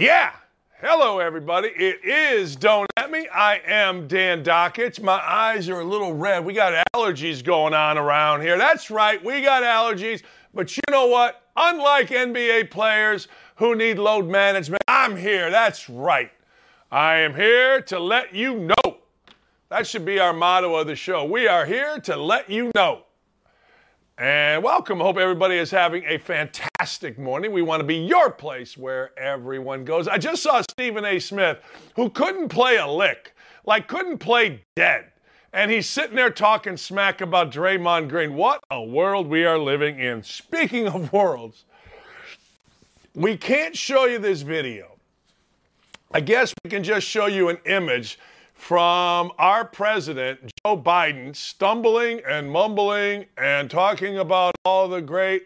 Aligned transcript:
Yeah. 0.00 0.32
Hello, 0.80 1.18
everybody. 1.18 1.68
It 1.76 2.02
is 2.02 2.56
Don't 2.56 2.90
At 2.96 3.10
Me. 3.10 3.28
I 3.28 3.60
am 3.66 4.08
Dan 4.08 4.42
Dakich. 4.42 5.02
My 5.02 5.20
eyes 5.22 5.68
are 5.68 5.80
a 5.80 5.84
little 5.84 6.14
red. 6.14 6.42
We 6.42 6.54
got 6.54 6.86
allergies 6.96 7.44
going 7.44 7.74
on 7.74 7.98
around 7.98 8.40
here. 8.40 8.56
That's 8.56 8.90
right. 8.90 9.22
We 9.22 9.42
got 9.42 9.62
allergies. 9.62 10.22
But 10.54 10.74
you 10.74 10.82
know 10.88 11.08
what? 11.08 11.42
Unlike 11.54 12.08
NBA 12.08 12.70
players 12.70 13.28
who 13.56 13.74
need 13.74 13.98
load 13.98 14.26
management, 14.26 14.82
I'm 14.88 15.18
here. 15.18 15.50
That's 15.50 15.90
right. 15.90 16.32
I 16.90 17.16
am 17.16 17.34
here 17.34 17.82
to 17.82 17.98
let 17.98 18.34
you 18.34 18.54
know. 18.54 18.96
That 19.68 19.86
should 19.86 20.06
be 20.06 20.18
our 20.18 20.32
motto 20.32 20.76
of 20.76 20.86
the 20.86 20.96
show. 20.96 21.26
We 21.26 21.46
are 21.46 21.66
here 21.66 21.98
to 22.04 22.16
let 22.16 22.48
you 22.48 22.70
know. 22.74 23.02
And 24.20 24.62
welcome. 24.62 25.00
Hope 25.00 25.16
everybody 25.16 25.56
is 25.56 25.70
having 25.70 26.04
a 26.04 26.18
fantastic 26.18 27.18
morning. 27.18 27.52
We 27.52 27.62
want 27.62 27.80
to 27.80 27.86
be 27.86 27.96
your 27.96 28.30
place 28.30 28.76
where 28.76 29.18
everyone 29.18 29.82
goes. 29.82 30.08
I 30.08 30.18
just 30.18 30.42
saw 30.42 30.60
Stephen 30.60 31.06
A. 31.06 31.18
Smith, 31.18 31.56
who 31.96 32.10
couldn't 32.10 32.50
play 32.50 32.76
a 32.76 32.86
lick, 32.86 33.34
like 33.64 33.88
couldn't 33.88 34.18
play 34.18 34.62
dead. 34.76 35.06
And 35.54 35.70
he's 35.70 35.88
sitting 35.88 36.16
there 36.16 36.28
talking 36.28 36.76
smack 36.76 37.22
about 37.22 37.50
Draymond 37.50 38.10
Green. 38.10 38.34
What 38.34 38.62
a 38.70 38.82
world 38.82 39.26
we 39.26 39.46
are 39.46 39.58
living 39.58 39.98
in. 39.98 40.22
Speaking 40.22 40.86
of 40.86 41.10
worlds, 41.14 41.64
we 43.14 43.38
can't 43.38 43.74
show 43.74 44.04
you 44.04 44.18
this 44.18 44.42
video. 44.42 44.98
I 46.12 46.20
guess 46.20 46.52
we 46.62 46.68
can 46.68 46.84
just 46.84 47.06
show 47.06 47.24
you 47.24 47.48
an 47.48 47.56
image 47.64 48.18
from 48.60 49.32
our 49.38 49.64
president, 49.64 50.38
Joe 50.64 50.76
Biden, 50.76 51.34
stumbling 51.34 52.20
and 52.28 52.52
mumbling 52.52 53.24
and 53.38 53.70
talking 53.70 54.18
about 54.18 54.54
all 54.66 54.86
the 54.86 55.00
great 55.00 55.44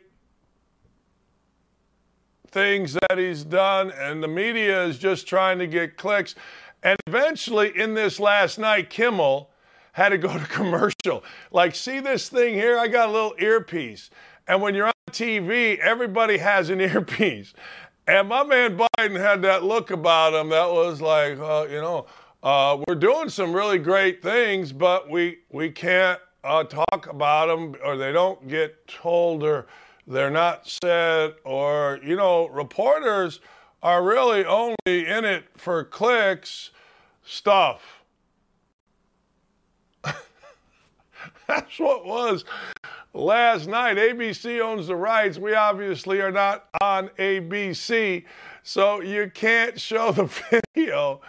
things 2.48 2.94
that 2.94 3.16
he's 3.16 3.44
done, 3.44 3.92
and 3.92 4.20
the 4.20 4.28
media 4.28 4.84
is 4.84 4.98
just 4.98 5.28
trying 5.28 5.60
to 5.60 5.68
get 5.68 5.96
clicks. 5.96 6.34
And 6.82 6.98
eventually, 7.06 7.72
in 7.78 7.94
this 7.94 8.18
last 8.18 8.58
night, 8.58 8.90
Kimmel 8.90 9.48
had 9.92 10.08
to 10.08 10.18
go 10.18 10.36
to 10.36 10.44
commercial. 10.48 11.22
Like, 11.52 11.76
see 11.76 12.00
this 12.00 12.28
thing 12.28 12.54
here? 12.54 12.76
I 12.78 12.88
got 12.88 13.08
a 13.08 13.12
little 13.12 13.36
earpiece. 13.38 14.10
And 14.48 14.60
when 14.60 14.74
you're 14.74 14.88
on 14.88 14.92
TV, 15.12 15.78
everybody 15.78 16.36
has 16.38 16.68
an 16.68 16.80
earpiece. 16.80 17.54
And 18.08 18.28
my 18.28 18.42
man 18.42 18.76
Biden 18.76 19.18
had 19.18 19.40
that 19.42 19.62
look 19.62 19.92
about 19.92 20.34
him 20.34 20.48
that 20.50 20.68
was 20.68 21.00
like, 21.00 21.38
uh, 21.38 21.66
you 21.70 21.80
know, 21.80 22.06
uh, 22.44 22.78
we're 22.86 22.94
doing 22.94 23.30
some 23.30 23.54
really 23.54 23.78
great 23.78 24.22
things, 24.22 24.70
but 24.70 25.08
we 25.08 25.38
we 25.50 25.70
can't 25.70 26.20
uh, 26.44 26.62
talk 26.62 27.06
about 27.08 27.46
them, 27.46 27.74
or 27.82 27.96
they 27.96 28.12
don't 28.12 28.46
get 28.46 28.86
told, 28.86 29.42
or 29.42 29.66
they're 30.06 30.30
not 30.30 30.68
said, 30.68 31.36
or 31.44 31.98
you 32.04 32.16
know, 32.16 32.48
reporters 32.48 33.40
are 33.82 34.04
really 34.04 34.44
only 34.44 34.76
in 34.86 35.24
it 35.24 35.44
for 35.56 35.84
clicks, 35.84 36.70
stuff. 37.24 38.04
That's 41.46 41.78
what 41.78 42.04
was 42.04 42.44
last 43.14 43.68
night. 43.68 43.96
ABC 43.96 44.60
owns 44.60 44.88
the 44.88 44.96
rights. 44.96 45.38
We 45.38 45.54
obviously 45.54 46.20
are 46.20 46.30
not 46.30 46.68
on 46.82 47.08
ABC, 47.18 48.24
so 48.62 49.00
you 49.00 49.30
can't 49.32 49.80
show 49.80 50.12
the 50.12 50.24
video. 50.74 51.22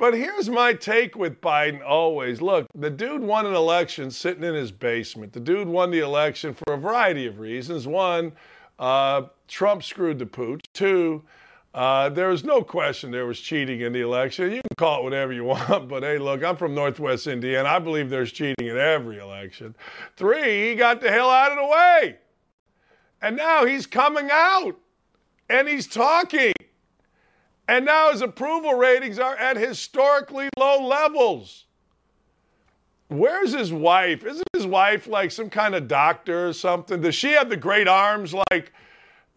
But 0.00 0.14
here's 0.14 0.48
my 0.48 0.72
take 0.72 1.14
with 1.14 1.42
Biden 1.42 1.86
always. 1.86 2.40
Look, 2.40 2.66
the 2.74 2.88
dude 2.88 3.22
won 3.22 3.44
an 3.44 3.52
election 3.52 4.10
sitting 4.10 4.42
in 4.42 4.54
his 4.54 4.72
basement. 4.72 5.34
The 5.34 5.40
dude 5.40 5.68
won 5.68 5.90
the 5.90 5.98
election 5.98 6.54
for 6.54 6.72
a 6.72 6.78
variety 6.78 7.26
of 7.26 7.38
reasons. 7.38 7.86
One, 7.86 8.32
uh, 8.78 9.24
Trump 9.46 9.82
screwed 9.82 10.18
the 10.18 10.24
pooch. 10.24 10.64
Two, 10.72 11.22
uh, 11.74 12.08
there 12.08 12.28
was 12.28 12.44
no 12.44 12.62
question 12.62 13.10
there 13.10 13.26
was 13.26 13.38
cheating 13.38 13.82
in 13.82 13.92
the 13.92 14.00
election. 14.00 14.50
You 14.50 14.62
can 14.62 14.76
call 14.78 15.00
it 15.00 15.04
whatever 15.04 15.34
you 15.34 15.44
want, 15.68 15.90
but 15.90 16.02
hey, 16.02 16.16
look, 16.16 16.42
I'm 16.42 16.56
from 16.56 16.74
Northwest 16.74 17.26
Indiana. 17.26 17.68
I 17.68 17.78
believe 17.78 18.08
there's 18.08 18.32
cheating 18.32 18.68
in 18.68 18.78
every 18.78 19.18
election. 19.18 19.76
Three, 20.16 20.70
he 20.70 20.76
got 20.76 21.02
the 21.02 21.10
hell 21.10 21.28
out 21.28 21.52
of 21.52 21.58
the 21.58 21.66
way. 21.66 22.16
And 23.20 23.36
now 23.36 23.66
he's 23.66 23.84
coming 23.84 24.30
out 24.32 24.78
and 25.50 25.68
he's 25.68 25.86
talking. 25.86 26.54
And 27.70 27.84
now 27.84 28.10
his 28.10 28.20
approval 28.20 28.74
ratings 28.74 29.20
are 29.20 29.36
at 29.36 29.56
historically 29.56 30.48
low 30.58 30.84
levels. 30.84 31.66
Where's 33.06 33.52
his 33.52 33.72
wife? 33.72 34.24
Isn't 34.24 34.48
his 34.52 34.66
wife 34.66 35.06
like 35.06 35.30
some 35.30 35.48
kind 35.48 35.76
of 35.76 35.86
doctor 35.86 36.48
or 36.48 36.52
something? 36.52 37.00
Does 37.00 37.14
she 37.14 37.30
have 37.30 37.48
the 37.48 37.56
great 37.56 37.86
arms 37.86 38.34
like 38.34 38.72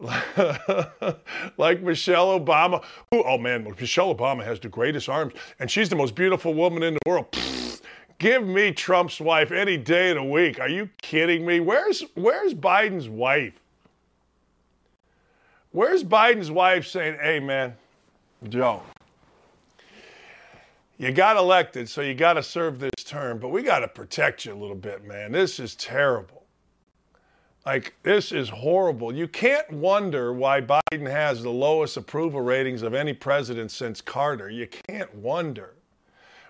like 1.56 1.80
Michelle 1.82 2.40
Obama? 2.40 2.82
Ooh, 3.14 3.22
oh 3.22 3.38
man, 3.38 3.72
Michelle 3.78 4.12
Obama 4.12 4.42
has 4.42 4.58
the 4.58 4.68
greatest 4.68 5.08
arms, 5.08 5.32
and 5.60 5.70
she's 5.70 5.88
the 5.88 5.94
most 5.94 6.16
beautiful 6.16 6.54
woman 6.54 6.82
in 6.82 6.94
the 6.94 7.00
world. 7.06 7.30
Pfft, 7.30 7.82
give 8.18 8.44
me 8.44 8.72
Trump's 8.72 9.20
wife 9.20 9.52
any 9.52 9.76
day 9.76 10.10
of 10.10 10.16
the 10.16 10.24
week. 10.24 10.58
Are 10.58 10.68
you 10.68 10.90
kidding 11.00 11.46
me? 11.46 11.60
Where's 11.60 12.02
where's 12.14 12.52
Biden's 12.52 13.08
wife? 13.08 13.60
Where's 15.70 16.02
Biden's 16.02 16.50
wife 16.50 16.84
saying, 16.84 17.18
"Hey 17.20 17.38
man, 17.38 17.76
Joe, 18.48 18.82
you 20.98 21.12
got 21.12 21.36
elected, 21.36 21.88
so 21.88 22.02
you 22.02 22.14
got 22.14 22.34
to 22.34 22.42
serve 22.42 22.78
this 22.78 23.04
term, 23.04 23.38
but 23.38 23.48
we 23.48 23.62
got 23.62 23.80
to 23.80 23.88
protect 23.88 24.44
you 24.44 24.52
a 24.52 24.54
little 24.54 24.76
bit, 24.76 25.04
man. 25.04 25.32
This 25.32 25.58
is 25.58 25.74
terrible. 25.74 26.44
Like, 27.66 27.94
this 28.02 28.30
is 28.30 28.50
horrible. 28.50 29.14
You 29.14 29.26
can't 29.26 29.70
wonder 29.72 30.32
why 30.32 30.60
Biden 30.60 31.10
has 31.10 31.42
the 31.42 31.50
lowest 31.50 31.96
approval 31.96 32.42
ratings 32.42 32.82
of 32.82 32.92
any 32.92 33.14
president 33.14 33.70
since 33.70 34.00
Carter. 34.00 34.50
You 34.50 34.68
can't 34.88 35.12
wonder 35.14 35.74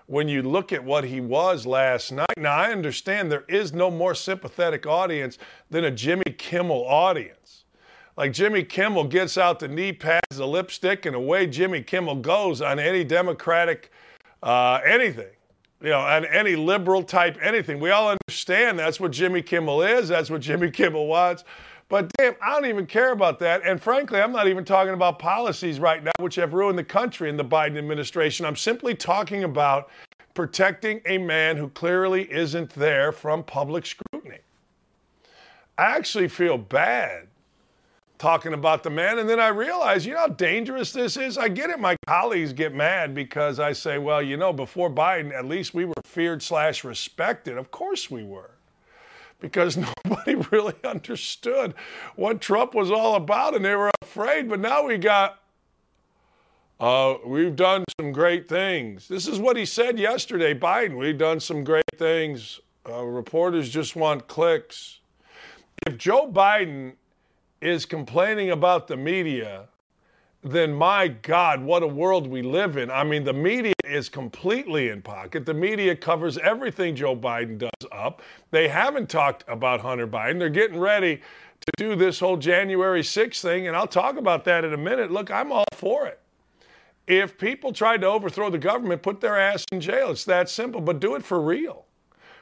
when 0.07 0.27
you 0.27 0.43
look 0.43 0.73
at 0.73 0.83
what 0.83 1.05
he 1.05 1.21
was 1.21 1.65
last 1.65 2.11
night. 2.11 2.37
Now, 2.37 2.55
I 2.55 2.71
understand 2.71 3.31
there 3.31 3.45
is 3.47 3.73
no 3.73 3.89
more 3.89 4.13
sympathetic 4.13 4.85
audience 4.85 5.37
than 5.69 5.85
a 5.85 5.91
Jimmy 5.91 6.31
Kimmel 6.37 6.85
audience. 6.85 7.64
Like 8.17 8.31
Jimmy 8.31 8.63
Kimmel 8.63 9.05
gets 9.05 9.37
out 9.37 9.59
the 9.59 9.67
knee 9.67 9.91
pads, 9.91 10.37
the 10.37 10.47
lipstick, 10.47 11.05
and 11.05 11.15
away 11.15 11.47
Jimmy 11.47 11.81
Kimmel 11.81 12.15
goes 12.15 12.61
on 12.61 12.79
any 12.79 13.03
Democratic 13.03 13.91
uh, 14.41 14.79
anything, 14.85 15.33
you 15.81 15.89
know, 15.89 15.99
on 15.99 16.23
any 16.25 16.55
liberal 16.55 17.03
type 17.03 17.37
anything. 17.41 17.79
We 17.79 17.89
all 17.89 18.09
understand 18.09 18.79
that's 18.79 18.99
what 18.99 19.11
Jimmy 19.11 19.41
Kimmel 19.41 19.81
is. 19.81 20.07
That's 20.07 20.29
what 20.29 20.41
Jimmy 20.41 20.71
Kimmel 20.71 21.07
wants. 21.07 21.43
But 21.89 22.11
damn, 22.17 22.35
I 22.41 22.51
don't 22.51 22.65
even 22.67 22.87
care 22.87 23.11
about 23.11 23.37
that. 23.39 23.61
And 23.63 23.81
frankly, 23.81 24.19
I'm 24.19 24.31
not 24.31 24.47
even 24.47 24.65
talking 24.65 24.93
about 24.93 25.19
policies 25.19 25.79
right 25.79 26.03
now, 26.03 26.11
which 26.19 26.35
have 26.35 26.53
ruined 26.53 26.79
the 26.79 26.83
country 26.83 27.29
in 27.29 27.37
the 27.37 27.45
Biden 27.45 27.77
administration. 27.77 28.45
I'm 28.45 28.55
simply 28.55 28.95
talking 28.95 29.43
about 29.43 29.89
protecting 30.33 31.01
a 31.05 31.17
man 31.17 31.57
who 31.57 31.69
clearly 31.69 32.31
isn't 32.31 32.71
there 32.71 33.11
from 33.11 33.43
public 33.43 33.85
scrutiny. 33.85 34.39
I 35.77 35.95
actually 35.95 36.27
feel 36.27 36.57
bad 36.57 37.27
talking 38.17 38.53
about 38.53 38.83
the 38.83 38.89
man. 38.89 39.19
And 39.19 39.29
then 39.29 39.39
I 39.39 39.49
realized, 39.49 40.05
you 40.05 40.13
know 40.13 40.21
how 40.21 40.27
dangerous 40.27 40.91
this 40.91 41.17
is? 41.17 41.37
I 41.37 41.47
get 41.49 41.69
it. 41.69 41.79
My 41.79 41.95
colleagues 42.07 42.53
get 42.53 42.73
mad 42.73 43.13
because 43.13 43.59
I 43.59 43.73
say, 43.73 43.97
well, 43.97 44.21
you 44.21 44.37
know, 44.37 44.53
before 44.53 44.89
Biden, 44.89 45.33
at 45.33 45.45
least 45.45 45.73
we 45.73 45.85
were 45.85 45.93
feared 46.05 46.41
slash 46.41 46.83
respected. 46.83 47.57
Of 47.57 47.71
course 47.71 48.09
we 48.09 48.23
were. 48.23 48.51
Because 49.39 49.77
nobody 50.05 50.35
really 50.51 50.75
understood 50.83 51.73
what 52.15 52.41
Trump 52.41 52.73
was 52.73 52.89
all 52.89 53.15
about 53.15 53.55
and 53.55 53.65
they 53.65 53.75
were 53.75 53.91
afraid. 54.01 54.49
But 54.49 54.59
now 54.59 54.85
we 54.85 54.97
got, 54.97 55.39
uh, 56.79 57.15
we've 57.25 57.55
done 57.55 57.83
some 57.99 58.11
great 58.11 58.47
things. 58.47 59.07
This 59.07 59.27
is 59.27 59.39
what 59.39 59.57
he 59.57 59.65
said 59.65 59.99
yesterday, 59.99 60.53
Biden. 60.53 60.97
We've 60.97 61.17
done 61.17 61.39
some 61.39 61.63
great 61.63 61.83
things. 61.97 62.61
Uh, 62.87 63.03
reporters 63.03 63.69
just 63.69 63.95
want 63.95 64.27
clicks. 64.27 64.99
If 65.85 65.97
Joe 65.97 66.31
Biden 66.31 66.93
is 67.61 67.85
complaining 67.85 68.51
about 68.51 68.87
the 68.87 68.97
media, 68.97 69.67
then 70.43 70.73
my 70.73 71.07
God, 71.07 71.61
what 71.63 71.81
a 71.81 71.87
world 71.87 72.27
we 72.27 72.43
live 72.43 72.77
in. 72.77 72.91
I 72.91 73.03
mean, 73.03 73.23
the 73.23 73.33
media 73.33 73.73
is 73.83 74.09
completely 74.09 74.89
in 74.89 75.01
pocket. 75.01 75.45
The 75.45 75.53
media 75.53 75.95
covers 75.95 76.37
everything 76.37 76.95
Joe 76.95 77.15
Biden 77.15 77.57
does 77.57 77.89
up. 77.91 78.21
They 78.51 78.67
haven't 78.67 79.09
talked 79.09 79.43
about 79.47 79.81
Hunter 79.81 80.07
Biden. 80.07 80.37
They're 80.37 80.49
getting 80.49 80.79
ready 80.79 81.15
to 81.15 81.71
do 81.77 81.95
this 81.95 82.19
whole 82.19 82.37
January 82.37 83.01
6th 83.01 83.41
thing, 83.41 83.67
and 83.67 83.75
I'll 83.75 83.87
talk 83.87 84.17
about 84.17 84.45
that 84.45 84.63
in 84.63 84.73
a 84.73 84.77
minute. 84.77 85.11
Look, 85.11 85.31
I'm 85.31 85.51
all 85.51 85.65
for 85.73 86.05
it. 86.05 86.19
If 87.07 87.37
people 87.37 87.71
tried 87.71 88.01
to 88.01 88.07
overthrow 88.07 88.49
the 88.49 88.57
government, 88.57 89.01
put 89.01 89.21
their 89.21 89.39
ass 89.39 89.65
in 89.71 89.81
jail. 89.81 90.11
It's 90.11 90.25
that 90.25 90.49
simple, 90.49 90.81
but 90.81 90.99
do 90.99 91.15
it 91.15 91.23
for 91.23 91.41
real. 91.41 91.85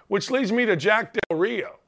Which 0.08 0.30
leads 0.30 0.52
me 0.52 0.66
to 0.66 0.76
Jack 0.76 1.14
Del 1.14 1.38
Rio. 1.38 1.80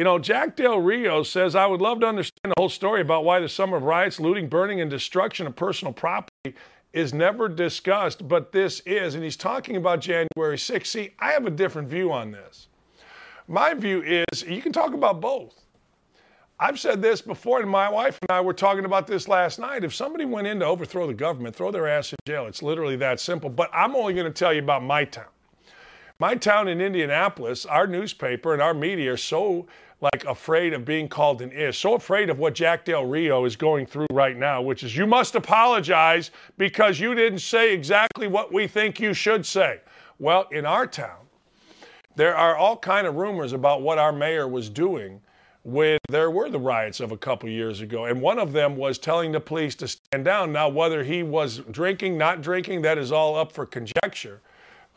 You 0.00 0.04
know, 0.04 0.18
Jack 0.18 0.56
Del 0.56 0.80
Rio 0.80 1.22
says, 1.22 1.54
I 1.54 1.66
would 1.66 1.82
love 1.82 2.00
to 2.00 2.06
understand 2.06 2.40
the 2.44 2.54
whole 2.56 2.70
story 2.70 3.02
about 3.02 3.22
why 3.22 3.38
the 3.38 3.50
summer 3.50 3.76
of 3.76 3.82
riots, 3.82 4.18
looting, 4.18 4.48
burning, 4.48 4.80
and 4.80 4.90
destruction 4.90 5.46
of 5.46 5.54
personal 5.54 5.92
property 5.92 6.54
is 6.94 7.12
never 7.12 7.50
discussed, 7.50 8.26
but 8.26 8.50
this 8.50 8.80
is. 8.86 9.14
And 9.14 9.22
he's 9.22 9.36
talking 9.36 9.76
about 9.76 10.00
January 10.00 10.56
6th. 10.56 10.86
See, 10.86 11.10
I 11.18 11.32
have 11.32 11.44
a 11.44 11.50
different 11.50 11.88
view 11.88 12.12
on 12.12 12.30
this. 12.30 12.68
My 13.46 13.74
view 13.74 14.00
is 14.00 14.42
you 14.42 14.62
can 14.62 14.72
talk 14.72 14.94
about 14.94 15.20
both. 15.20 15.66
I've 16.58 16.80
said 16.80 17.02
this 17.02 17.20
before, 17.20 17.60
and 17.60 17.68
my 17.68 17.90
wife 17.90 18.18
and 18.22 18.34
I 18.34 18.40
were 18.40 18.54
talking 18.54 18.86
about 18.86 19.06
this 19.06 19.28
last 19.28 19.58
night. 19.58 19.84
If 19.84 19.94
somebody 19.94 20.24
went 20.24 20.46
in 20.46 20.60
to 20.60 20.64
overthrow 20.64 21.08
the 21.08 21.12
government, 21.12 21.54
throw 21.54 21.70
their 21.70 21.86
ass 21.86 22.14
in 22.14 22.18
jail. 22.26 22.46
It's 22.46 22.62
literally 22.62 22.96
that 22.96 23.20
simple. 23.20 23.50
But 23.50 23.68
I'm 23.74 23.94
only 23.94 24.14
going 24.14 24.24
to 24.24 24.32
tell 24.32 24.54
you 24.54 24.62
about 24.62 24.82
my 24.82 25.04
town. 25.04 25.28
My 26.18 26.34
town 26.34 26.68
in 26.68 26.82
Indianapolis, 26.82 27.64
our 27.64 27.86
newspaper 27.86 28.52
and 28.52 28.60
our 28.60 28.74
media 28.74 29.14
are 29.14 29.16
so 29.16 29.66
like 30.00 30.24
afraid 30.24 30.72
of 30.72 30.84
being 30.84 31.08
called 31.08 31.42
an 31.42 31.52
ish, 31.52 31.78
so 31.78 31.94
afraid 31.94 32.30
of 32.30 32.38
what 32.38 32.54
Jack 32.54 32.84
Del 32.84 33.04
Rio 33.04 33.44
is 33.44 33.56
going 33.56 33.86
through 33.86 34.06
right 34.12 34.36
now, 34.36 34.62
which 34.62 34.82
is 34.82 34.96
you 34.96 35.06
must 35.06 35.34
apologize 35.34 36.30
because 36.56 36.98
you 36.98 37.14
didn't 37.14 37.40
say 37.40 37.74
exactly 37.74 38.26
what 38.26 38.52
we 38.52 38.66
think 38.66 38.98
you 38.98 39.12
should 39.12 39.44
say. 39.44 39.80
Well, 40.18 40.46
in 40.50 40.64
our 40.64 40.86
town, 40.86 41.26
there 42.16 42.36
are 42.36 42.56
all 42.56 42.76
kind 42.76 43.06
of 43.06 43.16
rumors 43.16 43.52
about 43.52 43.82
what 43.82 43.98
our 43.98 44.12
mayor 44.12 44.48
was 44.48 44.68
doing 44.68 45.20
when 45.62 45.98
there 46.08 46.30
were 46.30 46.48
the 46.48 46.58
riots 46.58 47.00
of 47.00 47.12
a 47.12 47.16
couple 47.16 47.48
years 47.48 47.80
ago. 47.80 48.06
And 48.06 48.20
one 48.20 48.38
of 48.38 48.52
them 48.52 48.76
was 48.76 48.98
telling 48.98 49.32
the 49.32 49.40
police 49.40 49.74
to 49.76 49.88
stand 49.88 50.24
down. 50.24 50.52
Now, 50.52 50.68
whether 50.68 51.04
he 51.04 51.22
was 51.22 51.58
drinking, 51.70 52.16
not 52.16 52.40
drinking, 52.40 52.82
that 52.82 52.98
is 52.98 53.12
all 53.12 53.36
up 53.36 53.52
for 53.52 53.66
conjecture. 53.66 54.40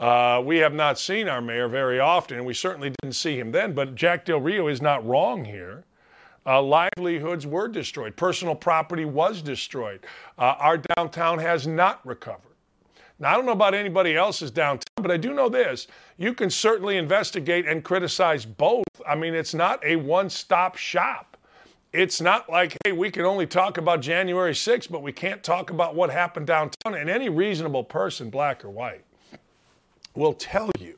Uh, 0.04 0.42
we 0.42 0.58
have 0.58 0.74
not 0.74 1.00
seen 1.00 1.30
our 1.30 1.40
mayor 1.40 1.70
very 1.70 1.98
often, 1.98 2.36
and 2.36 2.46
we 2.46 2.54
certainly 2.54 2.92
didn't 3.02 3.16
see 3.16 3.40
him 3.40 3.54
then. 3.54 3.72
But 3.72 3.96
Jack 3.96 4.26
Del 4.26 4.42
Rio 4.42 4.68
is 4.68 4.82
not 4.82 5.08
wrong 5.08 5.46
here. 5.46 5.86
Uh, 6.46 6.62
livelihoods 6.62 7.48
were 7.48 7.70
destroyed, 7.70 8.18
personal 8.18 8.54
property 8.54 9.06
was 9.06 9.42
destroyed. 9.42 10.06
Uh, 10.38 10.56
our 10.60 10.78
downtown 10.98 11.40
has 11.40 11.68
not 11.68 12.06
recovered. 12.06 12.52
Now, 13.18 13.32
I 13.32 13.36
don't 13.36 13.46
know 13.46 13.54
about 13.54 13.74
anybody 13.74 14.18
else's 14.18 14.52
downtown, 14.52 14.84
but 14.98 15.10
I 15.10 15.16
do 15.16 15.34
know 15.34 15.48
this. 15.48 15.88
You 16.18 16.34
can 16.34 16.50
certainly 16.50 16.98
investigate 16.98 17.66
and 17.66 17.82
criticize 17.82 18.46
both. 18.46 18.84
I 19.08 19.16
mean, 19.16 19.34
it's 19.34 19.54
not 19.54 19.82
a 19.86 19.96
one 19.96 20.30
stop 20.30 20.76
shop. 20.76 21.38
It's 21.94 22.20
not 22.20 22.50
like, 22.50 22.76
hey, 22.84 22.92
we 22.92 23.10
can 23.10 23.24
only 23.24 23.48
talk 23.48 23.78
about 23.78 24.02
January 24.02 24.52
6th, 24.52 24.92
but 24.92 25.02
we 25.02 25.14
can't 25.14 25.42
talk 25.42 25.70
about 25.70 25.96
what 25.96 26.10
happened 26.10 26.48
downtown. 26.48 26.94
And 26.94 27.10
any 27.10 27.30
reasonable 27.30 27.86
person, 27.86 28.30
black 28.30 28.66
or 28.66 28.70
white, 28.70 29.06
will 30.16 30.34
tell 30.34 30.70
you 30.80 30.98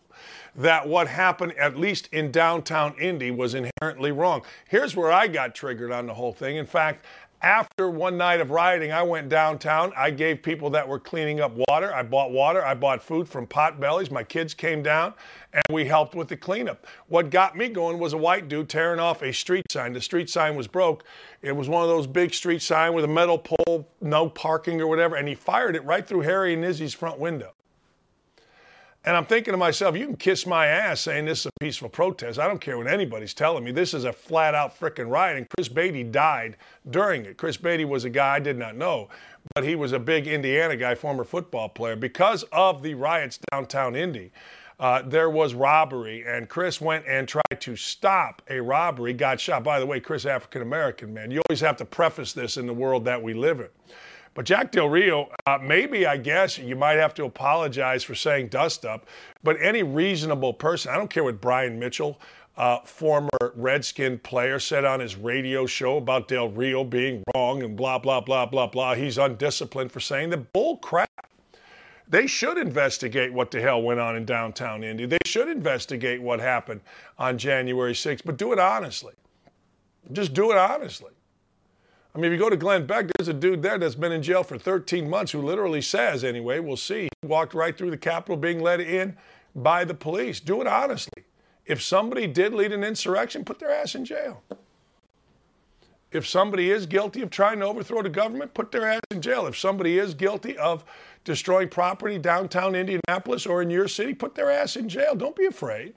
that 0.55 0.87
what 0.87 1.07
happened, 1.07 1.53
at 1.57 1.77
least 1.77 2.07
in 2.13 2.31
downtown 2.31 2.95
Indy, 2.99 3.31
was 3.31 3.55
inherently 3.55 4.11
wrong. 4.11 4.41
Here's 4.69 4.95
where 4.95 5.11
I 5.11 5.27
got 5.27 5.53
triggered 5.53 5.91
on 5.91 6.07
the 6.07 6.13
whole 6.13 6.31
thing. 6.31 6.55
In 6.55 6.65
fact, 6.65 7.05
after 7.41 7.91
one 7.91 8.17
night 8.17 8.39
of 8.39 8.49
rioting, 8.49 8.91
I 8.91 9.03
went 9.03 9.29
downtown. 9.29 9.93
I 9.95 10.09
gave 10.09 10.41
people 10.41 10.69
that 10.71 10.87
were 10.87 10.99
cleaning 10.99 11.41
up 11.41 11.51
water. 11.67 11.93
I 11.93 12.01
bought 12.01 12.31
water. 12.31 12.65
I 12.65 12.73
bought 12.73 13.03
food 13.03 13.27
from 13.27 13.45
Potbellies. 13.45 14.09
My 14.09 14.23
kids 14.23 14.53
came 14.53 14.81
down 14.81 15.13
and 15.53 15.63
we 15.69 15.85
helped 15.85 16.15
with 16.15 16.27
the 16.27 16.37
cleanup. 16.37 16.87
What 17.07 17.29
got 17.29 17.55
me 17.55 17.67
going 17.67 17.99
was 17.99 18.13
a 18.13 18.17
white 18.17 18.47
dude 18.47 18.69
tearing 18.69 18.99
off 18.99 19.21
a 19.21 19.31
street 19.31 19.71
sign. 19.71 19.93
The 19.93 20.01
street 20.01 20.29
sign 20.29 20.55
was 20.55 20.67
broke. 20.67 21.03
It 21.41 21.55
was 21.55 21.69
one 21.69 21.83
of 21.83 21.89
those 21.89 22.07
big 22.07 22.33
street 22.33 22.63
sign 22.63 22.93
with 22.93 23.05
a 23.05 23.09
metal 23.09 23.37
pole, 23.37 23.87
no 24.01 24.27
parking 24.27 24.81
or 24.81 24.87
whatever, 24.87 25.15
and 25.15 25.27
he 25.27 25.35
fired 25.35 25.75
it 25.75 25.83
right 25.83 26.07
through 26.07 26.21
Harry 26.21 26.53
and 26.53 26.65
Izzy's 26.65 26.95
front 26.95 27.19
window. 27.19 27.51
And 29.05 29.15
I'm 29.15 29.25
thinking 29.25 29.51
to 29.51 29.57
myself, 29.57 29.95
you 29.95 30.07
can 30.07 30.15
kiss 30.15 30.47
my 30.47 30.65
ass 30.65 31.01
saying 31.01 31.25
this 31.25 31.41
is 31.41 31.45
a 31.45 31.59
peaceful 31.59 31.89
protest. 31.89 32.39
I 32.39 32.47
don't 32.47 32.59
care 32.59 32.75
what 32.75 32.87
anybody's 32.87 33.35
telling 33.35 33.63
me. 33.63 33.71
This 33.71 33.93
is 33.93 34.03
a 34.03 34.11
flat 34.11 34.55
out 34.55 34.77
freaking 34.79 35.11
riot. 35.11 35.37
And 35.37 35.47
Chris 35.55 35.69
Beaty 35.69 36.03
died 36.03 36.57
during 36.89 37.25
it. 37.25 37.37
Chris 37.37 37.55
Beaty 37.55 37.85
was 37.85 38.03
a 38.05 38.09
guy 38.09 38.35
I 38.35 38.39
did 38.39 38.57
not 38.57 38.75
know, 38.75 39.09
but 39.53 39.63
he 39.63 39.75
was 39.75 39.91
a 39.91 39.99
big 39.99 40.25
Indiana 40.25 40.75
guy, 40.75 40.95
former 40.95 41.23
football 41.23 41.69
player. 41.69 41.95
Because 41.95 42.43
of 42.51 42.81
the 42.81 42.95
riots 42.95 43.37
downtown 43.51 43.95
Indy, 43.95 44.31
uh, 44.79 45.03
there 45.03 45.29
was 45.29 45.53
robbery, 45.53 46.25
and 46.27 46.49
Chris 46.49 46.81
went 46.81 47.05
and 47.07 47.27
tried 47.27 47.61
to 47.61 47.75
stop 47.75 48.41
a 48.49 48.59
robbery, 48.59 49.13
got 49.13 49.39
shot. 49.39 49.63
By 49.63 49.79
the 49.79 49.85
way, 49.85 49.99
Chris, 49.99 50.25
African 50.25 50.63
American 50.63 51.13
man. 51.13 51.29
You 51.29 51.41
always 51.47 51.61
have 51.61 51.77
to 51.77 51.85
preface 51.85 52.33
this 52.33 52.57
in 52.57 52.65
the 52.65 52.73
world 52.73 53.05
that 53.05 53.21
we 53.21 53.35
live 53.35 53.59
in. 53.59 53.69
But 54.35 54.45
Jack 54.45 54.73
Del 54.73 54.89
Rio, 54.89 55.29
uh, 55.47 55.57
maybe 55.61 56.05
I 56.05 56.17
guess 56.17 56.57
you 56.57 56.75
might 56.75 56.97
have 56.97 57.13
to 57.15 57.23
apologize 57.23 58.03
for 58.03 58.15
saying 58.15 58.49
dust 58.49 58.85
up, 58.85 59.07
but 59.43 59.55
any 59.61 59.81
reasonable 59.81 60.53
person, 60.53 60.91
I 60.91 60.97
don't 60.97 61.09
care 61.09 61.23
what 61.23 61.39
Brian 61.39 61.79
Mitchell, 61.79 62.19
uh, 62.57 62.79
former 62.79 63.29
Redskin 63.55 64.19
player, 64.19 64.59
said 64.59 64.83
on 64.83 64.99
his 64.99 65.15
radio 65.15 65.65
show 65.65 65.95
about 65.95 66.27
Del 66.27 66.49
Rio 66.49 66.83
being 66.83 67.23
wrong 67.33 67.63
and 67.63 67.77
blah, 67.77 67.97
blah, 67.97 68.19
blah, 68.19 68.45
blah, 68.45 68.67
blah. 68.67 68.93
He's 68.93 69.17
undisciplined 69.17 69.93
for 69.93 70.01
saying 70.01 70.31
the 70.31 70.37
bull 70.37 70.77
crap. 70.77 71.09
They 72.09 72.27
should 72.27 72.57
investigate 72.57 73.31
what 73.31 73.51
the 73.51 73.61
hell 73.61 73.81
went 73.81 74.01
on 74.01 74.17
in 74.17 74.25
downtown 74.25 74.83
Indy. 74.83 75.05
They 75.05 75.17
should 75.25 75.47
investigate 75.47 76.21
what 76.21 76.41
happened 76.41 76.81
on 77.17 77.37
January 77.37 77.93
6th, 77.93 78.21
but 78.25 78.35
do 78.35 78.51
it 78.51 78.59
honestly. 78.59 79.13
Just 80.11 80.33
do 80.33 80.51
it 80.51 80.57
honestly. 80.57 81.11
I 82.15 82.17
mean, 82.17 82.31
if 82.31 82.37
you 82.37 82.39
go 82.41 82.49
to 82.49 82.55
Glenn 82.55 82.85
Beck, 82.85 83.07
there's 83.17 83.27
a 83.27 83.33
dude 83.33 83.61
there 83.61 83.77
that's 83.77 83.93
been 83.93 84.13
in 84.13 84.23
jail 84.23 84.41
for 84.41 84.57
13 84.57 85.09
months 85.09 85.33
who 85.33 85.41
literally 85.41 85.81
says, 85.81 86.23
anyway, 86.23 86.59
we'll 86.59 86.77
see, 86.77 87.09
he 87.21 87.27
walked 87.27 87.53
right 87.53 87.77
through 87.77 87.91
the 87.91 87.97
Capitol 87.97 88.37
being 88.37 88.61
let 88.61 88.79
in 88.79 89.17
by 89.53 89.83
the 89.83 89.93
police. 89.93 90.39
Do 90.39 90.61
it 90.61 90.67
honestly. 90.67 91.23
If 91.65 91.83
somebody 91.83 92.25
did 92.25 92.53
lead 92.53 92.71
an 92.71 92.85
insurrection, 92.85 93.43
put 93.43 93.59
their 93.59 93.69
ass 93.69 93.95
in 93.95 94.05
jail. 94.05 94.43
If 96.13 96.25
somebody 96.25 96.71
is 96.71 96.85
guilty 96.85 97.21
of 97.21 97.31
trying 97.31 97.59
to 97.59 97.65
overthrow 97.65 98.01
the 98.01 98.09
government, 98.09 98.53
put 98.53 98.71
their 98.71 98.89
ass 98.89 99.01
in 99.11 99.21
jail. 99.21 99.45
If 99.45 99.57
somebody 99.57 99.99
is 99.99 100.13
guilty 100.13 100.57
of 100.57 100.85
destroying 101.25 101.67
property 101.67 102.17
downtown 102.17 102.75
Indianapolis 102.75 103.45
or 103.45 103.61
in 103.61 103.69
your 103.69 103.89
city, 103.89 104.13
put 104.13 104.35
their 104.35 104.49
ass 104.49 104.77
in 104.77 104.87
jail. 104.87 105.15
Don't 105.15 105.35
be 105.35 105.47
afraid. 105.47 105.95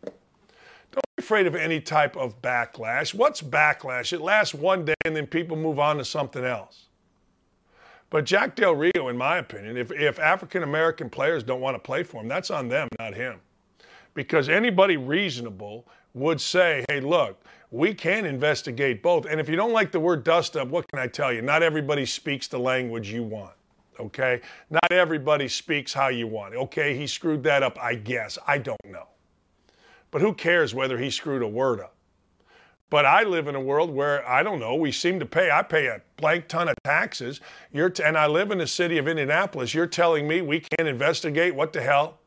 Don't 0.92 1.02
be 1.16 1.22
afraid 1.22 1.46
of 1.46 1.54
any 1.54 1.80
type 1.80 2.16
of 2.16 2.40
backlash. 2.42 3.14
What's 3.14 3.42
backlash? 3.42 4.12
It 4.12 4.20
lasts 4.20 4.54
one 4.54 4.84
day 4.84 4.94
and 5.04 5.14
then 5.14 5.26
people 5.26 5.56
move 5.56 5.78
on 5.78 5.98
to 5.98 6.04
something 6.04 6.44
else. 6.44 6.86
But 8.10 8.24
Jack 8.24 8.56
Del 8.56 8.74
Rio, 8.74 9.08
in 9.08 9.18
my 9.18 9.38
opinion, 9.38 9.76
if, 9.76 9.92
if 9.92 10.18
African 10.18 10.62
American 10.62 11.10
players 11.10 11.42
don't 11.42 11.60
want 11.60 11.74
to 11.74 11.78
play 11.78 12.02
for 12.02 12.22
him, 12.22 12.28
that's 12.28 12.50
on 12.50 12.68
them, 12.68 12.88
not 12.98 13.14
him. 13.14 13.40
Because 14.14 14.48
anybody 14.48 14.96
reasonable 14.96 15.86
would 16.14 16.40
say, 16.40 16.84
hey, 16.88 17.00
look, 17.00 17.42
we 17.70 17.92
can 17.92 18.24
investigate 18.24 19.02
both. 19.02 19.26
And 19.26 19.38
if 19.38 19.48
you 19.48 19.56
don't 19.56 19.72
like 19.72 19.92
the 19.92 20.00
word 20.00 20.24
dust 20.24 20.56
up, 20.56 20.68
what 20.68 20.88
can 20.88 20.98
I 20.98 21.06
tell 21.06 21.32
you? 21.32 21.42
Not 21.42 21.62
everybody 21.62 22.06
speaks 22.06 22.48
the 22.48 22.58
language 22.58 23.10
you 23.10 23.22
want. 23.22 23.52
Okay? 24.00 24.40
Not 24.70 24.90
everybody 24.90 25.48
speaks 25.48 25.92
how 25.92 26.08
you 26.08 26.26
want. 26.26 26.54
Okay, 26.54 26.96
he 26.96 27.06
screwed 27.06 27.42
that 27.42 27.62
up, 27.62 27.78
I 27.80 27.94
guess. 27.94 28.38
I 28.46 28.58
don't 28.58 28.78
know. 28.86 29.06
But 30.10 30.20
who 30.20 30.32
cares 30.34 30.74
whether 30.74 30.98
he 30.98 31.10
screwed 31.10 31.42
a 31.42 31.48
word 31.48 31.80
up? 31.80 31.94
But 32.90 33.04
I 33.04 33.22
live 33.22 33.48
in 33.48 33.54
a 33.54 33.60
world 33.60 33.90
where 33.90 34.26
I 34.26 34.42
don't 34.42 34.60
know. 34.60 34.74
We 34.74 34.92
seem 34.92 35.20
to 35.20 35.26
pay. 35.26 35.50
I 35.50 35.62
pay 35.62 35.86
a 35.88 36.00
blank 36.16 36.48
ton 36.48 36.68
of 36.68 36.74
taxes. 36.84 37.40
You're 37.70 37.90
t- 37.90 38.02
and 38.02 38.16
I 38.16 38.26
live 38.26 38.50
in 38.50 38.58
the 38.58 38.66
city 38.66 38.96
of 38.96 39.06
Indianapolis. 39.06 39.74
You're 39.74 39.86
telling 39.86 40.26
me 40.26 40.40
we 40.40 40.60
can't 40.60 40.88
investigate 40.88 41.54
what 41.54 41.74
the 41.74 41.82
hell 41.82 42.20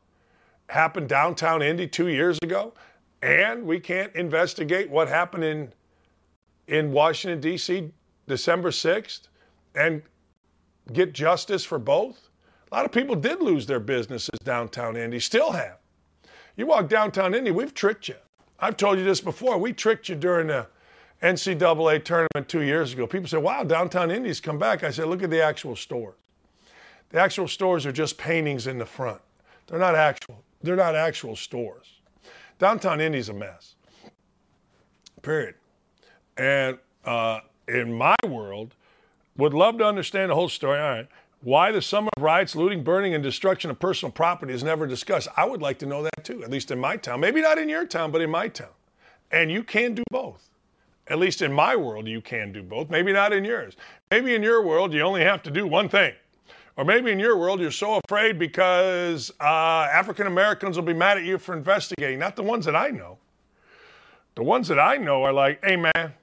happened 0.68 1.08
downtown 1.08 1.62
Indy 1.62 1.88
two 1.88 2.08
years 2.08 2.38
ago, 2.42 2.74
and 3.22 3.64
we 3.64 3.80
can't 3.80 4.14
investigate 4.14 4.88
what 4.88 5.08
happened 5.08 5.44
in 5.44 5.72
in 6.68 6.92
Washington 6.92 7.40
D.C. 7.40 7.90
December 8.28 8.70
sixth, 8.70 9.26
and 9.74 10.00
get 10.92 11.12
justice 11.12 11.64
for 11.64 11.80
both. 11.80 12.28
A 12.70 12.74
lot 12.74 12.84
of 12.84 12.92
people 12.92 13.16
did 13.16 13.42
lose 13.42 13.66
their 13.66 13.80
businesses 13.80 14.38
downtown 14.44 14.96
Indy, 14.96 15.18
still 15.18 15.50
have. 15.50 15.78
You 16.56 16.66
walk 16.66 16.88
downtown 16.88 17.34
Indy, 17.34 17.50
we've 17.50 17.74
tricked 17.74 18.08
you. 18.08 18.16
I've 18.58 18.76
told 18.76 18.98
you 18.98 19.04
this 19.04 19.20
before. 19.20 19.58
We 19.58 19.72
tricked 19.72 20.08
you 20.08 20.14
during 20.14 20.48
the 20.48 20.66
NCAA 21.22 22.04
tournament 22.04 22.48
two 22.48 22.62
years 22.62 22.92
ago. 22.92 23.06
People 23.06 23.28
say, 23.28 23.38
wow, 23.38 23.64
downtown 23.64 24.10
Indy's 24.10 24.40
come 24.40 24.58
back. 24.58 24.84
I 24.84 24.90
said, 24.90 25.06
look 25.06 25.22
at 25.22 25.30
the 25.30 25.42
actual 25.42 25.76
stores. 25.76 26.14
The 27.10 27.20
actual 27.20 27.48
stores 27.48 27.86
are 27.86 27.92
just 27.92 28.18
paintings 28.18 28.66
in 28.66 28.78
the 28.78 28.86
front. 28.86 29.20
They're 29.66 29.78
not 29.78 29.94
actual. 29.94 30.42
They're 30.62 30.76
not 30.76 30.94
actual 30.94 31.36
stores. 31.36 32.00
Downtown 32.58 33.00
Indy's 33.00 33.28
a 33.28 33.34
mess. 33.34 33.74
Period. 35.22 35.54
And 36.36 36.78
uh, 37.04 37.40
in 37.68 37.92
my 37.92 38.16
world, 38.26 38.74
would 39.36 39.54
love 39.54 39.78
to 39.78 39.84
understand 39.84 40.30
the 40.30 40.34
whole 40.34 40.48
story. 40.48 40.78
All 40.78 40.88
right. 40.90 41.08
Why 41.42 41.72
the 41.72 41.82
summer 41.82 42.08
of 42.16 42.22
riots, 42.22 42.54
looting, 42.54 42.84
burning, 42.84 43.14
and 43.14 43.22
destruction 43.22 43.68
of 43.70 43.80
personal 43.80 44.12
property 44.12 44.54
is 44.54 44.62
never 44.62 44.86
discussed. 44.86 45.28
I 45.36 45.44
would 45.44 45.60
like 45.60 45.78
to 45.80 45.86
know 45.86 46.04
that 46.04 46.24
too, 46.24 46.44
at 46.44 46.50
least 46.50 46.70
in 46.70 46.78
my 46.78 46.96
town. 46.96 47.18
Maybe 47.18 47.42
not 47.42 47.58
in 47.58 47.68
your 47.68 47.84
town, 47.84 48.12
but 48.12 48.20
in 48.20 48.30
my 48.30 48.46
town. 48.46 48.70
And 49.32 49.50
you 49.50 49.64
can 49.64 49.94
do 49.94 50.04
both. 50.12 50.50
At 51.08 51.18
least 51.18 51.42
in 51.42 51.52
my 51.52 51.74
world, 51.74 52.06
you 52.06 52.20
can 52.20 52.52
do 52.52 52.62
both. 52.62 52.90
Maybe 52.90 53.12
not 53.12 53.32
in 53.32 53.44
yours. 53.44 53.76
Maybe 54.12 54.36
in 54.36 54.42
your 54.42 54.62
world, 54.62 54.94
you 54.94 55.00
only 55.00 55.24
have 55.24 55.42
to 55.42 55.50
do 55.50 55.66
one 55.66 55.88
thing. 55.88 56.14
Or 56.76 56.84
maybe 56.84 57.10
in 57.10 57.18
your 57.18 57.36
world, 57.36 57.60
you're 57.60 57.72
so 57.72 58.00
afraid 58.04 58.38
because 58.38 59.32
uh, 59.40 59.88
African 59.92 60.28
Americans 60.28 60.76
will 60.76 60.84
be 60.84 60.94
mad 60.94 61.18
at 61.18 61.24
you 61.24 61.38
for 61.38 61.56
investigating. 61.56 62.20
Not 62.20 62.36
the 62.36 62.44
ones 62.44 62.64
that 62.66 62.76
I 62.76 62.88
know. 62.88 63.18
The 64.36 64.44
ones 64.44 64.68
that 64.68 64.78
I 64.78 64.96
know 64.96 65.24
are 65.24 65.32
like, 65.32 65.62
hey, 65.64 65.76
man, 65.76 66.14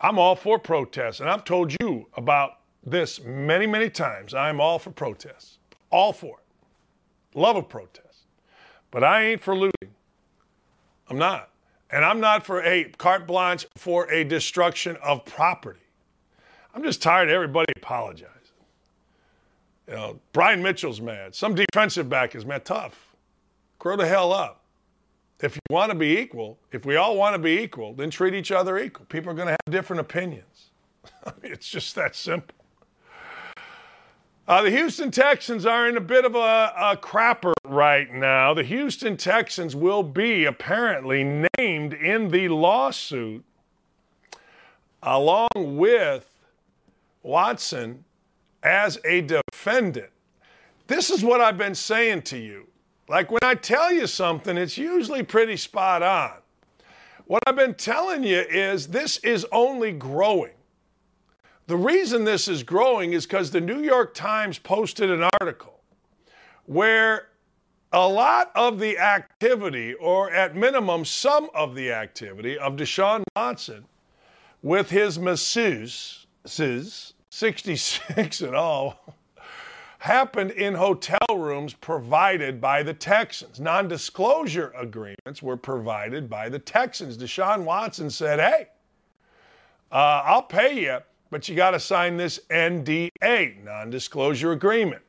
I'm 0.00 0.18
all 0.18 0.34
for 0.34 0.58
protests. 0.58 1.20
And 1.20 1.30
I've 1.30 1.44
told 1.44 1.74
you 1.80 2.06
about 2.16 2.59
this 2.84 3.20
many, 3.22 3.66
many 3.66 3.90
times. 3.90 4.34
I'm 4.34 4.60
all 4.60 4.78
for 4.78 4.90
protests, 4.90 5.58
all 5.90 6.12
for 6.12 6.38
it. 6.38 7.38
Love 7.38 7.56
a 7.56 7.62
protest. 7.62 8.06
But 8.90 9.04
I 9.04 9.24
ain't 9.24 9.40
for 9.40 9.54
looting. 9.54 9.94
I'm 11.08 11.18
not. 11.18 11.50
And 11.90 12.04
I'm 12.04 12.20
not 12.20 12.44
for 12.46 12.62
a 12.62 12.84
carte 12.98 13.26
blanche 13.26 13.66
for 13.76 14.10
a 14.10 14.24
destruction 14.24 14.96
of 15.02 15.24
property. 15.24 15.80
I'm 16.74 16.82
just 16.82 17.02
tired 17.02 17.28
of 17.28 17.34
everybody 17.34 17.72
apologizing. 17.76 18.36
You 19.88 19.94
know, 19.94 20.20
Brian 20.32 20.62
Mitchell's 20.62 21.00
mad. 21.00 21.34
Some 21.34 21.56
defensive 21.56 22.08
back 22.08 22.36
is 22.36 22.46
mad. 22.46 22.64
Tough. 22.64 23.16
Grow 23.80 23.96
the 23.96 24.06
hell 24.06 24.32
up. 24.32 24.62
If 25.40 25.56
you 25.56 25.60
want 25.70 25.90
to 25.90 25.98
be 25.98 26.18
equal, 26.18 26.58
if 26.70 26.84
we 26.84 26.96
all 26.96 27.16
want 27.16 27.34
to 27.34 27.38
be 27.38 27.58
equal, 27.60 27.94
then 27.94 28.10
treat 28.10 28.34
each 28.34 28.52
other 28.52 28.78
equal. 28.78 29.06
People 29.06 29.32
are 29.32 29.34
going 29.34 29.48
to 29.48 29.52
have 29.52 29.72
different 29.72 30.00
opinions. 30.00 30.70
It's 31.42 31.68
just 31.68 31.94
that 31.96 32.14
simple. 32.14 32.59
Uh, 34.50 34.62
the 34.62 34.70
Houston 34.72 35.12
Texans 35.12 35.64
are 35.64 35.88
in 35.88 35.96
a 35.96 36.00
bit 36.00 36.24
of 36.24 36.34
a, 36.34 36.72
a, 36.76 36.96
crapper 36.96 37.52
right 37.64 38.12
now. 38.12 38.52
The 38.52 38.64
Houston 38.64 39.16
Texans 39.16 39.76
will 39.76 40.02
be 40.02 40.44
apparently 40.44 41.22
named 41.56 41.94
in 41.94 42.30
the 42.30 42.48
lawsuit 42.48 43.44
along 45.04 45.50
with 45.54 46.28
Watson 47.22 48.04
as 48.64 48.98
a 49.04 49.20
defendant. 49.20 50.10
This 50.88 51.10
is 51.10 51.22
what 51.22 51.40
I've 51.40 51.56
been 51.56 51.76
saying 51.76 52.22
to 52.22 52.36
you. 52.36 52.66
Like 53.08 53.30
when 53.30 53.44
I 53.44 53.54
tell 53.54 53.92
you 53.92 54.08
something, 54.08 54.56
it's 54.56 54.76
usually 54.76 55.22
pretty 55.22 55.58
spot 55.58 56.02
on. 56.02 56.32
What 57.26 57.44
I've 57.46 57.54
been 57.54 57.74
telling 57.74 58.24
you 58.24 58.40
is 58.40 58.88
this 58.88 59.18
is 59.18 59.46
only 59.52 59.92
growing. 59.92 60.54
The 61.70 61.76
reason 61.76 62.24
this 62.24 62.48
is 62.48 62.64
growing 62.64 63.12
is 63.12 63.26
because 63.26 63.52
the 63.52 63.60
New 63.60 63.78
York 63.78 64.12
Times 64.12 64.58
posted 64.58 65.08
an 65.08 65.28
article 65.40 65.78
where 66.66 67.28
a 67.92 68.08
lot 68.08 68.50
of 68.56 68.80
the 68.80 68.98
activity, 68.98 69.94
or 69.94 70.32
at 70.32 70.56
minimum, 70.56 71.04
some 71.04 71.48
of 71.54 71.76
the 71.76 71.92
activity 71.92 72.58
of 72.58 72.74
Deshaun 72.74 73.22
Watson 73.36 73.84
with 74.64 74.90
his 74.90 75.20
masseuse, 75.20 76.26
66 76.44 78.40
and 78.40 78.56
all, 78.56 79.14
happened 80.00 80.50
in 80.50 80.74
hotel 80.74 81.36
rooms 81.36 81.72
provided 81.74 82.60
by 82.60 82.82
the 82.82 82.94
Texans. 82.94 83.60
Non 83.60 83.86
disclosure 83.86 84.72
agreements 84.76 85.40
were 85.40 85.56
provided 85.56 86.28
by 86.28 86.48
the 86.48 86.58
Texans. 86.58 87.16
Deshaun 87.16 87.62
Watson 87.62 88.10
said, 88.10 88.40
Hey, 88.40 88.66
uh, 89.92 90.22
I'll 90.24 90.42
pay 90.42 90.82
you 90.82 90.98
but 91.30 91.48
you 91.48 91.54
got 91.54 91.70
to 91.70 91.80
sign 91.80 92.16
this 92.16 92.40
NDA, 92.50 93.62
non 93.64 93.90
disclosure 93.90 94.52
agreement. 94.52 95.02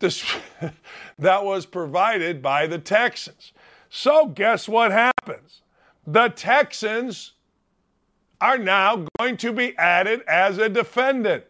This, 0.00 0.24
that 1.18 1.44
was 1.44 1.66
provided 1.66 2.42
by 2.42 2.66
the 2.66 2.78
Texans. 2.78 3.52
So, 3.88 4.26
guess 4.26 4.68
what 4.68 4.92
happens? 4.92 5.62
The 6.06 6.28
Texans 6.28 7.32
are 8.40 8.58
now 8.58 9.06
going 9.18 9.36
to 9.38 9.52
be 9.52 9.76
added 9.78 10.22
as 10.28 10.58
a 10.58 10.68
defendant. 10.68 11.44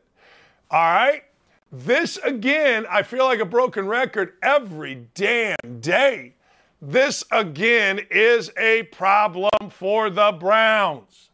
All 0.70 0.80
right? 0.80 1.22
This 1.70 2.16
again, 2.18 2.86
I 2.88 3.02
feel 3.02 3.24
like 3.24 3.40
a 3.40 3.44
broken 3.44 3.86
record 3.86 4.34
every 4.42 5.06
damn 5.14 5.80
day. 5.80 6.34
This 6.80 7.24
again 7.30 8.00
is 8.10 8.50
a 8.56 8.84
problem 8.84 9.50
for 9.70 10.08
the 10.08 10.32
Browns 10.32 11.27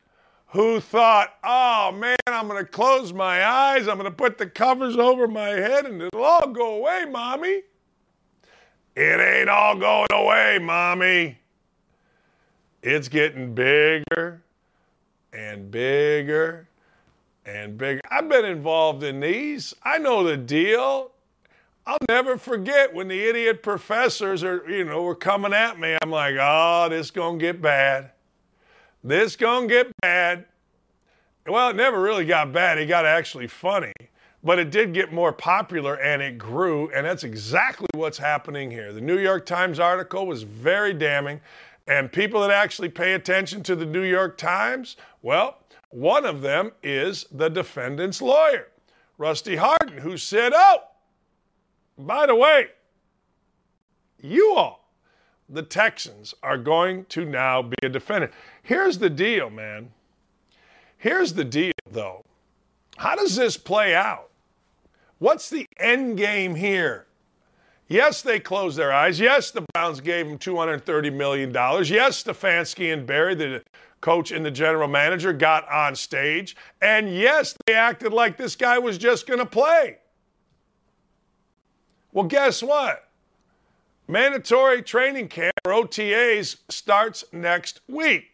who 0.54 0.78
thought, 0.78 1.34
oh 1.42 1.90
man, 1.90 2.16
I'm 2.28 2.46
going 2.46 2.64
to 2.64 2.70
close 2.70 3.12
my 3.12 3.44
eyes, 3.44 3.88
I'm 3.88 3.98
going 3.98 4.10
to 4.10 4.16
put 4.16 4.38
the 4.38 4.46
covers 4.46 4.96
over 4.96 5.26
my 5.26 5.48
head, 5.48 5.84
and 5.84 6.00
it'll 6.00 6.22
all 6.22 6.48
go 6.48 6.76
away, 6.76 7.06
mommy. 7.10 7.62
It 8.94 9.20
ain't 9.20 9.48
all 9.48 9.74
going 9.74 10.06
away, 10.12 10.60
mommy. 10.62 11.38
It's 12.84 13.08
getting 13.08 13.52
bigger 13.52 14.44
and 15.32 15.72
bigger 15.72 16.68
and 17.44 17.76
bigger. 17.76 18.00
I've 18.08 18.28
been 18.28 18.44
involved 18.44 19.02
in 19.02 19.18
these. 19.18 19.74
I 19.82 19.98
know 19.98 20.22
the 20.22 20.36
deal. 20.36 21.10
I'll 21.84 21.98
never 22.08 22.38
forget 22.38 22.94
when 22.94 23.08
the 23.08 23.20
idiot 23.20 23.64
professors 23.64 24.44
are, 24.44 24.62
you 24.70 24.84
know, 24.84 25.02
were 25.02 25.16
coming 25.16 25.52
at 25.52 25.80
me. 25.80 25.98
I'm 26.00 26.12
like, 26.12 26.36
oh, 26.40 26.86
this 26.90 27.10
gonna 27.10 27.38
get 27.38 27.60
bad. 27.60 28.12
This 29.04 29.36
gonna 29.36 29.66
get 29.66 29.92
bad. 30.00 30.46
Well, 31.46 31.68
it 31.68 31.76
never 31.76 32.00
really 32.00 32.24
got 32.24 32.54
bad. 32.54 32.78
It 32.78 32.86
got 32.86 33.04
actually 33.04 33.48
funny, 33.48 33.92
but 34.42 34.58
it 34.58 34.70
did 34.70 34.94
get 34.94 35.12
more 35.12 35.30
popular 35.30 35.96
and 35.96 36.22
it 36.22 36.38
grew, 36.38 36.90
and 36.90 37.04
that's 37.04 37.22
exactly 37.22 37.86
what's 37.94 38.16
happening 38.16 38.70
here. 38.70 38.94
The 38.94 39.02
New 39.02 39.18
York 39.18 39.44
Times 39.44 39.78
article 39.78 40.26
was 40.26 40.42
very 40.42 40.94
damning, 40.94 41.42
and 41.86 42.10
people 42.10 42.40
that 42.40 42.50
actually 42.50 42.88
pay 42.88 43.12
attention 43.12 43.62
to 43.64 43.76
the 43.76 43.84
New 43.84 44.04
York 44.04 44.38
Times, 44.38 44.96
well, 45.20 45.58
one 45.90 46.24
of 46.24 46.40
them 46.40 46.72
is 46.82 47.26
the 47.30 47.50
defendant's 47.50 48.22
lawyer, 48.22 48.68
Rusty 49.18 49.56
Hardin, 49.56 49.98
who 49.98 50.16
said, 50.16 50.52
Oh, 50.56 50.78
by 51.98 52.24
the 52.24 52.34
way, 52.34 52.68
you 54.18 54.54
all 54.56 54.84
the 55.48 55.62
Texans 55.62 56.34
are 56.42 56.58
going 56.58 57.04
to 57.06 57.24
now 57.24 57.62
be 57.62 57.76
a 57.82 57.88
defendant. 57.88 58.32
Here's 58.64 58.96
the 58.96 59.10
deal, 59.10 59.50
man. 59.50 59.90
Here's 60.96 61.34
the 61.34 61.44
deal, 61.44 61.72
though. 61.90 62.24
How 62.96 63.14
does 63.14 63.36
this 63.36 63.58
play 63.58 63.94
out? 63.94 64.30
What's 65.18 65.50
the 65.50 65.66
end 65.78 66.16
game 66.16 66.54
here? 66.54 67.06
Yes, 67.88 68.22
they 68.22 68.40
closed 68.40 68.78
their 68.78 68.90
eyes. 68.90 69.20
Yes, 69.20 69.50
the 69.50 69.66
Browns 69.74 70.00
gave 70.00 70.26
them 70.26 70.38
$230 70.38 71.12
million. 71.12 71.52
Yes, 71.52 72.24
Stefanski 72.24 72.90
and 72.94 73.06
Berry, 73.06 73.34
the 73.34 73.62
coach 74.00 74.32
and 74.32 74.42
the 74.42 74.50
general 74.50 74.88
manager, 74.88 75.34
got 75.34 75.68
on 75.70 75.94
stage. 75.94 76.56
And 76.80 77.14
yes, 77.14 77.54
they 77.66 77.74
acted 77.74 78.14
like 78.14 78.38
this 78.38 78.56
guy 78.56 78.78
was 78.78 78.96
just 78.96 79.26
going 79.26 79.40
to 79.40 79.46
play. 79.46 79.98
Well, 82.12 82.24
guess 82.24 82.62
what? 82.62 83.10
Mandatory 84.08 84.80
training 84.80 85.28
camp 85.28 85.52
or 85.66 85.72
OTAs 85.72 86.56
starts 86.70 87.24
next 87.30 87.82
week. 87.88 88.33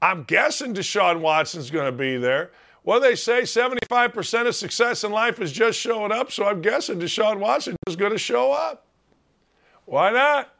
I'm 0.00 0.24
guessing 0.24 0.74
Deshaun 0.74 1.20
Watson's 1.20 1.70
going 1.70 1.86
to 1.86 1.96
be 1.96 2.16
there. 2.16 2.52
Well, 2.84 3.00
they 3.00 3.16
say 3.16 3.42
75% 3.42 4.46
of 4.46 4.54
success 4.54 5.04
in 5.04 5.12
life 5.12 5.40
is 5.40 5.52
just 5.52 5.78
showing 5.78 6.12
up, 6.12 6.32
so 6.32 6.46
I'm 6.46 6.62
guessing 6.62 6.98
Deshaun 6.98 7.38
Watson 7.38 7.76
is 7.86 7.96
going 7.96 8.12
to 8.12 8.18
show 8.18 8.52
up. 8.52 8.86
Why 9.84 10.10
not? 10.10 10.54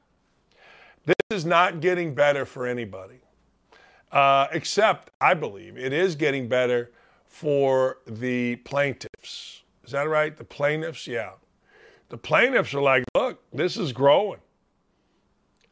This 1.07 1.17
is 1.31 1.45
not 1.47 1.81
getting 1.81 2.15
better 2.15 2.45
for 2.45 2.67
anybody, 2.67 3.21
uh, 4.13 4.49
except 4.53 5.11
I 5.21 5.35
believe 5.35 5.79
it 5.79 5.93
is 5.93 6.17
getting 6.17 6.49
better 6.49 6.91
for 7.27 7.99
the 8.07 8.57
plaintiffs. 8.57 9.63
Is 9.85 9.93
that 9.93 10.09
right? 10.09 10.37
The 10.37 10.45
plaintiffs? 10.45 11.07
Yeah. 11.07 11.33
The 12.11 12.19
plaintiffs 12.19 12.75
are 12.75 12.83
like, 12.83 13.05
look, 13.15 13.41
this 13.53 13.77
is 13.77 13.93
growing. 13.93 14.41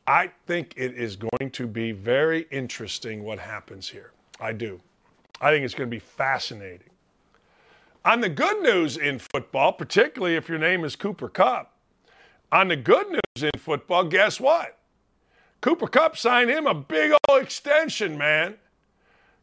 I 0.06 0.30
think 0.46 0.75
it 0.76 0.94
is 0.94 1.16
going 1.16 1.50
to 1.52 1.66
be 1.66 1.92
very 1.92 2.46
interesting 2.50 3.25
what 3.25 3.38
happens 3.38 3.88
here. 3.88 4.12
I 4.40 4.52
do. 4.52 4.80
I 5.40 5.50
think 5.50 5.64
it's 5.64 5.75
going 5.75 5.90
to 5.90 5.94
be 5.94 6.00
fascinating. 6.00 6.90
On 8.04 8.20
the 8.20 8.28
good 8.28 8.62
news 8.62 8.96
in 8.96 9.18
football, 9.18 9.72
particularly 9.72 10.36
if 10.36 10.48
your 10.48 10.58
name 10.58 10.84
is 10.84 10.94
Cooper 10.94 11.28
Kupp, 11.28 11.72
on 12.52 12.68
the 12.68 12.76
good 12.76 13.10
news 13.10 13.42
in 13.42 13.50
football, 13.58 14.04
guess 14.04 14.38
what? 14.38 14.78
Cooper 15.60 15.88
Kupp 15.88 16.16
signed 16.16 16.50
him 16.50 16.66
a 16.66 16.75
big 16.75 17.12
old 17.28 17.42
extension, 17.42 18.16
man. 18.16 18.54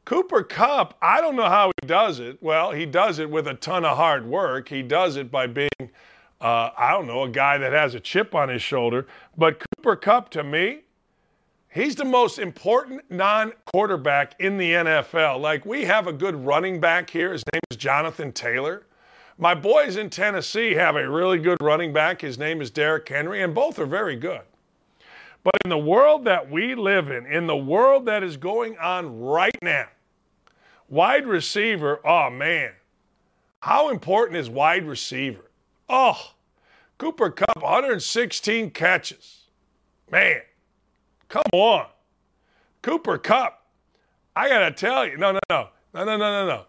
Cooper 0.06 0.44
Kupp, 0.44 0.98
I 1.02 1.20
don't 1.20 1.36
know 1.36 1.50
how 1.50 1.72
he 1.82 1.88
does 1.88 2.20
it. 2.20 2.42
Well, 2.42 2.72
he 2.72 2.86
does 2.86 3.20
it 3.20 3.30
with 3.30 3.48
a 3.48 3.54
ton 3.54 3.84
of 3.84 3.98
hard 3.98 4.26
work. 4.26 4.70
He 4.70 4.82
does 4.82 5.18
it 5.18 5.30
by 5.30 5.48
being 5.48 5.92
uh, 6.44 6.72
I 6.78 6.92
don't 6.92 7.08
know, 7.08 7.24
a 7.24 7.30
guy 7.30 7.58
that 7.58 7.72
has 7.72 7.96
a 7.96 8.02
chip 8.02 8.36
on 8.36 8.50
his 8.50 8.62
shoulder. 8.62 9.08
But 9.38 9.64
Cooper 9.78 9.96
Kupp, 9.96 10.30
to 10.32 10.44
me, 10.44 10.82
he's 11.70 11.96
the 11.96 12.04
most 12.04 12.38
important 12.38 13.10
non 13.10 13.54
quarterback 13.66 14.36
in 14.40 14.58
the 14.58 14.74
NFL. 14.74 15.40
Like, 15.40 15.66
we 15.66 15.86
have 15.86 16.06
a 16.06 16.14
good 16.14 16.36
running 16.36 16.82
back 16.82 17.10
here. 17.10 17.32
His 17.32 17.44
name 17.54 17.62
is 17.72 17.78
Jonathan 17.78 18.34
Taylor. 18.34 18.84
My 19.38 19.56
boys 19.56 19.96
in 19.96 20.10
Tennessee 20.10 20.74
have 20.74 20.98
a 20.98 21.10
really 21.10 21.40
good 21.40 21.58
running 21.62 21.94
back. 21.94 22.22
His 22.22 22.38
name 22.38 22.62
is 22.62 22.70
Derrick 22.70 23.08
Henry, 23.08 23.42
and 23.42 23.56
both 23.56 23.80
are 23.80 23.86
very 23.86 24.18
good. 24.18 24.42
But 25.44 25.56
in 25.64 25.70
the 25.70 25.78
world 25.78 26.26
that 26.26 26.52
we 26.52 26.76
live 26.76 27.10
in, 27.10 27.26
in 27.26 27.48
the 27.48 27.56
world 27.56 28.06
that 28.06 28.22
is 28.22 28.36
going 28.38 28.78
on 28.78 29.22
right 29.22 29.58
now, 29.62 29.88
wide 30.90 31.26
receiver, 31.26 32.00
oh 32.06 32.30
man, 32.30 32.74
how 33.62 33.90
important 33.90 34.38
is 34.38 34.50
wide 34.50 34.86
receiver? 34.86 35.50
Oh, 35.90 36.33
Cooper 37.04 37.30
Kupp, 37.32 37.62
116 37.62 38.72
catches. 38.72 39.48
Man, 40.10 40.38
come 41.28 41.44
on. 41.52 41.88
Cooper 42.82 43.18
Kupp, 43.18 43.62
I 44.38 44.48
got 44.48 44.60
to 44.60 44.72
tell 44.72 45.06
you. 45.06 45.18
No, 45.18 45.34
no, 45.34 45.40
no. 45.50 45.68
No, 45.94 46.06
no, 46.06 46.16
no, 46.16 46.46
no, 46.46 46.48
no. 46.48 46.64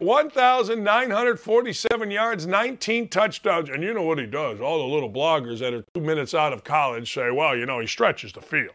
1,947 0.00 2.10
yards, 2.10 2.48
19 2.48 3.08
touchdowns. 3.08 3.68
And 3.68 3.80
you 3.80 3.94
know 3.94 4.02
what 4.02 4.18
he 4.18 4.26
does? 4.26 4.60
All 4.60 4.78
the 4.78 4.92
little 4.92 5.08
bloggers 5.08 5.60
that 5.60 5.72
are 5.72 5.84
two 5.94 6.00
minutes 6.00 6.34
out 6.34 6.52
of 6.52 6.64
college 6.64 7.14
say, 7.14 7.30
well, 7.30 7.56
you 7.56 7.64
know, 7.64 7.78
he 7.78 7.86
stretches 7.86 8.32
the 8.32 8.42
field. 8.42 8.74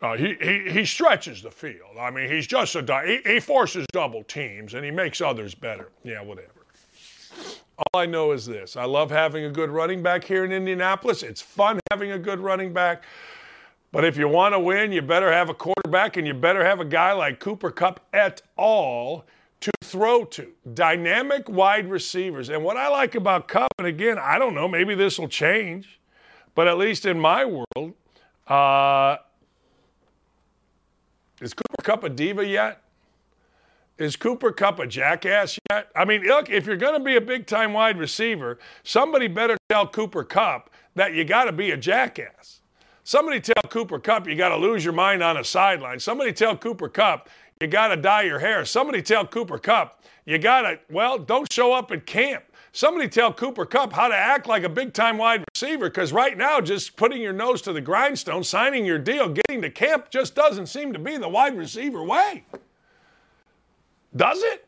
Uh, 0.00 0.16
he, 0.16 0.36
he, 0.40 0.70
he 0.70 0.84
stretches 0.84 1.42
the 1.42 1.50
field. 1.50 1.98
I 1.98 2.12
mean, 2.12 2.30
he's 2.30 2.46
just 2.46 2.76
a, 2.76 3.02
he, 3.04 3.18
he 3.28 3.40
forces 3.40 3.84
double 3.92 4.22
teams 4.22 4.74
and 4.74 4.84
he 4.84 4.92
makes 4.92 5.20
others 5.20 5.56
better. 5.56 5.88
Yeah, 6.04 6.22
whatever. 6.22 6.52
All 7.78 8.00
I 8.00 8.06
know 8.06 8.32
is 8.32 8.44
this 8.44 8.76
I 8.76 8.84
love 8.84 9.10
having 9.10 9.44
a 9.44 9.50
good 9.50 9.70
running 9.70 10.02
back 10.02 10.24
here 10.24 10.44
in 10.44 10.50
Indianapolis. 10.50 11.22
It's 11.22 11.40
fun 11.40 11.78
having 11.90 12.10
a 12.10 12.18
good 12.18 12.40
running 12.40 12.72
back. 12.72 13.04
But 13.92 14.04
if 14.04 14.16
you 14.16 14.28
want 14.28 14.52
to 14.54 14.58
win, 14.58 14.92
you 14.92 15.00
better 15.00 15.32
have 15.32 15.48
a 15.48 15.54
quarterback 15.54 16.16
and 16.16 16.26
you 16.26 16.34
better 16.34 16.64
have 16.64 16.80
a 16.80 16.84
guy 16.84 17.12
like 17.12 17.40
Cooper 17.40 17.70
Kupp 17.70 18.00
et 18.12 18.42
al. 18.58 19.24
to 19.60 19.70
throw 19.82 20.24
to. 20.24 20.48
Dynamic 20.74 21.48
wide 21.48 21.88
receivers. 21.88 22.48
And 22.48 22.62
what 22.62 22.76
I 22.76 22.88
like 22.88 23.14
about 23.14 23.48
Kupp, 23.48 23.72
and 23.78 23.86
again, 23.86 24.18
I 24.18 24.38
don't 24.38 24.54
know, 24.54 24.68
maybe 24.68 24.94
this 24.94 25.18
will 25.18 25.28
change, 25.28 26.00
but 26.54 26.68
at 26.68 26.76
least 26.76 27.06
in 27.06 27.18
my 27.18 27.44
world, 27.44 27.94
uh, 28.46 29.16
is 31.40 31.54
Cooper 31.54 31.82
Kupp 31.82 32.04
a 32.04 32.08
diva 32.08 32.44
yet? 32.44 32.82
Is 33.98 34.14
Cooper 34.14 34.52
Kupp 34.52 34.78
a 34.78 34.86
jackass 34.86 35.58
yet? 35.70 35.90
I 35.96 36.04
mean, 36.04 36.22
look, 36.22 36.50
if 36.50 36.66
you're 36.66 36.76
going 36.76 36.94
to 36.94 37.04
be 37.04 37.16
a 37.16 37.20
big 37.20 37.46
time 37.46 37.72
wide 37.72 37.98
receiver, 37.98 38.60
somebody 38.84 39.26
better 39.26 39.56
tell 39.68 39.88
Cooper 39.88 40.22
Kupp 40.22 40.70
that 40.94 41.14
you 41.14 41.24
got 41.24 41.44
to 41.44 41.52
be 41.52 41.72
a 41.72 41.76
jackass. 41.76 42.60
Somebody 43.02 43.40
tell 43.40 43.62
Cooper 43.68 43.98
Kupp 43.98 44.28
you 44.28 44.36
got 44.36 44.50
to 44.50 44.56
lose 44.56 44.84
your 44.84 44.92
mind 44.92 45.20
on 45.20 45.38
a 45.38 45.42
sideline. 45.44 45.98
Somebody 45.98 46.32
tell 46.32 46.56
Cooper 46.56 46.88
Kupp 46.88 47.28
you 47.60 47.66
got 47.66 47.88
to 47.88 47.96
dye 47.96 48.22
your 48.22 48.38
hair. 48.38 48.64
Somebody 48.64 49.02
tell 49.02 49.26
Cooper 49.26 49.58
Kupp 49.58 50.00
you 50.26 50.38
got 50.38 50.62
to, 50.62 50.78
well, 50.90 51.18
don't 51.18 51.52
show 51.52 51.72
up 51.72 51.90
at 51.90 52.06
camp. 52.06 52.44
Somebody 52.70 53.08
tell 53.08 53.32
Cooper 53.32 53.66
Kupp 53.66 53.92
how 53.92 54.06
to 54.06 54.14
act 54.14 54.46
like 54.46 54.62
a 54.62 54.68
big 54.68 54.92
time 54.92 55.18
wide 55.18 55.42
receiver 55.52 55.88
because 55.88 56.12
right 56.12 56.38
now, 56.38 56.60
just 56.60 56.96
putting 56.96 57.20
your 57.20 57.32
nose 57.32 57.62
to 57.62 57.72
the 57.72 57.80
grindstone, 57.80 58.44
signing 58.44 58.84
your 58.84 58.98
deal, 58.98 59.28
getting 59.28 59.60
to 59.62 59.70
camp 59.70 60.10
just 60.10 60.36
doesn't 60.36 60.66
seem 60.66 60.92
to 60.92 61.00
be 61.00 61.16
the 61.16 61.28
wide 61.28 61.56
receiver 61.56 62.04
way. 62.04 62.44
Does 64.16 64.42
it? 64.42 64.66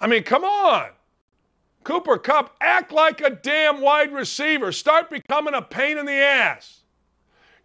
I 0.00 0.06
mean, 0.06 0.22
come 0.22 0.44
on. 0.44 0.88
Cooper 1.84 2.18
Kupp, 2.18 2.56
act 2.60 2.92
like 2.92 3.20
a 3.20 3.30
damn 3.30 3.80
wide 3.80 4.12
receiver. 4.12 4.72
Start 4.72 5.10
becoming 5.10 5.54
a 5.54 5.62
pain 5.62 5.98
in 5.98 6.06
the 6.06 6.12
ass. 6.12 6.80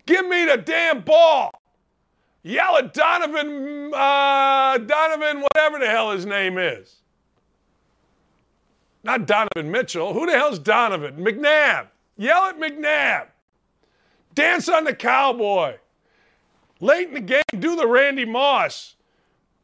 Give 0.06 0.28
me 0.28 0.46
the 0.46 0.58
damn 0.58 1.02
ball. 1.02 1.52
Yell 2.44 2.78
at 2.78 2.94
Donovan, 2.94 3.92
uh, 3.94 4.78
Donovan, 4.78 5.42
whatever 5.42 5.80
the 5.80 5.88
hell 5.88 6.12
his 6.12 6.26
name 6.26 6.58
is. 6.58 6.98
Not 9.04 9.26
Donovan 9.26 9.72
Mitchell. 9.72 10.14
Who 10.14 10.26
the 10.26 10.34
hell's 10.34 10.60
Donovan? 10.60 11.16
McNabb. 11.18 11.88
Yell 12.18 12.46
at 12.46 12.60
McNabb. 12.60 13.28
Dance 14.36 14.68
on 14.70 14.84
the 14.84 14.94
cowboy. 14.94 15.78
Late 16.82 17.10
in 17.10 17.14
the 17.14 17.22
game, 17.22 17.60
do 17.60 17.76
the 17.76 17.88
Randy 17.88 18.26
Moss. 18.26 18.96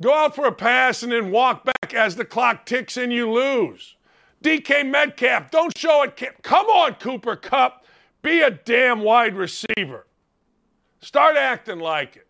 Go 0.02 0.14
out 0.14 0.36
for 0.36 0.46
a 0.46 0.52
pass 0.52 1.04
and 1.04 1.12
then 1.12 1.32
walk 1.32 1.64
back 1.66 1.94
as 1.94 2.16
the 2.16 2.25
clock 2.25 2.66
ticks 2.66 2.98
and 2.98 3.14
you 3.14 3.32
lose. 3.32 3.96
DK 4.44 4.90
Metcalf, 4.90 5.50
don't 5.52 5.75
show 5.78 6.04
it. 6.04 6.44
Come 6.44 6.68
on, 6.68 6.96
Cooper 6.96 7.36
Kupp. 7.36 7.86
Be 8.22 8.42
a 8.42 8.52
damn 8.52 9.02
wide 9.02 9.36
receiver. 9.36 10.06
Start 11.00 11.38
acting 11.38 11.80
like 11.80 12.16
it. 12.16 12.28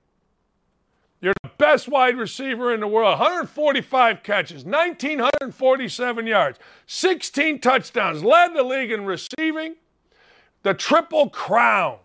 You're 1.22 1.34
the 1.42 1.50
best 1.58 1.88
wide 1.88 2.18
receiver 2.18 2.74
in 2.74 2.82
the 2.82 2.88
world. 2.88 3.18
145 3.20 4.22
catches, 4.22 4.64
1,947 4.64 6.28
yards, 6.28 6.60
16 6.86 7.60
touchdowns, 7.62 8.24
led 8.24 8.54
the 8.54 8.64
league 8.64 8.92
in 8.92 9.06
receiving, 9.06 9.76
the 10.62 10.74
triple 10.74 11.30
crown 11.30 11.98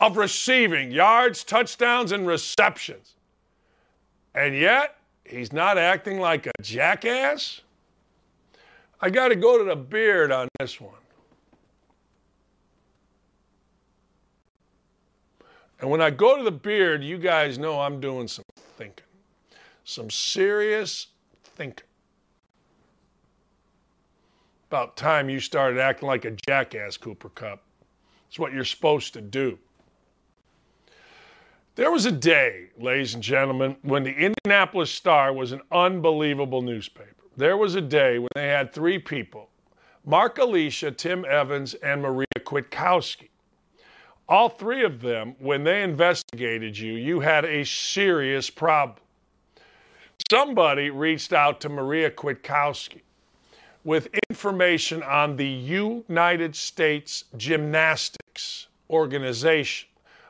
of 0.00 0.16
receiving 0.16 0.90
yards, 0.90 1.42
touchdowns, 1.44 2.12
and 2.12 2.26
receptions. 2.26 3.14
And 4.34 4.54
yet, 4.54 4.96
he's 5.24 5.52
not 5.52 5.78
acting 5.78 6.20
like 6.20 6.46
a 6.46 6.52
jackass. 6.62 7.60
I 9.00 9.10
got 9.10 9.28
to 9.28 9.36
go 9.36 9.58
to 9.58 9.64
the 9.64 9.76
beard 9.76 10.30
on 10.30 10.48
this 10.58 10.80
one. 10.80 10.92
And 15.80 15.90
when 15.90 16.00
I 16.00 16.10
go 16.10 16.36
to 16.36 16.42
the 16.42 16.50
beard, 16.50 17.04
you 17.04 17.18
guys 17.18 17.58
know 17.58 17.80
I'm 17.80 18.00
doing 18.00 18.26
some 18.26 18.44
thinking, 18.76 19.04
some 19.84 20.10
serious 20.10 21.08
thinking. 21.56 21.86
About 24.70 24.96
time 24.96 25.30
you 25.30 25.40
started 25.40 25.78
acting 25.78 26.08
like 26.08 26.24
a 26.24 26.32
jackass, 26.46 26.96
Cooper 26.96 27.30
Kupp. 27.30 27.62
It's 28.28 28.38
what 28.38 28.52
you're 28.52 28.64
supposed 28.64 29.14
to 29.14 29.20
do. 29.20 29.58
There 31.78 31.92
was 31.92 32.06
a 32.06 32.10
day, 32.10 32.70
ladies 32.76 33.14
and 33.14 33.22
gentlemen, 33.22 33.76
when 33.82 34.02
the 34.02 34.10
Indianapolis 34.10 34.90
Star 34.90 35.32
was 35.32 35.52
an 35.52 35.60
unbelievable 35.70 36.60
newspaper. 36.60 37.14
There 37.36 37.56
was 37.56 37.76
a 37.76 37.80
day 37.80 38.18
when 38.18 38.30
they 38.34 38.48
had 38.48 38.72
three 38.72 38.98
people 38.98 39.48
Mark 40.04 40.38
Alesia, 40.38 40.96
Tim 40.96 41.24
Evans, 41.24 41.74
and 41.74 42.02
Maria 42.02 42.26
Kwiatkowski. 42.40 43.28
All 44.28 44.48
three 44.48 44.82
of 44.82 45.00
them, 45.00 45.36
when 45.38 45.62
they 45.62 45.84
investigated 45.84 46.76
you, 46.76 46.94
you 46.94 47.20
had 47.20 47.44
a 47.44 47.64
serious 47.64 48.50
problem. 48.50 48.98
Somebody 50.28 50.90
reached 50.90 51.32
out 51.32 51.60
to 51.60 51.68
Maria 51.68 52.10
Kwiatkowski 52.10 53.02
with 53.84 54.08
information 54.28 55.04
on 55.04 55.36
the 55.36 55.46
United 55.46 56.56
States 56.56 57.22
Gymnastics 57.36 58.66
Organization 58.90 59.88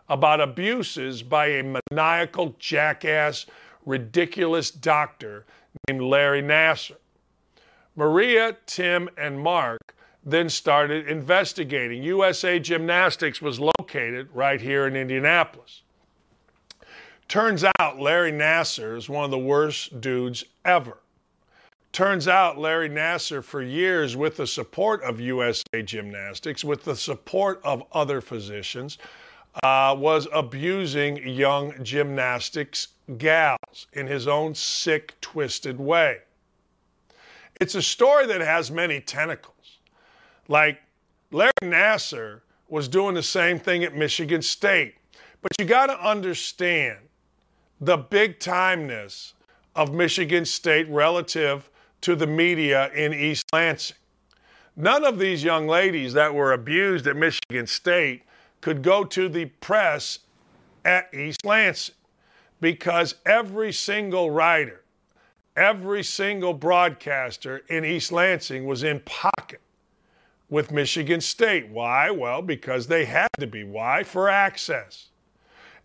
about 0.08 0.40
abuses 0.40 1.22
by 1.22 1.46
a 1.46 1.80
maniacal, 1.90 2.54
jackass, 2.58 3.46
ridiculous 3.84 4.70
doctor 4.70 5.44
named 5.88 6.02
Larry 6.02 6.42
Nassar. 6.42 6.96
Maria, 7.96 8.56
Tim, 8.66 9.08
and 9.16 9.40
Mark 9.40 9.94
then 10.24 10.48
started 10.48 11.08
investigating. 11.08 12.02
USA 12.02 12.58
Gymnastics 12.58 13.40
was 13.40 13.60
located 13.60 14.28
right 14.32 14.60
here 14.60 14.86
in 14.86 14.94
Indianapolis. 14.94 15.82
Turns 17.28 17.64
out 17.78 17.98
Larry 17.98 18.32
Nassar 18.32 18.96
is 18.96 19.08
one 19.08 19.24
of 19.24 19.30
the 19.30 19.38
worst 19.38 20.00
dudes 20.00 20.44
ever. 20.64 20.98
Turns 21.92 22.28
out 22.28 22.58
Larry 22.58 22.88
Nassar, 22.88 23.42
for 23.42 23.62
years, 23.62 24.16
with 24.16 24.36
the 24.36 24.46
support 24.46 25.02
of 25.02 25.20
USA 25.20 25.82
Gymnastics, 25.82 26.62
with 26.64 26.84
the 26.84 26.94
support 26.96 27.60
of 27.64 27.82
other 27.92 28.20
physicians, 28.20 28.98
uh, 29.62 29.94
was 29.98 30.28
abusing 30.32 31.16
young 31.26 31.72
gymnastics 31.82 32.88
gals 33.16 33.86
in 33.92 34.06
his 34.06 34.28
own 34.28 34.54
sick, 34.54 35.18
twisted 35.20 35.78
way. 35.78 36.18
It's 37.60 37.74
a 37.74 37.82
story 37.82 38.26
that 38.26 38.40
has 38.40 38.70
many 38.70 39.00
tentacles. 39.00 39.78
Like 40.46 40.80
Larry 41.30 41.50
Nassar 41.62 42.40
was 42.68 42.88
doing 42.88 43.14
the 43.14 43.22
same 43.22 43.58
thing 43.58 43.84
at 43.84 43.96
Michigan 43.96 44.42
State. 44.42 44.94
But 45.42 45.52
you 45.58 45.64
got 45.64 45.86
to 45.86 46.06
understand 46.06 46.98
the 47.80 47.96
big 47.96 48.38
timeness 48.38 49.32
of 49.74 49.92
Michigan 49.92 50.44
State 50.44 50.88
relative 50.88 51.70
to 52.02 52.16
the 52.16 52.26
media 52.26 52.90
in 52.92 53.12
East 53.12 53.44
Lansing. 53.52 53.96
None 54.76 55.04
of 55.04 55.18
these 55.18 55.42
young 55.42 55.66
ladies 55.66 56.12
that 56.12 56.34
were 56.34 56.52
abused 56.52 57.06
at 57.06 57.16
Michigan 57.16 57.66
State 57.66 58.22
could 58.60 58.82
go 58.82 59.04
to 59.04 59.28
the 59.28 59.46
press 59.46 60.20
at 60.84 61.12
East 61.14 61.44
Lansing 61.44 61.94
because 62.60 63.14
every 63.26 63.72
single 63.72 64.30
writer, 64.30 64.82
every 65.56 66.02
single 66.02 66.54
broadcaster 66.54 67.58
in 67.68 67.84
East 67.84 68.12
Lansing 68.12 68.66
was 68.66 68.82
in 68.82 69.00
pocket 69.00 69.60
with 70.50 70.72
Michigan 70.72 71.20
State. 71.20 71.68
Why? 71.68 72.10
Well, 72.10 72.42
because 72.42 72.86
they 72.86 73.04
had 73.04 73.28
to 73.38 73.46
be. 73.46 73.64
Why? 73.64 74.02
For 74.02 74.28
access. 74.28 75.08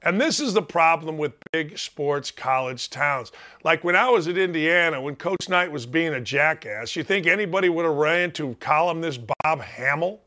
And 0.05 0.19
this 0.19 0.41
is 0.41 0.53
the 0.53 0.62
problem 0.62 1.17
with 1.17 1.31
big 1.53 1.77
sports 1.77 2.29
college 2.29 2.89
towns. 2.89 3.31
Like 3.63 3.86
when 3.86 3.95
I 3.95 4.09
was 4.09 4.27
at 4.27 4.38
Indiana, 4.38 5.01
when 5.01 5.15
Coach 5.15 5.47
Knight 5.47 5.71
was 5.71 5.86
being 5.86 6.13
a 6.13 6.21
jackass, 6.21 6.95
you 6.95 7.03
think 7.03 7.25
anybody 7.25 7.69
would 7.69 7.86
have 7.86 7.95
ran 7.95 8.31
to 8.33 8.55
columnist 8.59 9.21
Bob 9.43 9.62
Hammel? 9.62 10.19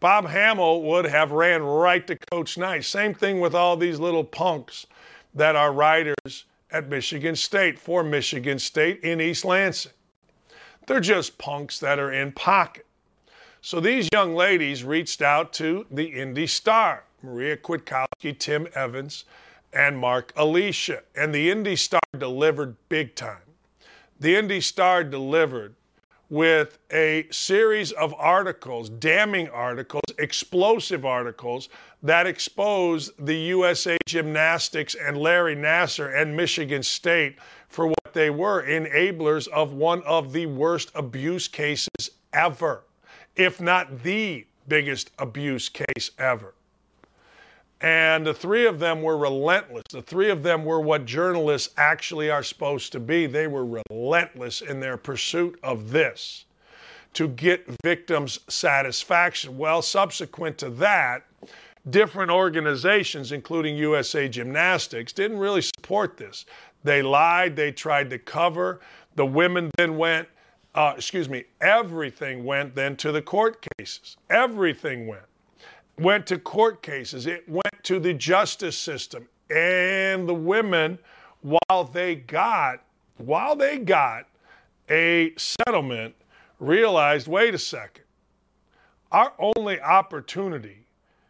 Bob 0.00 0.26
Hammel 0.26 0.82
would 0.82 1.04
have 1.04 1.30
ran 1.30 1.62
right 1.62 2.06
to 2.06 2.16
Coach 2.32 2.56
Knight. 2.56 2.84
Same 2.84 3.12
thing 3.12 3.38
with 3.38 3.54
all 3.54 3.76
these 3.76 4.00
little 4.00 4.24
punks 4.24 4.86
that 5.34 5.56
are 5.56 5.72
writers 5.72 6.46
at 6.72 6.88
Michigan 6.88 7.36
State 7.36 7.78
for 7.78 8.02
Michigan 8.02 8.58
State 8.58 9.00
in 9.04 9.20
East 9.20 9.44
Lansing. 9.44 9.92
They're 10.86 11.00
just 11.00 11.36
punks 11.36 11.78
that 11.80 11.98
are 11.98 12.12
in 12.12 12.32
pocket. 12.32 12.86
So 13.60 13.78
these 13.78 14.08
young 14.12 14.34
ladies 14.34 14.84
reached 14.84 15.20
out 15.20 15.52
to 15.54 15.86
the 15.90 16.06
Indy 16.06 16.46
Star, 16.46 17.04
Maria 17.22 17.58
Kwiatkowski, 17.58 18.38
Tim 18.38 18.66
Evans, 18.74 19.26
and 19.74 19.98
Mark 19.98 20.34
Alesia. 20.34 21.02
And 21.14 21.34
the 21.34 21.50
Indy 21.50 21.76
Star 21.76 22.00
delivered 22.16 22.76
big 22.88 23.14
time. 23.14 23.42
The 24.18 24.34
Indy 24.34 24.62
Star 24.62 25.04
delivered 25.04 25.74
with 26.30 26.78
a 26.92 27.26
series 27.30 27.90
of 27.92 28.14
articles, 28.14 28.88
damning 28.88 29.48
articles, 29.48 30.02
explosive 30.16 31.04
articles 31.04 31.68
that 32.02 32.26
expose 32.26 33.10
the 33.18 33.34
USA 33.34 33.98
Gymnastics 34.06 34.94
and 34.94 35.18
Larry 35.18 35.56
Nassar 35.56 36.16
and 36.16 36.36
Michigan 36.36 36.84
State 36.84 37.36
for 37.68 37.88
what 37.88 38.14
they 38.14 38.30
were 38.30 38.64
enablers 38.64 39.48
of 39.48 39.72
one 39.72 40.02
of 40.04 40.32
the 40.32 40.46
worst 40.46 40.92
abuse 40.94 41.48
cases 41.48 42.10
ever, 42.32 42.84
if 43.34 43.60
not 43.60 44.04
the 44.04 44.46
biggest 44.68 45.10
abuse 45.18 45.68
case 45.68 46.12
ever. 46.16 46.54
And 47.80 48.26
the 48.26 48.34
three 48.34 48.66
of 48.66 48.78
them 48.78 49.00
were 49.00 49.16
relentless. 49.16 49.84
The 49.90 50.02
three 50.02 50.28
of 50.28 50.42
them 50.42 50.64
were 50.64 50.80
what 50.80 51.06
journalists 51.06 51.72
actually 51.78 52.30
are 52.30 52.42
supposed 52.42 52.92
to 52.92 53.00
be. 53.00 53.26
They 53.26 53.46
were 53.46 53.82
relentless 53.90 54.60
in 54.60 54.80
their 54.80 54.98
pursuit 54.98 55.58
of 55.62 55.90
this 55.90 56.44
to 57.14 57.28
get 57.28 57.66
victims 57.82 58.40
satisfaction. 58.48 59.56
Well, 59.56 59.80
subsequent 59.80 60.58
to 60.58 60.70
that, 60.70 61.24
different 61.88 62.30
organizations, 62.30 63.32
including 63.32 63.76
USA 63.76 64.28
Gymnastics, 64.28 65.12
didn't 65.12 65.38
really 65.38 65.62
support 65.62 66.18
this. 66.18 66.44
They 66.84 67.00
lied, 67.00 67.56
they 67.56 67.72
tried 67.72 68.10
to 68.10 68.18
cover. 68.18 68.80
The 69.16 69.26
women 69.26 69.70
then 69.78 69.96
went, 69.96 70.28
uh, 70.74 70.94
excuse 70.96 71.30
me, 71.30 71.44
everything 71.62 72.44
went 72.44 72.74
then 72.74 72.94
to 72.96 73.10
the 73.10 73.22
court 73.22 73.66
cases. 73.78 74.18
Everything 74.28 75.06
went 75.06 75.24
went 76.00 76.26
to 76.26 76.38
court 76.38 76.82
cases, 76.82 77.26
it 77.26 77.48
went 77.48 77.84
to 77.84 78.00
the 78.00 78.14
justice 78.14 78.76
system. 78.76 79.28
And 79.50 80.28
the 80.28 80.34
women, 80.34 80.98
while 81.42 81.84
they 81.84 82.16
got, 82.16 82.82
while 83.18 83.54
they 83.54 83.78
got 83.78 84.26
a 84.88 85.32
settlement, 85.36 86.14
realized, 86.58 87.28
wait 87.28 87.54
a 87.54 87.58
second, 87.58 88.04
our 89.12 89.32
only 89.38 89.80
opportunity 89.80 90.86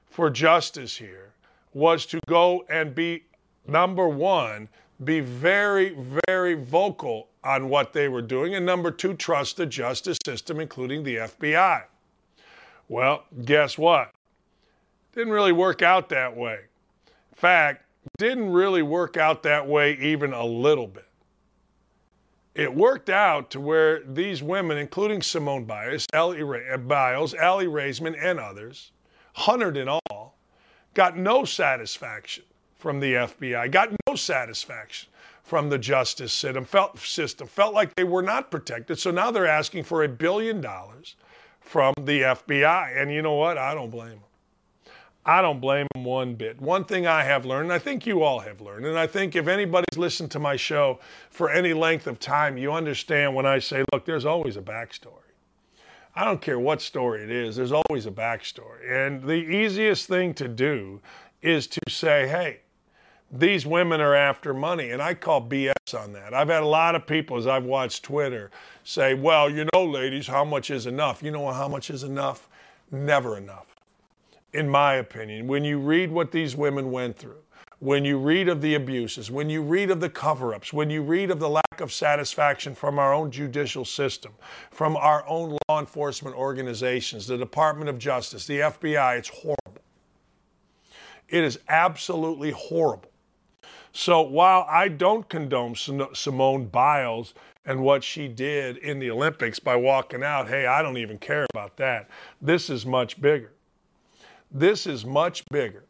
for 0.09 0.31
justice 0.31 0.97
here 0.97 1.33
was 1.73 2.05
to 2.07 2.21
go 2.29 2.65
and 2.69 2.95
be 2.95 3.25
number 3.67 4.09
one, 4.09 4.69
be 5.05 5.21
very, 5.21 5.97
very 6.27 6.55
vocal 6.55 7.29
on 7.43 7.69
what 7.69 7.93
they 7.93 8.09
were 8.09 8.23
doing, 8.23 8.55
and 8.55 8.67
number 8.67 8.91
two, 8.91 9.15
trust 9.15 9.57
the 9.57 9.65
justice 9.65 10.19
system, 10.25 10.61
including 10.61 11.03
the 11.05 11.17
FBI. 11.17 11.85
Well, 12.89 13.25
guess 13.45 13.79
what? 13.79 14.11
Didn't 15.15 15.33
really 15.33 15.53
work 15.53 15.83
out 15.83 16.09
that 16.11 16.37
way. 16.37 16.59
In 17.07 17.37
fact, 17.37 17.85
didn't 18.19 18.51
really 18.53 18.83
work 18.83 19.17
out 19.17 19.43
that 19.43 19.67
way 19.67 19.97
even 20.01 20.33
a 20.33 20.45
little 20.45 20.87
bit. 20.87 21.07
It 22.55 22.75
worked 22.75 23.09
out 23.09 23.51
to 23.51 23.61
where 23.61 24.01
these 24.01 24.43
women, 24.43 24.77
including 24.77 25.23
Simone 25.23 25.65
Biles, 25.65 26.07
Ellie, 26.13 26.43
Ra- 26.43 26.75
uh, 26.75 26.77
Biles, 26.79 27.35
Aly 27.35 27.67
Raisman, 27.67 28.17
and 28.21 28.41
others, 28.41 28.91
hundred 29.35 29.77
in 29.77 29.89
all, 29.89 30.37
got 30.95 31.17
no 31.17 31.45
satisfaction 31.45 32.45
from 32.77 32.99
the 32.99 33.15
FBI, 33.15 33.71
got 33.71 33.91
no 34.07 34.17
satisfaction 34.17 35.09
from 35.43 35.69
the 35.69 35.79
justice 35.79 36.33
system, 36.33 36.65
felt, 36.65 36.99
system, 36.99 37.47
felt 37.47 37.75
like 37.75 37.95
they 37.95 38.05
were 38.05 38.23
not 38.23 38.51
protected. 38.51 38.99
So 38.99 39.11
now 39.11 39.31
they're 39.31 39.47
asking 39.47 39.85
for 39.85 40.05
a 40.05 40.09
billion 40.09 40.61
dollars 40.61 41.17
from 41.61 41.95
the 42.05 42.23
FBI. 42.23 43.01
And 43.01 43.13
you 43.13 43.23
know 43.23 43.35
what? 43.35 43.59
I 43.59 43.75
don't 43.75 43.91
blame 43.91 44.11
them. 44.11 44.21
I 45.25 45.43
don't 45.43 45.61
blame 45.61 45.87
them 45.95 46.05
one 46.05 46.35
bit. 46.35 46.61
One 46.61 46.85
thing 46.85 47.07
I 47.07 47.23
have 47.25 47.45
learned, 47.45 47.67
and 47.67 47.73
I 47.73 47.79
think 47.79 48.07
you 48.07 48.23
all 48.23 48.41
have 48.41 48.61
learned, 48.61 48.87
and 48.87 48.99
I 48.99 49.07
think 49.07 49.37
if 49.37 49.49
anybody's 49.49 49.99
listened 49.99 50.31
to 50.31 50.39
my 50.39 50.57
show 50.57 50.99
for 51.31 51.51
any 51.51 51.75
length 51.75 52.07
of 52.07 52.19
time, 52.19 52.57
you 52.57 52.73
understand 52.73 53.35
when 53.35 53.45
I 53.45 53.59
say, 53.59 53.85
look, 53.93 54.07
there's 54.07 54.25
always 54.25 54.57
a 54.57 54.63
backstory. 54.63 55.13
I 56.17 56.25
don't 56.25 56.41
care 56.41 56.59
what 56.59 56.81
story 56.81 57.23
it 57.23 57.31
is, 57.31 57.57
there's 57.57 57.73
always 57.73 58.07
a 58.07 58.11
backstory. 58.11 58.91
And 58.91 59.23
the 59.23 59.35
easiest 59.35 60.07
thing 60.09 60.33
to 60.35 60.49
do 60.49 61.01
is 61.43 61.67
to 61.67 61.81
say, 61.89 62.27
hey, 62.27 62.61
these 63.31 63.65
women 63.65 64.01
are 64.01 64.15
after 64.15 64.53
money. 64.53 64.91
And 64.91 65.01
I 65.01 65.15
call 65.15 65.47
BS 65.47 65.95
on 65.95 66.15
that. 66.15 66.35
I've 66.35 66.49
had 66.49 66.63
a 66.63 66.67
lot 66.67 66.95
of 66.95 67.07
people, 67.07 67.37
as 67.37 67.47
I've 67.47 67.65
watched 67.65 68.03
Twitter, 68.03 68.51
say, 68.83 69.15
well, 69.15 69.49
you 69.49 69.67
know, 69.73 69.85
ladies, 69.85 70.27
how 70.27 70.45
much 70.45 70.71
is 70.71 70.87
enough? 70.87 71.23
You 71.23 71.31
know 71.31 71.53
how 71.53 71.69
much 71.69 71.91
is 71.91 72.03
enough? 72.03 72.49
Never 72.91 73.37
enough 73.37 73.70
in 74.53 74.69
my 74.69 74.95
opinion, 74.95 75.47
when 75.47 75.65
you 75.65 75.79
read 75.79 76.11
what 76.11 76.33
these 76.33 76.57
women 76.57 76.91
went 76.91 77.17
through, 77.17 77.43
when 77.79 78.05
you 78.05 78.19
read 78.19 78.49
of 78.49 78.61
the 78.61 78.75
abuses, 78.75 79.31
when 79.31 79.49
you 79.49 79.63
read 79.63 79.91
of 79.91 80.01
the 80.01 80.11
cover 80.11 80.55
ups, 80.55 80.73
when 80.73 80.91
you 80.91 81.03
read 81.03 81.31
of 81.31 81.41
the 81.41 81.49
lack 81.49 81.81
of 81.81 81.91
satisfaction 81.93 82.75
from 82.75 82.99
our 82.99 83.15
own 83.15 83.31
judicial 83.31 83.87
system, 83.87 84.33
from 84.71 84.97
our 84.97 85.27
own 85.27 85.57
law 85.67 85.81
enforcement 85.81 86.37
organizations, 86.37 87.27
the 87.27 87.39
Department 87.39 87.89
of 87.89 87.99
Justice, 87.99 88.47
the 88.47 88.59
FBI, 88.59 89.19
it's 89.19 89.31
horrible. 89.31 89.83
It 91.29 91.43
is 91.43 91.59
absolutely 91.69 92.51
horrible. 92.51 93.11
So 93.93 94.21
while 94.21 94.67
I 94.69 94.89
don't 94.89 95.27
condone 95.29 95.75
Simone 95.75 96.67
Biles 96.67 97.35
and 97.65 97.83
what 97.83 98.05
she 98.05 98.29
did 98.29 98.77
in 98.79 98.99
the 98.99 99.11
Olympics 99.11 99.59
by 99.59 99.77
walking 99.77 100.23
out, 100.23 100.49
hey, 100.49 100.67
I 100.67 100.83
don't 100.83 100.99
even 100.99 101.19
care 101.19 101.47
about 101.55 101.77
that. 101.79 102.11
This 102.43 102.69
is 102.69 102.85
much 102.85 103.21
bigger. 103.21 103.53
This 104.51 104.87
is 104.87 105.07
much 105.07 105.45
bigger. 105.51 105.85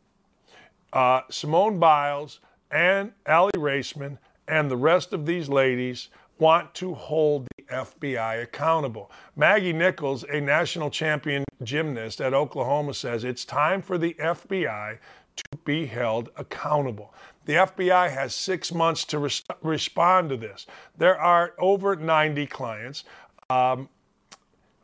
Uh, 0.92 1.23
Simone 1.31 1.79
Biles 1.79 2.40
and 2.70 3.12
Aly 3.27 3.53
Raisman 3.57 4.18
and 4.49 4.70
the 4.70 4.77
rest 4.77 5.12
of 5.12 5.25
these 5.25 5.49
ladies 5.49 6.09
want 6.38 6.75
to 6.75 6.94
hold 6.94 7.46
the 7.57 7.64
FBI 7.64 8.42
accountable. 8.42 9.11
Maggie 9.37 9.73
Nichols, 9.73 10.25
a 10.25 10.40
national 10.40 10.90
champion 10.90 11.44
gymnast 11.62 12.20
at 12.20 12.35
Oklahoma, 12.35 12.94
says 12.94 13.25
it's 13.25 13.44
time 13.44 13.81
for 13.81 13.99
the 13.99 14.14
FBI 14.14 14.99
to 15.37 15.59
be 15.64 15.87
held 15.87 16.31
accountable. 16.37 17.14
The 17.44 17.55
FBI 17.55 18.11
has 18.11 18.35
six 18.35 18.73
months 18.73 19.05
to 19.07 19.18
res- 19.18 19.42
respond 19.62 20.31
to 20.31 20.37
this. 20.37 20.66
There 20.99 21.18
are 21.18 21.55
over 21.59 21.96
90 21.96 22.46
clients. 22.46 23.05
Um, 23.49 23.88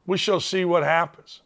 we 0.07 0.17
shall 0.17 0.41
see 0.41 0.65
what 0.65 0.83
happens. 0.83 1.43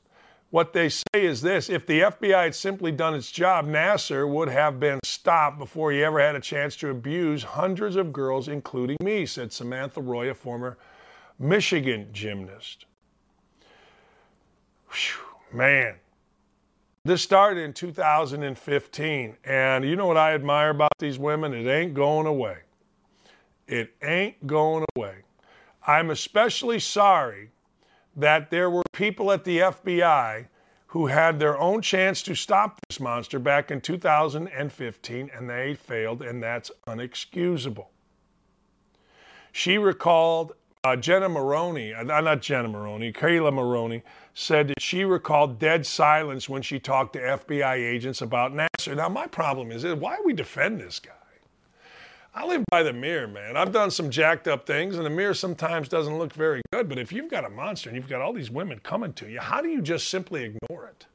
What 0.51 0.73
they 0.73 0.89
say 0.89 1.03
is 1.15 1.43
this 1.43 1.71
if 1.71 1.87
the 1.87 2.01
FBI 2.01 2.45
had 2.45 2.55
simply 2.55 2.91
done 2.91 3.15
its 3.15 3.31
job, 3.31 3.67
Nassar 3.67 4.29
would 4.29 4.49
have 4.49 4.81
been 4.81 4.99
stopped 5.05 5.59
before 5.59 5.93
he 5.93 6.03
ever 6.03 6.21
had 6.21 6.35
a 6.35 6.41
chance 6.41 6.75
to 6.77 6.91
abuse 6.91 7.45
hundreds 7.45 7.95
of 7.95 8.13
girls, 8.13 8.49
including 8.49 8.97
me, 9.01 9.27
said 9.27 9.53
Samantha 9.53 10.01
Roy, 10.01 10.29
a 10.29 10.35
former 10.35 10.77
Michigan 11.39 12.09
gymnast. 12.13 12.87
Whew, 14.89 15.57
man. 15.57 15.95
This 17.05 17.23
started 17.23 17.63
in 17.63 17.73
2015, 17.73 19.37
and 19.45 19.85
you 19.85 19.97
know 19.97 20.07
what 20.07 20.19
I 20.19 20.35
admire 20.35 20.71
about 20.71 20.93
these 20.99 21.19
women? 21.19 21.55
It 21.55 21.71
ain't 21.71 21.95
going 21.95 22.27
away. 22.27 22.59
It 23.67 23.95
ain't 24.03 24.47
going 24.47 24.85
away. 24.97 25.15
I'm 25.87 26.11
especially 26.11 26.79
sorry 26.79 27.51
that 28.16 28.51
there 28.51 28.70
were 28.70 28.83
people 28.92 29.33
at 29.33 29.44
the 29.44 29.59
FBI 29.59 30.46
who 30.88 31.07
had 31.07 31.38
their 31.38 31.57
own 31.57 31.81
chance 31.81 32.20
to 32.23 32.35
stop 32.35 32.81
this 32.88 32.99
monster 32.99 33.38
back 33.38 33.70
in 33.70 33.81
2015 33.81 35.31
and 35.33 35.49
they 35.49 35.75
failed, 35.75 36.20
and 36.20 36.42
that's 36.42 36.70
unexcusable. 36.87 37.87
She 39.53 39.79
recalled 39.79 40.53
uh, 40.83 40.96
Jenna 40.96 41.29
Maroney, 41.29 41.92
uh, 41.92 42.03
not 42.03 42.42
Jenna 42.42 42.68
Maroney, 42.68 43.12
Kayla 43.12 43.53
Maroney, 43.53 44.03
said 44.35 44.68
that 44.68 44.81
she 44.81 45.05
recalled 45.05 45.59
dead 45.59 45.87
silence 45.87 46.49
when 46.49 46.62
she 46.62 46.79
talked 46.79 47.12
to 47.12 47.20
FBI 47.20 47.75
agents 47.77 48.23
about 48.23 48.53
Nassar. 48.53 48.96
Now, 48.96 49.09
my 49.09 49.27
problem 49.27 49.70
is, 49.70 49.85
why 49.85 50.18
we 50.25 50.33
defend 50.33 50.81
this 50.81 50.99
guy? 50.99 51.12
I 52.33 52.47
live 52.47 52.64
by 52.71 52.83
the 52.85 52.93
mirror, 52.93 53.27
man. 53.27 53.57
I've 53.57 53.73
done 53.73 53.90
some 53.90 54.09
jacked 54.09 54.47
up 54.47 54.64
things, 54.66 54.97
and 54.97 55.05
the 55.05 55.11
mirror 55.11 55.35
sometimes 55.35 55.88
doesn't 55.88 56.16
look 56.16 56.33
very 56.33 56.62
good. 56.73 56.88
But 56.88 56.99
if 56.99 57.12
you've 57.12 57.31
got 57.31 57.45
a 57.45 57.51
monster 57.51 57.88
and 57.88 57.97
you've 57.97 58.09
got 58.09 58.21
all 58.21 58.33
these 58.33 58.51
women 58.51 58.79
coming 58.81 59.12
to 59.14 59.29
you, 59.29 59.40
how 59.40 59.61
do 59.61 59.69
you 59.69 59.83
just 59.83 60.09
simply 60.09 60.45
ignore 60.45 60.87
it? 60.87 61.07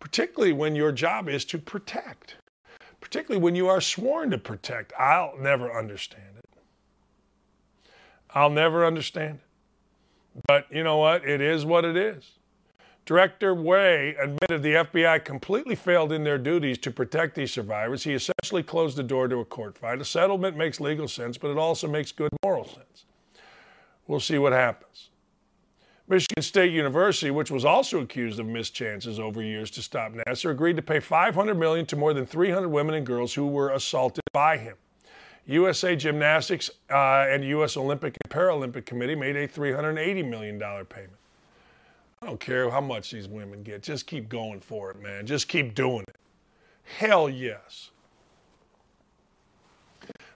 Particularly 0.00 0.52
when 0.52 0.74
your 0.74 0.90
job 0.90 1.28
is 1.28 1.44
to 1.46 1.58
protect, 1.58 2.36
particularly 3.00 3.42
when 3.42 3.54
you 3.54 3.68
are 3.68 3.80
sworn 3.80 4.30
to 4.30 4.38
protect. 4.38 4.92
I'll 4.98 5.36
never 5.38 5.72
understand 5.72 6.36
it. 6.38 7.90
I'll 8.34 8.50
never 8.50 8.84
understand 8.84 9.36
it. 9.36 10.42
But 10.46 10.66
you 10.70 10.82
know 10.82 10.98
what? 10.98 11.24
It 11.24 11.40
is 11.40 11.64
what 11.64 11.84
it 11.84 11.96
is. 11.96 12.37
Director 13.08 13.54
Wray 13.54 14.14
admitted 14.16 14.62
the 14.62 14.74
FBI 14.74 15.24
completely 15.24 15.74
failed 15.74 16.12
in 16.12 16.24
their 16.24 16.36
duties 16.36 16.76
to 16.76 16.90
protect 16.90 17.34
these 17.34 17.50
survivors. 17.50 18.04
He 18.04 18.12
essentially 18.12 18.62
closed 18.62 18.98
the 18.98 19.02
door 19.02 19.28
to 19.28 19.38
a 19.38 19.46
court 19.46 19.78
fight. 19.78 19.98
A 20.02 20.04
settlement 20.04 20.58
makes 20.58 20.78
legal 20.78 21.08
sense, 21.08 21.38
but 21.38 21.50
it 21.50 21.56
also 21.56 21.88
makes 21.88 22.12
good 22.12 22.28
moral 22.44 22.66
sense. 22.66 23.06
We'll 24.06 24.20
see 24.20 24.36
what 24.36 24.52
happens. 24.52 25.08
Michigan 26.06 26.42
State 26.42 26.70
University, 26.70 27.30
which 27.30 27.50
was 27.50 27.64
also 27.64 28.00
accused 28.00 28.40
of 28.40 28.46
mischances 28.46 29.18
over 29.18 29.40
years 29.40 29.70
to 29.70 29.82
stop 29.82 30.12
Nassar, 30.12 30.50
agreed 30.50 30.76
to 30.76 30.82
pay 30.82 31.00
500 31.00 31.54
million 31.54 31.86
to 31.86 31.96
more 31.96 32.12
than 32.12 32.26
300 32.26 32.68
women 32.68 32.94
and 32.94 33.06
girls 33.06 33.32
who 33.32 33.46
were 33.46 33.70
assaulted 33.70 34.24
by 34.34 34.58
him. 34.58 34.76
USA 35.46 35.96
Gymnastics 35.96 36.68
uh, 36.90 37.24
and 37.26 37.42
U.S. 37.42 37.78
Olympic 37.78 38.18
and 38.22 38.30
Paralympic 38.30 38.84
Committee 38.84 39.14
made 39.14 39.34
a 39.34 39.48
$380 39.48 40.28
million 40.28 40.58
payment. 40.58 41.14
I 42.20 42.26
don't 42.26 42.40
care 42.40 42.70
how 42.70 42.80
much 42.80 43.10
these 43.10 43.28
women 43.28 43.62
get. 43.62 43.82
Just 43.82 44.06
keep 44.06 44.28
going 44.28 44.60
for 44.60 44.90
it, 44.90 45.00
man. 45.00 45.26
Just 45.26 45.48
keep 45.48 45.74
doing 45.74 46.04
it. 46.08 46.16
Hell 46.82 47.28
yes. 47.28 47.90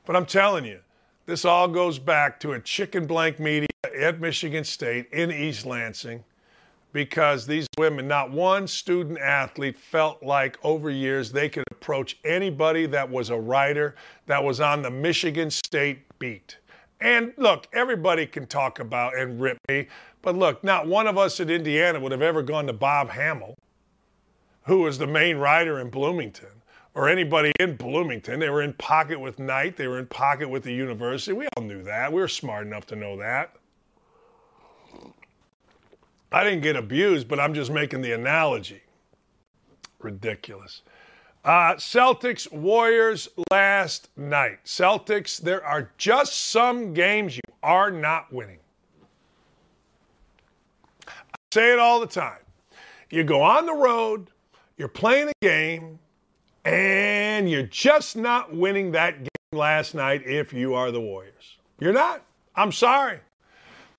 But 0.04 0.16
I'm 0.16 0.26
telling 0.26 0.64
you, 0.64 0.80
this 1.26 1.44
all 1.44 1.68
goes 1.68 1.98
back 1.98 2.38
to 2.40 2.52
a 2.52 2.60
chicken 2.60 3.06
blank 3.06 3.38
media 3.38 3.68
at 3.98 4.20
Michigan 4.20 4.64
State 4.64 5.08
in 5.12 5.30
East 5.30 5.66
Lansing 5.66 6.24
because 6.92 7.46
these 7.46 7.66
women, 7.78 8.06
not 8.06 8.30
one 8.30 8.66
student 8.66 9.18
athlete 9.18 9.78
felt 9.78 10.22
like 10.22 10.58
over 10.62 10.90
years 10.90 11.32
they 11.32 11.48
could 11.48 11.64
approach 11.70 12.18
anybody 12.24 12.86
that 12.86 13.08
was 13.08 13.30
a 13.30 13.38
writer 13.38 13.94
that 14.26 14.42
was 14.42 14.60
on 14.60 14.82
the 14.82 14.90
Michigan 14.90 15.50
State 15.50 16.00
beat. 16.18 16.58
And 17.00 17.32
look, 17.36 17.66
everybody 17.72 18.26
can 18.26 18.46
talk 18.46 18.78
about 18.78 19.16
and 19.16 19.40
rip 19.40 19.58
me, 19.68 19.88
but 20.22 20.36
look, 20.36 20.62
not 20.64 20.86
one 20.86 21.06
of 21.06 21.18
us 21.18 21.40
at 21.40 21.50
Indiana 21.50 22.00
would 22.00 22.12
have 22.12 22.22
ever 22.22 22.42
gone 22.42 22.66
to 22.68 22.72
Bob 22.72 23.10
Hammel, 23.10 23.56
who 24.64 24.82
was 24.82 24.98
the 24.98 25.06
main 25.06 25.36
writer 25.36 25.80
in 25.80 25.90
Bloomington, 25.90 26.48
or 26.94 27.08
anybody 27.08 27.52
in 27.58 27.76
Bloomington. 27.76 28.38
They 28.38 28.50
were 28.50 28.62
in 28.62 28.72
pocket 28.74 29.18
with 29.18 29.38
Knight, 29.38 29.76
they 29.76 29.88
were 29.88 29.98
in 29.98 30.06
pocket 30.06 30.48
with 30.48 30.62
the 30.62 30.72
university. 30.72 31.32
We 31.32 31.48
all 31.56 31.64
knew 31.64 31.82
that. 31.82 32.12
We 32.12 32.20
were 32.20 32.28
smart 32.28 32.66
enough 32.66 32.86
to 32.86 32.96
know 32.96 33.16
that. 33.18 33.56
I 36.30 36.44
didn't 36.44 36.62
get 36.62 36.76
abused, 36.76 37.28
but 37.28 37.38
I'm 37.38 37.52
just 37.52 37.70
making 37.70 38.00
the 38.00 38.12
analogy. 38.12 38.80
Ridiculous. 39.98 40.82
Uh, 41.44 41.74
Celtics 41.74 42.50
Warriors 42.52 43.28
last 43.50 44.08
night. 44.16 44.64
Celtics, 44.64 45.40
there 45.40 45.64
are 45.64 45.90
just 45.98 46.50
some 46.50 46.94
games 46.94 47.36
you 47.36 47.42
are 47.62 47.90
not 47.90 48.32
winning. 48.32 48.58
Say 51.52 51.70
it 51.70 51.78
all 51.78 52.00
the 52.00 52.06
time. 52.06 52.38
You 53.10 53.24
go 53.24 53.42
on 53.42 53.66
the 53.66 53.74
road, 53.74 54.30
you're 54.78 54.88
playing 54.88 55.28
a 55.28 55.32
game, 55.42 55.98
and 56.64 57.50
you're 57.50 57.64
just 57.64 58.16
not 58.16 58.56
winning 58.56 58.92
that 58.92 59.18
game 59.18 59.28
last 59.52 59.94
night 59.94 60.22
if 60.24 60.54
you 60.54 60.72
are 60.72 60.90
the 60.90 61.02
Warriors. 61.02 61.58
You're 61.78 61.92
not. 61.92 62.22
I'm 62.56 62.72
sorry. 62.72 63.20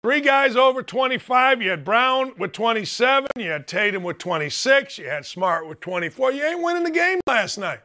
Three 0.01 0.21
guys 0.21 0.55
over 0.55 0.81
25. 0.81 1.61
You 1.61 1.69
had 1.69 1.85
Brown 1.85 2.33
with 2.39 2.53
27. 2.53 3.27
You 3.37 3.51
had 3.51 3.67
Tatum 3.67 4.01
with 4.01 4.17
26. 4.17 4.97
You 4.97 5.05
had 5.05 5.23
Smart 5.23 5.67
with 5.67 5.79
24. 5.79 6.31
You 6.31 6.43
ain't 6.43 6.63
winning 6.63 6.83
the 6.83 6.89
game 6.89 7.19
last 7.27 7.59
night. 7.59 7.81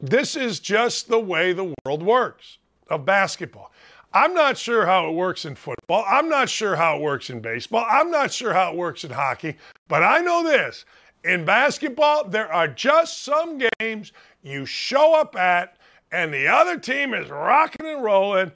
This 0.00 0.34
is 0.34 0.58
just 0.58 1.08
the 1.08 1.20
way 1.20 1.52
the 1.52 1.72
world 1.84 2.02
works 2.02 2.58
of 2.88 3.04
basketball. 3.04 3.70
I'm 4.12 4.34
not 4.34 4.58
sure 4.58 4.86
how 4.86 5.08
it 5.08 5.12
works 5.12 5.44
in 5.44 5.54
football. 5.54 6.04
I'm 6.08 6.28
not 6.28 6.48
sure 6.48 6.74
how 6.74 6.96
it 6.96 7.02
works 7.02 7.30
in 7.30 7.40
baseball. 7.40 7.86
I'm 7.88 8.10
not 8.10 8.32
sure 8.32 8.52
how 8.52 8.72
it 8.72 8.76
works 8.76 9.04
in 9.04 9.10
hockey. 9.10 9.56
But 9.88 10.02
I 10.02 10.20
know 10.20 10.42
this 10.42 10.84
in 11.24 11.44
basketball, 11.44 12.28
there 12.28 12.52
are 12.52 12.68
just 12.68 13.22
some 13.24 13.60
games 13.78 14.12
you 14.42 14.64
show 14.64 15.14
up 15.14 15.36
at, 15.36 15.76
and 16.12 16.32
the 16.32 16.48
other 16.48 16.78
team 16.78 17.14
is 17.14 17.28
rocking 17.28 17.86
and 17.86 18.02
rolling, 18.02 18.52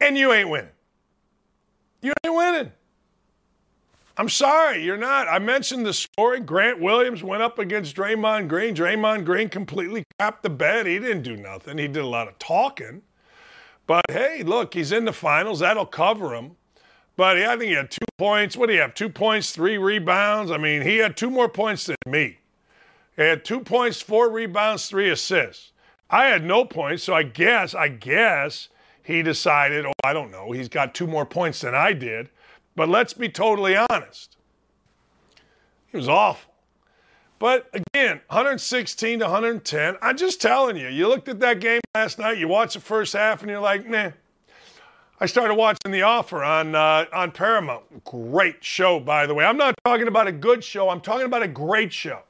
and 0.00 0.16
you 0.16 0.32
ain't 0.32 0.48
winning. 0.48 0.70
You 2.02 2.12
ain't 2.24 2.34
winning. 2.34 2.72
I'm 4.16 4.28
sorry, 4.28 4.84
you're 4.84 4.96
not. 4.96 5.28
I 5.28 5.38
mentioned 5.38 5.86
the 5.86 5.94
scoring. 5.94 6.44
Grant 6.44 6.80
Williams 6.80 7.22
went 7.22 7.42
up 7.42 7.58
against 7.58 7.96
Draymond 7.96 8.48
Green. 8.48 8.74
Draymond 8.74 9.24
Green 9.24 9.48
completely 9.48 10.04
capped 10.18 10.42
the 10.42 10.50
bed. 10.50 10.86
He 10.86 10.98
didn't 10.98 11.22
do 11.22 11.36
nothing. 11.36 11.78
He 11.78 11.86
did 11.86 12.02
a 12.02 12.06
lot 12.06 12.28
of 12.28 12.38
talking. 12.38 13.02
But 13.90 14.04
hey, 14.08 14.44
look, 14.44 14.74
he's 14.74 14.92
in 14.92 15.04
the 15.04 15.12
finals. 15.12 15.58
That'll 15.58 15.84
cover 15.84 16.32
him. 16.32 16.52
But 17.16 17.38
I 17.38 17.56
think 17.56 17.70
he 17.70 17.72
had 17.72 17.90
two 17.90 18.06
points. 18.18 18.56
What 18.56 18.68
do 18.68 18.74
you 18.74 18.82
have? 18.82 18.94
Two 18.94 19.08
points, 19.08 19.50
three 19.50 19.78
rebounds. 19.78 20.52
I 20.52 20.58
mean, 20.58 20.82
he 20.82 20.98
had 20.98 21.16
two 21.16 21.28
more 21.28 21.48
points 21.48 21.86
than 21.86 21.96
me. 22.06 22.38
He 23.16 23.22
had 23.22 23.44
two 23.44 23.58
points, 23.58 24.00
four 24.00 24.30
rebounds, 24.30 24.86
three 24.86 25.10
assists. 25.10 25.72
I 26.08 26.26
had 26.26 26.44
no 26.44 26.64
points, 26.64 27.02
so 27.02 27.14
I 27.14 27.24
guess, 27.24 27.74
I 27.74 27.88
guess 27.88 28.68
he 29.02 29.24
decided, 29.24 29.84
oh, 29.84 29.92
I 30.04 30.12
don't 30.12 30.30
know, 30.30 30.52
he's 30.52 30.68
got 30.68 30.94
two 30.94 31.08
more 31.08 31.26
points 31.26 31.62
than 31.62 31.74
I 31.74 31.92
did. 31.92 32.30
But 32.76 32.88
let's 32.88 33.12
be 33.12 33.28
totally 33.28 33.76
honest. 33.76 34.36
He 35.90 35.96
was 35.96 36.08
awful. 36.08 36.49
But 37.40 37.70
again, 37.72 38.20
116 38.28 39.18
to 39.20 39.24
110. 39.24 39.96
I'm 40.02 40.16
just 40.18 40.42
telling 40.42 40.76
you, 40.76 40.88
you 40.88 41.08
looked 41.08 41.26
at 41.26 41.40
that 41.40 41.58
game 41.58 41.80
last 41.94 42.18
night, 42.18 42.36
you 42.36 42.46
watched 42.46 42.74
the 42.74 42.80
first 42.80 43.14
half, 43.14 43.40
and 43.40 43.50
you're 43.50 43.60
like, 43.60 43.88
nah. 43.88 44.10
I 45.22 45.26
started 45.26 45.54
watching 45.54 45.90
The 45.90 46.02
Offer 46.02 46.44
on 46.44 46.74
uh, 46.74 47.06
on 47.12 47.30
Paramount. 47.32 48.04
Great 48.04 48.62
show, 48.62 49.00
by 49.00 49.26
the 49.26 49.34
way. 49.34 49.44
I'm 49.44 49.56
not 49.56 49.74
talking 49.84 50.06
about 50.06 50.28
a 50.28 50.32
good 50.32 50.62
show. 50.62 50.88
I'm 50.88 51.00
talking 51.00 51.26
about 51.26 51.42
a 51.42 51.48
great 51.48 51.92
show 51.92 52.20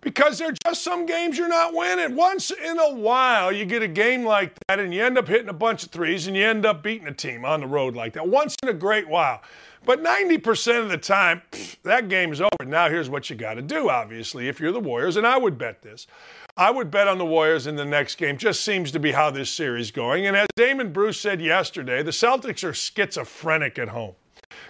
because 0.00 0.38
there 0.38 0.48
are 0.48 0.54
just 0.64 0.82
some 0.82 1.06
games 1.06 1.38
you're 1.38 1.48
not 1.48 1.72
winning. 1.74 2.14
Once 2.16 2.50
in 2.50 2.78
a 2.78 2.94
while, 2.94 3.50
you 3.50 3.64
get 3.64 3.82
a 3.82 3.88
game 3.88 4.24
like 4.24 4.54
that 4.68 4.78
and 4.78 4.94
you 4.94 5.04
end 5.04 5.18
up 5.18 5.26
hitting 5.26 5.48
a 5.48 5.52
bunch 5.52 5.84
of 5.84 5.90
threes 5.90 6.28
and 6.28 6.36
you 6.36 6.44
end 6.44 6.64
up 6.64 6.82
beating 6.82 7.08
a 7.08 7.12
team 7.12 7.44
on 7.44 7.60
the 7.60 7.66
road 7.66 7.96
like 7.96 8.12
that. 8.12 8.28
Once 8.28 8.54
in 8.62 8.68
a 8.68 8.74
great 8.74 9.08
while. 9.08 9.40
But 9.86 10.02
90% 10.02 10.82
of 10.82 10.88
the 10.88 10.98
time, 10.98 11.42
pff, 11.52 11.76
that 11.84 12.08
game 12.08 12.32
is 12.32 12.40
over. 12.40 12.64
Now, 12.66 12.90
here's 12.90 13.08
what 13.08 13.30
you 13.30 13.36
got 13.36 13.54
to 13.54 13.62
do, 13.62 13.88
obviously, 13.88 14.48
if 14.48 14.58
you're 14.58 14.72
the 14.72 14.80
Warriors, 14.80 15.16
and 15.16 15.24
I 15.24 15.38
would 15.38 15.56
bet 15.56 15.80
this. 15.80 16.08
I 16.56 16.72
would 16.72 16.90
bet 16.90 17.06
on 17.06 17.18
the 17.18 17.24
Warriors 17.24 17.68
in 17.68 17.76
the 17.76 17.84
next 17.84 18.16
game. 18.16 18.36
Just 18.36 18.62
seems 18.62 18.90
to 18.90 18.98
be 18.98 19.12
how 19.12 19.30
this 19.30 19.48
series 19.48 19.92
going. 19.92 20.26
And 20.26 20.36
as 20.36 20.48
Damon 20.56 20.92
Bruce 20.92 21.20
said 21.20 21.40
yesterday, 21.40 22.02
the 22.02 22.10
Celtics 22.10 22.64
are 22.64 22.74
schizophrenic 22.74 23.78
at 23.78 23.88
home. 23.88 24.16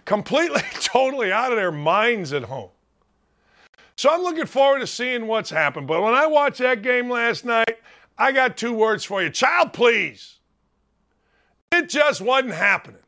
Completely, 0.04 0.60
totally 0.80 1.32
out 1.32 1.50
of 1.50 1.56
their 1.56 1.72
minds 1.72 2.34
at 2.34 2.44
home. 2.44 2.70
So 3.96 4.10
I'm 4.12 4.22
looking 4.22 4.44
forward 4.44 4.80
to 4.80 4.86
seeing 4.86 5.26
what's 5.26 5.48
happened. 5.48 5.86
But 5.86 6.02
when 6.02 6.12
I 6.12 6.26
watched 6.26 6.58
that 6.58 6.82
game 6.82 7.08
last 7.08 7.46
night, 7.46 7.78
I 8.18 8.32
got 8.32 8.58
two 8.58 8.74
words 8.74 9.02
for 9.02 9.22
you 9.22 9.30
child, 9.30 9.72
please. 9.72 10.34
It 11.72 11.88
just 11.88 12.20
wasn't 12.20 12.52
happening. 12.52 13.00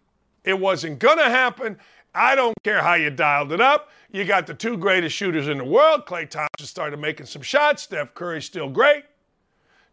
It 0.44 0.58
wasn't 0.58 0.98
going 0.98 1.18
to 1.18 1.28
happen. 1.28 1.78
I 2.14 2.34
don't 2.34 2.54
care 2.64 2.82
how 2.82 2.94
you 2.94 3.10
dialed 3.10 3.52
it 3.52 3.60
up. 3.60 3.90
You 4.10 4.24
got 4.24 4.46
the 4.46 4.54
two 4.54 4.76
greatest 4.76 5.14
shooters 5.14 5.48
in 5.48 5.58
the 5.58 5.64
world. 5.64 6.06
Klay 6.06 6.28
Thompson 6.28 6.66
started 6.66 6.98
making 6.98 7.26
some 7.26 7.42
shots. 7.42 7.82
Steph 7.82 8.14
Curry's 8.14 8.44
still 8.44 8.68
great. 8.68 9.04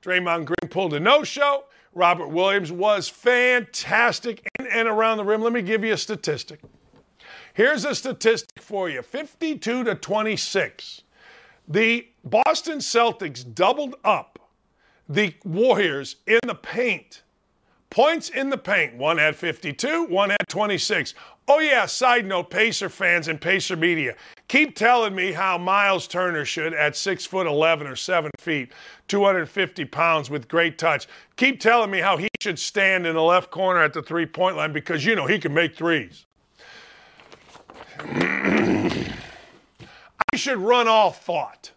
Draymond 0.01 0.45
Green 0.45 0.69
pulled 0.69 0.93
a 0.93 0.99
no 0.99 1.23
show. 1.23 1.65
Robert 1.93 2.27
Williams 2.27 2.71
was 2.71 3.07
fantastic 3.07 4.45
in 4.59 4.67
and 4.67 4.87
around 4.87 5.17
the 5.17 5.23
rim. 5.23 5.41
Let 5.41 5.53
me 5.53 5.61
give 5.61 5.83
you 5.83 5.93
a 5.93 5.97
statistic. 5.97 6.59
Here's 7.53 7.85
a 7.85 7.95
statistic 7.95 8.61
for 8.61 8.89
you 8.89 9.01
52 9.01 9.83
to 9.85 9.95
26. 9.95 11.01
The 11.67 12.07
Boston 12.23 12.79
Celtics 12.79 13.43
doubled 13.55 13.95
up 14.03 14.39
the 15.07 15.33
Warriors 15.43 16.17
in 16.27 16.39
the 16.45 16.55
paint. 16.55 17.23
Points 17.89 18.29
in 18.29 18.49
the 18.49 18.57
paint. 18.57 18.95
One 18.95 19.17
had 19.17 19.35
52, 19.35 20.05
one 20.07 20.31
had 20.31 20.47
26. 20.49 21.13
Oh, 21.47 21.59
yeah, 21.59 21.85
side 21.85 22.25
note, 22.25 22.49
Pacer 22.49 22.89
fans 22.89 23.27
and 23.27 23.39
Pacer 23.39 23.75
media, 23.75 24.15
keep 24.47 24.75
telling 24.75 25.13
me 25.13 25.31
how 25.31 25.59
Miles 25.59 26.07
Turner 26.07 26.43
should, 26.43 26.73
at 26.73 26.95
6 26.95 27.25
foot 27.27 27.45
11 27.45 27.85
or 27.85 27.95
7 27.95 28.31
feet, 28.39 28.71
250 29.07 29.85
pounds 29.85 30.31
with 30.31 30.47
great 30.47 30.79
touch, 30.79 31.07
keep 31.35 31.59
telling 31.59 31.91
me 31.91 31.99
how 31.99 32.17
he 32.17 32.27
should 32.41 32.57
stand 32.57 33.05
in 33.05 33.13
the 33.13 33.21
left 33.21 33.51
corner 33.51 33.83
at 33.83 33.93
the 33.93 34.01
three 34.01 34.25
point 34.25 34.55
line 34.57 34.73
because, 34.73 35.05
you 35.05 35.15
know, 35.15 35.27
he 35.27 35.37
can 35.37 35.53
make 35.53 35.75
threes. 35.75 36.25
I 37.99 39.15
should 40.35 40.57
run 40.57 40.87
all 40.87 41.11
thought. 41.11 41.69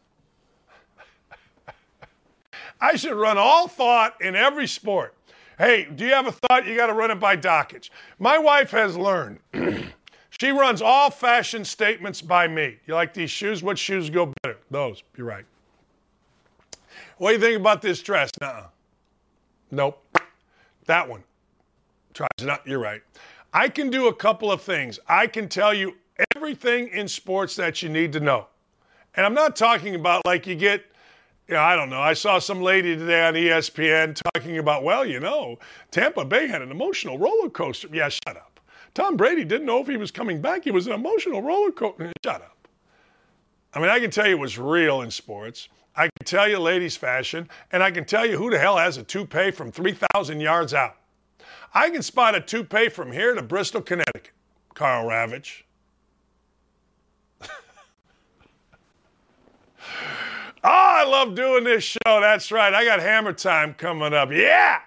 I 2.81 2.97
should 2.97 3.17
run 3.17 3.37
all 3.37 3.69
thought 3.69 4.15
in 4.23 4.35
every 4.35 4.67
sport. 4.67 5.15
Hey, 5.59 5.89
do 5.93 6.07
you 6.07 6.13
have 6.13 6.29
a 6.29 6.33
thought? 6.33 6.67
You 6.67 6.77
got 6.77 6.87
to 6.87 6.95
run 6.95 7.11
it 7.11 7.19
by 7.19 7.37
Dakich. 7.37 7.91
My 8.21 8.39
wife 8.39 8.71
has 8.71 8.97
learned. 8.97 9.41
she 10.41 10.51
runs 10.51 10.81
all 10.81 11.11
fashion 11.11 11.65
statements 11.65 12.23
by 12.23 12.47
me. 12.47 12.77
You 12.87 12.95
like 12.95 13.13
these 13.13 13.31
shoes? 13.31 13.61
What 13.61 13.77
shoes 13.77 14.09
go 14.09 14.33
better? 14.43 14.59
Those. 14.71 15.03
You're 15.17 15.27
right. 15.27 15.45
What 17.17 17.31
do 17.31 17.35
you 17.35 17.41
think 17.41 17.59
about 17.59 17.83
this 17.83 18.01
dress? 18.01 18.31
Nuh 18.41 18.67
Nope. 19.73 20.17
That 20.87 21.09
one. 21.09 21.25
Tries 22.15 22.29
not. 22.43 22.65
You're 22.65 22.79
right. 22.79 23.03
I 23.53 23.69
can 23.69 23.91
do 23.91 24.07
a 24.07 24.15
couple 24.15 24.53
of 24.53 24.63
things. 24.63 25.01
I 25.09 25.27
can 25.27 25.49
tell 25.49 25.75
you 25.75 25.97
everything 26.37 26.89
in 26.89 27.09
sports 27.09 27.57
that 27.57 27.83
you 27.83 27.89
need 27.89 28.13
to 28.13 28.21
know. 28.21 28.47
And 29.17 29.27
I'm 29.27 29.35
not 29.35 29.57
talking 29.57 29.97
about 29.97 30.23
like 30.25 30.47
you 30.47 30.55
get, 30.55 30.85
know, 31.55 31.61
I 31.61 31.77
don't 31.77 31.91
know. 31.91 32.01
I 32.01 32.13
saw 32.13 32.39
some 32.39 32.61
lady 32.61 32.97
today 32.97 33.27
on 33.27 33.35
ESPN 33.35 34.21
talking 34.35 34.59
about, 34.59 34.85
well, 34.85 35.05
you 35.05 35.21
know, 35.21 35.59
Tampa 35.91 36.25
Bay 36.25 36.47
had 36.47 36.63
an 36.63 36.71
emotional 36.71 37.19
roller 37.19 37.49
coaster. 37.49 37.89
Yeah, 37.93 38.09
shut 38.09 38.37
up. 38.37 38.61
Tom 38.95 39.17
Brady 39.17 39.45
didn't 39.45 39.67
know 39.67 39.81
if 39.81 39.87
he 39.87 39.97
was 39.97 40.11
coming 40.11 40.41
back. 40.41 40.65
He 40.65 40.71
was 40.71 40.87
an 40.87 40.93
emotional 40.93 41.43
roller 41.43 41.71
coaster. 41.71 42.13
Shut 42.25 42.43
up. 42.43 42.69
I 43.73 43.81
mean, 43.81 43.91
I 43.91 44.01
can 44.01 44.11
tell 44.11 44.27
you 44.27 44.39
what's 44.39 44.59
real 44.59 45.03
in 45.03 45.11
sports. 45.11 45.69
I 45.95 46.05
can 46.05 46.25
tell 46.25 46.49
you 46.49 46.59
ladies' 46.59 46.97
fashion, 46.97 47.49
and 47.73 47.83
I 47.83 47.91
can 47.91 48.05
tell 48.05 48.25
you 48.25 48.39
who 48.39 48.51
the 48.51 48.59
hell 48.59 48.77
has 48.77 48.97
a 48.97 49.03
toupee 49.03 49.51
from 49.51 49.73
3,000 49.73 50.41
yards 50.41 50.75
out. 50.75 50.97
I 51.75 51.91
can 51.91 52.03
spot 52.03 52.35
a 52.35 52.41
toupee 52.41 52.89
from 52.89 53.13
here 53.13 53.35
to 53.35 53.43
Bristol, 53.43 53.83
Connecticut. 53.83 54.31
Karl 54.75 55.09
Ravech. 55.09 55.63
oh, 60.65 60.69
I 60.71 61.05
love 61.05 61.35
doing 61.35 61.65
this 61.65 61.85
show. 61.85 62.21
That's 62.21 62.51
right. 62.53 62.73
I 62.75 62.85
got 62.85 63.01
hammer 63.01 63.33
time 63.33 63.75
coming 63.75 64.13
up. 64.13 64.31
Yeah. 64.33 64.81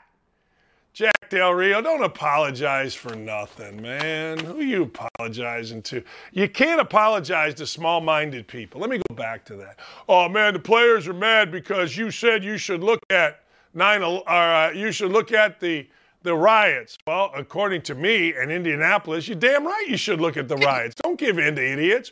Jack 0.93 1.29
Del 1.29 1.53
Rio, 1.53 1.81
don't 1.81 2.03
apologize 2.03 2.93
for 2.93 3.15
nothing, 3.15 3.81
man. 3.81 4.37
Who 4.39 4.59
are 4.59 4.61
you 4.61 4.83
apologizing 4.83 5.81
to? 5.83 6.03
You 6.33 6.49
can't 6.49 6.81
apologize 6.81 7.53
to 7.55 7.65
small 7.65 8.01
minded 8.01 8.45
people. 8.45 8.81
Let 8.81 8.89
me 8.89 8.99
go 9.09 9.15
back 9.15 9.45
to 9.45 9.55
that. 9.55 9.79
Oh, 10.09 10.27
man, 10.27 10.51
the 10.53 10.59
players 10.59 11.07
are 11.07 11.13
mad 11.13 11.49
because 11.49 11.95
you 11.95 12.11
said 12.11 12.43
you 12.43 12.57
should 12.57 12.83
look 12.83 12.99
at 13.09 13.43
nine, 13.73 14.03
or 14.03 14.29
uh, 14.29 14.71
you 14.71 14.91
should 14.91 15.13
look 15.13 15.31
at 15.31 15.61
the, 15.61 15.87
the 16.23 16.35
riots. 16.35 16.97
Well, 17.07 17.31
according 17.33 17.83
to 17.83 17.95
me 17.95 18.35
in 18.35 18.51
Indianapolis, 18.51 19.29
you're 19.29 19.37
damn 19.37 19.65
right 19.65 19.87
you 19.87 19.95
should 19.95 20.19
look 20.19 20.35
at 20.35 20.49
the 20.49 20.57
riots. 20.57 20.95
Don't 20.95 21.17
give 21.17 21.39
in 21.39 21.55
to 21.55 21.65
idiots. 21.65 22.11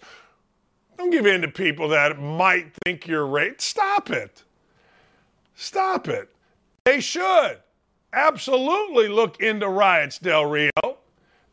Don't 1.00 1.12
give 1.12 1.26
in 1.26 1.42
to 1.44 1.48
people 1.48 1.88
that 1.88 2.20
might 2.20 2.74
think 2.84 3.08
you're 3.08 3.26
right. 3.26 3.60
Stop 3.62 4.10
it. 4.10 4.44
Stop 5.56 6.10
it. 6.10 6.30
They 6.84 7.00
should 7.00 7.60
absolutely 8.12 9.08
look 9.08 9.40
into 9.40 9.70
riots, 9.70 10.20
Del 10.20 10.46
Rio. 10.46 10.98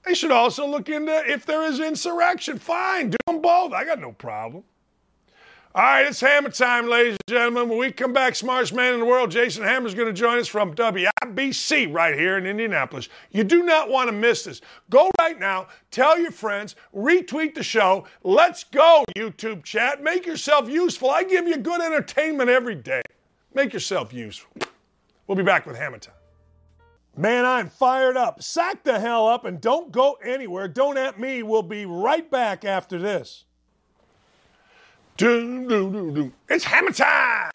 They 0.04 0.14
should 0.14 0.32
also 0.32 0.66
look 0.66 0.88
into 0.88 1.12
if 1.30 1.46
there 1.46 1.62
is 1.62 1.78
insurrection. 1.78 2.58
Fine, 2.58 3.10
do 3.10 3.16
them 3.28 3.40
both. 3.40 3.72
I 3.72 3.84
got 3.84 4.00
no 4.00 4.10
problem. 4.10 4.64
All 5.76 5.82
right, 5.82 6.06
it's 6.06 6.22
hammer 6.22 6.48
time, 6.48 6.88
ladies 6.88 7.18
and 7.28 7.36
gentlemen. 7.36 7.68
When 7.68 7.78
we 7.78 7.92
come 7.92 8.14
back, 8.14 8.34
smartest 8.34 8.72
man 8.72 8.94
in 8.94 9.00
the 9.00 9.04
world, 9.04 9.30
Jason 9.30 9.62
Hammer, 9.62 9.86
is 9.86 9.94
going 9.94 10.06
to 10.06 10.12
join 10.14 10.38
us 10.38 10.48
from 10.48 10.74
WIBC 10.74 11.92
right 11.92 12.18
here 12.18 12.38
in 12.38 12.46
Indianapolis. 12.46 13.10
You 13.30 13.44
do 13.44 13.62
not 13.62 13.90
want 13.90 14.08
to 14.08 14.12
miss 14.12 14.44
this. 14.44 14.62
Go 14.88 15.10
right 15.18 15.38
now, 15.38 15.66
tell 15.90 16.18
your 16.18 16.30
friends, 16.30 16.76
retweet 16.94 17.54
the 17.54 17.62
show. 17.62 18.06
Let's 18.22 18.64
go, 18.64 19.04
YouTube 19.14 19.64
chat. 19.64 20.02
Make 20.02 20.24
yourself 20.24 20.66
useful. 20.66 21.10
I 21.10 21.24
give 21.24 21.46
you 21.46 21.58
good 21.58 21.82
entertainment 21.82 22.48
every 22.48 22.76
day. 22.76 23.02
Make 23.52 23.74
yourself 23.74 24.14
useful. 24.14 24.50
We'll 25.26 25.36
be 25.36 25.42
back 25.42 25.66
with 25.66 25.76
hammer 25.76 25.98
time. 25.98 26.14
Man, 27.18 27.44
I'm 27.44 27.68
fired 27.68 28.16
up. 28.16 28.42
Sack 28.42 28.82
the 28.82 28.98
hell 28.98 29.28
up 29.28 29.44
and 29.44 29.60
don't 29.60 29.92
go 29.92 30.16
anywhere. 30.24 30.68
Don't 30.68 30.96
at 30.96 31.20
me. 31.20 31.42
We'll 31.42 31.62
be 31.62 31.84
right 31.84 32.30
back 32.30 32.64
after 32.64 32.98
this. 32.98 33.45
It's 35.18 36.64
hammer 36.64 36.92
time. 36.92 37.50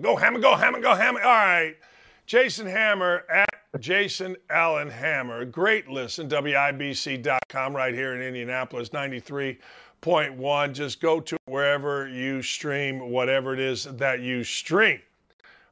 Go 0.00 0.16
hammer, 0.16 0.38
go 0.38 0.54
hammer, 0.54 0.80
go 0.80 0.94
hammer. 0.94 1.20
All 1.20 1.28
right. 1.28 1.74
Jason 2.26 2.66
Hammer 2.68 3.24
at 3.28 3.48
Jason 3.80 4.36
Allen 4.48 4.88
Hammer. 4.88 5.44
Great 5.44 5.88
listen. 5.88 6.28
WIBC.com 6.28 7.74
right 7.74 7.92
here 7.92 8.14
in 8.14 8.22
Indianapolis, 8.22 8.90
93.1. 8.90 10.72
Just 10.72 11.00
go 11.00 11.20
to 11.20 11.36
wherever 11.46 12.08
you 12.08 12.42
stream 12.42 13.10
whatever 13.10 13.52
it 13.54 13.60
is 13.60 13.84
that 13.84 14.20
you 14.20 14.44
stream. 14.44 15.00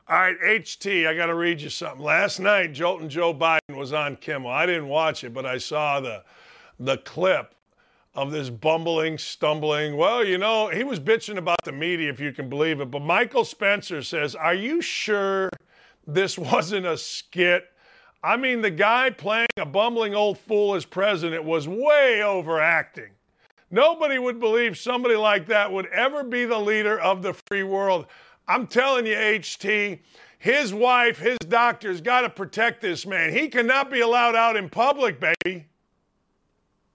All 0.09 0.17
right, 0.19 0.41
HT, 0.41 1.07
I 1.07 1.15
got 1.15 1.27
to 1.27 1.35
read 1.35 1.61
you 1.61 1.71
something. 1.71 2.03
Last 2.03 2.41
night, 2.41 2.73
Jolton 2.73 3.09
Joe 3.09 3.33
Biden 3.33 3.77
was 3.77 3.93
on 3.93 4.17
Kimmel. 4.17 4.51
I 4.51 4.67
didn't 4.67 4.89
watch 4.89 5.23
it, 5.23 5.33
but 5.33 5.47
I 5.47 5.59
saw 5.59 6.01
the 6.01 6.25
the 6.81 6.97
clip 6.99 7.55
of 8.19 8.33
this 8.33 8.51
bumbling, 8.51 9.17
stumbling. 9.17 9.97
Well, 9.97 10.25
you 10.25 10.39
know, 10.39 10.67
he 10.67 10.83
was 10.83 10.99
bitching 10.99 11.37
about 11.37 11.63
the 11.63 11.71
media, 11.71 12.11
if 12.11 12.19
you 12.19 12.33
can 12.33 12.49
believe 12.49 12.81
it. 12.81 12.91
But 12.91 13.03
Michael 13.03 13.45
Spencer 13.45 14.03
says, 14.03 14.35
Are 14.35 14.55
you 14.55 14.83
sure 14.83 15.49
this 16.05 16.37
wasn't 16.37 16.85
a 16.85 16.99
skit? 16.99 17.67
I 18.25 18.37
mean, 18.37 18.61
the 18.61 18.73
guy 18.73 19.11
playing 19.11 19.47
a 19.57 19.65
bumbling 19.65 20.17
old 20.17 20.37
fool 20.37 20.75
as 20.75 20.85
president 20.85 21.45
was 21.45 21.69
way 21.69 22.21
overacting. 22.25 23.11
Nobody 23.71 24.19
would 24.19 24.41
believe 24.41 24.77
somebody 24.77 25.15
like 25.15 25.47
that 25.47 25.71
would 25.71 25.87
ever 25.87 26.25
be 26.25 26.45
the 26.45 26.59
leader 26.59 26.99
of 26.99 27.23
the 27.23 27.37
free 27.47 27.63
world. 27.63 28.07
I'm 28.49 28.67
telling 28.67 29.07
you, 29.07 29.15
HT, 29.15 30.01
his 30.41 30.75
wife, 30.75 31.21
his 31.21 31.39
doctors 31.47 32.01
got 32.01 32.23
to 32.23 32.31
protect 32.31 32.81
this 32.81 33.07
man. 33.07 33.33
He 33.33 33.49
cannot 33.49 33.93
be 33.93 34.01
allowed 34.01 34.35
out 34.35 34.57
in 34.57 34.69
public, 34.69 35.21
baby. 35.21 35.67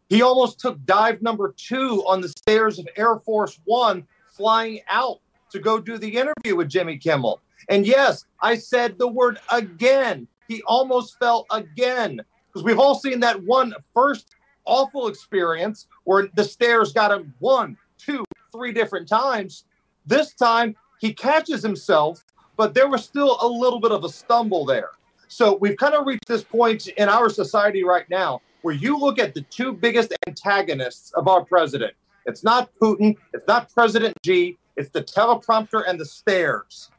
He 0.09 0.21
almost 0.21 0.59
took 0.59 0.83
dive 0.85 1.21
number 1.21 1.53
two 1.57 2.03
on 2.07 2.21
the 2.21 2.29
stairs 2.29 2.79
of 2.79 2.87
Air 2.95 3.17
Force 3.19 3.59
One, 3.65 4.05
flying 4.27 4.81
out 4.87 5.19
to 5.51 5.59
go 5.59 5.79
do 5.79 5.97
the 5.97 6.17
interview 6.17 6.55
with 6.55 6.69
Jimmy 6.69 6.97
Kimmel. 6.97 7.41
And 7.69 7.85
yes, 7.85 8.25
I 8.41 8.55
said 8.55 8.97
the 8.97 9.07
word 9.07 9.39
again. 9.51 10.27
He 10.47 10.61
almost 10.63 11.17
fell 11.19 11.45
again 11.51 12.21
because 12.47 12.63
we've 12.63 12.79
all 12.79 12.95
seen 12.95 13.19
that 13.21 13.41
one 13.43 13.73
first 13.93 14.35
awful 14.65 15.07
experience 15.07 15.87
where 16.03 16.27
the 16.35 16.43
stairs 16.43 16.93
got 16.93 17.11
him 17.11 17.33
one, 17.39 17.77
two, 17.97 18.25
three 18.51 18.71
different 18.71 19.07
times. 19.07 19.65
This 20.05 20.33
time 20.33 20.75
he 20.99 21.13
catches 21.13 21.63
himself, 21.63 22.23
but 22.57 22.73
there 22.73 22.89
was 22.89 23.03
still 23.03 23.37
a 23.41 23.47
little 23.47 23.79
bit 23.79 23.91
of 23.91 24.03
a 24.03 24.09
stumble 24.09 24.65
there. 24.65 24.91
So 25.27 25.55
we've 25.55 25.77
kind 25.77 25.95
of 25.95 26.05
reached 26.05 26.27
this 26.27 26.43
point 26.43 26.87
in 26.87 27.09
our 27.09 27.29
society 27.29 27.83
right 27.83 28.07
now 28.09 28.41
where 28.63 28.73
you 28.73 28.97
look 28.97 29.19
at 29.19 29.33
the 29.33 29.41
two 29.41 29.73
biggest 29.73 30.13
antagonists 30.25 31.11
of 31.13 31.27
our 31.27 31.45
president. 31.45 31.93
It's 32.25 32.43
not 32.43 32.71
Putin, 32.81 33.17
it's 33.33 33.45
not 33.47 33.71
President 33.71 34.17
Xi, 34.25 34.57
it's 34.75 34.89
the 34.89 35.03
teleprompter 35.03 35.83
and 35.87 35.99
the 35.99 36.05
stairs. 36.05 36.89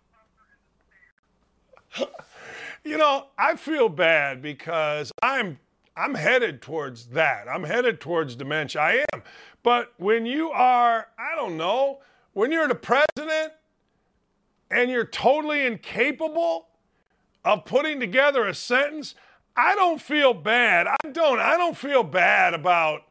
You 2.85 2.99
know, 2.99 3.29
I 3.39 3.57
feel 3.57 3.89
bad 3.89 4.43
because 4.43 5.11
I'm 5.23 5.59
I'm 5.97 6.15
headed 6.15 6.61
towards 6.61 7.07
that. 7.07 7.49
I'm 7.49 7.65
headed 7.65 8.01
towards 8.01 8.37
dementia. 8.37 8.81
I 8.81 9.05
am. 9.15 9.23
But 9.63 9.95
when 9.97 10.27
you 10.27 10.51
are, 10.51 11.07
I 11.19 11.35
don't 11.35 11.57
know, 11.57 12.01
when 12.35 12.53
you're 12.53 12.69
the 12.69 12.75
president 12.75 13.53
and 14.71 14.91
you're 14.91 15.07
totally 15.07 15.65
incapable 15.65 16.67
of 17.45 17.65
putting 17.65 18.01
together 18.01 18.47
a 18.47 18.55
sentence, 18.55 19.15
I 19.57 19.75
don't 19.75 20.01
feel 20.01 20.35
bad. 20.35 20.87
I 20.87 20.97
don't 21.13 21.39
I 21.39 21.57
don't 21.57 21.77
feel 21.77 22.03
bad 22.03 22.55
about 22.55 23.03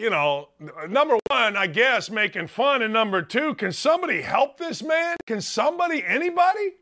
you 0.00 0.08
know, 0.08 0.48
number 0.88 1.18
one, 1.28 1.58
I 1.58 1.66
guess 1.66 2.08
making 2.08 2.46
fun 2.46 2.80
and 2.80 2.90
number 2.90 3.20
2, 3.20 3.56
can 3.56 3.70
somebody 3.70 4.22
help 4.22 4.56
this 4.56 4.82
man? 4.82 5.16
Can 5.26 5.42
somebody 5.42 6.02
anybody? 6.06 6.76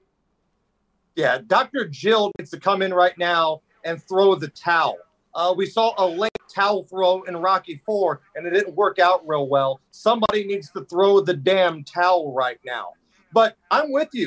Yeah, 1.17 1.39
Dr. 1.45 1.89
Jill 1.89 2.31
needs 2.39 2.51
to 2.53 2.61
come 2.61 2.81
in 2.81 2.95
right 2.95 3.19
now 3.19 3.63
and 3.85 4.01
throw 4.01 4.37
the 4.37 4.47
towel. 4.47 4.99
Uh, 5.35 5.53
we 5.57 5.67
saw 5.67 5.95
a 5.99 6.07
late 6.07 6.31
towel 6.49 6.85
throw 6.85 7.23
in 7.23 7.37
Rocky 7.37 7.83
Four, 7.85 8.21
and 8.37 8.47
it 8.47 8.51
didn't 8.51 8.77
work 8.77 9.01
out 9.01 9.27
real 9.27 9.49
well. 9.49 9.81
Somebody 9.91 10.45
needs 10.45 10.71
to 10.71 10.85
throw 10.85 11.21
the 11.21 11.35
damn 11.35 11.83
towel 11.83 12.33
right 12.33 12.61
now. 12.65 12.93
But 13.33 13.57
I'm 13.73 13.91
with 13.91 14.11
you. 14.13 14.27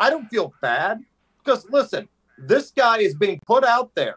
I 0.00 0.10
don't 0.10 0.28
feel 0.28 0.52
bad 0.60 1.04
because 1.38 1.70
listen, 1.70 2.08
this 2.48 2.70
guy 2.70 2.98
is 2.98 3.14
being 3.14 3.40
put 3.46 3.64
out 3.64 3.94
there. 3.94 4.16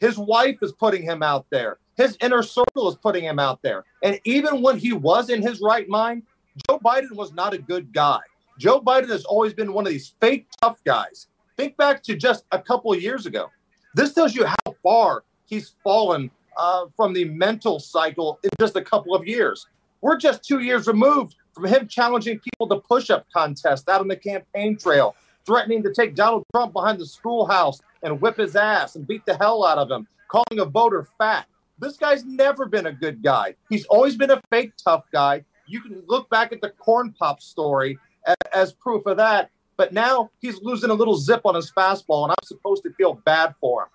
His 0.00 0.18
wife 0.18 0.58
is 0.62 0.72
putting 0.72 1.02
him 1.02 1.22
out 1.22 1.46
there. 1.50 1.78
His 1.96 2.16
inner 2.20 2.42
circle 2.42 2.88
is 2.88 2.96
putting 2.96 3.24
him 3.24 3.38
out 3.38 3.62
there. 3.62 3.84
And 4.02 4.18
even 4.24 4.62
when 4.62 4.78
he 4.78 4.92
was 4.92 5.30
in 5.30 5.42
his 5.42 5.60
right 5.60 5.88
mind, 5.88 6.22
Joe 6.68 6.78
Biden 6.78 7.12
was 7.12 7.32
not 7.32 7.54
a 7.54 7.58
good 7.58 7.92
guy. 7.92 8.20
Joe 8.58 8.80
Biden 8.80 9.08
has 9.08 9.24
always 9.24 9.54
been 9.54 9.72
one 9.72 9.86
of 9.86 9.92
these 9.92 10.14
fake 10.20 10.46
tough 10.60 10.82
guys. 10.84 11.28
Think 11.56 11.76
back 11.76 12.02
to 12.04 12.16
just 12.16 12.44
a 12.52 12.58
couple 12.58 12.92
of 12.92 13.00
years 13.00 13.26
ago. 13.26 13.50
This 13.94 14.14
tells 14.14 14.34
you 14.34 14.46
how 14.46 14.74
far 14.82 15.24
he's 15.46 15.74
fallen 15.84 16.30
uh, 16.56 16.86
from 16.96 17.12
the 17.12 17.24
mental 17.26 17.78
cycle 17.78 18.38
in 18.42 18.50
just 18.58 18.76
a 18.76 18.82
couple 18.82 19.14
of 19.14 19.26
years. 19.26 19.66
We're 20.00 20.16
just 20.16 20.42
two 20.42 20.60
years 20.60 20.86
removed 20.86 21.36
from 21.54 21.66
him 21.66 21.86
challenging 21.86 22.40
people 22.40 22.68
to 22.68 22.76
push 22.76 23.10
up 23.10 23.26
contests 23.32 23.88
out 23.88 24.00
on 24.00 24.08
the 24.08 24.16
campaign 24.16 24.76
trail, 24.76 25.14
threatening 25.44 25.82
to 25.82 25.92
take 25.92 26.14
Donald 26.14 26.44
Trump 26.54 26.72
behind 26.72 26.98
the 26.98 27.06
schoolhouse 27.06 27.80
and 28.02 28.20
whip 28.20 28.36
his 28.36 28.56
ass 28.56 28.96
and 28.96 29.06
beat 29.06 29.24
the 29.26 29.36
hell 29.36 29.64
out 29.64 29.78
of 29.78 29.90
him, 29.90 30.06
calling 30.28 30.60
a 30.60 30.64
voter 30.64 31.08
fat. 31.18 31.46
This 31.78 31.96
guy's 31.96 32.24
never 32.24 32.66
been 32.66 32.86
a 32.86 32.92
good 32.92 33.22
guy. 33.22 33.54
He's 33.68 33.84
always 33.86 34.16
been 34.16 34.30
a 34.30 34.40
fake 34.50 34.72
tough 34.82 35.04
guy. 35.12 35.44
You 35.66 35.80
can 35.80 36.02
look 36.06 36.28
back 36.30 36.52
at 36.52 36.60
the 36.60 36.70
corn 36.70 37.12
pop 37.18 37.40
story 37.40 37.98
as, 38.52 38.72
proof 38.72 39.06
of 39.06 39.16
that. 39.16 39.50
But 39.76 39.92
now 39.92 40.30
he's 40.40 40.60
losing 40.62 40.90
a 40.90 40.94
little 40.94 41.16
zip 41.16 41.40
on 41.44 41.54
his 41.54 41.72
fastball, 41.72 42.24
and 42.24 42.32
I'm 42.32 42.46
supposed 42.46 42.82
to 42.84 42.92
feel 42.92 43.14
bad 43.14 43.54
for 43.60 43.84
him. 43.84 43.88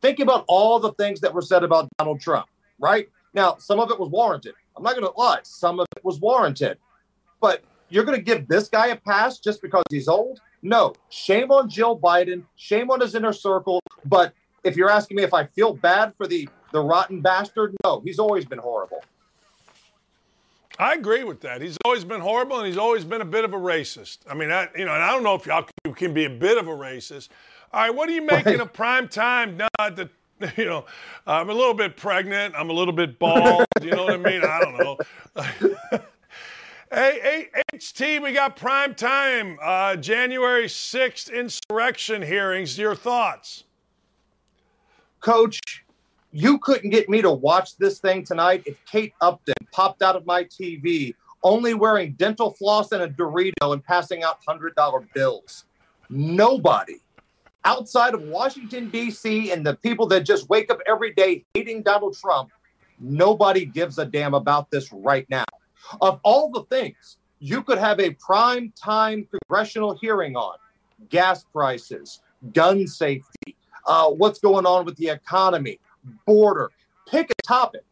Think 0.00 0.20
about 0.20 0.44
all 0.46 0.78
the 0.78 0.92
things 0.92 1.20
that 1.20 1.32
were 1.32 1.42
said 1.42 1.64
about 1.64 1.88
Donald 1.98 2.20
Trump, 2.20 2.46
right? 2.78 3.08
Now, 3.34 3.56
some 3.58 3.80
of 3.80 3.90
it 3.90 3.98
was 3.98 4.10
warranted. 4.10 4.54
I'm 4.76 4.82
not 4.82 4.94
going 4.94 5.06
to 5.10 5.18
lie, 5.18 5.40
some 5.42 5.80
of 5.80 5.86
it 5.96 6.04
was 6.04 6.20
warranted. 6.20 6.78
But 7.40 7.64
you're 7.88 8.04
going 8.04 8.18
to 8.18 8.22
give 8.22 8.46
this 8.46 8.68
guy 8.68 8.88
a 8.88 8.96
pass 8.96 9.38
just 9.38 9.62
because 9.62 9.84
he's 9.90 10.06
old? 10.06 10.40
No. 10.62 10.94
Shame 11.10 11.50
on 11.50 11.68
Jill 11.68 11.98
Biden. 11.98 12.44
Shame 12.56 12.90
on 12.90 13.00
his 13.00 13.14
inner 13.14 13.32
circle. 13.32 13.80
But 14.04 14.32
if 14.64 14.76
you're 14.76 14.90
asking 14.90 15.16
me 15.16 15.22
if 15.22 15.34
I 15.34 15.44
feel 15.46 15.74
bad 15.74 16.14
for 16.16 16.26
the 16.26 16.48
the 16.72 16.80
rotten 16.80 17.20
bastard, 17.20 17.74
no. 17.84 18.00
He's 18.00 18.18
always 18.18 18.44
been 18.46 18.58
horrible. 18.58 19.04
I 20.78 20.94
agree 20.94 21.22
with 21.22 21.42
that. 21.42 21.60
He's 21.60 21.76
always 21.84 22.02
been 22.02 22.20
horrible, 22.20 22.56
and 22.56 22.66
he's 22.66 22.78
always 22.78 23.04
been 23.04 23.20
a 23.20 23.26
bit 23.26 23.44
of 23.44 23.52
a 23.52 23.58
racist. 23.58 24.18
I 24.28 24.34
mean, 24.34 24.50
I, 24.50 24.68
you 24.74 24.86
know, 24.86 24.94
and 24.94 25.02
I 25.02 25.10
don't 25.10 25.22
know 25.22 25.34
if 25.34 25.44
y'all 25.44 25.66
can 25.94 26.14
be 26.14 26.24
a 26.24 26.30
bit 26.30 26.56
of 26.56 26.66
a 26.66 26.72
racist. 26.72 27.28
All 27.74 27.82
right, 27.82 27.94
what 27.94 28.08
are 28.08 28.12
you 28.12 28.22
making 28.22 28.60
a 28.60 28.66
prime 28.66 29.06
time? 29.06 29.58
Not 29.58 29.70
that 29.78 30.08
you 30.56 30.64
know, 30.64 30.86
I'm 31.26 31.50
a 31.50 31.54
little 31.54 31.74
bit 31.74 31.96
pregnant. 31.96 32.54
I'm 32.56 32.70
a 32.70 32.72
little 32.72 32.94
bit 32.94 33.18
bald. 33.18 33.66
you 33.80 33.90
know 33.90 34.04
what 34.04 34.14
I 34.14 34.16
mean? 34.16 34.42
I 34.44 34.60
don't 34.60 34.78
know. 34.78 36.00
hey, 36.92 37.48
hey, 37.54 37.62
HT, 37.74 38.22
we 38.22 38.32
got 38.32 38.56
prime 38.56 38.94
time. 38.94 39.58
Uh, 39.62 39.96
January 39.96 40.66
6th 40.66 41.32
insurrection 41.32 42.22
hearings. 42.22 42.78
Your 42.78 42.94
thoughts? 42.94 43.64
Coach, 45.20 45.84
you 46.32 46.58
couldn't 46.58 46.90
get 46.90 47.08
me 47.08 47.22
to 47.22 47.30
watch 47.30 47.76
this 47.76 47.98
thing 47.98 48.24
tonight 48.24 48.62
if 48.66 48.76
Kate 48.84 49.14
Upton 49.20 49.54
popped 49.70 50.02
out 50.02 50.16
of 50.16 50.26
my 50.26 50.44
TV 50.44 51.14
only 51.42 51.74
wearing 51.74 52.12
dental 52.12 52.52
floss 52.52 52.92
and 52.92 53.02
a 53.02 53.08
Dorito 53.08 53.72
and 53.72 53.82
passing 53.82 54.22
out 54.22 54.44
$100 54.44 55.12
bills. 55.14 55.64
Nobody 56.10 56.96
outside 57.64 58.14
of 58.14 58.22
Washington, 58.22 58.90
D.C., 58.90 59.52
and 59.52 59.64
the 59.64 59.76
people 59.76 60.06
that 60.08 60.24
just 60.24 60.48
wake 60.48 60.70
up 60.70 60.78
every 60.86 61.12
day 61.14 61.44
hating 61.54 61.82
Donald 61.82 62.16
Trump, 62.16 62.50
nobody 62.98 63.64
gives 63.64 63.98
a 63.98 64.04
damn 64.04 64.34
about 64.34 64.70
this 64.70 64.92
right 64.92 65.28
now. 65.30 65.44
Of 66.00 66.20
all 66.22 66.50
the 66.50 66.62
things 66.64 67.18
you 67.38 67.62
could 67.62 67.78
have 67.78 68.00
a 68.00 68.10
prime 68.10 68.72
time 68.80 69.26
congressional 69.30 69.98
hearing 70.00 70.36
on 70.36 70.56
gas 71.08 71.44
prices, 71.44 72.20
gun 72.52 72.86
safety, 72.86 73.56
uh, 73.86 74.08
what's 74.08 74.38
going 74.38 74.66
on 74.66 74.84
with 74.84 74.96
the 74.96 75.08
economy, 75.08 75.80
border, 76.26 76.70
pick 77.08 77.30
a 77.30 77.42
topic. 77.42 77.82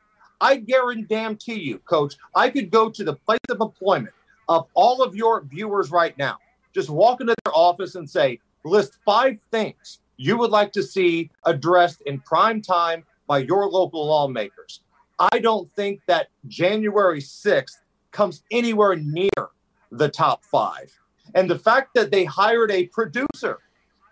I 0.41 0.57
guarantee 0.57 1.61
you, 1.61 1.78
coach, 1.80 2.14
I 2.34 2.49
could 2.49 2.70
go 2.70 2.88
to 2.88 3.05
the 3.05 3.14
place 3.14 3.41
of 3.51 3.61
employment 3.61 4.14
of 4.49 4.66
all 4.74 5.03
of 5.03 5.14
your 5.14 5.43
viewers 5.43 5.91
right 5.91 6.16
now, 6.18 6.38
just 6.74 6.91
walk 6.91 7.20
into 7.20 7.34
their 7.45 7.55
office 7.55 7.95
and 7.95 8.09
say, 8.09 8.41
list 8.64 8.99
five 9.05 9.38
things 9.51 10.01
you 10.16 10.36
would 10.36 10.51
like 10.51 10.72
to 10.72 10.82
see 10.82 11.30
addressed 11.45 12.03
in 12.03 12.20
prime 12.20 12.61
time 12.61 13.05
by 13.26 13.38
your 13.38 13.68
local 13.68 14.07
lawmakers. 14.07 14.80
I 15.18 15.38
don't 15.38 15.70
think 15.76 16.01
that 16.07 16.28
January 16.49 17.20
6th 17.20 17.78
comes 18.12 18.42
anywhere 18.50 18.96
near 18.96 19.30
the 19.90 20.08
top 20.08 20.44
five. 20.44 20.92
And 21.34 21.48
the 21.48 21.58
fact 21.58 21.94
that 21.94 22.11
they 22.11 22.24
hired 22.24 22.70
a 22.70 22.86
producer, 22.86 23.58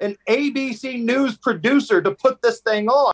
an 0.00 0.16
ABC 0.28 1.02
News 1.02 1.36
producer 1.36 2.00
to 2.02 2.12
put 2.12 2.40
this 2.42 2.60
thing 2.60 2.88
on, 2.88 3.12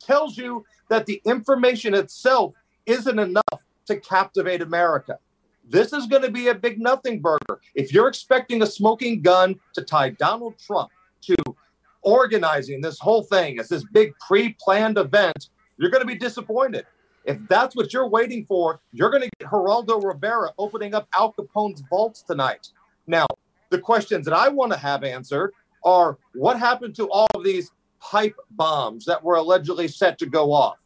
tells 0.00 0.36
you 0.36 0.64
that 0.88 1.06
the 1.06 1.20
information 1.24 1.94
itself 1.94 2.54
isn't 2.86 3.18
enough 3.18 3.62
to 3.86 3.96
captivate 4.00 4.62
America. 4.62 5.18
This 5.66 5.92
is 5.92 6.06
going 6.06 6.22
to 6.22 6.30
be 6.30 6.48
a 6.48 6.54
big 6.54 6.78
nothing 6.80 7.20
burger. 7.20 7.60
If 7.74 7.92
you're 7.92 8.08
expecting 8.08 8.62
a 8.62 8.66
smoking 8.66 9.22
gun 9.22 9.58
to 9.74 9.82
tie 9.82 10.10
Donald 10.10 10.58
Trump 10.58 10.90
to 11.22 11.36
organizing 12.02 12.80
this 12.80 12.98
whole 12.98 13.22
thing 13.22 13.58
as 13.58 13.68
this 13.68 13.84
big 13.92 14.12
pre 14.18 14.56
planned 14.60 14.98
event, 14.98 15.48
you're 15.78 15.90
going 15.90 16.02
to 16.02 16.06
be 16.06 16.16
disappointed. 16.16 16.84
If 17.24 17.38
that's 17.48 17.74
what 17.74 17.92
you're 17.92 18.08
waiting 18.08 18.44
for, 18.44 18.80
you're 18.92 19.10
going 19.10 19.22
to 19.22 19.30
get 19.38 19.48
Geraldo 19.48 20.02
Rivera 20.02 20.50
opening 20.58 20.94
up 20.94 21.08
Al 21.14 21.32
Capone's 21.32 21.82
vaults 21.88 22.22
tonight. 22.22 22.68
Now, 23.06 23.26
the 23.70 23.78
questions 23.78 24.24
that 24.26 24.34
I 24.34 24.48
want 24.48 24.72
to 24.72 24.78
have 24.78 25.04
answered 25.04 25.52
are 25.84 26.18
what 26.34 26.58
happened 26.58 26.94
to 26.96 27.10
all 27.10 27.28
of 27.34 27.44
these 27.44 27.70
pipe 28.00 28.36
bombs 28.50 29.04
that 29.06 29.22
were 29.22 29.36
allegedly 29.36 29.88
set 29.88 30.18
to 30.18 30.26
go 30.26 30.52
off? 30.52 30.76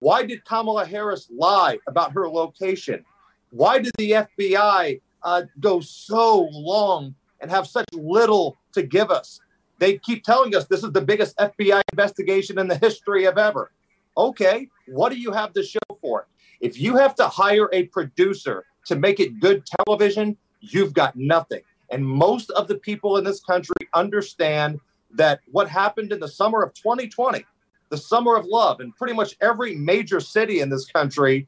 Why 0.00 0.24
did 0.24 0.44
Kamala 0.44 0.84
Harris 0.84 1.28
lie 1.30 1.78
about 1.86 2.12
her 2.12 2.28
location? 2.28 3.04
Why 3.50 3.78
did 3.78 3.92
the 3.96 4.10
FBI 4.10 5.00
uh, 5.22 5.42
go 5.60 5.80
so 5.80 6.48
long 6.52 7.14
and 7.40 7.50
have 7.50 7.66
such 7.66 7.86
little 7.92 8.56
to 8.72 8.82
give 8.82 9.10
us? 9.10 9.40
They 9.78 9.98
keep 9.98 10.24
telling 10.24 10.54
us 10.54 10.66
this 10.66 10.82
is 10.82 10.92
the 10.92 11.00
biggest 11.00 11.36
FBI 11.38 11.82
investigation 11.92 12.58
in 12.58 12.68
the 12.68 12.78
history 12.78 13.24
of 13.24 13.38
ever. 13.38 13.70
Okay, 14.16 14.68
what 14.86 15.10
do 15.10 15.18
you 15.18 15.32
have 15.32 15.52
to 15.54 15.62
show 15.62 15.80
for 16.00 16.22
it? 16.22 16.26
If 16.60 16.78
you 16.78 16.96
have 16.96 17.14
to 17.16 17.26
hire 17.26 17.68
a 17.72 17.84
producer 17.84 18.64
to 18.86 18.96
make 18.96 19.20
it 19.20 19.40
good 19.40 19.64
television, 19.66 20.36
you've 20.60 20.94
got 20.94 21.16
nothing. 21.16 21.60
And 21.90 22.06
most 22.06 22.50
of 22.50 22.68
the 22.68 22.76
people 22.76 23.16
in 23.16 23.24
this 23.24 23.40
country 23.40 23.74
understand 23.92 24.80
that 25.12 25.40
what 25.50 25.68
happened 25.68 26.12
in 26.12 26.20
the 26.20 26.28
summer 26.28 26.62
of 26.62 26.74
2020, 26.74 27.44
the 27.90 27.96
summer 27.96 28.36
of 28.36 28.46
love, 28.46 28.80
in 28.80 28.92
pretty 28.92 29.14
much 29.14 29.36
every 29.40 29.74
major 29.74 30.20
city 30.20 30.60
in 30.60 30.70
this 30.70 30.86
country 30.86 31.46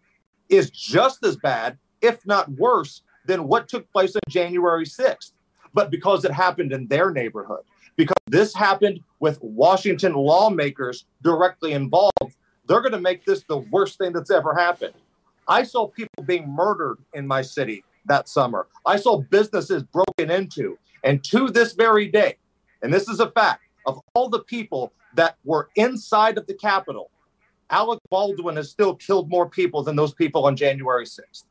is 0.49 0.71
just 0.71 1.25
as 1.25 1.37
bad, 1.37 1.79
if 2.01 2.25
not 2.27 2.49
worse, 2.53 3.03
than 3.27 3.49
what 3.49 3.69
took 3.69 3.91
place 3.93 4.15
on 4.15 4.21
January 4.29 4.85
6th. 4.85 5.33
But 5.75 5.91
because 5.91 6.25
it 6.25 6.33
happened 6.33 6.73
in 6.73 6.87
their 6.87 7.11
neighborhood, 7.11 7.65
because 7.97 8.15
this 8.29 8.55
happened 8.55 9.01
with 9.21 9.39
Washington 9.43 10.15
lawmakers 10.15 11.07
directly 11.23 11.73
involved, 11.73 12.37
they're 12.67 12.81
going 12.81 12.93
to 12.93 13.01
make 13.01 13.25
this 13.25 13.45
the 13.49 13.59
worst 13.59 13.99
thing 13.99 14.13
that's 14.13 14.31
ever 14.31 14.55
happened. 14.55 14.95
I 15.49 15.63
saw 15.63 15.87
people 15.89 16.25
being 16.25 16.49
murdered 16.49 16.99
in 17.15 17.27
my 17.27 17.43
city 17.43 17.85
that 18.07 18.29
summer. 18.29 18.67
I 18.85 18.97
saw 18.97 19.21
businesses 19.21 19.83
broken 19.83 20.31
into. 20.31 20.79
And 21.05 21.23
to 21.25 21.49
this 21.51 21.73
very 21.73 22.09
day, 22.09 22.37
and 22.83 22.93
this 22.93 23.09
is 23.09 23.21
a 23.21 23.31
fact, 23.31 23.63
of 23.87 24.01
all 24.15 24.29
the 24.29 24.41
people 24.41 24.93
that 25.15 25.37
were 25.45 25.69
inside 25.77 26.39
of 26.39 26.47
the 26.47 26.55
Capitol, 26.55 27.11
Alec 27.71 28.01
Baldwin 28.11 28.57
has 28.57 28.71
still 28.71 28.95
killed 28.95 29.29
more 29.29 29.49
people 29.49 29.83
than 29.83 29.97
those 29.97 30.15
people 30.15 30.47
on 30.47 30.57
January 30.57 31.05
6th. 31.05 31.45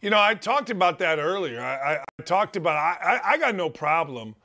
You 0.00 0.10
know, 0.10 0.20
I 0.20 0.34
talked 0.34 0.70
about 0.70 1.00
that 1.00 1.18
earlier. 1.18 1.60
I, 1.60 1.94
I, 1.94 2.04
I 2.18 2.22
talked 2.22 2.56
about 2.56 2.76
I, 2.76 3.20
I 3.24 3.38
got 3.38 3.56
no 3.56 3.68
problem 3.68 4.36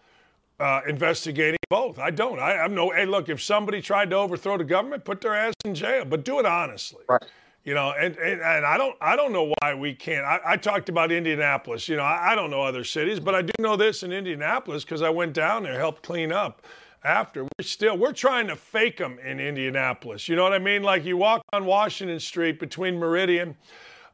uh, 0.59 0.81
investigating 0.87 1.59
both. 1.69 1.99
I 1.99 2.11
don't. 2.11 2.39
I, 2.39 2.57
I'm 2.57 2.75
no. 2.75 2.91
Hey, 2.91 3.05
look, 3.05 3.29
if 3.29 3.41
somebody 3.41 3.81
tried 3.81 4.09
to 4.11 4.17
overthrow 4.17 4.57
the 4.57 4.63
government, 4.63 5.03
put 5.03 5.21
their 5.21 5.35
ass 5.35 5.53
in 5.65 5.75
jail, 5.75 6.05
but 6.05 6.23
do 6.23 6.39
it 6.39 6.45
honestly. 6.45 7.03
Right. 7.09 7.23
You 7.63 7.73
know, 7.73 7.93
and, 7.97 8.17
and, 8.17 8.41
and 8.41 8.65
I 8.65 8.77
don't 8.77 8.95
I 8.99 9.15
don't 9.15 9.31
know 9.31 9.53
why 9.59 9.73
we 9.73 9.93
can't. 9.93 10.25
I, 10.25 10.39
I 10.45 10.57
talked 10.57 10.89
about 10.89 11.11
Indianapolis. 11.11 11.87
You 11.87 11.95
know, 11.95 12.03
I, 12.03 12.33
I 12.33 12.35
don't 12.35 12.49
know 12.49 12.61
other 12.61 12.83
cities, 12.83 13.19
but 13.19 13.35
I 13.35 13.41
do 13.41 13.53
know 13.59 13.77
this 13.77 14.03
in 14.03 14.11
Indianapolis 14.11 14.83
because 14.83 15.01
I 15.01 15.09
went 15.09 15.33
down 15.33 15.63
there, 15.63 15.79
helped 15.79 16.03
clean 16.03 16.31
up 16.33 16.63
after. 17.05 17.43
We're 17.43 17.49
still 17.61 17.97
we're 17.97 18.11
trying 18.11 18.47
to 18.47 18.55
fake 18.57 18.97
them 18.97 19.17
in 19.19 19.39
Indianapolis. 19.39 20.27
You 20.27 20.35
know 20.35 20.43
what 20.43 20.53
I 20.53 20.59
mean? 20.59 20.83
Like 20.83 21.05
you 21.05 21.15
walk 21.15 21.41
on 21.53 21.65
Washington 21.65 22.19
Street 22.19 22.59
between 22.59 22.97
Meridian 22.97 23.55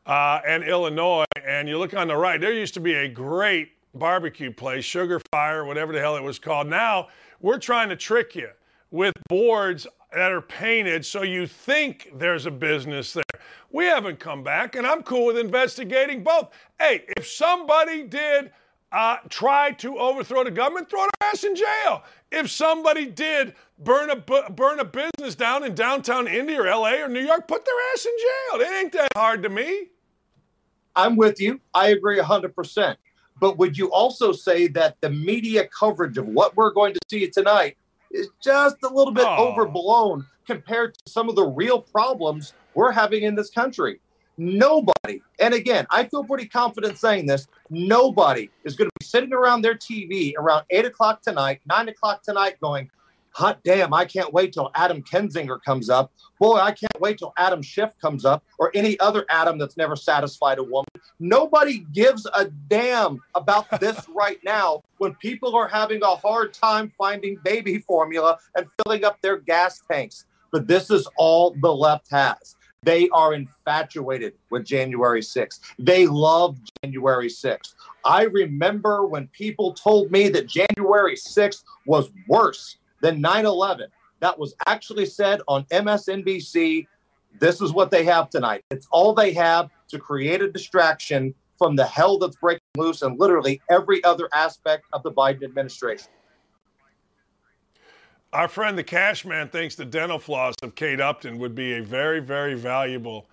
uh, 0.05 0.41
and 0.47 0.63
Illinois, 0.63 1.25
and 1.43 1.67
you 1.67 1.79
look 1.79 1.95
on 1.95 2.07
the 2.07 2.17
right, 2.17 2.39
there 2.39 2.53
used 2.53 2.75
to 2.75 2.79
be 2.79 2.93
a 2.93 3.07
great 3.07 3.71
barbecue 3.99 4.51
place, 4.51 4.85
Sugar 4.85 5.21
Fire, 5.31 5.65
whatever 5.65 5.93
the 5.93 5.99
hell 5.99 6.15
it 6.15 6.23
was 6.23 6.39
called. 6.39 6.67
Now 6.67 7.09
we're 7.41 7.59
trying 7.59 7.89
to 7.89 7.95
trick 7.95 8.35
you 8.35 8.49
with 8.91 9.13
boards 9.27 9.85
that 10.13 10.31
are 10.31 10.41
painted 10.41 11.05
so 11.05 11.21
you 11.21 11.45
think 11.45 12.11
there's 12.15 12.45
a 12.45 12.51
business 12.51 13.13
there. 13.13 13.23
We 13.71 13.85
haven't 13.85 14.19
come 14.19 14.43
back, 14.43 14.75
and 14.75 14.87
I'm 14.87 15.03
cool 15.03 15.27
with 15.27 15.37
investigating 15.37 16.23
both. 16.23 16.49
Hey, 16.79 17.03
if 17.17 17.27
somebody 17.27 18.03
did 18.03 18.51
uh, 18.91 19.17
try 19.29 19.71
to 19.73 19.99
overthrow 19.99 20.43
the 20.43 20.51
government, 20.51 20.89
throw 20.89 21.01
their 21.01 21.29
ass 21.29 21.43
in 21.43 21.55
jail. 21.55 22.03
If 22.31 22.49
somebody 22.49 23.05
did 23.05 23.53
burn 23.77 24.09
a 24.09 24.15
burn 24.15 24.79
a 24.79 24.85
business 24.85 25.35
down 25.35 25.63
in 25.63 25.75
downtown 25.75 26.27
Indy 26.27 26.55
or 26.55 26.65
LA 26.65 27.03
or 27.03 27.07
New 27.07 27.21
York, 27.21 27.47
put 27.47 27.63
their 27.65 27.75
ass 27.93 28.05
in 28.05 28.11
jail. 28.17 28.61
It 28.61 28.83
ain't 28.83 28.91
that 28.93 29.09
hard 29.15 29.43
to 29.43 29.49
me. 29.49 29.89
I'm 30.95 31.15
with 31.15 31.39
you. 31.39 31.61
I 31.73 31.89
agree 31.89 32.19
100%. 32.19 32.95
But 33.39 33.57
would 33.57 33.77
you 33.77 33.91
also 33.91 34.31
say 34.31 34.67
that 34.69 34.97
the 35.01 35.09
media 35.09 35.67
coverage 35.67 36.17
of 36.17 36.27
what 36.27 36.55
we're 36.55 36.71
going 36.71 36.93
to 36.93 36.99
see 37.09 37.27
tonight 37.29 37.77
is 38.11 38.29
just 38.43 38.77
a 38.83 38.87
little 38.87 39.13
bit 39.13 39.25
oh. 39.27 39.49
overblown 39.49 40.25
compared 40.45 40.95
to 40.95 41.11
some 41.11 41.29
of 41.29 41.35
the 41.35 41.45
real 41.45 41.79
problems 41.79 42.53
we're 42.73 42.91
having 42.91 43.23
in 43.23 43.35
this 43.35 43.49
country? 43.49 43.99
Nobody, 44.37 45.21
and 45.39 45.53
again, 45.53 45.85
I 45.89 46.05
feel 46.05 46.23
pretty 46.23 46.47
confident 46.47 46.97
saying 46.97 47.25
this, 47.25 47.47
nobody 47.69 48.49
is 48.63 48.75
going 48.75 48.89
to 48.89 48.93
be 48.97 49.05
sitting 49.05 49.33
around 49.33 49.61
their 49.63 49.75
TV 49.75 50.33
around 50.37 50.63
eight 50.69 50.85
o'clock 50.85 51.21
tonight, 51.21 51.59
nine 51.67 51.89
o'clock 51.89 52.23
tonight, 52.23 52.55
going, 52.61 52.89
hot 53.39 53.63
damn, 53.63 53.93
I 53.93 54.03
can't 54.03 54.33
wait 54.33 54.51
till 54.51 54.69
Adam 54.75 55.01
Kinzinger 55.01 55.63
comes 55.63 55.89
up. 55.89 56.11
Boy, 56.39 56.57
I 56.57 56.71
can't 56.71 56.99
wait 56.99 57.17
till 57.17 57.31
Adam 57.37 57.61
Schiff 57.61 57.97
comes 58.01 58.25
up 58.25 58.43
or 58.57 58.69
any 58.75 58.99
other 58.99 59.25
Adam 59.29 59.57
that's 59.57 59.77
never 59.77 59.95
satisfied 59.95 60.59
a 60.59 60.63
woman. 60.63 60.89
Nobody 61.21 61.85
gives 61.93 62.27
a 62.35 62.45
damn 62.67 63.21
about 63.35 63.67
this 63.79 64.05
right 64.13 64.39
now 64.43 64.83
when 64.97 65.15
people 65.15 65.55
are 65.55 65.69
having 65.69 66.03
a 66.03 66.15
hard 66.17 66.53
time 66.53 66.91
finding 66.97 67.37
baby 67.45 67.77
formula 67.77 68.37
and 68.55 68.67
filling 68.83 69.05
up 69.05 69.21
their 69.21 69.37
gas 69.37 69.81
tanks. 69.89 70.25
But 70.51 70.67
this 70.67 70.91
is 70.91 71.07
all 71.17 71.55
the 71.61 71.73
left 71.73 72.11
has. 72.11 72.57
They 72.83 73.07
are 73.09 73.33
infatuated 73.33 74.33
with 74.51 74.65
January 74.65 75.21
6th. 75.21 75.59
They 75.77 76.07
love 76.07 76.57
January 76.83 77.27
6th. 77.29 77.73
I 78.03 78.23
remember 78.23 79.05
when 79.05 79.27
people 79.27 79.73
told 79.73 80.11
me 80.11 80.27
that 80.29 80.47
January 80.47 81.15
6th 81.15 81.63
was 81.85 82.09
worse 82.27 82.77
than 83.01 83.21
9 83.21 83.45
11. 83.45 83.89
That 84.19 84.37
was 84.37 84.55
actually 84.65 85.05
said 85.05 85.41
on 85.47 85.63
MSNBC 85.65 86.87
This 87.39 87.61
is 87.61 87.71
what 87.71 87.91
they 87.91 88.03
have 88.05 88.29
tonight. 88.29 88.63
It's 88.69 88.87
all 88.91 89.13
they 89.13 89.33
have 89.33 89.69
to 89.89 89.99
create 89.99 90.41
a 90.41 90.51
distraction 90.51 91.33
from 91.57 91.75
the 91.75 91.85
hell 91.85 92.17
that's 92.17 92.37
breaking 92.37 92.61
loose 92.77 93.01
in 93.01 93.17
literally 93.17 93.61
every 93.69 94.03
other 94.03 94.29
aspect 94.33 94.85
of 94.93 95.03
the 95.03 95.11
Biden 95.11 95.43
administration. 95.43 96.07
Our 98.31 98.47
friend 98.47 98.77
the 98.77 98.83
Cash 98.83 99.25
Man 99.25 99.49
thinks 99.49 99.75
the 99.75 99.85
dental 99.85 100.19
floss 100.19 100.53
of 100.61 100.75
Kate 100.75 101.01
Upton 101.01 101.39
would 101.39 101.55
be 101.55 101.73
a 101.73 101.81
very, 101.81 102.19
very 102.19 102.53
valuable 102.53 103.27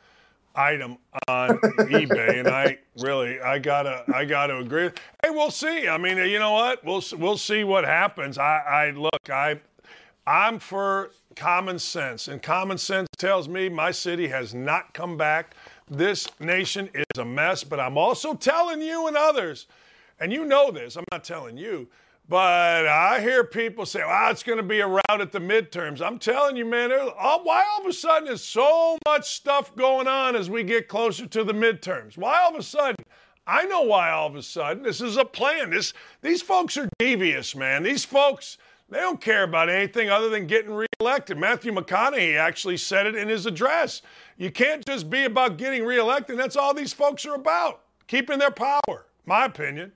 item 0.56 0.98
on 1.28 1.58
eBay, 1.58 2.40
and 2.40 2.48
I 2.48 2.78
really, 2.98 3.40
I 3.40 3.58
gotta, 3.58 4.04
I 4.12 4.24
gotta 4.24 4.58
agree. 4.58 4.90
Hey, 5.22 5.30
we'll 5.30 5.50
see. 5.50 5.86
I 5.88 5.98
mean, 5.98 6.16
you 6.18 6.38
know 6.38 6.52
what? 6.52 6.84
We'll 6.84 7.02
we'll 7.18 7.36
see 7.36 7.64
what 7.64 7.84
happens. 7.84 8.38
I, 8.38 8.58
I 8.58 8.90
look, 8.90 9.30
I, 9.30 9.60
I'm 10.26 10.58
for 10.58 11.10
common 11.34 11.78
sense, 11.78 12.28
and 12.28 12.42
common 12.42 12.78
sense 12.78 13.08
tells 13.18 13.48
me 13.48 13.68
my 13.68 13.90
city 13.90 14.28
has 14.28 14.54
not 14.54 14.94
come 14.94 15.16
back. 15.16 15.54
This 15.88 16.26
nation 16.40 16.88
is 16.94 17.18
a 17.18 17.24
mess, 17.24 17.62
but 17.62 17.78
I'm 17.78 17.96
also 17.98 18.34
telling 18.34 18.80
you 18.80 19.06
and 19.06 19.16
others, 19.16 19.66
and 20.18 20.32
you 20.32 20.44
know 20.44 20.70
this. 20.70 20.96
I'm 20.96 21.04
not 21.12 21.22
telling 21.22 21.56
you 21.56 21.88
but 22.28 22.86
I 22.88 23.20
hear 23.20 23.44
people 23.44 23.86
say, 23.86 24.00
well, 24.00 24.30
it's 24.30 24.42
going 24.42 24.56
to 24.56 24.64
be 24.64 24.80
a 24.80 24.86
rout 24.86 25.20
at 25.20 25.30
the 25.30 25.38
midterms. 25.38 26.04
I'm 26.04 26.18
telling 26.18 26.56
you, 26.56 26.64
man, 26.64 26.90
why 26.90 27.64
all 27.70 27.80
of 27.80 27.86
a 27.86 27.92
sudden 27.92 28.28
is 28.28 28.42
so 28.42 28.98
much 29.06 29.30
stuff 29.30 29.74
going 29.76 30.08
on 30.08 30.34
as 30.34 30.50
we 30.50 30.64
get 30.64 30.88
closer 30.88 31.26
to 31.26 31.44
the 31.44 31.52
midterms? 31.52 32.18
Why 32.18 32.42
all 32.42 32.50
of 32.50 32.58
a 32.58 32.62
sudden? 32.64 32.96
I 33.46 33.64
know 33.66 33.82
why 33.82 34.10
all 34.10 34.26
of 34.26 34.34
a 34.34 34.42
sudden. 34.42 34.82
This 34.82 35.00
is 35.00 35.16
a 35.16 35.24
plan. 35.24 35.70
This, 35.70 35.92
these 36.20 36.42
folks 36.42 36.76
are 36.76 36.88
devious, 36.98 37.54
man. 37.54 37.84
These 37.84 38.04
folks, 38.04 38.58
they 38.88 38.98
don't 38.98 39.20
care 39.20 39.44
about 39.44 39.68
anything 39.68 40.10
other 40.10 40.28
than 40.28 40.48
getting 40.48 40.72
reelected. 41.00 41.38
Matthew 41.38 41.70
McConaughey 41.70 42.36
actually 42.36 42.76
said 42.76 43.06
it 43.06 43.14
in 43.14 43.28
his 43.28 43.46
address. 43.46 44.02
You 44.36 44.50
can't 44.50 44.84
just 44.84 45.08
be 45.08 45.24
about 45.24 45.58
getting 45.58 45.84
reelected. 45.84 46.36
That's 46.36 46.56
all 46.56 46.74
these 46.74 46.92
folks 46.92 47.24
are 47.24 47.34
about, 47.34 47.82
keeping 48.08 48.40
their 48.40 48.50
power, 48.50 49.06
my 49.26 49.44
opinion. 49.44 49.92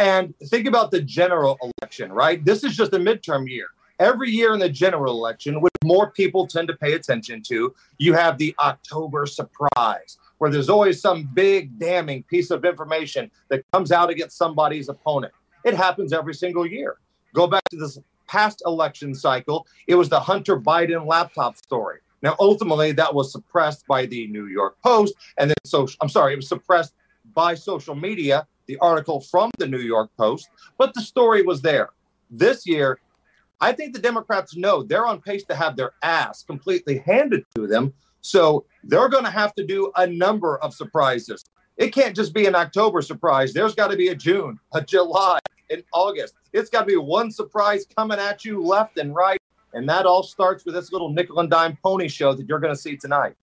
And 0.00 0.34
think 0.46 0.66
about 0.66 0.90
the 0.90 1.02
general 1.02 1.58
election, 1.62 2.10
right? 2.10 2.42
This 2.42 2.64
is 2.64 2.74
just 2.74 2.94
a 2.94 2.98
midterm 2.98 3.46
year. 3.46 3.66
Every 3.98 4.30
year 4.30 4.54
in 4.54 4.58
the 4.58 4.70
general 4.70 5.12
election, 5.12 5.60
which 5.60 5.74
more 5.84 6.10
people 6.10 6.46
tend 6.46 6.68
to 6.68 6.74
pay 6.74 6.94
attention 6.94 7.42
to, 7.48 7.74
you 7.98 8.14
have 8.14 8.38
the 8.38 8.54
October 8.60 9.26
surprise, 9.26 10.16
where 10.38 10.50
there's 10.50 10.70
always 10.70 11.02
some 11.02 11.28
big 11.34 11.78
damning 11.78 12.22
piece 12.22 12.50
of 12.50 12.64
information 12.64 13.30
that 13.50 13.62
comes 13.72 13.92
out 13.92 14.08
against 14.08 14.38
somebody's 14.38 14.88
opponent. 14.88 15.34
It 15.66 15.74
happens 15.74 16.14
every 16.14 16.32
single 16.32 16.66
year. 16.66 16.96
Go 17.34 17.46
back 17.46 17.68
to 17.68 17.76
this 17.76 17.98
past 18.26 18.62
election 18.64 19.14
cycle, 19.14 19.66
it 19.86 19.96
was 19.96 20.08
the 20.08 20.20
Hunter 20.20 20.58
Biden 20.58 21.06
laptop 21.06 21.58
story. 21.58 21.98
Now, 22.22 22.36
ultimately, 22.40 22.92
that 22.92 23.14
was 23.14 23.32
suppressed 23.32 23.86
by 23.86 24.06
the 24.06 24.28
New 24.28 24.46
York 24.46 24.80
Post, 24.82 25.12
and 25.36 25.50
then 25.50 25.56
so 25.66 25.86
I'm 26.00 26.08
sorry, 26.08 26.32
it 26.32 26.36
was 26.36 26.48
suppressed 26.48 26.94
by 27.34 27.54
social 27.54 27.94
media 27.94 28.46
the 28.70 28.78
article 28.78 29.20
from 29.20 29.50
the 29.58 29.66
New 29.66 29.80
York 29.80 30.10
Post, 30.16 30.48
but 30.78 30.94
the 30.94 31.00
story 31.00 31.42
was 31.42 31.60
there. 31.60 31.90
This 32.30 32.64
year, 32.66 33.00
I 33.60 33.72
think 33.72 33.92
the 33.92 34.00
Democrats 34.00 34.56
know 34.56 34.84
they're 34.84 35.06
on 35.06 35.20
pace 35.20 35.42
to 35.46 35.56
have 35.56 35.74
their 35.74 35.92
ass 36.04 36.44
completely 36.44 36.98
handed 36.98 37.44
to 37.56 37.66
them. 37.66 37.92
So 38.20 38.64
they're 38.84 39.08
going 39.08 39.24
to 39.24 39.30
have 39.30 39.54
to 39.56 39.66
do 39.66 39.90
a 39.96 40.06
number 40.06 40.58
of 40.58 40.72
surprises. 40.72 41.44
It 41.78 41.92
can't 41.92 42.14
just 42.14 42.32
be 42.32 42.46
an 42.46 42.54
October 42.54 43.02
surprise. 43.02 43.52
There's 43.52 43.74
got 43.74 43.90
to 43.90 43.96
be 43.96 44.08
a 44.08 44.14
June, 44.14 44.60
a 44.72 44.80
July, 44.82 45.40
an 45.70 45.82
August. 45.92 46.34
It's 46.52 46.70
got 46.70 46.82
to 46.82 46.86
be 46.86 46.96
one 46.96 47.32
surprise 47.32 47.86
coming 47.96 48.20
at 48.20 48.44
you 48.44 48.62
left 48.62 48.98
and 48.98 49.12
right. 49.14 49.40
And 49.72 49.88
that 49.88 50.06
all 50.06 50.22
starts 50.22 50.64
with 50.64 50.74
this 50.74 50.92
little 50.92 51.10
nickel 51.12 51.40
and 51.40 51.50
dime 51.50 51.76
pony 51.82 52.06
show 52.06 52.34
that 52.34 52.48
you're 52.48 52.60
going 52.60 52.74
to 52.74 52.80
see 52.80 52.96
tonight. 52.96 53.34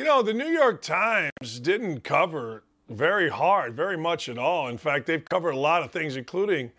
You 0.00 0.06
know, 0.06 0.22
the 0.22 0.32
New 0.32 0.48
York 0.48 0.80
Times 0.80 1.60
didn't 1.60 2.04
cover 2.04 2.64
very 2.88 3.28
hard, 3.28 3.76
very 3.76 3.98
much 3.98 4.30
at 4.30 4.38
all. 4.38 4.68
In 4.68 4.78
fact, 4.78 5.04
they've 5.04 5.22
covered 5.28 5.50
a 5.50 5.58
lot 5.58 5.82
of 5.82 5.90
things, 5.90 6.16
including 6.16 6.72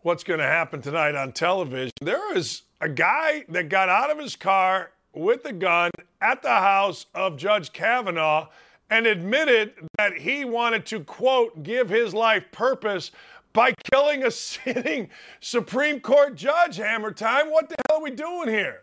what's 0.00 0.24
going 0.24 0.40
to 0.40 0.46
happen 0.46 0.82
tonight 0.82 1.14
on 1.14 1.30
television. 1.30 1.92
There 2.00 2.36
is 2.36 2.62
a 2.80 2.88
guy 2.88 3.44
that 3.50 3.68
got 3.68 3.88
out 3.88 4.10
of 4.10 4.18
his 4.18 4.34
car 4.34 4.90
with 5.12 5.44
a 5.44 5.52
gun 5.52 5.92
at 6.20 6.42
the 6.42 6.48
house 6.48 7.06
of 7.14 7.36
Judge 7.36 7.72
Kavanaugh 7.72 8.48
and 8.90 9.06
admitted 9.06 9.74
that 9.96 10.14
he 10.14 10.44
wanted 10.44 10.84
to, 10.86 11.04
quote, 11.04 11.62
give 11.62 11.88
his 11.88 12.14
life 12.14 12.50
purpose 12.50 13.12
by 13.52 13.74
killing 13.92 14.24
a 14.24 14.30
sitting 14.32 15.08
Supreme 15.38 16.00
Court 16.00 16.34
judge, 16.34 16.78
Hammer 16.78 17.12
Time. 17.12 17.48
What 17.48 17.68
the 17.68 17.76
hell 17.88 18.00
are 18.00 18.02
we 18.02 18.10
doing 18.10 18.48
here? 18.48 18.82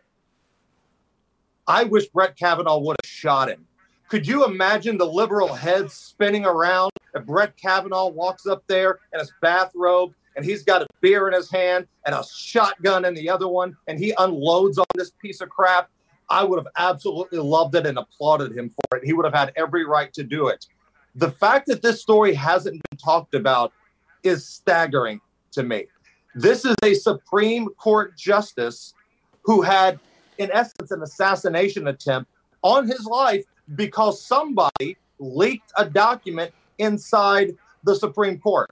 I 1.68 1.84
wish 1.84 2.08
Brett 2.08 2.38
Kavanaugh 2.38 2.80
would 2.80 2.96
have 3.04 3.10
shot 3.10 3.50
him. 3.50 3.66
Could 4.14 4.28
you 4.28 4.46
imagine 4.46 5.00
the 5.00 5.08
liberal 5.08 5.56
heads 5.56 5.96
spinning 5.96 6.46
around 6.46 6.92
if 7.16 7.26
Brett 7.26 7.58
Kavanaugh 7.58 8.10
walks 8.10 8.46
up 8.46 8.64
there 8.68 9.00
in 9.12 9.20
his 9.20 9.34
bathrobe 9.42 10.14
and 10.36 10.46
he's 10.46 10.62
got 10.62 10.84
a 10.84 10.88
beer 11.02 11.28
in 11.28 11.34
his 11.34 11.50
hand 11.50 11.88
and 12.06 12.14
a 12.14 12.24
shotgun 12.24 13.06
in 13.06 13.16
the 13.16 13.28
other 13.28 13.48
one 13.48 13.76
and 13.88 13.98
he 13.98 14.14
unloads 14.20 14.78
on 14.78 14.86
this 14.94 15.10
piece 15.20 15.42
of 15.42 15.50
crap? 15.50 15.90
I 16.30 16.44
would 16.44 16.60
have 16.60 16.68
absolutely 16.78 17.40
loved 17.40 17.74
it 17.74 17.88
and 17.88 17.98
applauded 17.98 18.56
him 18.56 18.70
for 18.70 19.00
it. 19.00 19.04
He 19.04 19.14
would 19.14 19.26
have 19.26 19.34
had 19.34 19.52
every 19.56 19.84
right 19.84 20.14
to 20.14 20.22
do 20.22 20.48
it. 20.48 20.68
The 21.16 21.32
fact 21.32 21.66
that 21.66 21.82
this 21.82 22.00
story 22.00 22.36
hasn't 22.36 22.84
been 22.88 23.00
talked 23.00 23.34
about 23.34 23.74
is 24.22 24.46
staggering 24.46 25.22
to 25.54 25.64
me. 25.64 25.88
This 26.36 26.66
is 26.66 26.76
a 26.84 26.94
Supreme 26.94 27.68
Court 27.80 28.16
justice 28.16 28.94
who 29.42 29.64
had 29.64 30.00
in 30.38 30.52
essence, 30.52 30.92
an 30.92 31.02
assassination 31.02 31.88
attempt 31.88 32.30
on 32.62 32.88
his 32.88 33.06
life 33.06 33.46
because 33.76 34.22
somebody 34.22 34.98
leaked 35.20 35.72
a 35.78 35.86
document 35.86 36.52
inside 36.78 37.56
the 37.84 37.96
Supreme 37.96 38.40
Court. 38.40 38.70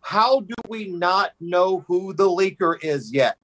How 0.00 0.40
do 0.40 0.54
we 0.68 0.88
not 0.88 1.32
know 1.40 1.84
who 1.86 2.12
the 2.12 2.28
leaker 2.28 2.82
is 2.82 3.12
yet? 3.12 3.36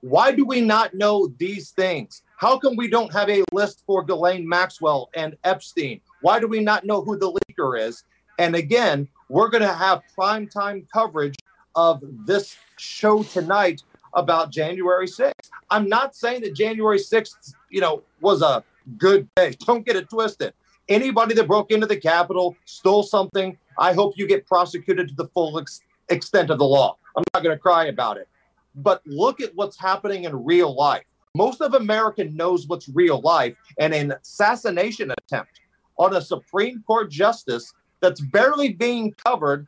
Why 0.00 0.32
do 0.32 0.44
we 0.44 0.60
not 0.60 0.94
know 0.94 1.32
these 1.38 1.70
things? 1.70 2.22
How 2.36 2.58
come 2.58 2.76
we 2.76 2.88
don't 2.88 3.12
have 3.12 3.30
a 3.30 3.42
list 3.52 3.82
for 3.86 4.04
Ghislaine 4.04 4.46
Maxwell 4.46 5.08
and 5.14 5.36
Epstein? 5.44 6.00
Why 6.20 6.38
do 6.38 6.46
we 6.46 6.60
not 6.60 6.84
know 6.84 7.00
who 7.00 7.16
the 7.16 7.32
leaker 7.32 7.80
is? 7.80 8.04
And 8.38 8.54
again, 8.54 9.08
we're 9.28 9.48
going 9.48 9.62
to 9.62 9.72
have 9.72 10.02
primetime 10.18 10.86
coverage 10.92 11.36
of 11.74 12.02
this 12.26 12.56
show 12.76 13.22
tonight 13.22 13.82
about 14.12 14.52
January 14.52 15.06
6th. 15.06 15.32
I'm 15.70 15.88
not 15.88 16.14
saying 16.14 16.42
that 16.42 16.54
January 16.54 16.98
6th, 16.98 17.54
you 17.70 17.80
know, 17.80 18.02
was 18.20 18.42
a 18.42 18.62
good 18.98 19.28
day. 19.36 19.56
Don't 19.66 19.84
get 19.84 19.96
it 19.96 20.08
twisted. 20.08 20.52
Anybody 20.88 21.34
that 21.34 21.46
broke 21.46 21.70
into 21.70 21.86
the 21.86 21.96
Capitol, 21.96 22.56
stole 22.66 23.02
something, 23.02 23.56
I 23.78 23.92
hope 23.94 24.14
you 24.16 24.26
get 24.26 24.46
prosecuted 24.46 25.08
to 25.08 25.14
the 25.14 25.28
full 25.28 25.58
ex- 25.58 25.80
extent 26.10 26.50
of 26.50 26.58
the 26.58 26.64
law. 26.64 26.96
I'm 27.16 27.24
not 27.32 27.42
going 27.42 27.56
to 27.56 27.60
cry 27.60 27.86
about 27.86 28.18
it. 28.18 28.28
But 28.74 29.00
look 29.06 29.40
at 29.40 29.54
what's 29.54 29.78
happening 29.78 30.24
in 30.24 30.44
real 30.44 30.74
life. 30.74 31.04
Most 31.36 31.60
of 31.60 31.74
America 31.74 32.24
knows 32.24 32.66
what's 32.66 32.88
real 32.88 33.20
life, 33.20 33.56
and 33.78 33.94
an 33.94 34.12
assassination 34.12 35.12
attempt 35.18 35.60
on 35.98 36.14
a 36.14 36.20
Supreme 36.20 36.82
Court 36.86 37.10
justice 37.10 37.72
that's 38.00 38.20
barely 38.20 38.72
being 38.72 39.12
covered, 39.24 39.66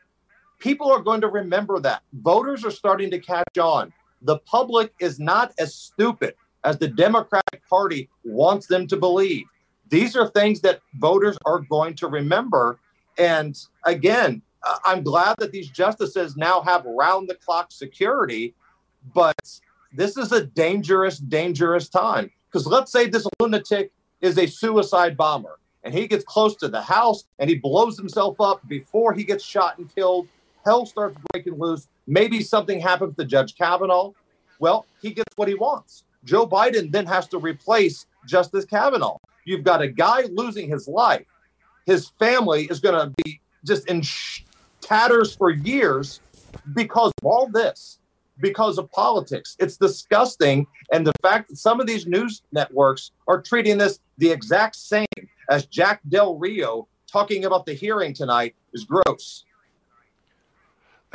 people 0.58 0.92
are 0.92 1.00
going 1.00 1.20
to 1.22 1.28
remember 1.28 1.80
that. 1.80 2.02
Voters 2.12 2.64
are 2.64 2.70
starting 2.70 3.10
to 3.10 3.18
catch 3.18 3.58
on 3.58 3.92
the 4.22 4.38
public 4.40 4.92
is 4.98 5.18
not 5.18 5.52
as 5.58 5.74
stupid 5.74 6.34
as 6.66 6.78
the 6.78 6.88
Democratic 6.88 7.66
Party 7.70 8.10
wants 8.24 8.66
them 8.66 8.86
to 8.88 8.96
believe. 8.96 9.46
These 9.88 10.16
are 10.16 10.28
things 10.28 10.60
that 10.62 10.80
voters 10.96 11.38
are 11.46 11.60
going 11.60 11.94
to 11.94 12.08
remember. 12.08 12.80
And 13.18 13.56
again, 13.84 14.42
I'm 14.84 15.04
glad 15.04 15.36
that 15.38 15.52
these 15.52 15.68
justices 15.68 16.36
now 16.36 16.60
have 16.62 16.84
round 16.84 17.28
the 17.28 17.36
clock 17.36 17.70
security, 17.70 18.52
but 19.14 19.36
this 19.92 20.16
is 20.16 20.32
a 20.32 20.44
dangerous, 20.44 21.18
dangerous 21.18 21.88
time. 21.88 22.32
Because 22.50 22.66
let's 22.66 22.90
say 22.90 23.06
this 23.06 23.28
lunatic 23.40 23.92
is 24.20 24.36
a 24.36 24.46
suicide 24.46 25.16
bomber 25.16 25.60
and 25.84 25.94
he 25.94 26.08
gets 26.08 26.24
close 26.24 26.56
to 26.56 26.68
the 26.68 26.82
house 26.82 27.24
and 27.38 27.48
he 27.48 27.56
blows 27.56 27.96
himself 27.96 28.40
up 28.40 28.66
before 28.66 29.12
he 29.12 29.22
gets 29.22 29.44
shot 29.44 29.78
and 29.78 29.94
killed. 29.94 30.26
Hell 30.64 30.84
starts 30.84 31.16
breaking 31.30 31.60
loose. 31.60 31.86
Maybe 32.08 32.42
something 32.42 32.80
happens 32.80 33.14
to 33.16 33.24
Judge 33.24 33.54
Kavanaugh. 33.54 34.10
Well, 34.58 34.84
he 35.00 35.12
gets 35.12 35.32
what 35.36 35.46
he 35.46 35.54
wants. 35.54 36.02
Joe 36.26 36.46
Biden 36.46 36.90
then 36.90 37.06
has 37.06 37.26
to 37.28 37.38
replace 37.38 38.06
Justice 38.26 38.64
Kavanaugh. 38.64 39.16
You've 39.44 39.62
got 39.62 39.80
a 39.80 39.88
guy 39.88 40.22
losing 40.32 40.68
his 40.68 40.88
life. 40.88 41.24
His 41.86 42.08
family 42.18 42.64
is 42.64 42.80
going 42.80 42.94
to 42.94 43.14
be 43.24 43.40
just 43.64 43.88
in 43.88 44.02
tatters 44.80 45.36
for 45.36 45.50
years 45.50 46.20
because 46.74 47.12
of 47.22 47.26
all 47.26 47.48
this, 47.48 48.00
because 48.40 48.76
of 48.76 48.90
politics. 48.90 49.56
It's 49.60 49.76
disgusting. 49.76 50.66
And 50.92 51.06
the 51.06 51.12
fact 51.22 51.48
that 51.48 51.56
some 51.56 51.80
of 51.80 51.86
these 51.86 52.06
news 52.06 52.42
networks 52.50 53.12
are 53.28 53.40
treating 53.40 53.78
this 53.78 54.00
the 54.18 54.30
exact 54.30 54.74
same 54.74 55.06
as 55.48 55.66
Jack 55.66 56.00
Del 56.08 56.36
Rio 56.36 56.88
talking 57.06 57.44
about 57.44 57.66
the 57.66 57.72
hearing 57.72 58.12
tonight 58.12 58.56
is 58.72 58.84
gross. 58.84 59.44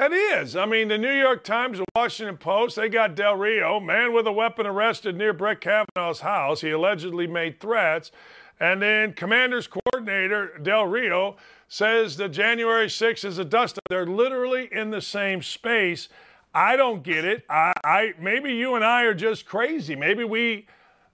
That 0.02 0.14
is. 0.14 0.56
I 0.56 0.66
mean, 0.66 0.88
the 0.88 0.98
New 0.98 1.14
York 1.14 1.44
Times, 1.44 1.78
the 1.78 1.86
Washington 1.96 2.36
Post, 2.36 2.76
they 2.76 2.90
got 2.90 3.14
Del 3.14 3.36
Rio, 3.36 3.80
man 3.80 4.14
with 4.14 4.26
a 4.26 4.32
weapon 4.32 4.66
arrested 4.66 5.16
near 5.16 5.32
Brett 5.32 5.62
Kavanaugh's 5.62 6.22
house. 6.22 6.62
He 6.62 6.72
allegedly 6.72 7.28
made 7.28 7.60
threats. 7.60 8.12
And 8.60 8.82
then 8.82 9.14
Commanders 9.14 9.68
coordinator 9.68 10.58
Del 10.58 10.88
Rio 10.88 11.38
says 11.68 12.18
that 12.18 12.30
January 12.30 12.88
6th 12.88 13.24
is 13.24 13.38
a 13.38 13.46
dust. 13.46 13.78
They're 13.92 14.08
literally 14.08 14.70
in 14.72 14.90
the 14.90 15.04
same 15.04 15.44
space. 15.44 16.10
I 16.52 16.78
don't 16.78 17.04
get 17.04 17.24
it. 17.24 17.46
I, 17.48 17.72
I 17.84 18.14
maybe 18.20 18.56
you 18.56 18.74
and 18.74 18.84
I 18.84 19.04
are 19.04 19.14
just 19.14 19.46
crazy. 19.46 19.96
Maybe 19.96 20.24
we 20.24 20.66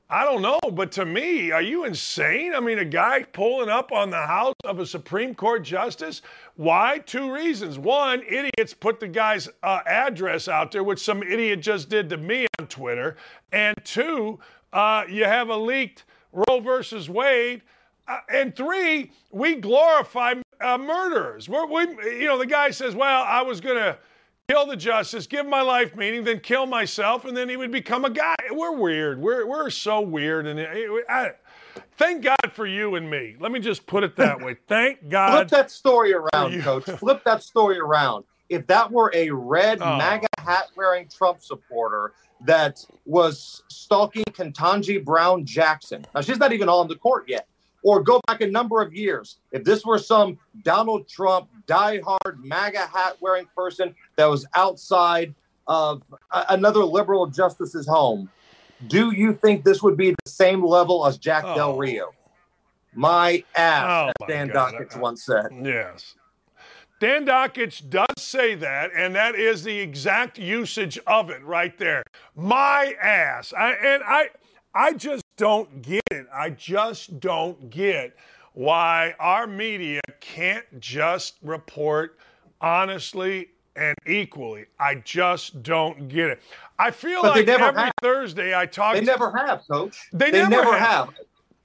I 0.10 0.24
don't 0.24 0.41
know, 0.41 0.60
but 0.72 0.93
to 0.93 1.05
me, 1.05 1.51
are 1.51 1.62
you 1.62 1.84
insane? 1.84 2.55
I 2.55 2.62
mean, 2.62 2.80
a 2.80 2.86
guy 2.86 3.24
pulling 3.24 3.68
up 3.68 3.91
on 3.91 4.10
the 4.10 4.22
house 4.22 4.55
of 4.64 4.80
a 4.80 4.86
Supreme 4.86 5.36
Court 5.36 5.64
justice. 5.64 6.22
Why? 6.55 6.99
Two 6.99 7.34
reasons. 7.34 7.78
One, 7.78 8.24
idiots 8.24 8.74
put 8.74 9.01
the 9.01 9.10
guy's 9.10 9.49
uh, 9.64 9.82
address 9.86 10.47
out 10.47 10.72
there, 10.72 10.84
which 10.86 10.99
some 10.99 11.22
idiot 11.24 11.60
just 11.60 11.89
did 11.89 12.10
to 12.12 12.18
me 12.18 12.47
on 12.58 12.68
Twitter. 12.68 13.18
And 13.51 13.76
two, 13.84 14.39
uh, 14.72 15.03
you 15.10 15.26
have 15.26 15.49
a 15.49 15.58
leaked 15.58 16.05
Roe 16.32 16.62
versus 16.62 17.10
Wade. 17.10 17.64
Uh, 18.08 18.20
and 18.34 18.55
three, 18.55 19.12
we 19.32 19.55
glorify 19.55 20.36
uh, 20.62 20.78
murderers. 20.78 21.49
We're, 21.49 21.66
we, 21.66 21.82
you 22.22 22.28
know, 22.28 22.38
the 22.38 22.45
guy 22.45 22.70
says, 22.70 22.95
"Well, 22.95 23.24
I 23.28 23.41
was 23.41 23.60
going 23.60 23.76
to." 23.76 23.97
Kill 24.50 24.66
the 24.66 24.78
justice, 24.78 25.28
give 25.28 25.45
my 25.45 25.62
life 25.62 25.93
meaning, 25.93 26.24
then 26.24 26.39
kill 26.39 26.66
myself, 26.66 27.26
and 27.26 27.36
then 27.36 27.50
he 27.50 27.58
would 27.58 27.72
become 27.72 28.06
a 28.06 28.10
guy. 28.10 28.36
We're 28.50 28.78
weird. 28.78 29.20
We're, 29.20 29.45
we're 29.45 29.70
so 29.70 30.00
weird. 30.00 30.48
And 30.48 30.58
I, 31.10 31.32
thank 31.98 32.24
God 32.24 32.54
for 32.54 32.66
you 32.66 32.95
and 32.95 33.10
me. 33.10 33.36
Let 33.41 33.52
me 33.52 33.60
just 33.60 33.86
put 33.86 34.06
it 34.06 34.16
that 34.16 34.41
way. 34.41 34.56
Thank 34.68 35.10
God. 35.10 35.32
Flip 35.32 35.50
that 35.50 35.70
story 35.70 36.14
around, 36.14 36.62
coach. 36.62 36.86
Flip 36.86 37.22
that 37.26 37.43
story 37.43 37.78
around. 37.78 38.24
If 38.48 38.66
that 38.68 38.89
were 38.89 39.12
a 39.14 39.30
red 39.32 39.82
oh. 39.82 39.98
MAGA 39.98 40.28
hat 40.38 40.68
wearing 40.78 41.10
Trump 41.10 41.41
supporter 41.41 42.14
that 42.45 42.80
was 43.06 43.64
stalking 43.68 44.24
Ketanji 44.32 45.04
Brown 45.04 45.45
Jackson, 45.45 46.06
now 46.16 46.22
she's 46.22 46.38
not 46.38 46.54
even 46.54 46.70
on 46.70 46.88
the 46.88 46.95
court 46.95 47.26
yet 47.28 47.50
or 47.88 48.03
go 48.03 48.19
back 48.27 48.41
a 48.41 48.47
number 48.47 48.81
of 48.81 48.93
years. 48.93 49.38
If 49.53 49.63
this 49.63 49.85
were 49.85 49.97
some 49.97 50.38
Donald 50.61 51.07
Trump 51.07 51.47
diehard 51.67 52.43
MAGA 52.43 52.85
hat 52.85 53.15
wearing 53.21 53.47
person 53.55 53.95
that 54.17 54.25
was 54.25 54.45
outside 54.55 55.33
of 55.67 56.03
another 56.49 56.83
liberal 56.83 57.27
justice's 57.27 57.88
home, 57.88 58.29
do 58.88 59.11
you 59.15 59.33
think 59.41 59.63
this 59.63 59.81
would 59.81 59.95
be 59.95 60.09
the 60.09 60.29
same 60.29 60.65
level 60.65 61.07
as 61.07 61.17
Jack 61.17 61.45
oh. 61.47 61.55
Del 61.55 61.77
Rio? 61.77 62.13
My 62.93 63.45
ass, 63.55 63.85
oh, 63.89 64.11
as 64.21 64.27
Dan 64.27 64.49
Dakich 64.49 64.97
uh, 64.97 64.99
once 64.99 65.23
said. 65.23 65.45
Yes. 65.63 66.15
Dan 66.99 67.25
Dakich 67.25 67.89
does 67.89 68.05
say 68.17 68.53
that, 68.55 68.91
and 68.93 69.15
that 69.15 69.35
is 69.35 69.63
the 69.63 69.79
exact 69.79 70.38
usage 70.38 70.99
of 71.07 71.29
it 71.29 71.41
right 71.45 71.77
there. 71.77 72.03
My 72.35 72.95
ass. 73.01 73.53
I, 73.57 73.71
and 73.71 74.03
I, 74.03 74.29
I 74.75 74.91
just 74.91 75.23
don't 75.38 75.81
get 75.81 76.01
it. 76.11 76.27
I 76.33 76.49
just 76.49 77.19
don't 77.19 77.69
get 77.69 78.15
why 78.53 79.13
our 79.19 79.47
media 79.47 80.01
can't 80.19 80.65
just 80.79 81.35
report 81.43 82.17
honestly 82.59 83.49
and 83.75 83.95
equally. 84.07 84.65
I 84.79 84.95
just 84.95 85.61
don't 85.61 86.09
get 86.09 86.31
it. 86.31 86.41
I 86.79 86.91
feel 86.91 87.21
but 87.21 87.35
like 87.35 87.47
every 87.47 87.81
have. 87.81 87.93
Thursday 88.01 88.55
I 88.55 88.65
talk. 88.65 88.95
They 88.95 89.01
to, 89.01 89.05
never 89.05 89.31
have, 89.38 89.61
Coach. 89.69 90.09
They, 90.11 90.31
they 90.31 90.39
never, 90.39 90.49
never, 90.49 90.77
have. 90.77 91.07
have. 91.07 91.13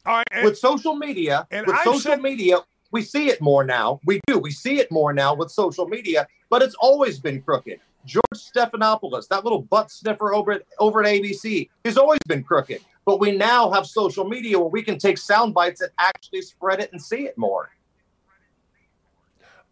All 0.05 0.17
right, 0.17 0.27
and, 0.33 0.45
with 0.45 0.59
social 0.59 0.95
media, 0.95 1.47
with 1.51 1.69
I've 1.71 1.85
social 1.85 2.01
said, 2.01 2.23
media, 2.23 2.59
we 2.91 3.03
see 3.03 3.31
it 3.31 3.41
more 3.41 3.65
now. 3.65 4.01
We 4.05 4.21
do. 4.27 4.39
We 4.39 4.51
see 4.51 4.79
it 4.79 4.91
more 4.91 5.13
now 5.13 5.35
with 5.35 5.51
social 5.51 5.87
media, 5.87 6.27
but 6.51 6.61
it's 6.61 6.75
always 6.81 7.19
been 7.19 7.41
crooked. 7.41 7.81
George 8.05 8.23
Stephanopoulos, 8.35 9.29
that 9.29 9.45
little 9.45 9.63
butt 9.63 9.91
sniffer 9.91 10.35
over 10.35 10.53
at, 10.53 10.63
over 10.79 11.03
at 11.03 11.07
ABC, 11.07 11.69
he's 11.85 11.97
always 11.97 12.19
been 12.27 12.43
crooked. 12.43 12.81
But 13.05 13.21
we 13.21 13.37
now 13.37 13.71
have 13.71 13.87
social 13.87 14.25
media 14.25 14.59
where 14.59 14.69
we 14.69 14.83
can 14.83 14.99
take 14.99 15.19
sound 15.19 15.55
bites 15.55 15.81
and 15.81 15.91
actually 15.99 16.43
spread 16.43 16.81
it 16.81 16.93
and 16.93 17.03
see 17.03 17.25
it 17.25 17.37
more. 17.37 17.71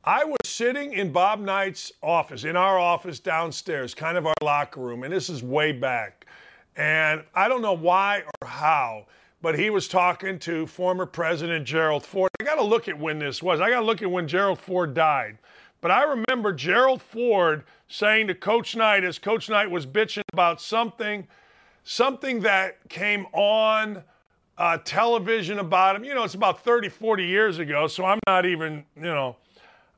I 0.02 0.24
was 0.24 0.38
sitting 0.44 0.94
in 0.94 1.12
Bob 1.12 1.40
Knight's 1.40 1.92
office, 2.02 2.44
in 2.44 2.56
our 2.56 2.78
office 2.78 3.20
downstairs, 3.20 3.94
kind 3.94 4.16
of 4.16 4.26
our 4.26 4.34
locker 4.42 4.80
room, 4.80 5.02
and 5.02 5.12
this 5.12 5.28
is 5.28 5.42
way 5.42 5.72
back. 5.72 6.26
And 6.74 7.22
I 7.34 7.48
don't 7.48 7.60
know 7.60 7.74
why 7.74 8.22
or 8.40 8.48
how, 8.48 9.06
but 9.42 9.58
he 9.58 9.68
was 9.68 9.88
talking 9.88 10.38
to 10.40 10.66
former 10.66 11.04
President 11.04 11.66
Gerald 11.66 12.06
Ford. 12.06 12.30
I 12.40 12.44
got 12.44 12.54
to 12.54 12.62
look 12.62 12.88
at 12.88 12.98
when 12.98 13.18
this 13.18 13.42
was. 13.42 13.60
I 13.60 13.68
got 13.68 13.80
to 13.80 13.84
look 13.84 14.00
at 14.00 14.10
when 14.10 14.26
Gerald 14.26 14.58
Ford 14.58 14.94
died. 14.94 15.36
But 15.82 15.90
I 15.90 16.04
remember 16.04 16.54
Gerald 16.54 17.02
Ford 17.02 17.64
saying 17.86 18.28
to 18.28 18.34
Coach 18.34 18.74
Knight 18.76 19.04
as 19.04 19.18
Coach 19.18 19.50
Knight 19.50 19.70
was 19.70 19.86
bitching 19.86 20.22
about 20.32 20.62
something, 20.62 21.28
something 21.84 22.40
that 22.40 22.88
came 22.88 23.26
on 23.32 24.02
uh, 24.58 24.78
television 24.78 25.58
about 25.58 25.96
him. 25.96 26.04
You 26.04 26.14
know, 26.14 26.24
it's 26.24 26.34
about 26.34 26.62
30, 26.62 26.88
40 26.88 27.24
years 27.24 27.58
ago, 27.58 27.86
so 27.86 28.04
I'm 28.04 28.18
not 28.26 28.46
even, 28.46 28.84
you 28.96 29.02
know, 29.02 29.36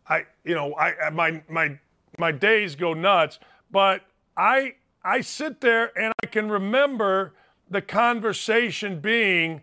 I, 0.08 0.24
you 0.44 0.54
know, 0.54 0.74
I 0.76 1.10
my 1.10 1.42
my 1.48 1.78
my 2.18 2.32
days 2.32 2.74
go 2.74 2.94
nuts. 2.94 3.38
But 3.70 4.02
I 4.36 4.74
I 5.02 5.20
sit 5.20 5.60
there 5.60 5.96
and 5.98 6.12
I 6.22 6.26
can 6.26 6.50
remember 6.50 7.34
the 7.70 7.82
conversation 7.82 9.00
being, 9.00 9.62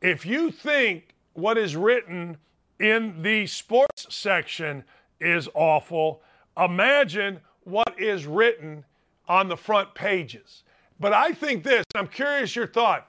if 0.00 0.24
you 0.24 0.50
think 0.50 1.14
what 1.34 1.58
is 1.58 1.76
written 1.76 2.38
in 2.78 3.22
the 3.22 3.46
sports 3.46 4.06
section 4.08 4.84
is 5.20 5.48
awful. 5.54 6.22
Imagine 6.56 7.40
what 7.64 7.94
is 7.98 8.26
written 8.26 8.84
on 9.28 9.48
the 9.48 9.56
front 9.56 9.94
pages. 9.94 10.64
But 11.02 11.12
I 11.12 11.32
think 11.32 11.64
this, 11.64 11.84
I'm 11.96 12.06
curious 12.06 12.54
your 12.54 12.68
thought. 12.68 13.08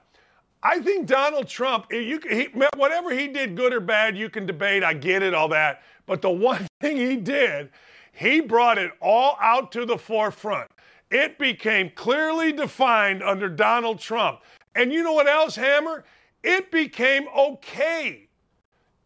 I 0.64 0.80
think 0.80 1.06
Donald 1.06 1.46
Trump, 1.46 1.86
eh, 1.92 2.00
you, 2.00 2.20
he, 2.28 2.48
whatever 2.76 3.14
he 3.14 3.28
did, 3.28 3.56
good 3.56 3.72
or 3.72 3.78
bad, 3.78 4.18
you 4.18 4.28
can 4.28 4.46
debate. 4.46 4.82
I 4.82 4.94
get 4.94 5.22
it, 5.22 5.32
all 5.32 5.46
that. 5.50 5.82
But 6.04 6.20
the 6.20 6.30
one 6.50 6.66
thing 6.80 6.96
he 6.96 7.14
did, 7.14 7.70
he 8.12 8.40
brought 8.40 8.78
it 8.78 8.90
all 9.00 9.38
out 9.40 9.70
to 9.72 9.86
the 9.86 9.96
forefront. 9.96 10.68
It 11.12 11.38
became 11.38 11.88
clearly 11.94 12.50
defined 12.50 13.22
under 13.22 13.48
Donald 13.48 14.00
Trump. 14.00 14.40
And 14.74 14.92
you 14.92 15.04
know 15.04 15.12
what 15.12 15.28
else, 15.28 15.54
Hammer? 15.54 16.04
It 16.42 16.72
became 16.72 17.28
okay 17.28 18.26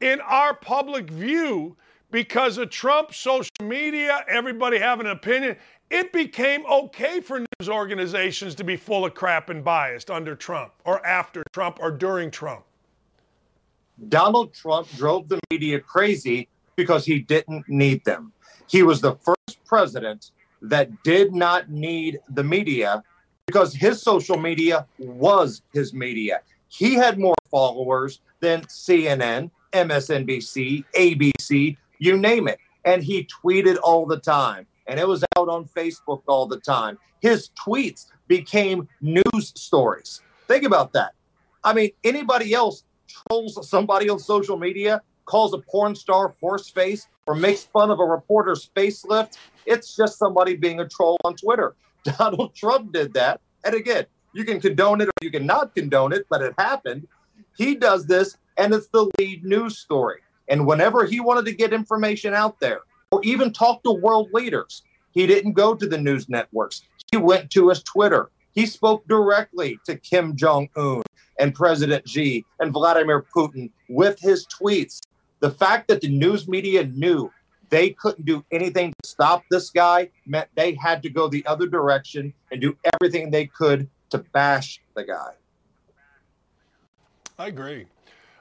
in 0.00 0.22
our 0.22 0.54
public 0.54 1.10
view 1.10 1.76
because 2.10 2.56
of 2.56 2.70
Trump, 2.70 3.12
social 3.12 3.50
media, 3.60 4.24
everybody 4.28 4.78
having 4.78 5.04
an 5.04 5.12
opinion, 5.12 5.58
it 5.90 6.12
became 6.12 6.64
okay 6.66 7.20
for 7.20 7.40
news 7.40 7.68
organizations 7.68 8.54
to 8.56 8.64
be 8.64 8.76
full 8.76 9.04
of 9.04 9.14
crap 9.14 9.50
and 9.50 9.64
biased 9.64 10.10
under 10.10 10.34
Trump 10.34 10.72
or 10.84 11.04
after 11.06 11.42
Trump 11.52 11.78
or 11.80 11.90
during 11.90 12.30
Trump. 12.30 12.64
Donald 14.08 14.52
Trump 14.54 14.88
drove 14.96 15.28
the 15.28 15.40
media 15.50 15.80
crazy 15.80 16.48
because 16.76 17.04
he 17.04 17.20
didn't 17.20 17.68
need 17.68 18.04
them. 18.04 18.32
He 18.68 18.82
was 18.82 19.00
the 19.00 19.16
first 19.16 19.64
president 19.64 20.30
that 20.62 21.02
did 21.02 21.34
not 21.34 21.70
need 21.70 22.20
the 22.30 22.44
media 22.44 23.02
because 23.46 23.74
his 23.74 24.02
social 24.02 24.36
media 24.36 24.86
was 24.98 25.62
his 25.72 25.94
media. 25.94 26.42
He 26.68 26.94
had 26.94 27.18
more 27.18 27.34
followers 27.50 28.20
than 28.40 28.60
CNN, 28.62 29.50
MSNBC, 29.72 30.84
ABC, 30.94 31.76
you 31.98 32.16
name 32.16 32.46
it. 32.46 32.58
And 32.84 33.02
he 33.02 33.26
tweeted 33.42 33.78
all 33.82 34.06
the 34.06 34.18
time, 34.18 34.66
and 34.88 34.98
it 34.98 35.06
was 35.06 35.24
out 35.36 35.48
on 35.48 35.66
Facebook 35.66 36.22
all 36.26 36.46
the 36.46 36.58
time. 36.58 36.98
His 37.20 37.50
tweets 37.50 38.06
became 38.26 38.88
news 39.00 39.52
stories. 39.54 40.20
Think 40.48 40.64
about 40.64 40.92
that. 40.94 41.12
I 41.62 41.74
mean, 41.74 41.90
anybody 42.04 42.54
else 42.54 42.84
trolls 43.06 43.68
somebody 43.68 44.08
on 44.08 44.18
social 44.18 44.58
media, 44.58 45.02
calls 45.26 45.52
a 45.52 45.58
porn 45.58 45.94
star 45.94 46.34
horse 46.40 46.70
face, 46.70 47.06
or 47.26 47.34
makes 47.34 47.64
fun 47.64 47.90
of 47.90 48.00
a 48.00 48.04
reporter's 48.04 48.70
facelift. 48.74 49.36
It's 49.66 49.94
just 49.94 50.18
somebody 50.18 50.56
being 50.56 50.80
a 50.80 50.88
troll 50.88 51.18
on 51.24 51.36
Twitter. 51.36 51.76
Donald 52.18 52.54
Trump 52.54 52.92
did 52.92 53.12
that. 53.14 53.40
And 53.64 53.74
again, 53.74 54.06
you 54.32 54.44
can 54.44 54.60
condone 54.60 55.00
it 55.00 55.08
or 55.08 55.12
you 55.20 55.30
can 55.30 55.44
not 55.44 55.74
condone 55.74 56.12
it, 56.12 56.26
but 56.30 56.42
it 56.42 56.54
happened. 56.58 57.06
He 57.56 57.74
does 57.74 58.06
this, 58.06 58.38
and 58.56 58.72
it's 58.72 58.86
the 58.88 59.10
lead 59.18 59.44
news 59.44 59.78
story. 59.78 60.20
And 60.48 60.66
whenever 60.66 61.04
he 61.04 61.20
wanted 61.20 61.44
to 61.46 61.52
get 61.52 61.72
information 61.72 62.32
out 62.32 62.60
there 62.60 62.80
or 63.10 63.20
even 63.24 63.52
talk 63.52 63.82
to 63.82 63.92
world 63.92 64.28
leaders, 64.32 64.82
he 65.12 65.26
didn't 65.26 65.52
go 65.52 65.74
to 65.74 65.86
the 65.86 65.98
news 65.98 66.28
networks. 66.28 66.82
He 67.10 67.16
went 67.16 67.50
to 67.52 67.68
his 67.68 67.82
Twitter. 67.82 68.30
He 68.52 68.66
spoke 68.66 69.06
directly 69.08 69.78
to 69.86 69.96
Kim 69.96 70.36
Jong 70.36 70.68
un 70.76 71.02
and 71.38 71.54
President 71.54 72.08
Xi 72.08 72.44
and 72.60 72.72
Vladimir 72.72 73.24
Putin 73.34 73.70
with 73.88 74.18
his 74.20 74.46
tweets. 74.46 75.00
The 75.40 75.50
fact 75.50 75.88
that 75.88 76.00
the 76.00 76.08
news 76.08 76.48
media 76.48 76.84
knew 76.84 77.30
they 77.70 77.90
couldn't 77.90 78.24
do 78.24 78.44
anything 78.50 78.92
to 79.02 79.08
stop 79.08 79.44
this 79.50 79.70
guy 79.70 80.10
meant 80.26 80.48
they 80.54 80.74
had 80.74 81.02
to 81.02 81.10
go 81.10 81.28
the 81.28 81.44
other 81.46 81.66
direction 81.66 82.32
and 82.50 82.60
do 82.60 82.76
everything 82.94 83.30
they 83.30 83.46
could 83.46 83.88
to 84.10 84.18
bash 84.18 84.80
the 84.96 85.04
guy. 85.04 85.32
I 87.38 87.46
agree. 87.46 87.86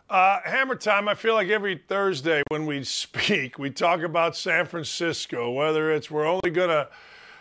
Uh, 0.10 0.40
hammer 0.46 0.76
time. 0.76 1.10
I 1.10 1.16
feel 1.16 1.34
like 1.34 1.50
every 1.50 1.76
Thursday 1.76 2.42
when 2.48 2.66
we 2.66 2.84
speak, 2.86 3.60
we 3.60 3.70
talk 3.70 4.02
about 4.04 4.38
San 4.38 4.66
Francisco, 4.66 5.52
whether 5.52 5.92
it's 5.92 6.10
we're 6.10 6.26
only 6.26 6.50
going 6.50 6.70
to 6.70 6.88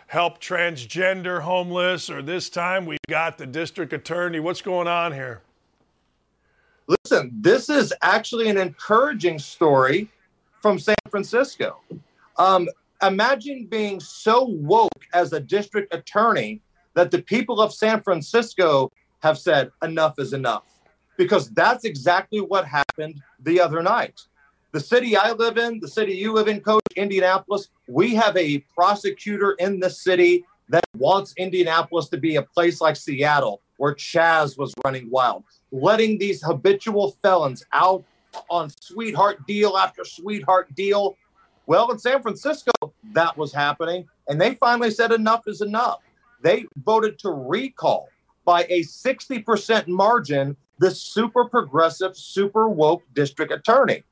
help 0.07 0.41
transgender 0.41 1.41
homeless 1.41 2.09
or 2.09 2.21
this 2.21 2.49
time 2.49 2.85
we 2.85 2.97
got 3.07 3.37
the 3.37 3.45
district 3.45 3.93
attorney. 3.93 4.41
What's 4.41 4.61
going 4.61 4.87
on 4.87 5.13
here? 5.13 5.41
Listen, 6.87 7.31
this 7.39 7.69
is 7.69 7.93
actually 8.01 8.49
an 8.49 8.57
encouraging 8.57 9.39
story 9.39 10.09
from 10.61 10.77
San 10.77 10.95
Francisco. 11.09 11.77
Um, 12.35 12.67
imagine 13.01 13.65
being 13.67 14.01
so 14.01 14.43
woke 14.43 15.07
as 15.13 15.31
a 15.31 15.39
district 15.39 15.93
attorney 15.93 16.61
that 16.95 17.11
the 17.11 17.21
people 17.21 17.61
of 17.61 17.73
San 17.73 18.01
Francisco 18.01 18.91
have 19.19 19.37
said 19.37 19.71
enough 19.81 20.19
is 20.19 20.33
enough 20.33 20.63
because 21.17 21.49
that's 21.49 21.83
exactly 21.83 22.39
what 22.39 22.65
happened 22.65 23.21
the 23.41 23.59
other 23.59 23.81
night. 23.81 24.21
The 24.71 24.79
city 24.79 25.17
I 25.17 25.31
live 25.31 25.57
in, 25.57 25.79
the 25.79 25.87
city 25.87 26.13
you 26.13 26.33
live 26.33 26.47
in, 26.47 26.61
Coach, 26.61 26.83
Indianapolis, 26.95 27.69
we 27.87 28.13
have 28.15 28.35
a 28.37 28.59
prosecutor 28.75 29.53
in 29.53 29.79
the 29.79 29.89
city 29.89 30.45
that 30.69 30.83
wants 30.97 31.33
Indianapolis 31.37 32.09
to 32.09 32.17
be 32.17 32.35
a 32.35 32.41
place 32.41 32.81
like 32.81 32.95
Seattle 32.95 33.61
where 33.77 33.93
Chaz 33.93 34.57
was 34.57 34.73
running 34.83 35.09
wild, 35.09 35.43
letting 35.71 36.17
these 36.17 36.43
habitual 36.43 37.15
felons 37.23 37.63
out 37.73 38.03
on 38.49 38.69
sweetheart 38.81 39.45
deal 39.47 39.77
after 39.77 40.03
sweetheart 40.03 40.73
deal. 40.75 41.15
Well, 41.65 41.91
in 41.91 41.99
San 41.99 42.21
Francisco, 42.21 42.71
that 43.13 43.37
was 43.37 43.53
happening. 43.53 44.07
And 44.27 44.39
they 44.39 44.55
finally 44.55 44.91
said 44.91 45.11
enough 45.11 45.47
is 45.47 45.61
enough. 45.61 45.99
They 46.41 46.65
voted 46.83 47.17
to 47.19 47.31
recall 47.31 48.09
by 48.45 48.65
a 48.69 48.81
60% 48.81 49.87
margin 49.87 50.55
the 50.79 50.91
super 50.91 51.45
progressive, 51.45 52.15
super 52.15 52.69
woke 52.69 53.03
district 53.13 53.51
attorney. 53.51 54.03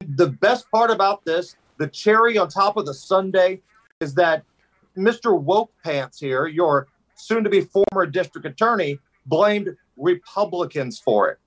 And 0.00 0.16
the 0.16 0.28
best 0.28 0.70
part 0.70 0.90
about 0.90 1.24
this, 1.24 1.56
the 1.78 1.88
cherry 1.88 2.38
on 2.38 2.48
top 2.48 2.76
of 2.76 2.86
the 2.86 2.94
sundae, 2.94 3.60
is 4.00 4.14
that 4.14 4.42
Mr. 4.96 5.40
Woke 5.40 5.70
Pants 5.84 6.18
here, 6.18 6.46
your 6.46 6.88
soon 7.14 7.44
to 7.44 7.50
be 7.50 7.60
former 7.60 8.06
district 8.06 8.46
attorney, 8.46 8.98
blamed 9.26 9.76
Republicans 9.96 10.98
for 10.98 11.28
it. 11.28 11.38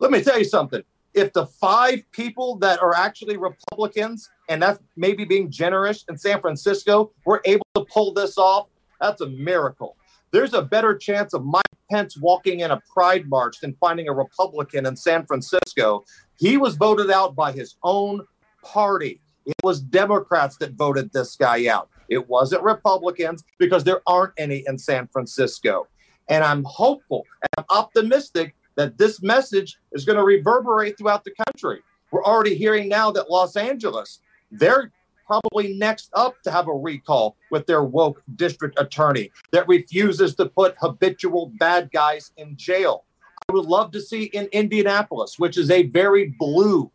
Let 0.00 0.10
me 0.10 0.22
tell 0.22 0.38
you 0.38 0.44
something. 0.44 0.82
If 1.14 1.32
the 1.32 1.46
five 1.46 2.02
people 2.10 2.56
that 2.56 2.82
are 2.82 2.94
actually 2.94 3.36
Republicans, 3.36 4.30
and 4.48 4.60
that's 4.60 4.80
maybe 4.96 5.24
being 5.24 5.50
generous 5.50 6.04
in 6.08 6.18
San 6.18 6.40
Francisco, 6.40 7.12
were 7.24 7.40
able 7.44 7.66
to 7.76 7.84
pull 7.84 8.12
this 8.12 8.36
off, 8.36 8.66
that's 9.00 9.20
a 9.20 9.28
miracle. 9.28 9.96
There's 10.34 10.52
a 10.52 10.62
better 10.62 10.96
chance 10.96 11.32
of 11.32 11.44
Mike 11.44 11.62
Pence 11.92 12.18
walking 12.20 12.58
in 12.58 12.72
a 12.72 12.82
pride 12.92 13.28
march 13.28 13.60
than 13.60 13.76
finding 13.78 14.08
a 14.08 14.12
Republican 14.12 14.84
in 14.84 14.96
San 14.96 15.24
Francisco. 15.26 16.04
He 16.40 16.56
was 16.56 16.74
voted 16.74 17.08
out 17.08 17.36
by 17.36 17.52
his 17.52 17.76
own 17.84 18.20
party. 18.60 19.20
It 19.46 19.54
was 19.62 19.80
Democrats 19.80 20.56
that 20.56 20.72
voted 20.72 21.12
this 21.12 21.36
guy 21.36 21.68
out. 21.68 21.88
It 22.08 22.28
wasn't 22.28 22.64
Republicans 22.64 23.44
because 23.60 23.84
there 23.84 24.00
aren't 24.08 24.32
any 24.36 24.64
in 24.66 24.76
San 24.76 25.06
Francisco. 25.06 25.86
And 26.28 26.42
I'm 26.42 26.64
hopeful 26.64 27.24
and 27.40 27.50
I'm 27.58 27.78
optimistic 27.78 28.56
that 28.74 28.98
this 28.98 29.22
message 29.22 29.78
is 29.92 30.04
going 30.04 30.18
to 30.18 30.24
reverberate 30.24 30.98
throughout 30.98 31.22
the 31.22 31.34
country. 31.46 31.80
We're 32.10 32.24
already 32.24 32.56
hearing 32.56 32.88
now 32.88 33.12
that 33.12 33.30
Los 33.30 33.54
Angeles, 33.54 34.18
they're 34.50 34.90
probably 35.26 35.74
next 35.74 36.10
up 36.14 36.40
to 36.42 36.50
have 36.50 36.68
a 36.68 36.72
recall 36.72 37.36
with 37.50 37.66
their 37.66 37.84
woke 37.84 38.22
district 38.36 38.78
attorney 38.78 39.30
that 39.52 39.66
refuses 39.68 40.34
to 40.36 40.46
put 40.46 40.76
habitual 40.78 41.52
bad 41.58 41.90
guys 41.92 42.32
in 42.36 42.56
jail. 42.56 43.04
I 43.48 43.52
would 43.52 43.66
love 43.66 43.90
to 43.92 44.00
see 44.00 44.24
in 44.24 44.48
Indianapolis, 44.52 45.38
which 45.38 45.58
is 45.58 45.70
a 45.70 45.84
very 45.84 46.34
blue, 46.38 46.90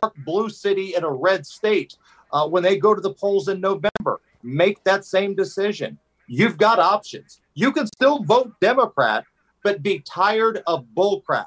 dark 0.00 0.14
blue 0.24 0.50
city 0.50 0.94
in 0.94 1.04
a 1.04 1.10
red 1.10 1.46
state, 1.46 1.96
uh, 2.32 2.46
when 2.48 2.62
they 2.62 2.76
go 2.76 2.94
to 2.94 3.00
the 3.00 3.14
polls 3.14 3.48
in 3.48 3.60
November, 3.60 4.20
make 4.42 4.82
that 4.84 5.04
same 5.04 5.34
decision. 5.34 5.98
You've 6.26 6.58
got 6.58 6.78
options. 6.78 7.40
You 7.54 7.72
can 7.72 7.86
still 7.86 8.22
vote 8.24 8.52
Democrat, 8.60 9.24
but 9.62 9.82
be 9.82 10.00
tired 10.00 10.62
of 10.66 10.84
bullcrap. 10.96 11.46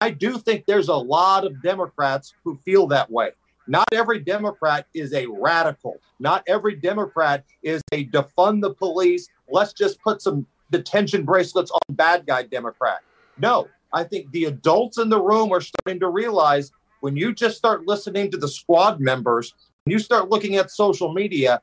I 0.00 0.10
do 0.10 0.38
think 0.38 0.64
there's 0.66 0.88
a 0.88 0.94
lot 0.94 1.44
of 1.44 1.62
Democrats 1.62 2.34
who 2.44 2.56
feel 2.64 2.86
that 2.88 3.10
way. 3.10 3.30
Not 3.68 3.86
every 3.92 4.20
Democrat 4.20 4.86
is 4.94 5.12
a 5.12 5.26
radical. 5.26 6.00
Not 6.18 6.42
every 6.48 6.74
Democrat 6.74 7.44
is 7.62 7.82
a 7.92 8.06
defund 8.06 8.62
the 8.62 8.74
police. 8.74 9.28
Let's 9.48 9.74
just 9.74 10.00
put 10.00 10.22
some 10.22 10.46
detention 10.70 11.24
bracelets 11.24 11.70
on 11.70 11.80
bad 11.94 12.26
guy 12.26 12.44
Democrat. 12.44 13.00
No, 13.38 13.68
I 13.92 14.04
think 14.04 14.30
the 14.32 14.46
adults 14.46 14.98
in 14.98 15.10
the 15.10 15.20
room 15.20 15.52
are 15.52 15.60
starting 15.60 16.00
to 16.00 16.08
realize 16.08 16.72
when 17.00 17.16
you 17.16 17.32
just 17.34 17.56
start 17.56 17.86
listening 17.86 18.30
to 18.30 18.36
the 18.36 18.48
squad 18.48 19.00
members, 19.00 19.54
when 19.84 19.92
you 19.92 19.98
start 19.98 20.30
looking 20.30 20.56
at 20.56 20.70
social 20.70 21.12
media, 21.12 21.60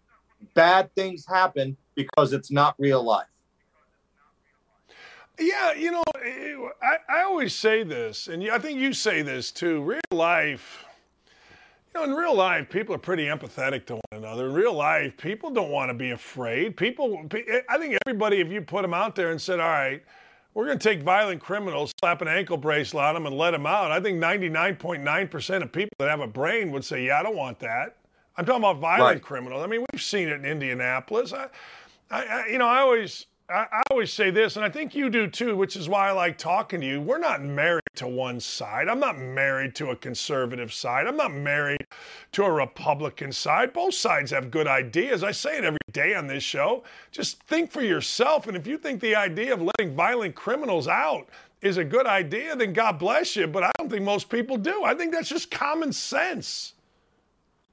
bad 0.53 0.93
things 0.95 1.25
happen 1.27 1.75
because 1.95 2.33
it's 2.33 2.51
not 2.51 2.75
real 2.77 3.03
life. 3.03 3.27
Yeah, 5.37 5.73
you 5.73 5.91
know, 5.91 6.03
I, 6.81 6.97
I 7.09 7.23
always 7.23 7.53
say 7.53 7.83
this, 7.83 8.27
and 8.27 8.49
I 8.49 8.57
think 8.57 8.79
you 8.79 8.93
say 8.93 9.21
this 9.21 9.51
too. 9.51 9.81
Real 9.81 9.99
life, 10.11 10.85
you 11.95 12.01
know, 12.01 12.11
in 12.11 12.17
real 12.17 12.35
life, 12.35 12.69
people 12.69 12.93
are 12.93 12.99
pretty 12.99 13.25
empathetic 13.25 13.85
to 13.85 13.93
one 13.95 14.01
another. 14.11 14.47
In 14.47 14.53
real 14.53 14.73
life, 14.73 15.15
people 15.15 15.49
don't 15.49 15.71
want 15.71 15.89
to 15.89 15.93
be 15.93 16.11
afraid. 16.11 16.75
People, 16.75 17.25
eh, 17.33 17.61
I 17.69 17.77
think 17.77 17.97
everybody, 18.05 18.41
if 18.41 18.51
you 18.51 18.61
put 18.61 18.81
them 18.81 18.93
out 18.93 19.15
there 19.15 19.31
and 19.31 19.41
said, 19.41 19.61
all 19.61 19.69
right, 19.69 20.03
we're 20.53 20.65
going 20.65 20.77
to 20.77 20.83
take 20.83 21.03
violent 21.03 21.41
criminals, 21.41 21.93
slap 21.99 22.21
an 22.21 22.27
ankle 22.27 22.57
bracelet 22.57 23.03
on 23.03 23.13
them, 23.13 23.25
and 23.25 23.37
let 23.37 23.51
them 23.51 23.65
out. 23.65 23.91
I 23.91 24.01
think 24.01 24.21
99.9% 24.21 25.61
of 25.63 25.71
people 25.71 25.89
that 25.99 26.09
have 26.09 26.19
a 26.19 26.27
brain 26.27 26.71
would 26.71 26.83
say, 26.83 27.05
yeah, 27.05 27.19
I 27.19 27.23
don't 27.23 27.35
want 27.35 27.59
that. 27.59 27.95
I'm 28.37 28.45
talking 28.45 28.61
about 28.61 28.79
violent 28.79 29.15
right. 29.15 29.21
criminals. 29.21 29.63
I 29.63 29.67
mean, 29.67 29.85
we've 29.91 30.01
seen 30.01 30.27
it 30.27 30.33
in 30.33 30.45
Indianapolis. 30.45 31.31
I, 31.31 31.47
I, 32.11 32.47
you 32.47 32.57
know, 32.57 32.67
I 32.67 32.79
always 32.79 33.27
I, 33.47 33.67
I, 33.71 33.83
always 33.91 34.11
say 34.11 34.31
this, 34.31 34.55
and 34.55 34.65
I 34.65 34.69
think 34.69 34.95
you 34.95 35.07
do 35.07 35.27
too, 35.27 35.55
which 35.55 35.75
is 35.75 35.87
why 35.87 36.09
I 36.09 36.11
like 36.13 36.39
talking 36.39 36.81
to 36.81 36.87
you. 36.87 36.99
We're 36.99 37.19
not 37.19 37.43
married 37.43 37.83
to 37.95 38.07
one 38.07 38.39
side. 38.39 38.89
I'm 38.89 38.99
not 38.99 39.19
married 39.19 39.75
to 39.75 39.91
a 39.91 39.95
conservative 39.95 40.73
side. 40.73 41.05
I'm 41.05 41.15
not 41.15 41.31
married 41.31 41.85
to 42.31 42.43
a 42.43 42.51
Republican 42.51 43.31
side. 43.31 43.71
Both 43.71 43.93
sides 43.93 44.31
have 44.31 44.49
good 44.49 44.67
ideas. 44.67 45.23
I 45.23 45.31
say 45.31 45.59
it 45.59 45.63
every 45.63 45.77
day 45.91 46.15
on 46.15 46.25
this 46.25 46.41
show. 46.41 46.83
Just 47.11 47.41
think 47.43 47.71
for 47.71 47.83
yourself. 47.83 48.47
And 48.47 48.57
if 48.57 48.65
you 48.65 48.79
think 48.79 48.99
the 48.99 49.15
idea 49.15 49.53
of 49.53 49.61
letting 49.61 49.95
violent 49.95 50.33
criminals 50.33 50.87
out 50.87 51.29
is 51.61 51.77
a 51.77 51.85
good 51.85 52.07
idea, 52.07 52.55
then 52.55 52.73
God 52.73 52.97
bless 52.97 53.35
you. 53.35 53.45
But 53.45 53.63
I 53.63 53.71
don't 53.77 53.91
think 53.91 54.03
most 54.03 54.27
people 54.27 54.57
do. 54.57 54.83
I 54.83 54.95
think 54.95 55.11
that's 55.11 55.29
just 55.29 55.51
common 55.51 55.93
sense. 55.93 56.73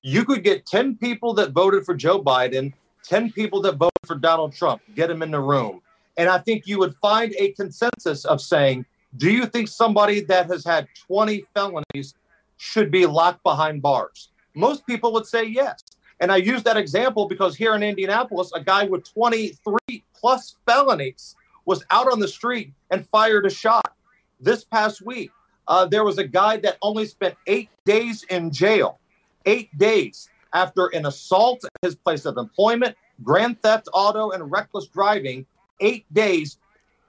You 0.02 0.26
could 0.26 0.44
get 0.44 0.66
10 0.66 0.96
people 0.96 1.32
that 1.34 1.52
voted 1.52 1.86
for 1.86 1.94
Joe 1.94 2.22
Biden 2.22 2.74
10 3.04 3.32
people 3.32 3.60
that 3.62 3.76
vote 3.76 3.92
for 4.06 4.16
Donald 4.16 4.54
Trump, 4.54 4.82
get 4.94 5.08
them 5.08 5.22
in 5.22 5.30
the 5.30 5.40
room. 5.40 5.80
And 6.16 6.28
I 6.28 6.38
think 6.38 6.66
you 6.66 6.78
would 6.78 6.94
find 6.96 7.34
a 7.38 7.52
consensus 7.52 8.24
of 8.24 8.40
saying, 8.40 8.84
do 9.16 9.30
you 9.30 9.46
think 9.46 9.68
somebody 9.68 10.20
that 10.22 10.46
has 10.46 10.64
had 10.64 10.88
20 11.06 11.44
felonies 11.54 12.14
should 12.56 12.90
be 12.90 13.06
locked 13.06 13.42
behind 13.42 13.82
bars? 13.82 14.30
Most 14.54 14.86
people 14.86 15.12
would 15.12 15.26
say 15.26 15.44
yes. 15.44 15.82
And 16.20 16.30
I 16.30 16.36
use 16.36 16.62
that 16.62 16.76
example 16.76 17.26
because 17.26 17.56
here 17.56 17.74
in 17.74 17.82
Indianapolis, 17.82 18.52
a 18.54 18.60
guy 18.60 18.84
with 18.84 19.04
23 19.12 20.04
plus 20.14 20.56
felonies 20.66 21.34
was 21.64 21.84
out 21.90 22.10
on 22.10 22.20
the 22.20 22.28
street 22.28 22.72
and 22.90 23.06
fired 23.08 23.46
a 23.46 23.50
shot. 23.50 23.94
This 24.38 24.64
past 24.64 25.02
week, 25.02 25.30
uh, 25.68 25.86
there 25.86 26.04
was 26.04 26.18
a 26.18 26.26
guy 26.26 26.58
that 26.58 26.76
only 26.82 27.06
spent 27.06 27.34
eight 27.46 27.70
days 27.84 28.24
in 28.24 28.50
jail, 28.50 28.98
eight 29.46 29.76
days 29.78 30.28
after 30.54 30.86
an 30.88 31.06
assault 31.06 31.64
at 31.64 31.70
his 31.82 31.94
place 31.94 32.24
of 32.24 32.36
employment, 32.36 32.96
grand 33.22 33.60
theft 33.62 33.88
auto, 33.92 34.30
and 34.30 34.50
reckless 34.50 34.86
driving. 34.86 35.46
Eight 35.80 36.04
days, 36.12 36.58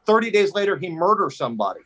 30 0.05 0.31
days 0.31 0.53
later, 0.53 0.77
he 0.77 0.89
murders 0.89 1.37
somebody. 1.37 1.81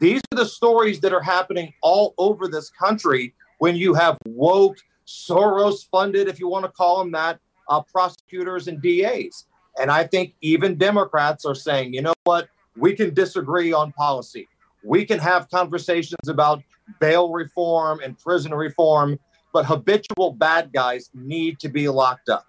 These 0.00 0.22
are 0.32 0.36
the 0.36 0.46
stories 0.46 1.00
that 1.00 1.12
are 1.12 1.20
happening 1.20 1.74
all 1.82 2.14
over 2.16 2.48
this 2.48 2.70
country 2.70 3.34
when 3.58 3.76
you 3.76 3.92
have 3.92 4.16
woke, 4.26 4.78
Soros 5.06 5.86
funded, 5.90 6.28
if 6.28 6.40
you 6.40 6.48
want 6.48 6.64
to 6.64 6.70
call 6.70 6.98
them 6.98 7.12
that, 7.12 7.38
uh, 7.68 7.82
prosecutors 7.82 8.68
and 8.68 8.80
DAs. 8.80 9.46
And 9.78 9.90
I 9.90 10.06
think 10.06 10.34
even 10.40 10.76
Democrats 10.76 11.44
are 11.44 11.54
saying, 11.54 11.92
you 11.92 12.02
know 12.02 12.14
what? 12.24 12.48
We 12.76 12.94
can 12.94 13.12
disagree 13.12 13.72
on 13.72 13.92
policy. 13.92 14.48
We 14.82 15.04
can 15.04 15.18
have 15.18 15.50
conversations 15.50 16.28
about 16.28 16.62
bail 16.98 17.30
reform 17.30 18.00
and 18.02 18.18
prison 18.18 18.54
reform, 18.54 19.18
but 19.52 19.66
habitual 19.66 20.32
bad 20.32 20.72
guys 20.72 21.10
need 21.14 21.58
to 21.60 21.68
be 21.68 21.88
locked 21.88 22.28
up. 22.28 22.46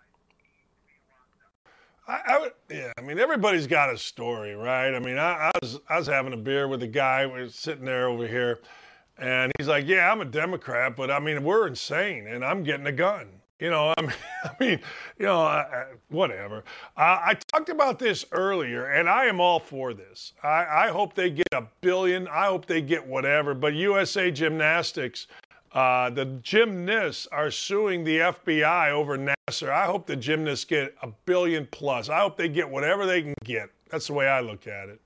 I, 2.08 2.22
I 2.28 2.39
would, 2.39 2.52
yeah. 2.70 2.91
I 2.97 3.02
mean, 3.02 3.20
everybody's 3.20 3.68
got 3.68 3.93
a 3.93 3.97
story, 3.97 4.56
right? 4.56 4.93
I 4.93 4.99
mean, 4.99 5.18
I, 5.18 5.49
I, 5.49 5.52
was 5.62 5.80
I 5.88 5.97
was 5.97 6.08
having 6.08 6.34
a 6.34 6.38
beer 6.38 6.68
with 6.68 6.84
a 6.84 6.88
guy. 6.88 7.26
We 7.26 7.41
was 7.41 7.56
sitting 7.56 7.86
there 7.86 8.08
over 8.08 8.28
here, 8.28 8.60
and 9.18 9.52
he's 9.58 9.68
like, 9.68 9.88
"Yeah, 9.88 10.12
I'm 10.12 10.20
a 10.20 10.26
Democrat, 10.26 10.95
but 10.95 11.10
I 11.10 11.20
mean, 11.20 11.43
we're 11.43 11.68
insane, 11.68 12.28
and 12.28 12.43
I'm 12.43 12.64
getting 12.64 12.88
a 12.88 12.91
gun." 12.91 13.28
You 13.62 13.70
know, 13.70 13.93
I 13.97 14.02
mean, 14.02 14.14
I 14.43 14.52
mean 14.60 14.80
you 15.20 15.26
know, 15.26 15.41
uh, 15.43 15.86
whatever. 16.10 16.64
Uh, 16.97 17.20
I 17.24 17.38
talked 17.54 17.70
about 17.70 17.99
this 17.99 18.26
earlier, 18.32 18.88
and 18.88 19.08
I 19.08 19.26
am 19.26 19.39
all 19.39 19.60
for 19.60 19.93
this. 19.93 20.34
I, 20.43 20.66
I, 20.66 20.88
hope 20.89 21.14
they 21.14 21.30
get 21.30 21.47
a 21.54 21.64
billion. 21.80 22.28
I 22.28 22.47
hope 22.47 22.66
they 22.66 22.82
get 22.82 23.06
whatever. 23.06 23.54
But 23.54 23.76
USA 23.76 24.32
Gymnastics, 24.32 25.28
uh, 25.74 26.09
the 26.09 26.26
gymnasts 26.43 27.28
are 27.32 27.49
suing 27.49 28.03
the 28.03 28.17
FBI 28.17 28.91
over 28.91 29.17
Nassar. 29.17 29.69
I 29.69 29.86
hope 29.86 30.05
the 30.05 30.15
gymnasts 30.15 30.65
get 30.65 30.95
a 31.01 31.07
billion 31.26 31.67
plus. 31.72 32.09
I 32.09 32.19
hope 32.19 32.38
they 32.38 32.49
get 32.49 32.69
whatever 32.69 33.05
they 33.05 33.22
can 33.22 33.34
get. 33.43 33.69
That's 33.89 34.07
the 34.07 34.13
way 34.13 34.28
I 34.28 34.41
look 34.41 34.67
at 34.67 34.89
it. 34.89 34.99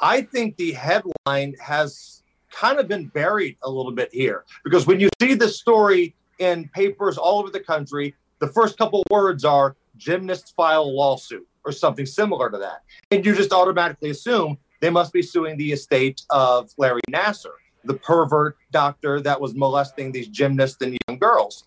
I 0.00 0.22
think 0.22 0.56
the 0.56 0.72
headline 0.72 1.54
has 1.60 2.22
kind 2.50 2.78
of 2.78 2.88
been 2.88 3.06
buried 3.08 3.56
a 3.62 3.70
little 3.70 3.92
bit 3.92 4.10
here 4.12 4.44
because 4.64 4.86
when 4.86 5.00
you 5.00 5.08
see 5.20 5.34
the 5.34 5.48
story 5.48 6.14
in 6.38 6.68
papers 6.74 7.16
all 7.16 7.38
over 7.38 7.50
the 7.50 7.60
country, 7.60 8.14
the 8.40 8.48
first 8.48 8.76
couple 8.78 9.04
words 9.10 9.44
are 9.44 9.76
gymnasts 9.96 10.50
file 10.50 10.94
lawsuit 10.94 11.46
or 11.64 11.72
something 11.72 12.06
similar 12.06 12.50
to 12.50 12.58
that. 12.58 12.82
And 13.10 13.24
you 13.24 13.34
just 13.34 13.52
automatically 13.52 14.10
assume 14.10 14.58
they 14.80 14.90
must 14.90 15.12
be 15.12 15.22
suing 15.22 15.56
the 15.56 15.72
estate 15.72 16.22
of 16.30 16.72
Larry 16.76 17.02
Nassar, 17.10 17.52
the 17.84 17.94
pervert 17.94 18.56
doctor 18.70 19.20
that 19.20 19.40
was 19.40 19.54
molesting 19.54 20.12
these 20.12 20.28
gymnasts 20.28 20.80
and 20.82 20.98
young 21.08 21.18
girls. 21.18 21.64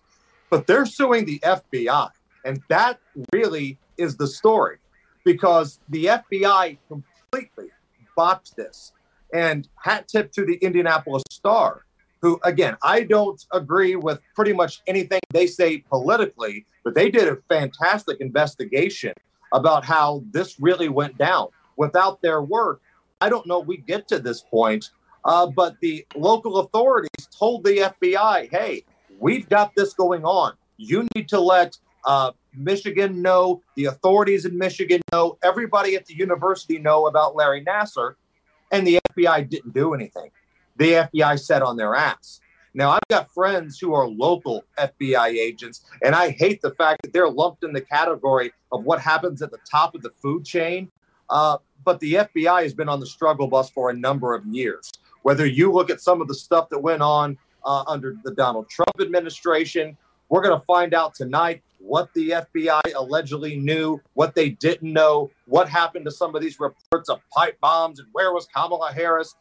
But 0.50 0.66
they're 0.66 0.86
suing 0.86 1.24
the 1.24 1.38
FBI. 1.40 2.10
And 2.44 2.62
that 2.68 3.00
really 3.32 3.78
is 3.98 4.16
the 4.16 4.26
story 4.26 4.78
because 5.24 5.80
the 5.88 6.06
FBI 6.06 6.78
completely 6.88 7.66
botched 8.16 8.56
this. 8.56 8.92
And 9.34 9.68
hat 9.82 10.06
tip 10.06 10.30
to 10.32 10.44
the 10.44 10.54
Indianapolis 10.56 11.24
Star 11.30 11.86
who, 12.22 12.40
again, 12.42 12.76
I 12.82 13.02
don't 13.02 13.44
agree 13.52 13.96
with 13.96 14.20
pretty 14.34 14.52
much 14.52 14.82
anything 14.86 15.20
they 15.30 15.46
say 15.46 15.78
politically, 15.78 16.66
but 16.82 16.94
they 16.94 17.10
did 17.10 17.28
a 17.28 17.36
fantastic 17.48 18.20
investigation 18.20 19.12
about 19.52 19.84
how 19.84 20.24
this 20.32 20.58
really 20.58 20.88
went 20.88 21.16
down. 21.18 21.48
Without 21.76 22.22
their 22.22 22.42
work, 22.42 22.80
I 23.20 23.28
don't 23.28 23.46
know 23.46 23.60
we 23.60 23.76
get 23.76 24.08
to 24.08 24.18
this 24.18 24.40
point. 24.40 24.90
Uh, 25.26 25.46
but 25.46 25.76
the 25.80 26.06
local 26.14 26.58
authorities 26.60 27.28
told 27.36 27.64
the 27.64 27.92
FBI, 28.00 28.48
hey, 28.50 28.84
we've 29.18 29.48
got 29.48 29.74
this 29.74 29.92
going 29.92 30.24
on. 30.24 30.54
You 30.76 31.08
need 31.14 31.28
to 31.30 31.40
let 31.40 31.76
uh, 32.04 32.30
Michigan 32.54 33.20
know, 33.20 33.60
the 33.74 33.86
authorities 33.86 34.44
in 34.44 34.56
Michigan 34.56 35.00
know, 35.12 35.36
everybody 35.42 35.96
at 35.96 36.06
the 36.06 36.14
university 36.14 36.78
know 36.78 37.08
about 37.08 37.34
Larry 37.34 37.64
Nassar. 37.64 38.14
And 38.70 38.86
the 38.86 39.00
FBI 39.10 39.48
didn't 39.50 39.74
do 39.74 39.94
anything 39.94 40.30
the 40.76 41.08
FBI 41.12 41.38
set 41.40 41.62
on 41.62 41.76
their 41.76 41.94
ass. 41.94 42.40
Now, 42.74 42.90
I've 42.90 43.08
got 43.08 43.32
friends 43.32 43.78
who 43.78 43.94
are 43.94 44.06
local 44.06 44.62
FBI 44.78 45.28
agents, 45.28 45.86
and 46.02 46.14
I 46.14 46.30
hate 46.30 46.60
the 46.60 46.72
fact 46.72 47.02
that 47.02 47.12
they're 47.14 47.30
lumped 47.30 47.64
in 47.64 47.72
the 47.72 47.80
category 47.80 48.52
of 48.70 48.84
what 48.84 49.00
happens 49.00 49.40
at 49.40 49.50
the 49.50 49.58
top 49.70 49.94
of 49.94 50.02
the 50.02 50.10
food 50.20 50.44
chain. 50.44 50.90
Uh, 51.30 51.56
but 51.84 51.98
the 52.00 52.14
FBI 52.14 52.62
has 52.62 52.74
been 52.74 52.88
on 52.88 53.00
the 53.00 53.06
struggle 53.06 53.48
bus 53.48 53.70
for 53.70 53.88
a 53.88 53.94
number 53.94 54.34
of 54.34 54.44
years. 54.44 54.92
Whether 55.26 55.44
you 55.44 55.72
look 55.72 55.90
at 55.90 56.00
some 56.00 56.20
of 56.20 56.28
the 56.28 56.36
stuff 56.36 56.68
that 56.68 56.78
went 56.78 57.02
on 57.02 57.36
uh, 57.64 57.82
under 57.88 58.16
the 58.22 58.32
Donald 58.32 58.68
Trump 58.68 58.92
administration, 59.00 59.96
we're 60.28 60.40
going 60.40 60.56
to 60.56 60.64
find 60.66 60.94
out 60.94 61.16
tonight 61.16 61.64
what 61.80 62.14
the 62.14 62.30
FBI 62.30 62.94
allegedly 62.94 63.56
knew, 63.56 64.00
what 64.14 64.36
they 64.36 64.50
didn't 64.50 64.92
know, 64.92 65.28
what 65.46 65.68
happened 65.68 66.04
to 66.04 66.12
some 66.12 66.36
of 66.36 66.42
these 66.42 66.60
reports 66.60 67.08
of 67.08 67.18
pipe 67.30 67.58
bombs, 67.60 67.98
and 67.98 68.06
where 68.12 68.32
was 68.32 68.46
Kamala 68.54 68.92
Harris 68.92 69.34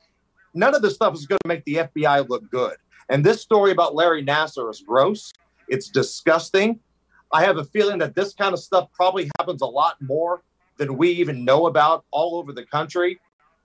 none 0.56 0.74
of 0.74 0.82
this 0.82 0.96
stuff 0.96 1.14
is 1.14 1.28
going 1.28 1.38
to 1.44 1.48
make 1.48 1.64
the 1.66 1.76
FBI 1.76 2.28
look 2.30 2.50
good. 2.50 2.78
And 3.10 3.24
this 3.24 3.44
story 3.44 3.70
about 3.70 3.94
Larry 3.94 4.26
Nassar 4.26 4.72
is 4.72 4.82
gross. 4.82 5.32
It's 5.68 5.90
disgusting. 5.90 6.80
I 7.32 7.44
have 7.44 7.58
a 7.58 7.64
feeling 7.64 8.00
that 8.00 8.16
this 8.16 8.34
kind 8.34 8.54
of 8.54 8.60
stuff 8.60 8.90
probably 8.92 9.30
happens 9.38 9.62
a 9.62 9.68
lot 9.68 9.98
more 10.02 10.42
than 10.78 10.98
we 10.98 11.12
even 11.12 11.46
know 11.46 11.68
about 11.68 12.06
all 12.10 12.40
over 12.40 12.54
the 12.54 12.66
country. 12.66 13.20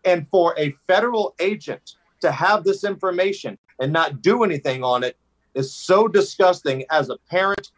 And 0.04 0.26
for 0.30 0.54
a 0.58 0.74
federal 0.86 1.34
agent 1.40 1.96
to 2.20 2.32
have 2.32 2.64
this 2.64 2.84
information 2.84 3.58
and 3.80 3.92
not 3.92 4.22
do 4.22 4.44
anything 4.44 4.84
on 4.84 5.02
it 5.04 5.16
is 5.54 5.72
so 5.74 6.06
disgusting. 6.08 6.84
As 6.90 7.10
a 7.10 7.16
parent, 7.28 7.72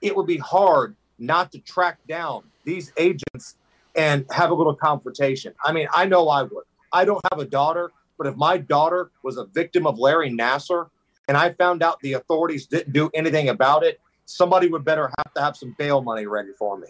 it 0.00 0.16
would 0.16 0.26
be 0.26 0.38
hard 0.38 0.96
not 1.18 1.52
to 1.52 1.58
track 1.60 1.98
down 2.08 2.42
these 2.64 2.92
agents 2.96 3.56
and 3.94 4.24
have 4.30 4.50
a 4.50 4.54
little 4.54 4.74
confrontation. 4.74 5.54
I 5.64 5.72
mean, 5.72 5.86
I 5.92 6.06
know 6.06 6.28
I 6.28 6.42
would. 6.42 6.64
I 6.92 7.04
don't 7.04 7.20
have 7.30 7.40
a 7.40 7.44
daughter, 7.44 7.92
but 8.18 8.26
if 8.26 8.36
my 8.36 8.58
daughter 8.58 9.10
was 9.22 9.36
a 9.36 9.44
victim 9.44 9.86
of 9.86 9.98
Larry 9.98 10.30
Nassar 10.30 10.88
and 11.28 11.36
I 11.36 11.52
found 11.52 11.82
out 11.82 12.00
the 12.00 12.14
authorities 12.14 12.66
didn't 12.66 12.92
do 12.92 13.10
anything 13.14 13.48
about 13.48 13.84
it, 13.84 14.00
somebody 14.24 14.68
would 14.68 14.84
better 14.84 15.10
have 15.18 15.34
to 15.34 15.40
have 15.40 15.56
some 15.56 15.74
bail 15.78 16.02
money 16.02 16.26
ready 16.26 16.50
for 16.58 16.78
me. 16.78 16.88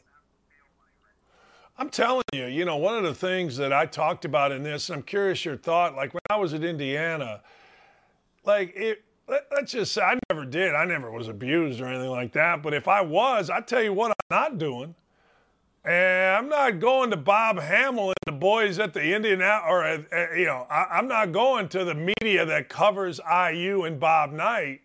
I'm 1.82 1.90
telling 1.90 2.22
you, 2.32 2.46
you 2.46 2.64
know, 2.64 2.76
one 2.76 2.96
of 2.96 3.02
the 3.02 3.12
things 3.12 3.56
that 3.56 3.72
I 3.72 3.86
talked 3.86 4.24
about 4.24 4.52
in 4.52 4.62
this, 4.62 4.88
I'm 4.88 5.02
curious 5.02 5.44
your 5.44 5.56
thought. 5.56 5.96
Like 5.96 6.14
when 6.14 6.20
I 6.30 6.36
was 6.36 6.54
at 6.54 6.62
Indiana, 6.62 7.42
like 8.44 8.72
it, 8.76 9.02
let, 9.26 9.52
us 9.52 9.72
just 9.72 9.90
say 9.90 10.00
I 10.00 10.16
never 10.30 10.44
did. 10.44 10.76
I 10.76 10.84
never 10.84 11.10
was 11.10 11.26
abused 11.26 11.80
or 11.80 11.86
anything 11.86 12.10
like 12.10 12.34
that. 12.34 12.62
But 12.62 12.72
if 12.72 12.86
I 12.86 13.00
was, 13.00 13.50
I 13.50 13.62
tell 13.62 13.82
you 13.82 13.92
what, 13.92 14.12
I'm 14.12 14.26
not 14.30 14.58
doing. 14.58 14.94
And 15.84 16.36
I'm 16.36 16.48
not 16.48 16.78
going 16.78 17.10
to 17.10 17.16
Bob 17.16 17.58
Hammel 17.58 18.10
and 18.10 18.14
the 18.26 18.38
boys 18.38 18.78
at 18.78 18.94
the 18.94 19.04
Indian, 19.04 19.42
or, 19.42 19.82
uh, 19.82 20.02
uh, 20.12 20.34
you 20.36 20.46
know, 20.46 20.68
I, 20.70 21.00
am 21.00 21.08
not 21.08 21.32
going 21.32 21.68
to 21.70 21.84
the 21.84 21.96
media 22.20 22.46
that 22.46 22.68
covers 22.68 23.18
IU 23.28 23.82
and 23.86 23.98
Bob 23.98 24.30
Knight. 24.30 24.82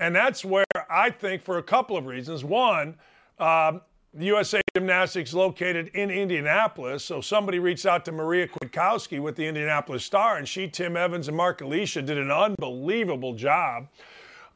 And 0.00 0.12
that's 0.12 0.44
where 0.44 0.64
I 0.90 1.10
think, 1.10 1.44
for 1.44 1.58
a 1.58 1.62
couple 1.62 1.96
of 1.96 2.06
reasons. 2.06 2.42
One, 2.42 2.96
um, 3.38 3.82
USA 4.18 4.60
Gymnastics 4.74 5.32
located 5.32 5.88
in 5.94 6.10
Indianapolis. 6.10 7.04
So 7.04 7.20
somebody 7.20 7.58
reached 7.58 7.86
out 7.86 8.04
to 8.04 8.12
Maria 8.12 8.46
Kwiatkowski 8.46 9.20
with 9.20 9.36
the 9.36 9.46
Indianapolis 9.46 10.04
Star, 10.04 10.36
and 10.36 10.46
she, 10.46 10.68
Tim 10.68 10.96
Evans, 10.96 11.28
and 11.28 11.36
Mark 11.36 11.60
Alesia 11.60 12.04
did 12.04 12.18
an 12.18 12.30
unbelievable 12.30 13.34
job. 13.34 13.88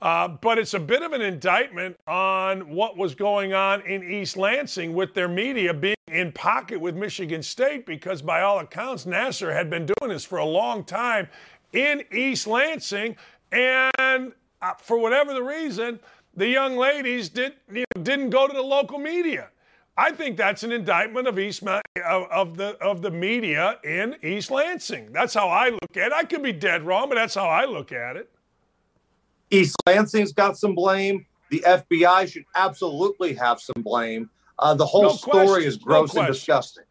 Uh, 0.03 0.29
but 0.29 0.59
it's 0.59 0.75
a 0.75 0.79
bit 0.79 1.03
of 1.03 1.13
an 1.13 1.23
indictment 1.23 1.97
on 2.07 2.69
what 2.69 2.99
was 2.99 3.15
going 3.15 3.55
on 3.55 3.81
in 3.83 4.03
East 4.03 4.37
Lansing 4.37 4.93
with 4.95 5.15
their 5.15 5.29
media 5.29 5.73
being 5.73 5.97
in 6.09 6.33
pocket 6.33 6.79
with 6.79 6.95
Michigan 6.95 7.43
State 7.43 7.87
because, 7.87 8.21
by 8.21 8.43
all 8.43 8.59
accounts, 8.59 9.07
Nassar 9.07 9.55
had 9.55 9.71
been 9.71 9.87
doing 9.87 10.13
this 10.13 10.25
for 10.25 10.37
a 10.37 10.45
long 10.45 10.85
time 10.85 11.29
in 11.73 12.05
East 12.13 12.47
Lansing. 12.47 13.17
And 13.53 14.33
uh, 14.61 14.75
for 14.75 14.99
whatever 14.99 15.33
the 15.33 15.43
reason, 15.43 15.99
the 16.37 16.49
young 16.49 16.77
ladies 16.77 17.29
did, 17.29 17.55
you 17.73 17.85
know, 17.97 18.03
didn't 18.03 18.31
go 18.31 18.47
to 18.47 18.53
the 18.53 18.63
local 18.63 18.99
media. 18.99 19.49
I 19.97 20.13
think 20.13 20.37
that's 20.37 20.63
an 20.63 20.73
indictment 20.73 21.27
of 21.27 21.39
East 21.39 21.63
of, 21.63 22.31
of, 22.31 22.57
the 22.57 22.77
of 22.83 23.01
the 23.01 23.11
media 23.11 23.79
in 23.83 24.17
East 24.23 24.51
Lansing. 24.51 25.11
That's 25.11 25.33
how 25.33 25.49
I 25.49 25.71
look 25.71 25.97
at 25.97 26.09
it. 26.09 26.13
I 26.13 26.25
could 26.25 26.43
be 26.43 26.53
dead 26.53 26.83
wrong, 26.83 27.09
but 27.09 27.15
that's 27.15 27.35
how 27.35 27.49
I 27.49 27.65
look 27.65 27.93
at 27.93 28.17
it. 28.17 28.31
East 29.51 29.77
Lansing's 29.87 30.33
got 30.33 30.59
some 30.59 30.75
blame. 30.75 31.25
The 31.51 31.65
FBI 31.67 32.31
should 32.31 32.45
absolutely 32.55 33.33
have 33.35 33.61
some 33.61 33.83
blame. 33.83 34.29
Uh, 34.59 34.75
the 34.75 34.85
whole 34.85 35.03
no 35.03 35.09
story 35.11 35.47
question. 35.47 35.69
is 35.69 35.77
gross 35.77 36.15
no 36.15 36.23
and 36.23 36.33
disgusting. 36.33 36.85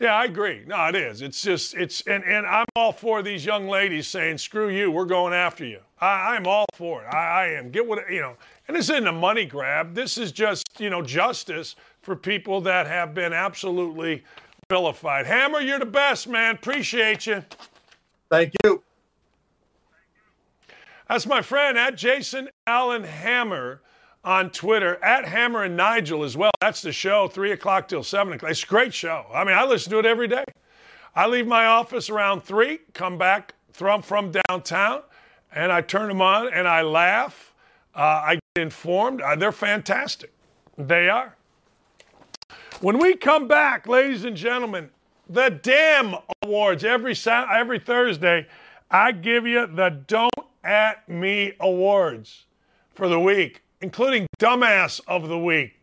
Yeah, 0.00 0.14
I 0.14 0.24
agree. 0.24 0.64
No, 0.66 0.86
it 0.86 0.96
is. 0.96 1.22
It's 1.22 1.40
just 1.42 1.74
it's 1.74 2.02
and 2.02 2.22
and 2.24 2.46
I'm 2.46 2.66
all 2.76 2.92
for 2.92 3.22
these 3.22 3.44
young 3.44 3.68
ladies 3.68 4.06
saying, 4.06 4.38
"Screw 4.38 4.68
you, 4.68 4.90
we're 4.90 5.06
going 5.06 5.32
after 5.32 5.64
you." 5.64 5.80
I, 6.04 6.36
am 6.36 6.46
all 6.46 6.66
for 6.74 7.02
it. 7.02 7.06
I, 7.06 7.42
I 7.42 7.46
am. 7.52 7.70
Get 7.70 7.86
what 7.86 8.10
you 8.10 8.20
know. 8.20 8.36
And 8.68 8.76
this 8.76 8.88
isn't 8.90 9.06
a 9.06 9.12
money 9.12 9.46
grab. 9.46 9.94
This 9.94 10.18
is 10.18 10.32
just 10.32 10.64
you 10.78 10.90
know 10.90 11.02
justice 11.02 11.76
for 12.02 12.16
people 12.16 12.60
that 12.62 12.86
have 12.86 13.14
been 13.14 13.32
absolutely 13.32 14.24
vilified. 14.68 15.26
Hammer, 15.26 15.60
you're 15.60 15.78
the 15.78 15.86
best, 15.86 16.28
man. 16.28 16.54
Appreciate 16.54 17.26
you. 17.26 17.44
Thank 18.30 18.52
you. 18.64 18.82
That's 21.08 21.26
my 21.26 21.42
friend 21.42 21.76
at 21.78 21.96
Jason 21.96 22.48
Allen 22.66 23.04
Hammer 23.04 23.80
on 24.24 24.50
Twitter, 24.50 25.02
at 25.04 25.26
Hammer 25.26 25.64
and 25.64 25.76
Nigel 25.76 26.24
as 26.24 26.36
well. 26.36 26.50
That's 26.60 26.80
the 26.80 26.92
show, 26.92 27.28
3 27.28 27.52
o'clock 27.52 27.88
till 27.88 28.02
7 28.02 28.32
o'clock. 28.32 28.50
It's 28.50 28.64
a 28.64 28.66
great 28.66 28.94
show. 28.94 29.26
I 29.32 29.44
mean, 29.44 29.54
I 29.54 29.64
listen 29.64 29.92
to 29.92 29.98
it 29.98 30.06
every 30.06 30.28
day. 30.28 30.44
I 31.14 31.26
leave 31.26 31.46
my 31.46 31.66
office 31.66 32.08
around 32.08 32.42
3, 32.42 32.78
come 32.94 33.18
back 33.18 33.54
from, 33.72 34.02
from 34.02 34.32
downtown, 34.48 35.02
and 35.54 35.72
I 35.72 35.80
turn 35.80 36.08
them 36.08 36.20
on 36.20 36.52
and 36.52 36.68
I 36.68 36.82
laugh. 36.82 37.54
Uh, 37.94 38.00
I 38.00 38.38
get 38.54 38.62
informed. 38.62 39.22
Uh, 39.22 39.36
they're 39.36 39.52
fantastic. 39.52 40.32
They 40.76 41.08
are. 41.08 41.36
When 42.80 42.98
we 42.98 43.14
come 43.14 43.46
back, 43.46 43.86
ladies 43.86 44.24
and 44.24 44.36
gentlemen, 44.36 44.90
the 45.28 45.48
DAM 45.48 46.16
awards 46.42 46.84
every 46.84 47.14
every 47.26 47.78
Thursday, 47.78 48.46
I 48.90 49.12
give 49.12 49.46
you 49.46 49.66
the 49.66 50.02
don't 50.06 50.32
at 50.64 51.08
Me 51.08 51.54
awards 51.60 52.44
for 52.92 53.08
the 53.08 53.20
week, 53.20 53.62
including 53.80 54.26
Dumbass 54.38 55.00
of 55.06 55.28
the 55.28 55.38
Week. 55.38 55.80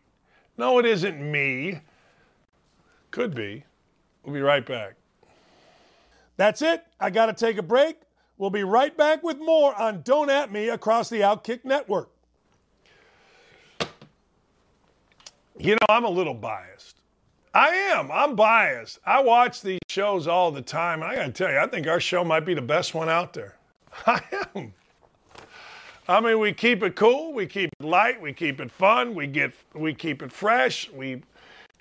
No, 0.58 0.78
it 0.78 0.86
isn't 0.86 1.18
me. 1.18 1.80
Could 3.10 3.34
be. 3.34 3.64
We'll 4.22 4.34
be 4.34 4.40
right 4.40 4.64
back. 4.64 4.94
That's 6.36 6.62
it. 6.62 6.84
I 7.00 7.10
got 7.10 7.26
to 7.26 7.32
take 7.32 7.56
a 7.58 7.62
break. 7.62 7.98
We'll 8.42 8.50
be 8.50 8.64
right 8.64 8.96
back 8.96 9.22
with 9.22 9.38
more 9.38 9.72
on 9.80 10.02
Don't 10.02 10.28
At 10.28 10.50
Me 10.50 10.70
across 10.70 11.08
the 11.08 11.20
Outkick 11.20 11.64
Network. 11.64 12.10
You 15.56 15.74
know, 15.74 15.86
I'm 15.88 16.04
a 16.04 16.10
little 16.10 16.34
biased. 16.34 16.96
I 17.54 17.68
am. 17.68 18.10
I'm 18.10 18.34
biased. 18.34 18.98
I 19.06 19.22
watch 19.22 19.62
these 19.62 19.78
shows 19.88 20.26
all 20.26 20.50
the 20.50 20.60
time. 20.60 21.02
And 21.02 21.12
I 21.12 21.14
got 21.14 21.26
to 21.26 21.30
tell 21.30 21.52
you, 21.52 21.58
I 21.60 21.68
think 21.68 21.86
our 21.86 22.00
show 22.00 22.24
might 22.24 22.44
be 22.44 22.52
the 22.52 22.60
best 22.60 22.94
one 22.94 23.08
out 23.08 23.32
there. 23.32 23.58
I 24.08 24.20
am. 24.56 24.74
I 26.08 26.20
mean, 26.20 26.40
we 26.40 26.52
keep 26.52 26.82
it 26.82 26.96
cool, 26.96 27.32
we 27.32 27.46
keep 27.46 27.70
it 27.78 27.86
light, 27.86 28.20
we 28.20 28.32
keep 28.32 28.60
it 28.60 28.72
fun, 28.72 29.14
we 29.14 29.28
get 29.28 29.52
we 29.72 29.94
keep 29.94 30.20
it 30.20 30.32
fresh, 30.32 30.90
we 30.90 31.22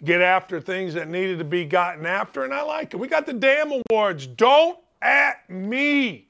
get 0.04 0.22
after 0.22 0.62
things 0.62 0.94
that 0.94 1.08
needed 1.08 1.40
to 1.40 1.44
be 1.44 1.66
gotten 1.66 2.06
after, 2.06 2.44
and 2.44 2.54
I 2.54 2.62
like 2.62 2.94
it. 2.94 2.98
We 2.98 3.08
got 3.08 3.26
the 3.26 3.34
DAM 3.34 3.82
awards. 3.90 4.28
Don't 4.28 4.78
at 5.02 5.50
me 5.50 6.28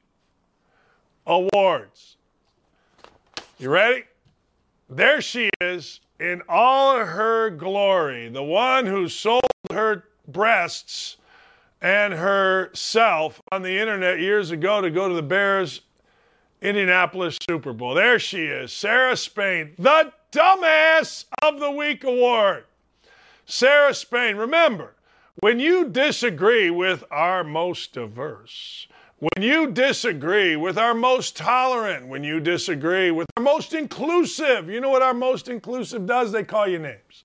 awards. 1.25 2.17
You 3.57 3.69
ready? 3.69 4.03
There 4.89 5.21
she 5.21 5.49
is 5.61 6.01
in 6.19 6.41
all 6.49 6.97
her 6.97 7.49
glory, 7.49 8.29
the 8.29 8.43
one 8.43 8.85
who 8.85 9.07
sold 9.07 9.41
her 9.71 10.03
breasts 10.27 11.17
and 11.81 12.13
herself 12.13 13.41
on 13.51 13.61
the 13.61 13.79
internet 13.79 14.19
years 14.19 14.51
ago 14.51 14.81
to 14.81 14.91
go 14.91 15.07
to 15.07 15.15
the 15.15 15.21
Bears 15.21 15.81
Indianapolis 16.61 17.37
Super 17.49 17.73
Bowl. 17.73 17.95
There 17.95 18.19
she 18.19 18.45
is, 18.45 18.71
Sarah 18.71 19.17
Spain, 19.17 19.73
the 19.79 20.13
Dumbass 20.31 21.25
of 21.41 21.59
the 21.59 21.71
Week 21.71 22.03
award. 22.03 22.65
Sarah 23.45 23.93
Spain, 23.93 24.35
remember, 24.35 24.93
when 25.39 25.59
you 25.59 25.89
disagree 25.89 26.69
with 26.69 27.03
our 27.09 27.43
most 27.43 27.93
diverse, 27.93 28.87
when 29.21 29.43
you 29.43 29.67
disagree 29.67 30.55
with 30.55 30.79
our 30.79 30.95
most 30.95 31.37
tolerant, 31.37 32.07
when 32.07 32.23
you 32.23 32.39
disagree 32.39 33.11
with 33.11 33.27
our 33.37 33.43
most 33.43 33.75
inclusive, 33.75 34.67
you 34.67 34.81
know 34.81 34.89
what 34.89 35.03
our 35.03 35.13
most 35.13 35.47
inclusive 35.47 36.07
does? 36.07 36.31
They 36.31 36.43
call 36.43 36.67
you 36.67 36.79
names. 36.79 37.23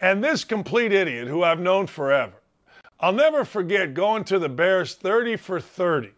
And 0.00 0.24
this 0.24 0.42
complete 0.42 0.92
idiot 0.92 1.28
who 1.28 1.44
I've 1.44 1.60
known 1.60 1.86
forever, 1.86 2.32
I'll 2.98 3.12
never 3.12 3.44
forget 3.44 3.94
going 3.94 4.24
to 4.24 4.40
the 4.40 4.48
Bears 4.48 4.96
30 4.96 5.36
for 5.36 5.60
30 5.60 6.10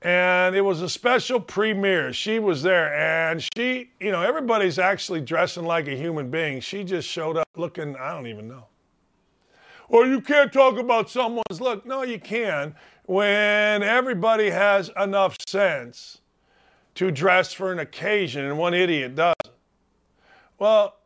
and 0.00 0.56
it 0.56 0.62
was 0.62 0.82
a 0.82 0.88
special 0.88 1.38
premiere. 1.38 2.12
She 2.12 2.40
was 2.40 2.60
there, 2.62 2.92
and 2.92 3.44
she, 3.56 3.90
you 4.00 4.10
know, 4.10 4.20
everybody's 4.20 4.80
actually 4.80 5.20
dressing 5.20 5.64
like 5.64 5.86
a 5.86 5.94
human 5.94 6.28
being. 6.28 6.60
She 6.60 6.82
just 6.82 7.08
showed 7.08 7.36
up 7.36 7.48
looking, 7.56 7.94
I 7.96 8.12
don't 8.12 8.26
even 8.26 8.48
know. 8.48 8.66
Or 9.88 10.06
you 10.06 10.20
can't 10.20 10.52
talk 10.52 10.78
about 10.78 11.08
someone's 11.08 11.60
look. 11.60 11.86
No, 11.86 12.02
you 12.02 12.18
can 12.18 12.74
when 13.12 13.82
everybody 13.82 14.48
has 14.48 14.90
enough 14.98 15.36
sense 15.46 16.22
to 16.94 17.10
dress 17.10 17.52
for 17.52 17.70
an 17.70 17.78
occasion 17.78 18.42
and 18.42 18.56
one 18.56 18.72
idiot 18.72 19.14
doesn't. 19.14 19.54
Well, 20.58 20.96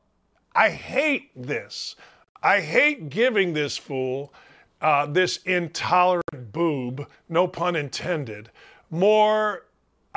I 0.55 0.71
hate 0.71 1.31
this. 1.35 1.97
I 2.41 2.61
hate 2.61 3.09
giving 3.09 3.55
this 3.55 3.77
fool, 3.77 4.33
uh, 4.81 5.07
this 5.07 5.39
intolerant 5.39 6.53
boob, 6.53 7.09
no 7.29 7.49
pun 7.49 7.75
intended, 7.75 8.51
more, 8.89 9.65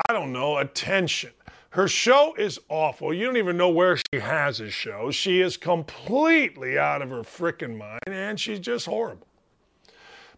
I 0.07 0.13
don't 0.13 0.31
know, 0.31 0.59
attention. 0.59 1.31
Her 1.71 1.87
show 1.87 2.35
is 2.35 2.59
awful. 2.69 3.15
You 3.15 3.25
don't 3.25 3.37
even 3.37 3.57
know 3.57 3.69
where 3.69 3.97
she 3.97 4.19
has 4.19 4.59
a 4.59 4.69
show. 4.69 5.09
She 5.09 5.41
is 5.41 5.57
completely 5.57 6.77
out 6.77 7.01
of 7.01 7.09
her 7.09 7.23
frickin' 7.23 7.75
mind 7.75 8.01
and 8.05 8.39
she's 8.39 8.59
just 8.59 8.85
horrible. 8.85 9.28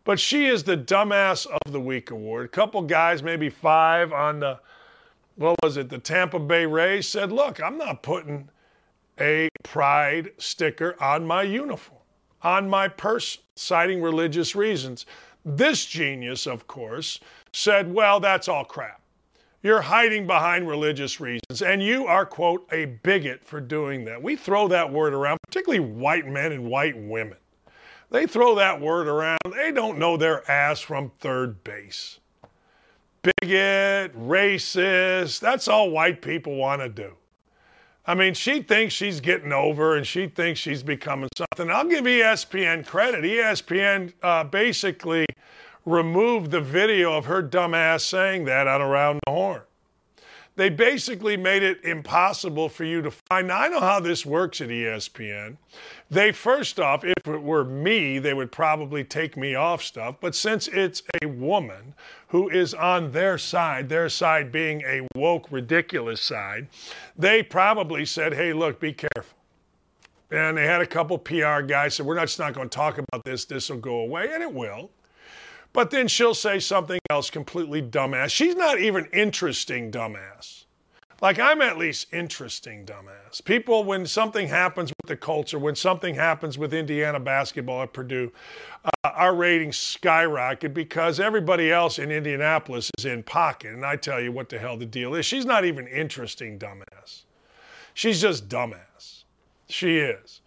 But 0.04 0.20
she 0.20 0.48
is 0.48 0.64
the 0.64 0.78
dumbass 0.78 1.46
of 1.46 1.72
the 1.72 1.80
week 1.80 2.10
award. 2.10 2.46
A 2.46 2.50
couple 2.50 2.82
guys, 2.82 3.22
maybe 3.22 3.50
five 3.50 4.12
on 4.12 4.40
the, 4.40 4.60
what 5.36 5.56
was 5.62 5.78
it, 5.78 5.90
the 5.90 6.00
Tampa 6.00 6.40
Bay 6.40 6.66
Rays 6.66 7.08
said, 7.08 7.32
look, 7.32 7.62
I'm 7.62 7.78
not 7.78 8.02
putting 8.02 8.50
a 9.20 9.50
pride 9.64 10.32
sticker 10.38 10.96
on 11.02 11.26
my 11.26 11.44
uniform, 11.44 12.02
on 12.42 12.70
my 12.70 12.88
purse, 12.88 13.38
citing 13.56 14.02
religious 14.02 14.56
reasons. 14.56 15.06
This 15.46 15.86
genius, 15.86 16.48
of 16.48 16.68
course, 16.68 17.20
said, 17.54 17.94
well, 17.94 18.20
that's 18.20 18.48
all 18.48 18.66
crap. 18.66 19.02
You're 19.64 19.82
hiding 19.82 20.26
behind 20.26 20.68
religious 20.68 21.20
reasons, 21.20 21.62
and 21.62 21.84
you 21.84 22.08
are, 22.08 22.26
quote, 22.26 22.68
a 22.72 22.86
bigot 22.86 23.44
for 23.44 23.62
doing 23.62 24.04
that. 24.06 24.22
We 24.22 24.36
throw 24.36 24.68
that 24.70 24.92
word 24.92 25.14
around, 25.14 25.38
particularly 25.48 25.80
white 25.80 26.26
men 26.26 26.52
and 26.52 26.66
white 26.66 26.98
women. 26.98 27.38
They 28.12 28.28
throw 28.28 28.56
that 28.56 28.82
word 28.82 29.08
around. 29.08 29.40
They 29.56 29.72
don't 29.72 29.98
know 29.98 30.18
their 30.18 30.50
ass 30.52 30.82
from 30.82 31.12
third 31.20 31.64
base. 31.64 32.20
Bigot, 33.24 34.14
racist, 34.16 35.40
that's 35.40 35.68
all 35.68 35.90
white 35.92 36.22
people 36.22 36.56
want 36.56 36.82
to 36.82 36.90
do. 36.90 37.16
I 38.06 38.16
mean, 38.16 38.34
she 38.34 38.62
thinks 38.62 38.94
she's 38.94 39.22
getting 39.22 39.54
over 39.54 39.96
and 39.96 40.06
she 40.06 40.28
thinks 40.28 40.60
she's 40.60 40.84
becoming 40.84 41.30
something. 41.38 41.72
I'll 41.72 41.86
give 41.86 42.04
ESPN 42.04 42.86
credit. 42.86 43.24
ESPN 43.24 44.12
uh, 44.22 44.44
basically 44.44 45.26
removed 45.86 46.52
the 46.52 46.62
video 46.62 47.14
of 47.14 47.26
her 47.26 47.42
dumbass 47.42 48.02
saying 48.02 48.46
that 48.46 48.68
on 48.68 48.82
Around 48.82 49.20
the 49.26 49.32
Horn. 49.32 49.62
They 50.62 50.70
basically 50.70 51.38
made 51.38 51.64
it 51.64 51.84
impossible 51.84 52.70
for 52.70 52.84
you 52.84 53.02
to 53.02 53.10
find. 53.10 53.48
Now, 53.48 53.62
I 53.62 53.68
know 53.68 53.80
how 53.80 54.00
this 54.00 54.28
works 54.28 54.62
at 54.62 54.70
ESPN. 54.70 55.58
They, 56.12 56.32
first 56.32 56.80
off, 56.80 57.04
if 57.04 57.28
it 57.28 57.42
were 57.42 57.66
me, 57.66 58.20
they 58.20 58.36
would 58.36 58.52
probably 58.52 59.04
take 59.04 59.36
me 59.36 59.56
off 59.56 59.82
stuff. 59.82 60.18
But 60.22 60.36
since 60.36 60.68
it's 60.68 61.02
a 61.24 61.26
woman 61.26 61.96
who 62.28 62.48
is 62.48 62.76
on 62.76 63.12
their 63.12 63.40
side, 63.40 63.90
their 63.90 64.08
side 64.08 64.52
being 64.52 64.84
a 64.84 65.08
woke, 65.16 65.52
ridiculous 65.52 66.22
side, 66.22 66.68
they 67.18 67.42
probably 67.42 68.06
said, 68.06 68.36
hey, 68.36 68.54
look, 68.54 68.80
be 68.80 68.94
careful. 68.94 69.40
And 70.30 70.56
they 70.56 70.68
had 70.68 70.80
a 70.80 70.86
couple 70.86 71.18
PR 71.18 71.62
guys 71.62 71.96
said, 71.96 72.06
we're 72.06 72.14
not, 72.14 72.28
just 72.28 72.38
not 72.38 72.54
going 72.54 72.70
to 72.70 72.76
talk 72.76 73.00
about 73.00 73.26
this. 73.26 73.46
This 73.46 73.72
will 73.72 73.78
go 73.78 74.02
away. 74.02 74.30
And 74.32 74.44
it 74.44 74.54
will. 74.54 74.92
But 75.74 75.92
then 75.92 76.08
she'll 76.08 76.34
say 76.36 76.60
something 76.60 77.00
else 77.10 77.30
completely 77.30 77.82
dumbass. 77.82 78.30
She's 78.30 78.56
not 78.56 78.80
even 78.80 79.06
interesting 79.14 79.92
dumbass. 79.92 80.66
Like 81.22 81.40
I'm 81.40 81.62
at 81.62 81.78
least 81.78 82.12
interesting 82.12 82.84
dumbass. 82.84 83.46
People, 83.46 83.84
when 83.84 84.08
something 84.08 84.48
happens 84.48 84.90
with 84.90 85.08
the 85.08 85.16
culture, 85.16 85.60
when 85.60 85.76
something 85.76 86.16
happens 86.16 86.58
with 86.58 86.74
Indiana 86.74 87.20
basketball 87.20 87.84
at 87.84 87.94
Purdue, 87.94 88.32
uh, 88.84 88.90
our 89.04 89.36
ratings 89.36 89.78
skyrocket 89.78 90.74
because 90.74 91.20
everybody 91.20 91.72
else 91.72 92.00
in 92.00 92.10
Indianapolis 92.12 92.90
is 92.98 93.06
in 93.06 93.22
pocket. 93.22 93.74
And 93.74 93.86
I 93.86 93.98
tell 93.98 94.20
you 94.20 94.32
what 94.32 94.50
the 94.50 94.58
hell 94.58 94.78
the 94.78 94.86
deal 94.86 95.14
is. 95.14 95.24
She's 95.26 95.46
not 95.46 95.64
even 95.64 95.88
interesting 95.88 96.58
dumbass. 96.58 97.22
She's 97.94 98.20
just 98.20 98.50
dumbass. 98.50 99.24
She 99.70 99.98
is. 99.98 100.41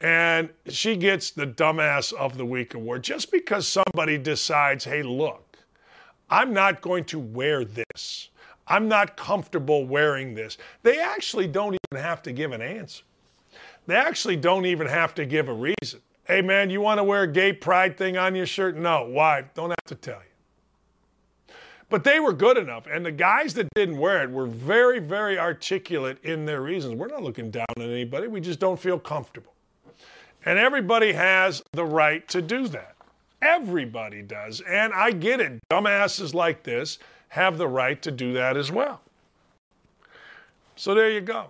And 0.00 0.50
she 0.68 0.96
gets 0.96 1.30
the 1.30 1.46
Dumbass 1.46 2.12
of 2.12 2.36
the 2.36 2.44
Week 2.44 2.74
award 2.74 3.02
just 3.02 3.32
because 3.32 3.66
somebody 3.66 4.18
decides, 4.18 4.84
hey, 4.84 5.02
look, 5.02 5.56
I'm 6.28 6.52
not 6.52 6.82
going 6.82 7.04
to 7.04 7.18
wear 7.18 7.64
this. 7.64 8.28
I'm 8.68 8.88
not 8.88 9.16
comfortable 9.16 9.86
wearing 9.86 10.34
this. 10.34 10.58
They 10.82 11.00
actually 11.00 11.46
don't 11.46 11.78
even 11.90 12.02
have 12.02 12.22
to 12.24 12.32
give 12.32 12.52
an 12.52 12.60
answer. 12.60 13.04
They 13.86 13.94
actually 13.94 14.36
don't 14.36 14.66
even 14.66 14.86
have 14.86 15.14
to 15.14 15.24
give 15.24 15.48
a 15.48 15.54
reason. 15.54 16.00
Hey, 16.24 16.42
man, 16.42 16.70
you 16.70 16.80
want 16.80 16.98
to 16.98 17.04
wear 17.04 17.22
a 17.22 17.28
gay 17.28 17.52
pride 17.52 17.96
thing 17.96 18.16
on 18.16 18.34
your 18.34 18.46
shirt? 18.46 18.76
No. 18.76 19.08
Why? 19.08 19.44
Don't 19.54 19.70
have 19.70 19.84
to 19.86 19.94
tell 19.94 20.18
you. 20.18 21.54
But 21.88 22.02
they 22.02 22.18
were 22.18 22.32
good 22.32 22.58
enough. 22.58 22.88
And 22.90 23.06
the 23.06 23.12
guys 23.12 23.54
that 23.54 23.68
didn't 23.76 23.96
wear 23.96 24.24
it 24.24 24.30
were 24.30 24.46
very, 24.46 24.98
very 24.98 25.38
articulate 25.38 26.18
in 26.24 26.44
their 26.44 26.60
reasons. 26.62 26.96
We're 26.96 27.06
not 27.06 27.22
looking 27.22 27.52
down 27.52 27.66
on 27.76 27.84
anybody. 27.84 28.26
We 28.26 28.40
just 28.40 28.58
don't 28.58 28.78
feel 28.78 28.98
comfortable. 28.98 29.52
And 30.46 30.58
everybody 30.58 31.12
has 31.12 31.62
the 31.72 31.84
right 31.84 32.26
to 32.28 32.40
do 32.40 32.68
that. 32.68 32.94
Everybody 33.42 34.22
does. 34.22 34.60
And 34.62 34.94
I 34.94 35.10
get 35.10 35.40
it. 35.40 35.60
Dumbasses 35.68 36.32
like 36.32 36.62
this 36.62 36.98
have 37.28 37.58
the 37.58 37.68
right 37.68 38.00
to 38.02 38.10
do 38.10 38.32
that 38.34 38.56
as 38.56 38.70
well. 38.70 39.02
So 40.76 40.94
there 40.94 41.10
you 41.10 41.20
go. 41.20 41.48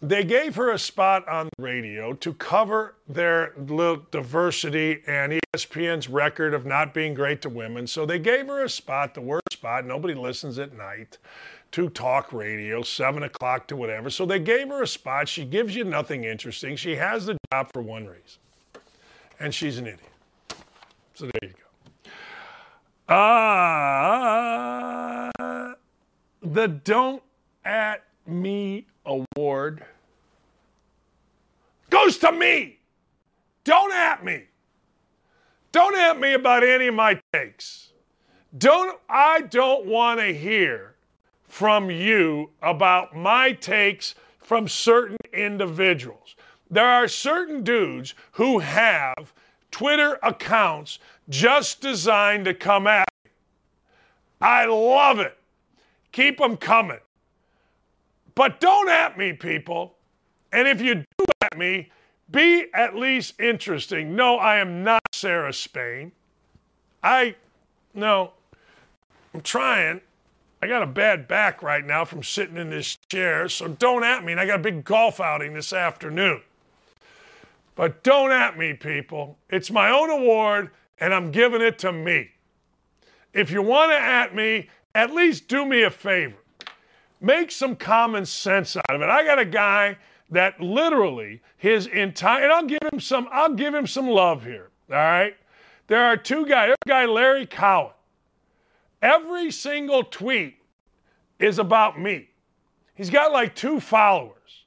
They 0.00 0.22
gave 0.22 0.54
her 0.54 0.70
a 0.70 0.78
spot 0.78 1.26
on 1.26 1.48
the 1.56 1.62
radio 1.62 2.12
to 2.12 2.32
cover 2.34 2.94
their 3.08 3.52
little 3.56 4.04
diversity 4.12 5.02
and 5.08 5.40
ESPN's 5.56 6.08
record 6.08 6.54
of 6.54 6.64
not 6.64 6.94
being 6.94 7.14
great 7.14 7.42
to 7.42 7.48
women. 7.48 7.84
So 7.88 8.06
they 8.06 8.20
gave 8.20 8.46
her 8.46 8.62
a 8.62 8.70
spot, 8.70 9.14
the 9.14 9.20
worst 9.20 9.52
spot. 9.52 9.84
Nobody 9.84 10.14
listens 10.14 10.60
at 10.60 10.72
night 10.76 11.18
to 11.72 11.90
talk 11.90 12.32
radio, 12.32 12.80
seven 12.82 13.24
o'clock 13.24 13.66
to 13.68 13.76
whatever. 13.76 14.08
So 14.08 14.24
they 14.24 14.38
gave 14.38 14.68
her 14.68 14.82
a 14.82 14.86
spot. 14.86 15.28
She 15.28 15.44
gives 15.44 15.74
you 15.74 15.82
nothing 15.82 16.22
interesting. 16.24 16.76
She 16.76 16.94
has 16.94 17.26
the 17.26 17.36
job 17.52 17.68
for 17.72 17.82
one 17.82 18.06
reason, 18.06 18.38
and 19.40 19.52
she's 19.52 19.78
an 19.78 19.88
idiot. 19.88 20.00
So 21.14 21.26
there 21.26 21.40
you 21.42 21.48
go. 21.50 21.56
Ah, 23.08 24.28
uh, 25.40 25.74
the 26.42 26.68
Don't 26.68 27.22
At 27.64 28.07
Me 28.28 28.86
award 29.06 29.82
goes 31.90 32.18
to 32.18 32.30
me. 32.30 32.78
Don't 33.64 33.92
at 33.92 34.24
me. 34.24 34.44
Don't 35.72 35.96
at 35.96 36.20
me 36.20 36.34
about 36.34 36.62
any 36.62 36.88
of 36.88 36.94
my 36.94 37.20
takes. 37.32 37.92
Don't 38.56 38.98
I 39.08 39.42
don't 39.42 39.86
want 39.86 40.20
to 40.20 40.34
hear 40.34 40.94
from 41.44 41.90
you 41.90 42.50
about 42.62 43.16
my 43.16 43.52
takes 43.52 44.14
from 44.38 44.68
certain 44.68 45.16
individuals. 45.32 46.36
There 46.70 46.86
are 46.86 47.08
certain 47.08 47.62
dudes 47.62 48.14
who 48.32 48.58
have 48.58 49.32
Twitter 49.70 50.18
accounts 50.22 50.98
just 51.28 51.80
designed 51.80 52.44
to 52.46 52.54
come 52.54 52.86
at 52.86 53.08
me. 53.24 53.30
I 54.40 54.66
love 54.66 55.18
it. 55.18 55.36
Keep 56.12 56.38
them 56.38 56.56
coming. 56.56 57.00
But 58.38 58.60
don't 58.60 58.88
at 58.88 59.18
me, 59.18 59.32
people. 59.32 59.96
And 60.52 60.68
if 60.68 60.80
you 60.80 60.94
do 60.94 61.24
at 61.42 61.58
me, 61.58 61.90
be 62.30 62.66
at 62.72 62.94
least 62.94 63.40
interesting. 63.40 64.14
No, 64.14 64.36
I 64.36 64.58
am 64.58 64.84
not 64.84 65.02
Sarah 65.12 65.52
Spain. 65.52 66.12
I, 67.02 67.34
no, 67.94 68.34
I'm 69.34 69.40
trying. 69.40 70.02
I 70.62 70.68
got 70.68 70.84
a 70.84 70.86
bad 70.86 71.26
back 71.26 71.64
right 71.64 71.84
now 71.84 72.04
from 72.04 72.22
sitting 72.22 72.58
in 72.58 72.70
this 72.70 72.96
chair, 73.08 73.48
so 73.48 73.66
don't 73.66 74.04
at 74.04 74.24
me. 74.24 74.30
And 74.30 74.40
I 74.40 74.46
got 74.46 74.60
a 74.60 74.62
big 74.62 74.84
golf 74.84 75.18
outing 75.18 75.52
this 75.52 75.72
afternoon. 75.72 76.40
But 77.74 78.04
don't 78.04 78.30
at 78.30 78.56
me, 78.56 78.72
people. 78.72 79.36
It's 79.50 79.72
my 79.72 79.90
own 79.90 80.10
award, 80.10 80.70
and 81.00 81.12
I'm 81.12 81.32
giving 81.32 81.60
it 81.60 81.76
to 81.80 81.90
me. 81.90 82.30
If 83.32 83.50
you 83.50 83.62
want 83.62 83.90
to 83.90 83.98
at 83.98 84.32
me, 84.32 84.68
at 84.94 85.12
least 85.12 85.48
do 85.48 85.66
me 85.66 85.82
a 85.82 85.90
favor. 85.90 86.36
Make 87.20 87.50
some 87.50 87.76
common 87.76 88.26
sense 88.26 88.76
out 88.76 88.94
of 88.94 89.02
it. 89.02 89.08
I 89.08 89.24
got 89.24 89.38
a 89.38 89.44
guy 89.44 89.98
that 90.30 90.60
literally 90.60 91.40
his 91.56 91.86
entire 91.86 92.44
and 92.44 92.52
I'll 92.52 92.66
give 92.66 92.82
him 92.92 93.00
some 93.00 93.28
I'll 93.32 93.54
give 93.54 93.74
him 93.74 93.86
some 93.86 94.08
love 94.08 94.44
here. 94.44 94.70
All 94.90 94.96
right. 94.96 95.36
There 95.88 96.04
are 96.04 96.16
two 96.16 96.46
guys. 96.46 96.74
Guy, 96.86 97.06
Larry 97.06 97.46
Cowan. 97.46 97.92
Every 99.00 99.50
single 99.50 100.04
tweet 100.04 100.56
is 101.38 101.58
about 101.58 101.98
me. 101.98 102.28
He's 102.94 103.10
got 103.10 103.32
like 103.32 103.54
two 103.54 103.80
followers. 103.80 104.64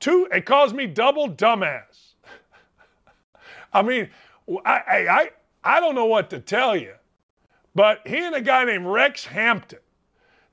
Two, 0.00 0.28
it 0.32 0.44
calls 0.44 0.74
me 0.74 0.86
double 0.86 1.30
dumbass. 1.30 2.14
I 3.72 3.82
mean, 3.82 4.10
I, 4.66 4.80
I, 5.08 5.30
I 5.62 5.80
don't 5.80 5.94
know 5.94 6.04
what 6.06 6.30
to 6.30 6.40
tell 6.40 6.76
you, 6.76 6.94
but 7.74 8.06
he 8.06 8.18
and 8.18 8.34
a 8.34 8.40
guy 8.40 8.64
named 8.64 8.86
Rex 8.86 9.24
Hampton, 9.24 9.78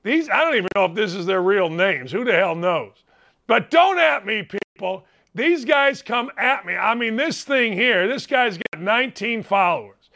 these, 0.02 0.28
I 0.28 0.38
don't 0.38 0.56
even 0.56 0.68
know 0.74 0.86
if 0.86 0.94
this 0.94 1.14
is 1.14 1.26
their 1.26 1.42
real 1.42 1.70
names. 1.70 2.10
Who 2.12 2.24
the 2.24 2.32
hell 2.32 2.54
knows? 2.54 3.04
But 3.46 3.70
don't 3.70 3.98
at 3.98 4.26
me, 4.26 4.48
people. 4.74 5.04
These 5.34 5.64
guys 5.64 6.02
come 6.02 6.30
at 6.36 6.66
me. 6.66 6.74
I 6.74 6.94
mean, 6.94 7.16
this 7.16 7.44
thing 7.44 7.72
here, 7.72 8.06
this 8.08 8.26
guy's 8.26 8.58
got 8.58 8.80
19 8.80 9.42
followers. 9.42 10.10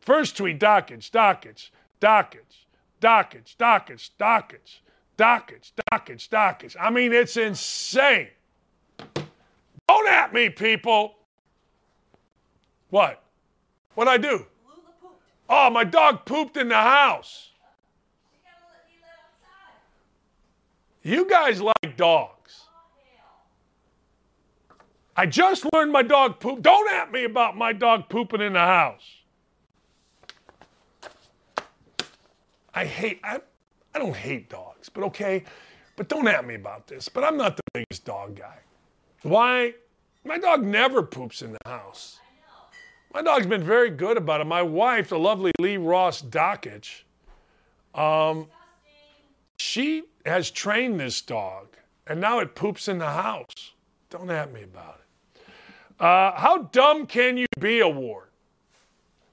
First 0.00 0.36
tweet, 0.36 0.58
Dakich, 0.58 1.10
Dakich, 1.10 1.70
Dakich, 2.00 2.66
Dakich, 3.00 3.56
Dakich, 3.56 4.10
Dakich, 4.18 4.80
Dakich, 5.16 5.72
Dakich, 5.92 6.28
Dakich. 6.28 6.76
I 6.78 6.90
mean, 6.90 7.12
it's 7.12 7.36
insane. 7.36 8.28
Don't 9.88 10.08
at 10.08 10.32
me, 10.32 10.48
people. 10.48 11.14
What? 12.90 13.22
What'd 13.94 14.12
I 14.12 14.18
do? 14.18 14.46
Oh, 15.48 15.70
my 15.70 15.84
dog 15.84 16.24
pooped 16.24 16.56
in 16.56 16.68
the 16.68 16.74
house. 16.74 17.49
You 21.02 21.28
guys 21.28 21.60
like 21.60 21.96
dogs. 21.96 22.62
I 25.16 25.26
just 25.26 25.66
learned 25.72 25.92
my 25.92 26.02
dog 26.02 26.40
poop. 26.40 26.62
Don't 26.62 26.90
at 26.92 27.12
me 27.12 27.24
about 27.24 27.56
my 27.56 27.72
dog 27.72 28.08
pooping 28.08 28.40
in 28.40 28.52
the 28.54 28.58
house. 28.58 29.04
I 32.72 32.84
hate, 32.84 33.20
I, 33.24 33.40
I 33.94 33.98
don't 33.98 34.16
hate 34.16 34.48
dogs, 34.48 34.88
but 34.88 35.04
okay. 35.04 35.44
But 35.96 36.08
don't 36.08 36.28
at 36.28 36.46
me 36.46 36.54
about 36.54 36.86
this. 36.86 37.08
But 37.08 37.24
I'm 37.24 37.36
not 37.36 37.56
the 37.56 37.62
biggest 37.74 38.04
dog 38.04 38.36
guy. 38.36 38.58
Why? 39.22 39.74
My 40.24 40.38
dog 40.38 40.64
never 40.64 41.02
poops 41.02 41.42
in 41.42 41.52
the 41.52 41.58
house. 41.68 42.20
My 43.12 43.22
dog's 43.22 43.46
been 43.46 43.64
very 43.64 43.90
good 43.90 44.16
about 44.16 44.40
it. 44.40 44.46
My 44.46 44.62
wife, 44.62 45.08
the 45.08 45.18
lovely 45.18 45.50
Lee 45.58 45.76
Ross 45.76 46.22
Dakich, 46.22 47.02
um, 47.94 48.46
she 49.58 50.04
has 50.26 50.50
trained 50.50 51.00
this 51.00 51.20
dog, 51.20 51.68
and 52.06 52.20
now 52.20 52.38
it 52.40 52.54
poops 52.54 52.88
in 52.88 52.98
the 52.98 53.10
house. 53.10 53.72
Don't 54.10 54.30
at 54.30 54.52
me 54.52 54.62
about 54.62 55.00
it. 55.00 55.42
Uh, 56.00 56.32
how 56.38 56.62
dumb 56.72 57.06
can 57.06 57.36
you 57.36 57.46
be, 57.58 57.80
award? 57.80 58.28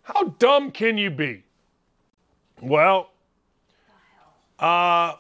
How 0.04 0.24
dumb 0.40 0.72
can 0.72 0.98
you 0.98 1.10
be? 1.10 1.44
Well, 2.62 3.10
uh, 4.60 5.16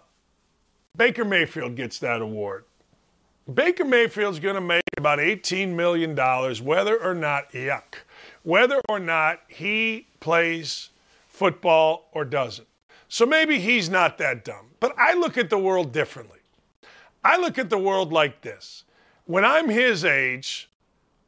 Baker 0.96 1.26
Mayfield 1.26 1.76
gets 1.76 2.00
that 2.00 2.22
award. 2.22 2.66
Baker 3.54 3.86
Mayfield's 3.86 4.40
going 4.40 4.56
to 4.56 4.62
make 4.62 4.84
about 4.98 5.20
$18 5.20 5.70
million, 5.70 6.16
whether 6.66 7.02
or 7.02 7.14
not, 7.14 7.52
yuck, 7.52 7.96
whether 8.44 8.82
or 8.90 9.00
not 9.00 9.42
he 9.48 10.08
plays 10.20 10.90
football 11.28 12.10
or 12.12 12.26
doesn't. 12.26 12.68
So 13.10 13.26
maybe 13.26 13.60
he's 13.60 13.90
not 13.90 14.18
that 14.18 14.44
dumb. 14.44 14.68
But 14.80 14.94
I 14.98 15.14
look 15.14 15.38
at 15.38 15.50
the 15.50 15.58
world 15.58 15.92
differently. 15.92 16.40
I 17.24 17.38
look 17.38 17.58
at 17.58 17.70
the 17.70 17.78
world 17.78 18.12
like 18.12 18.42
this. 18.42 18.84
When 19.26 19.44
I'm 19.44 19.70
his 19.70 20.06
age, 20.06 20.70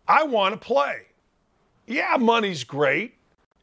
I 0.07 0.23
want 0.23 0.53
to 0.53 0.59
play. 0.65 1.07
Yeah, 1.87 2.17
money's 2.17 2.63
great. 2.63 3.15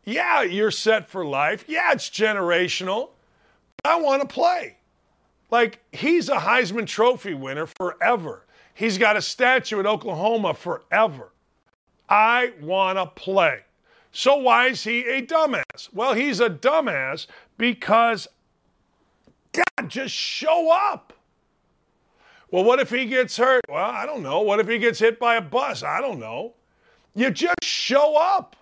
Yeah, 0.04 0.42
you're 0.42 0.70
set 0.70 1.08
for 1.08 1.24
life. 1.24 1.64
Yeah, 1.66 1.92
it's 1.92 2.10
generational. 2.10 3.10
But 3.82 3.92
I 3.92 3.96
want 3.96 4.22
to 4.22 4.28
play. 4.28 4.76
Like, 5.50 5.80
he's 5.92 6.28
a 6.28 6.36
Heisman 6.36 6.86
Trophy 6.86 7.34
winner 7.34 7.66
forever. 7.66 8.44
He's 8.74 8.98
got 8.98 9.16
a 9.16 9.22
statue 9.22 9.80
at 9.80 9.86
Oklahoma 9.86 10.54
forever. 10.54 11.30
I 12.08 12.52
want 12.60 12.98
to 12.98 13.06
play. 13.06 13.60
So 14.12 14.36
why 14.36 14.68
is 14.68 14.84
he 14.84 15.00
a 15.08 15.22
dumbass? 15.22 15.92
Well, 15.92 16.14
he's 16.14 16.40
a 16.40 16.50
dumbass 16.50 17.26
because, 17.56 18.28
God, 19.52 19.88
just 19.88 20.14
show 20.14 20.70
up. 20.70 21.12
Well, 22.50 22.64
what 22.64 22.78
if 22.78 22.90
he 22.90 23.06
gets 23.06 23.36
hurt? 23.36 23.62
Well, 23.68 23.84
I 23.84 24.06
don't 24.06 24.22
know. 24.22 24.40
What 24.40 24.60
if 24.60 24.68
he 24.68 24.78
gets 24.78 24.98
hit 24.98 25.18
by 25.18 25.36
a 25.36 25.40
bus? 25.40 25.82
I 25.82 26.00
don't 26.00 26.20
know. 26.20 26.54
You 27.14 27.30
just 27.30 27.64
show 27.64 28.16
up. 28.16 28.56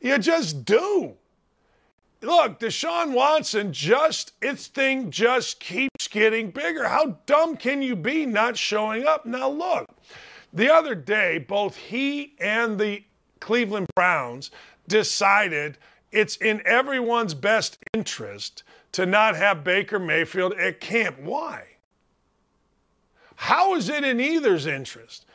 You 0.00 0.18
just 0.18 0.64
do. 0.64 1.14
Look, 2.22 2.60
Deshaun 2.60 3.12
Watson 3.12 3.72
just, 3.72 4.32
its 4.40 4.68
thing 4.68 5.10
just 5.10 5.60
keeps 5.60 6.08
getting 6.08 6.50
bigger. 6.50 6.88
How 6.88 7.18
dumb 7.26 7.56
can 7.56 7.82
you 7.82 7.94
be 7.94 8.24
not 8.24 8.56
showing 8.56 9.06
up? 9.06 9.26
Now, 9.26 9.48
look, 9.48 9.86
the 10.52 10.72
other 10.72 10.94
day, 10.94 11.38
both 11.38 11.76
he 11.76 12.34
and 12.40 12.78
the 12.78 13.04
Cleveland 13.40 13.88
Browns 13.94 14.50
decided 14.88 15.78
it's 16.16 16.36
in 16.36 16.62
everyone's 16.64 17.34
best 17.34 17.78
interest 17.92 18.62
to 18.92 19.04
not 19.04 19.36
have 19.36 19.62
Baker 19.62 19.98
Mayfield 19.98 20.54
at 20.54 20.80
camp. 20.80 21.18
Why? 21.20 21.64
How 23.34 23.74
is 23.74 23.90
it 23.90 24.02
in 24.02 24.18
either's 24.18 24.66
interest? 24.66 25.26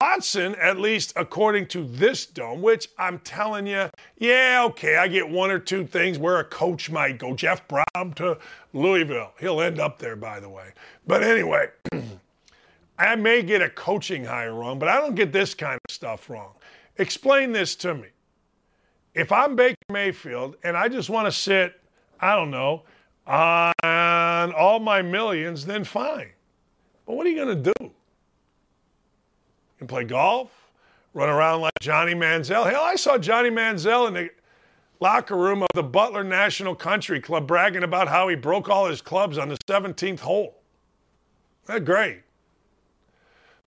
Watson, 0.00 0.54
at 0.54 0.78
least 0.78 1.12
according 1.16 1.66
to 1.66 1.84
this 1.84 2.24
dome, 2.24 2.62
which 2.62 2.88
I'm 2.98 3.18
telling 3.18 3.66
you, 3.66 3.90
yeah, 4.16 4.62
okay, 4.68 4.96
I 4.96 5.06
get 5.06 5.28
one 5.28 5.50
or 5.50 5.58
two 5.58 5.84
things 5.84 6.18
where 6.18 6.38
a 6.38 6.44
coach 6.44 6.90
might 6.90 7.18
go. 7.18 7.34
Jeff 7.34 7.68
Brohm 7.68 8.14
to 8.14 8.38
Louisville. 8.72 9.32
He'll 9.38 9.60
end 9.60 9.80
up 9.80 9.98
there, 9.98 10.16
by 10.16 10.40
the 10.40 10.48
way. 10.48 10.72
But 11.06 11.22
anyway, 11.22 11.68
I 12.98 13.16
may 13.16 13.42
get 13.42 13.60
a 13.60 13.68
coaching 13.68 14.24
hire 14.24 14.54
wrong, 14.54 14.78
but 14.78 14.88
I 14.88 14.98
don't 14.98 15.14
get 15.14 15.32
this 15.32 15.52
kind 15.52 15.78
of 15.86 15.92
stuff 15.92 16.30
wrong. 16.30 16.52
Explain 16.96 17.52
this 17.52 17.74
to 17.76 17.94
me. 17.94 18.08
If 19.14 19.30
I'm 19.30 19.56
Baker 19.56 19.76
Mayfield 19.90 20.56
and 20.64 20.76
I 20.76 20.88
just 20.88 21.10
want 21.10 21.26
to 21.26 21.32
sit, 21.32 21.78
I 22.20 22.34
don't 22.34 22.50
know, 22.50 22.84
on 23.26 24.52
all 24.54 24.80
my 24.80 25.02
millions, 25.02 25.66
then 25.66 25.84
fine. 25.84 26.30
But 27.06 27.16
what 27.16 27.26
are 27.26 27.30
you 27.30 27.44
going 27.44 27.62
to 27.62 27.72
do? 27.72 27.84
You 27.84 27.92
can 29.78 29.86
play 29.86 30.04
golf? 30.04 30.50
Run 31.14 31.28
around 31.28 31.60
like 31.60 31.72
Johnny 31.80 32.14
Manziel? 32.14 32.70
Hell, 32.70 32.82
I 32.82 32.96
saw 32.96 33.18
Johnny 33.18 33.50
Manziel 33.50 34.08
in 34.08 34.14
the 34.14 34.30
locker 34.98 35.36
room 35.36 35.62
of 35.62 35.68
the 35.74 35.82
Butler 35.82 36.24
National 36.24 36.74
Country 36.74 37.20
Club 37.20 37.46
bragging 37.46 37.82
about 37.82 38.08
how 38.08 38.28
he 38.28 38.36
broke 38.36 38.70
all 38.70 38.86
his 38.86 39.02
clubs 39.02 39.36
on 39.36 39.50
the 39.50 39.58
17th 39.68 40.20
hole. 40.20 40.56
That's 41.66 41.84
great. 41.84 42.22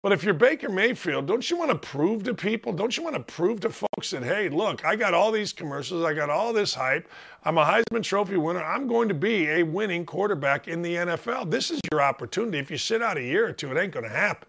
But 0.05 0.13
if 0.13 0.23
you're 0.23 0.35
Baker 0.35 0.69
Mayfield, 0.69 1.27
don't 1.27 1.49
you 1.49 1.57
want 1.57 1.71
to 1.71 1.79
prove 1.79 2.25
to 2.25 2.35
people, 2.35 2.75
don't 2.75 2.95
you 2.95 3.03
want 3.03 3.17
to 3.17 3.23
prove 3.23 3.61
to 3.61 3.71
folks 3.71 4.11
that, 4.11 4.23
hey, 4.23 4.51
look, 4.51 4.85
I 4.85 4.97
got 4.97 5.15
all 5.15 5.33
these 5.33 5.51
commercials, 5.51 6.05
I 6.05 6.13
got 6.13 6.29
all 6.29 6.53
this 6.53 6.75
hype, 6.75 7.09
I'm 7.43 7.57
a 7.57 7.65
Heisman 7.65 8.03
Trophy 8.03 8.37
winner, 8.37 8.63
I'm 8.63 8.87
going 8.87 9.09
to 9.09 9.15
be 9.15 9.49
a 9.49 9.63
winning 9.63 10.05
quarterback 10.05 10.69
in 10.69 10.83
the 10.83 10.95
NFL. 10.95 11.51
This 11.51 11.71
is 11.71 11.81
your 11.91 12.03
opportunity. 12.03 12.59
If 12.59 12.71
you 12.71 12.77
sit 12.77 13.01
out 13.01 13.17
a 13.17 13.23
year 13.23 13.49
or 13.49 13.53
two, 13.53 13.75
it 13.75 13.81
ain't 13.81 13.95
going 13.95 14.05
to 14.05 14.15
happen. 14.15 14.47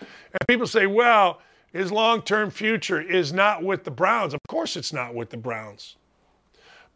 And 0.00 0.48
people 0.48 0.66
say, 0.66 0.86
well, 0.86 1.42
his 1.74 1.92
long 1.92 2.22
term 2.22 2.50
future 2.50 3.02
is 3.02 3.34
not 3.34 3.62
with 3.62 3.84
the 3.84 3.90
Browns. 3.90 4.32
Of 4.32 4.40
course, 4.48 4.78
it's 4.78 4.94
not 4.94 5.14
with 5.14 5.28
the 5.28 5.36
Browns. 5.36 5.96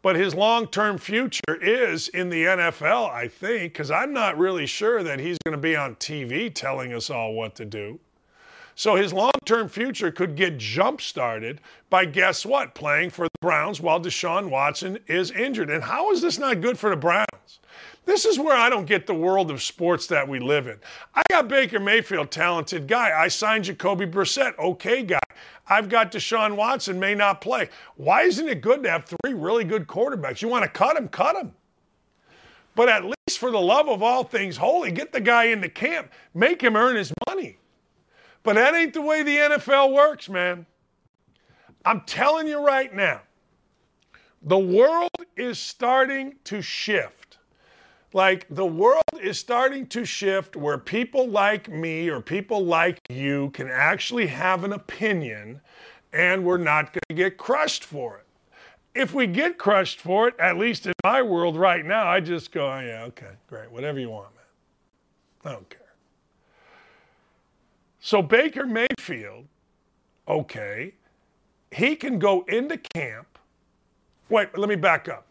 But 0.01 0.15
his 0.15 0.33
long 0.33 0.67
term 0.67 0.97
future 0.97 1.55
is 1.61 2.07
in 2.07 2.29
the 2.29 2.45
NFL, 2.45 3.09
I 3.09 3.27
think, 3.27 3.73
because 3.73 3.91
I'm 3.91 4.13
not 4.13 4.37
really 4.37 4.65
sure 4.65 5.03
that 5.03 5.19
he's 5.19 5.37
going 5.43 5.51
to 5.53 5.61
be 5.61 5.75
on 5.75 5.95
TV 5.95 6.53
telling 6.53 6.93
us 6.93 7.09
all 7.09 7.33
what 7.33 7.55
to 7.55 7.65
do. 7.65 7.99
So 8.75 8.95
his 8.95 9.11
long 9.11 9.33
term 9.43 9.67
future 9.67 10.09
could 10.09 10.37
get 10.37 10.57
jump 10.57 11.01
started 11.01 11.59
by 11.89 12.05
guess 12.05 12.45
what? 12.45 12.75
Playing 12.75 13.09
for 13.09 13.25
the 13.25 13.39
Browns 13.41 13.81
while 13.81 13.99
Deshaun 13.99 14.49
Watson 14.49 14.99
is 15.05 15.31
injured. 15.31 15.69
And 15.69 15.83
how 15.83 16.11
is 16.11 16.21
this 16.21 16.39
not 16.39 16.61
good 16.61 16.79
for 16.79 16.89
the 16.89 16.95
Browns? 16.95 17.59
This 18.05 18.25
is 18.25 18.39
where 18.39 18.57
I 18.57 18.69
don't 18.69 18.85
get 18.85 19.05
the 19.05 19.13
world 19.13 19.51
of 19.51 19.61
sports 19.61 20.07
that 20.07 20.27
we 20.27 20.39
live 20.39 20.67
in. 20.67 20.79
I 21.13 21.21
got 21.29 21.47
Baker 21.47 21.79
Mayfield, 21.79 22.31
talented 22.31 22.87
guy. 22.87 23.11
I 23.15 23.27
signed 23.27 23.65
Jacoby 23.65 24.07
Brissett, 24.07 24.57
okay 24.57 25.03
guy. 25.03 25.19
I've 25.67 25.89
got 25.89 26.11
Deshaun 26.11 26.55
Watson, 26.55 26.99
may 26.99 27.13
not 27.13 27.41
play. 27.41 27.69
Why 27.95 28.23
isn't 28.23 28.47
it 28.47 28.61
good 28.61 28.81
to 28.83 28.89
have 28.89 29.05
three 29.05 29.33
really 29.33 29.63
good 29.63 29.85
quarterbacks? 29.85 30.41
You 30.41 30.47
want 30.47 30.63
to 30.63 30.69
cut 30.69 30.97
him, 30.97 31.07
cut 31.07 31.35
him. 31.35 31.53
But 32.75 32.89
at 32.89 33.03
least 33.03 33.37
for 33.37 33.51
the 33.51 33.59
love 33.59 33.87
of 33.89 34.01
all 34.01 34.23
things 34.23 34.57
holy, 34.57 34.91
get 34.91 35.11
the 35.11 35.21
guy 35.21 35.45
into 35.45 35.69
camp, 35.69 36.11
make 36.33 36.61
him 36.61 36.75
earn 36.75 36.95
his 36.95 37.13
money. 37.27 37.57
But 38.41 38.55
that 38.55 38.73
ain't 38.73 38.93
the 38.93 39.01
way 39.01 39.21
the 39.21 39.35
NFL 39.35 39.93
works, 39.93 40.29
man. 40.29 40.65
I'm 41.85 42.01
telling 42.01 42.47
you 42.47 42.65
right 42.65 42.93
now, 42.93 43.21
the 44.41 44.57
world 44.57 45.09
is 45.35 45.59
starting 45.59 46.35
to 46.45 46.61
shift 46.61 47.18
like 48.13 48.45
the 48.49 48.65
world 48.65 49.03
is 49.21 49.37
starting 49.37 49.85
to 49.87 50.05
shift 50.05 50.55
where 50.55 50.77
people 50.77 51.27
like 51.27 51.69
me 51.69 52.09
or 52.09 52.21
people 52.21 52.65
like 52.65 52.99
you 53.09 53.51
can 53.51 53.67
actually 53.69 54.27
have 54.27 54.63
an 54.63 54.73
opinion 54.73 55.61
and 56.11 56.43
we're 56.43 56.57
not 56.57 56.91
going 56.93 57.01
to 57.09 57.15
get 57.15 57.37
crushed 57.37 57.83
for 57.83 58.17
it. 58.17 58.25
If 58.95 59.13
we 59.13 59.27
get 59.27 59.59
crushed 59.59 59.99
for 59.99 60.27
it, 60.27 60.35
at 60.39 60.57
least 60.57 60.87
in 60.87 60.93
my 61.03 61.21
world 61.21 61.55
right 61.55 61.85
now, 61.85 62.07
I 62.07 62.19
just 62.19 62.51
go, 62.51 62.65
oh, 62.65 62.79
yeah, 62.79 63.03
okay, 63.09 63.33
great, 63.47 63.71
whatever 63.71 63.99
you 63.99 64.09
want, 64.09 64.29
man. 64.35 65.51
I 65.51 65.55
don't 65.55 65.69
care. 65.69 65.79
So 67.99 68.23
Baker 68.23 68.65
Mayfield, 68.65 69.45
okay, 70.27 70.93
he 71.71 71.95
can 71.95 72.17
go 72.17 72.41
into 72.47 72.77
camp. 72.77 73.37
Wait, 74.29 74.57
let 74.57 74.67
me 74.67 74.75
back 74.75 75.07
up. 75.07 75.25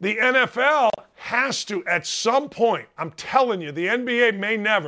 The 0.00 0.16
NFL 0.16 0.90
has 1.16 1.64
to, 1.64 1.84
at 1.86 2.06
some 2.06 2.48
point, 2.48 2.86
I'm 2.96 3.10
telling 3.12 3.60
you, 3.60 3.72
the 3.72 3.86
NBA 3.86 4.38
may 4.38 4.56
never, 4.56 4.86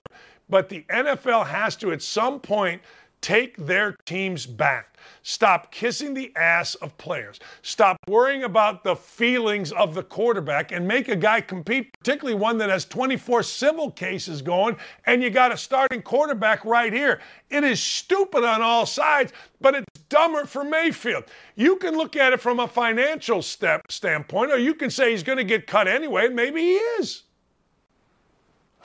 but 0.49 0.69
the 0.69 0.85
NFL 0.89 1.47
has 1.47 1.74
to, 1.77 1.93
at 1.93 2.03
some 2.03 2.39
point, 2.39 2.81
take 3.20 3.56
their 3.56 3.97
teams 4.05 4.47
back. 4.47 4.90
Stop 5.22 5.70
kissing 5.70 6.14
the 6.14 6.32
ass 6.36 6.74
of 6.76 6.97
players. 6.98 7.40
Stop 7.62 7.97
worrying 8.09 8.44
about 8.44 8.84
the 8.84 8.97
feelings 8.97 9.72
of 9.72 9.94
the 9.94 10.02
quarterback 10.02 10.72
and 10.72 10.86
make 10.86 11.09
a 11.09 11.16
guy 11.16 11.40
compete, 11.40 11.92
particularly 11.98 12.38
one 12.38 12.59
that 12.59 12.70
has 12.70 12.84
24 12.84 13.42
civil 13.42 13.90
cases 13.90 14.42
going, 14.42 14.76
and 15.06 15.22
you 15.22 15.30
got 15.30 15.52
a 15.52 15.56
starting 15.56 16.02
quarterback 16.02 16.64
right 16.64 16.92
here. 16.92 17.20
It 17.51 17.64
is 17.64 17.82
stupid 17.82 18.44
on 18.44 18.62
all 18.62 18.86
sides, 18.86 19.32
but 19.60 19.74
it's 19.74 20.02
dumber 20.09 20.47
for 20.47 20.64
Mayfield. 20.64 21.24
You 21.55 21.76
can 21.76 21.97
look 21.97 22.16
at 22.16 22.32
it 22.32 22.40
from 22.40 22.60
a 22.60 22.68
financial 22.68 23.42
step 23.42 23.90
standpoint, 23.90 24.52
or 24.52 24.59
you 24.59 24.74
can 24.74 24.90
say 24.90 25.10
he's 25.10 25.22
going 25.22 25.38
to 25.38 25.44
get 25.44 25.66
cut 25.66 25.88
anyway, 25.88 26.26
and 26.26 26.36
maybe 26.36 26.60
he 26.60 26.74
is. 26.74 27.22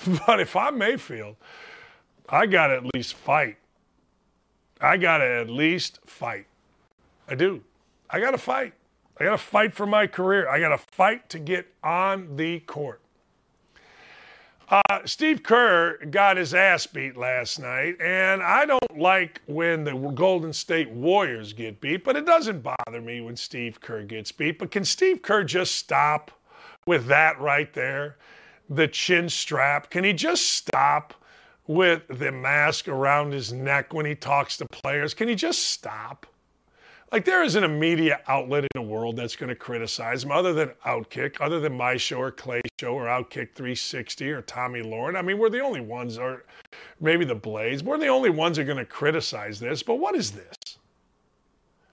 But 0.27 0.41
if 0.41 0.57
I'm 0.57 0.77
Mayfield, 0.77 1.37
I 2.27 2.47
got 2.47 2.67
to 2.67 2.75
at 2.75 2.93
least 2.93 3.13
fight. 3.13 3.57
I 4.81 4.97
got 4.97 5.19
to 5.19 5.25
at 5.25 5.49
least 5.49 5.99
fight. 6.05 6.47
I 7.27 7.35
do. 7.35 7.61
I 8.09 8.19
got 8.19 8.31
to 8.31 8.37
fight. 8.37 8.73
I 9.19 9.23
got 9.23 9.31
to 9.31 9.37
fight 9.37 9.73
for 9.73 9.85
my 9.85 10.07
career. 10.07 10.49
I 10.49 10.59
got 10.59 10.69
to 10.69 10.77
fight 10.77 11.29
to 11.29 11.39
get 11.39 11.67
on 11.83 12.35
the 12.35 12.59
court. 12.61 13.01
Uh, 14.67 14.81
Steve 15.05 15.43
Kerr 15.43 15.97
got 16.09 16.37
his 16.37 16.55
ass 16.55 16.87
beat 16.87 17.15
last 17.15 17.59
night, 17.59 18.01
and 18.01 18.41
I 18.41 18.65
don't 18.65 18.97
like 18.97 19.41
when 19.45 19.83
the 19.83 19.93
Golden 19.93 20.51
State 20.51 20.89
Warriors 20.89 21.53
get 21.53 21.79
beat, 21.79 22.03
but 22.03 22.15
it 22.15 22.25
doesn't 22.25 22.63
bother 22.63 22.99
me 22.99 23.21
when 23.21 23.35
Steve 23.35 23.79
Kerr 23.79 24.03
gets 24.03 24.31
beat. 24.31 24.57
But 24.57 24.71
can 24.71 24.83
Steve 24.83 25.21
Kerr 25.21 25.43
just 25.43 25.75
stop 25.75 26.31
with 26.87 27.05
that 27.07 27.39
right 27.39 27.71
there? 27.73 28.17
The 28.67 28.87
chin 28.87 29.29
strap? 29.29 29.91
Can 29.91 30.03
he 30.03 30.13
just 30.13 30.47
stop 30.47 31.13
with 31.67 32.03
the 32.07 32.31
mask 32.31 32.87
around 32.87 33.33
his 33.33 33.51
neck 33.51 33.93
when 33.93 34.05
he 34.05 34.15
talks 34.15 34.57
to 34.57 34.65
players? 34.65 35.13
Can 35.13 35.27
he 35.27 35.35
just 35.35 35.69
stop? 35.69 36.25
Like, 37.11 37.23
there 37.23 37.43
isn't 37.43 37.63
a 37.63 37.69
media 37.69 38.19
outlet 38.27 38.63
in 38.63 38.69
the 38.73 38.81
world 38.81 39.15
that's 39.15 39.35
going 39.35 39.49
to 39.49 39.55
criticize 39.55 40.23
him 40.23 40.31
other 40.31 40.53
than 40.53 40.69
Outkick, 40.85 41.39
other 41.39 41.59
than 41.59 41.77
my 41.77 41.97
show 41.97 42.19
or 42.19 42.31
Clay 42.31 42.61
show 42.79 42.93
or 42.93 43.05
Outkick 43.05 43.53
360 43.53 44.31
or 44.31 44.41
Tomi 44.41 44.81
Lahren. 44.81 45.15
I 45.15 45.21
mean, 45.21 45.37
we're 45.37 45.49
the 45.49 45.61
only 45.61 45.81
ones, 45.81 46.17
or 46.17 46.43
maybe 46.99 47.23
the 47.23 47.35
Blades, 47.35 47.83
we're 47.83 47.99
the 47.99 48.07
only 48.07 48.31
ones 48.31 48.57
that 48.57 48.63
are 48.63 48.65
going 48.65 48.79
to 48.79 48.85
criticize 48.85 49.59
this. 49.59 49.83
But 49.83 49.95
what 49.95 50.15
is 50.15 50.31
this? 50.31 50.77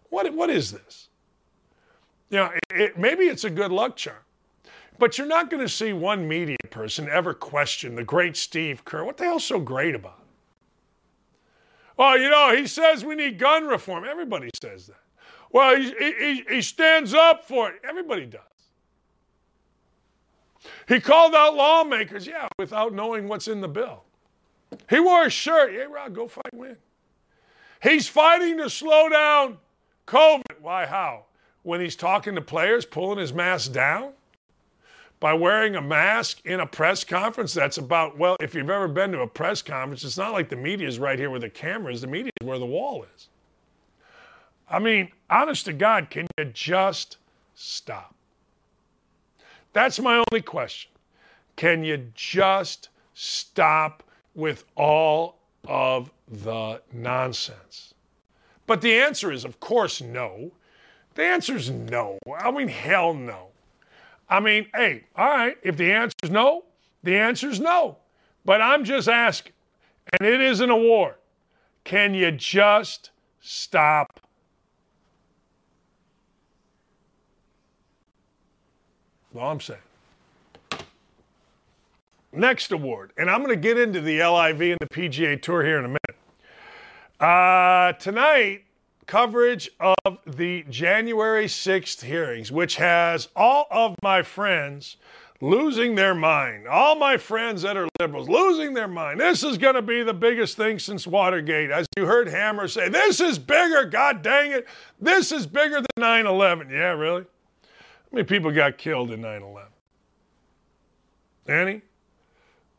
What, 0.08 0.32
what 0.34 0.50
is 0.50 0.72
this? 0.72 1.08
You 2.30 2.38
know, 2.38 2.50
it, 2.70 2.80
it, 2.80 2.98
maybe 2.98 3.24
it's 3.24 3.44
a 3.44 3.50
good 3.50 3.70
luck 3.70 3.96
charm. 3.96 4.16
But 5.02 5.18
you're 5.18 5.26
not 5.26 5.50
going 5.50 5.60
to 5.60 5.68
see 5.68 5.92
one 5.92 6.28
media 6.28 6.56
person 6.70 7.08
ever 7.08 7.34
question 7.34 7.96
the 7.96 8.04
great 8.04 8.36
Steve 8.36 8.84
Kerr. 8.84 9.02
What 9.02 9.16
the 9.16 9.24
hell's 9.24 9.42
so 9.42 9.58
great 9.58 9.96
about 9.96 10.20
it? 10.20 11.34
Oh, 11.98 12.14
you 12.14 12.30
know, 12.30 12.54
he 12.54 12.68
says 12.68 13.04
we 13.04 13.16
need 13.16 13.36
gun 13.36 13.66
reform. 13.66 14.04
Everybody 14.04 14.48
says 14.62 14.86
that. 14.86 15.00
Well, 15.50 15.76
he, 15.76 15.92
he, 15.98 16.44
he 16.48 16.62
stands 16.62 17.14
up 17.14 17.44
for 17.44 17.70
it. 17.70 17.80
Everybody 17.82 18.26
does. 18.26 18.42
He 20.86 21.00
called 21.00 21.34
out 21.34 21.56
lawmakers, 21.56 22.24
yeah, 22.24 22.46
without 22.56 22.94
knowing 22.94 23.26
what's 23.26 23.48
in 23.48 23.60
the 23.60 23.66
bill. 23.66 24.04
He 24.88 25.00
wore 25.00 25.24
a 25.24 25.30
shirt. 25.30 25.72
Hey, 25.72 25.84
Rod, 25.88 26.14
go 26.14 26.28
fight, 26.28 26.54
win. 26.54 26.76
He's 27.82 28.06
fighting 28.06 28.56
to 28.58 28.70
slow 28.70 29.08
down 29.08 29.58
COVID. 30.06 30.60
Why, 30.60 30.86
how? 30.86 31.24
When 31.64 31.80
he's 31.80 31.96
talking 31.96 32.36
to 32.36 32.40
players, 32.40 32.86
pulling 32.86 33.18
his 33.18 33.32
mask 33.32 33.72
down? 33.72 34.12
By 35.22 35.34
wearing 35.34 35.76
a 35.76 35.80
mask 35.80 36.40
in 36.44 36.58
a 36.58 36.66
press 36.66 37.04
conference 37.04 37.54
that's 37.54 37.78
about, 37.78 38.18
well, 38.18 38.36
if 38.40 38.56
you've 38.56 38.68
ever 38.68 38.88
been 38.88 39.12
to 39.12 39.20
a 39.20 39.26
press 39.28 39.62
conference, 39.62 40.02
it's 40.02 40.18
not 40.18 40.32
like 40.32 40.48
the 40.48 40.56
media 40.56 40.88
is 40.88 40.98
right 40.98 41.16
here 41.16 41.30
where 41.30 41.38
the 41.38 41.48
camera 41.48 41.92
is. 41.92 42.00
The 42.00 42.08
media 42.08 42.32
is 42.40 42.44
where 42.48 42.58
the 42.58 42.66
wall 42.66 43.06
is. 43.14 43.28
I 44.68 44.80
mean, 44.80 45.12
honest 45.30 45.66
to 45.66 45.72
God, 45.72 46.10
can 46.10 46.26
you 46.36 46.46
just 46.46 47.18
stop? 47.54 48.16
That's 49.72 50.00
my 50.00 50.24
only 50.28 50.42
question. 50.42 50.90
Can 51.54 51.84
you 51.84 52.08
just 52.16 52.88
stop 53.14 54.02
with 54.34 54.64
all 54.74 55.36
of 55.68 56.10
the 56.26 56.82
nonsense? 56.92 57.94
But 58.66 58.80
the 58.80 58.94
answer 58.94 59.30
is, 59.30 59.44
of 59.44 59.60
course, 59.60 60.00
no. 60.00 60.50
The 61.14 61.22
answer 61.22 61.54
is 61.54 61.70
no. 61.70 62.18
I 62.40 62.50
mean, 62.50 62.66
hell 62.66 63.14
no. 63.14 63.51
I 64.32 64.40
mean, 64.40 64.66
hey, 64.74 65.04
all 65.14 65.28
right, 65.28 65.58
if 65.62 65.76
the 65.76 65.92
answer 65.92 66.14
is 66.22 66.30
no, 66.30 66.64
the 67.02 67.16
answer 67.16 67.50
is 67.50 67.60
no. 67.60 67.98
But 68.46 68.62
I'm 68.62 68.82
just 68.82 69.06
asking, 69.06 69.52
and 70.18 70.26
it 70.26 70.40
is 70.40 70.60
an 70.60 70.70
award. 70.70 71.16
Can 71.84 72.14
you 72.14 72.30
just 72.30 73.10
stop 73.40 74.20
all 79.36 79.50
I'm 79.50 79.60
saying. 79.60 79.80
Next 82.32 82.72
award, 82.72 83.12
and 83.18 83.30
I'm 83.30 83.42
going 83.42 83.54
to 83.54 83.60
get 83.60 83.78
into 83.78 84.00
the 84.00 84.22
LIV 84.22 84.60
and 84.60 84.78
the 84.80 84.88
PGA 84.88 85.40
Tour 85.40 85.62
here 85.62 85.78
in 85.78 85.84
a 85.84 85.88
minute. 85.88 86.16
Uh, 87.20 87.92
tonight, 87.98 88.64
coverage 89.12 89.68
of 89.78 90.16
the 90.26 90.64
January 90.70 91.44
6th 91.44 92.00
hearings, 92.02 92.50
which 92.50 92.76
has 92.76 93.28
all 93.36 93.66
of 93.70 93.94
my 94.02 94.22
friends 94.22 94.96
losing 95.42 95.94
their 95.94 96.14
mind. 96.14 96.66
All 96.66 96.94
my 96.94 97.18
friends 97.18 97.60
that 97.60 97.76
are 97.76 97.86
liberals 98.00 98.26
losing 98.26 98.72
their 98.72 98.88
mind. 98.88 99.20
This 99.20 99.44
is 99.44 99.58
going 99.58 99.74
to 99.74 99.82
be 99.82 100.02
the 100.02 100.14
biggest 100.14 100.56
thing 100.56 100.78
since 100.78 101.06
Watergate. 101.06 101.70
As 101.70 101.84
you 101.94 102.06
heard 102.06 102.26
Hammer 102.26 102.66
say, 102.68 102.88
this 102.88 103.20
is 103.20 103.38
bigger, 103.38 103.84
god 103.84 104.22
dang 104.22 104.52
it. 104.52 104.66
This 104.98 105.30
is 105.30 105.46
bigger 105.46 105.82
than 105.82 105.88
9 105.98 106.26
11. 106.26 106.70
Yeah, 106.70 106.92
really? 106.92 107.24
How 107.24 107.68
many 108.12 108.24
people 108.24 108.50
got 108.50 108.78
killed 108.78 109.10
in 109.10 109.20
9 109.20 109.42
11? 109.42 109.72
Any? 111.48 111.82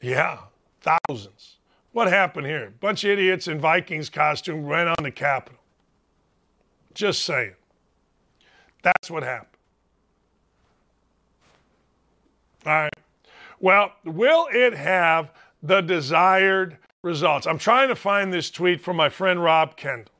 Yeah, 0.01 0.39
thousands. 0.81 1.57
What 1.91 2.07
happened 2.07 2.47
here? 2.47 2.73
Bunch 2.79 3.03
of 3.03 3.11
idiots 3.11 3.47
in 3.47 3.59
Vikings 3.59 4.09
costume 4.09 4.65
ran 4.65 4.87
on 4.87 5.03
the 5.03 5.11
Capitol. 5.11 5.59
Just 6.93 7.23
saying. 7.23 7.53
That's 8.83 9.09
what 9.09 9.23
happened. 9.23 9.47
All 12.65 12.73
right. 12.73 12.93
Well, 13.59 13.93
will 14.03 14.47
it 14.51 14.73
have 14.73 15.31
the 15.61 15.81
desired 15.81 16.77
results? 17.01 17.47
I'm 17.47 17.57
trying 17.57 17.89
to 17.89 17.95
find 17.95 18.31
this 18.31 18.51
tweet 18.51 18.81
from 18.81 18.95
my 18.97 19.09
friend 19.09 19.41
Rob 19.41 19.77
Kendall. 19.77 20.13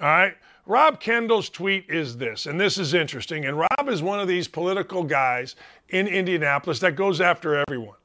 All 0.00 0.08
right. 0.08 0.34
Rob 0.66 1.00
Kendall's 1.00 1.48
tweet 1.48 1.86
is 1.88 2.16
this, 2.16 2.46
and 2.46 2.60
this 2.60 2.78
is 2.78 2.94
interesting. 2.94 3.46
And 3.46 3.58
Rob 3.58 3.88
is 3.88 4.02
one 4.02 4.20
of 4.20 4.28
these 4.28 4.46
political 4.46 5.02
guys 5.02 5.56
in 5.88 6.06
Indianapolis 6.06 6.78
that 6.80 6.94
goes 6.94 7.20
after 7.20 7.56
everyone. 7.56 7.96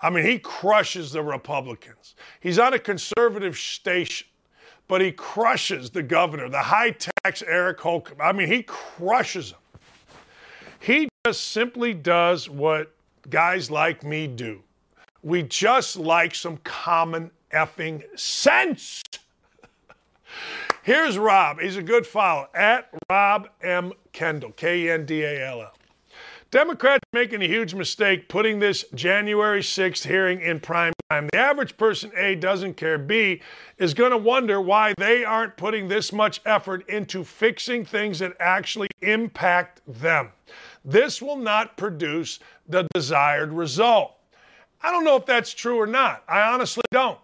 I 0.00 0.10
mean, 0.10 0.24
he 0.24 0.38
crushes 0.38 1.12
the 1.12 1.22
Republicans. 1.22 2.14
He's 2.40 2.58
on 2.58 2.74
a 2.74 2.78
conservative 2.78 3.56
station, 3.56 4.26
but 4.92 5.00
he 5.00 5.10
crushes 5.10 5.88
the 5.88 6.02
governor, 6.02 6.50
the 6.50 6.58
high 6.58 6.90
tax 6.90 7.42
Eric 7.46 7.80
Holcomb. 7.80 8.18
I 8.20 8.30
mean, 8.30 8.46
he 8.46 8.62
crushes 8.64 9.52
him. 9.52 9.58
He 10.80 11.08
just 11.24 11.50
simply 11.50 11.94
does 11.94 12.50
what 12.50 12.94
guys 13.30 13.70
like 13.70 14.04
me 14.04 14.26
do. 14.26 14.60
We 15.22 15.44
just 15.44 15.96
like 15.96 16.34
some 16.34 16.58
common 16.58 17.30
effing 17.54 18.02
sense. 18.20 19.02
Here's 20.82 21.16
Rob. 21.16 21.58
He's 21.58 21.78
a 21.78 21.82
good 21.82 22.06
follow 22.06 22.48
at 22.52 22.90
Rob 23.08 23.48
M. 23.62 23.94
Kendall, 24.12 24.52
K 24.52 24.82
E 24.82 24.90
N 24.90 25.06
D 25.06 25.22
A 25.22 25.48
L 25.48 25.62
L. 25.62 25.72
Democrats 26.52 27.00
making 27.14 27.40
a 27.40 27.46
huge 27.46 27.74
mistake 27.74 28.28
putting 28.28 28.58
this 28.58 28.84
January 28.94 29.62
6th 29.62 30.06
hearing 30.06 30.42
in 30.42 30.60
prime 30.60 30.92
time. 31.08 31.26
The 31.32 31.38
average 31.38 31.78
person, 31.78 32.12
A, 32.14 32.34
doesn't 32.34 32.74
care. 32.74 32.98
B, 32.98 33.40
is 33.78 33.94
going 33.94 34.10
to 34.10 34.18
wonder 34.18 34.60
why 34.60 34.92
they 34.98 35.24
aren't 35.24 35.56
putting 35.56 35.88
this 35.88 36.12
much 36.12 36.42
effort 36.44 36.86
into 36.90 37.24
fixing 37.24 37.86
things 37.86 38.18
that 38.18 38.34
actually 38.38 38.88
impact 39.00 39.80
them. 39.86 40.28
This 40.84 41.22
will 41.22 41.38
not 41.38 41.78
produce 41.78 42.38
the 42.68 42.86
desired 42.92 43.50
result. 43.50 44.12
I 44.82 44.90
don't 44.90 45.04
know 45.04 45.16
if 45.16 45.24
that's 45.24 45.54
true 45.54 45.80
or 45.80 45.86
not. 45.86 46.22
I 46.28 46.42
honestly 46.42 46.84
don't. 46.90 47.18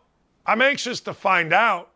I'm 0.47 0.63
anxious 0.63 1.01
to 1.01 1.13
find 1.13 1.53
out. 1.53 1.91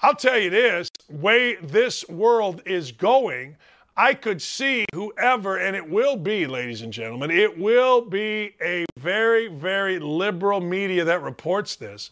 I'll 0.00 0.14
tell 0.14 0.38
you 0.38 0.50
this 0.50 0.88
way 1.10 1.56
this 1.56 2.08
world 2.08 2.62
is 2.66 2.92
going, 2.92 3.56
I 3.96 4.14
could 4.14 4.40
see 4.40 4.86
whoever, 4.94 5.58
and 5.58 5.76
it 5.76 5.88
will 5.88 6.16
be, 6.16 6.46
ladies 6.46 6.80
and 6.80 6.92
gentlemen, 6.92 7.30
it 7.30 7.58
will 7.58 8.00
be 8.00 8.54
a 8.62 8.86
very, 8.98 9.48
very 9.48 9.98
liberal 9.98 10.60
media 10.60 11.04
that 11.04 11.22
reports 11.22 11.76
this. 11.76 12.10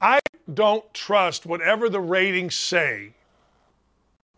I 0.00 0.20
don't 0.52 0.92
trust 0.92 1.46
whatever 1.46 1.88
the 1.88 2.00
ratings 2.00 2.54
say 2.54 3.14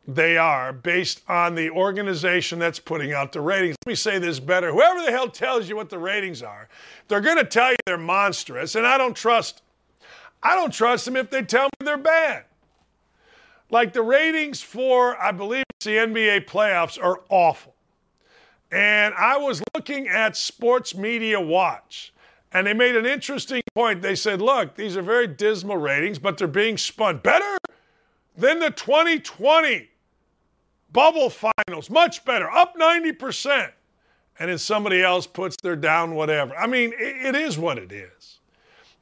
they 0.07 0.37
are 0.37 0.73
based 0.73 1.23
on 1.29 1.55
the 1.55 1.71
organization 1.71 2.59
that's 2.59 2.79
putting 2.79 3.13
out 3.13 3.33
the 3.33 3.41
ratings. 3.41 3.77
Let 3.85 3.91
me 3.91 3.95
say 3.97 4.19
this 4.19 4.39
better. 4.39 4.71
Whoever 4.71 5.03
the 5.03 5.11
hell 5.11 5.29
tells 5.29 5.69
you 5.69 5.77
what 5.77 5.89
the 5.89 5.99
ratings 5.99 6.43
are, 6.43 6.69
they're 7.09 7.23
going 7.23 7.39
to 7.39 7.45
tell 7.45 7.71
you 7.71 7.77
they're 7.87 7.97
monstrous, 7.97 8.75
and 8.75 8.87
I 8.87 8.99
don't 8.99 9.17
trust 9.17 9.63
I 10.45 10.55
don't 10.55 10.73
trust 10.73 11.07
them 11.07 11.17
if 11.17 11.31
they 11.31 11.43
tell 11.43 11.65
me 11.65 11.87
they're 11.87 11.97
bad. 11.97 12.45
Like 13.71 13.93
the 13.93 14.03
ratings 14.03 14.63
for, 14.63 15.21
I 15.21 15.33
believe 15.33 15.65
it's 15.77 15.87
the 15.87 15.97
NBA 15.97 16.47
playoffs 16.47 17.03
are 17.03 17.21
awful. 17.29 17.75
And 18.71 19.15
I 19.15 19.37
was 19.37 19.63
looking 19.75 20.09
at 20.09 20.37
Sports 20.37 20.97
Media 20.97 21.41
Watch, 21.41 22.13
and 22.53 22.67
they 22.67 22.73
made 22.73 22.97
an 22.97 23.07
interesting 23.07 23.63
point. 23.75 24.03
They 24.03 24.15
said, 24.15 24.41
look, 24.43 24.75
these 24.75 24.97
are 24.97 25.03
very 25.03 25.27
dismal 25.27 25.77
ratings, 25.77 26.19
but 26.19 26.39
they're 26.39 26.49
being 26.49 26.77
spun 26.77 27.19
better 27.19 27.57
than 28.37 28.59
the 28.59 28.71
2020 28.71 29.91
bubble 30.93 31.31
finals. 31.31 31.91
Much 31.91 32.25
better, 32.25 32.51
up 32.51 32.77
90%. 32.77 33.71
And 34.39 34.51
then 34.51 34.59
somebody 34.59 35.03
else 35.03 35.27
puts 35.27 35.57
their 35.63 35.77
down 35.77 36.15
whatever. 36.15 36.57
I 36.57 36.67
mean, 36.67 36.93
it, 36.99 37.27
it 37.27 37.37
is 37.37 37.57
what 37.57 37.79
it 37.79 37.93
is. 37.93 38.34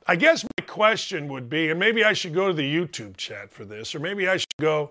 I 0.07 0.17
guess 0.17 0.45
my 0.45 0.65
question 0.67 1.29
would 1.29 1.49
be, 1.49 1.71
and 1.71 1.79
maybe 1.79 2.05
I 2.05 2.13
should 2.13 2.35
go 2.35 2.49
to 2.49 2.55
the 2.55 2.63
YouTube 2.63 3.17
chat 3.17 3.53
for 3.53 3.65
this, 3.65 3.95
or 3.95 4.01
maybe 4.01 4.29
I 4.29 4.37
should 4.37 4.57
go, 4.61 4.91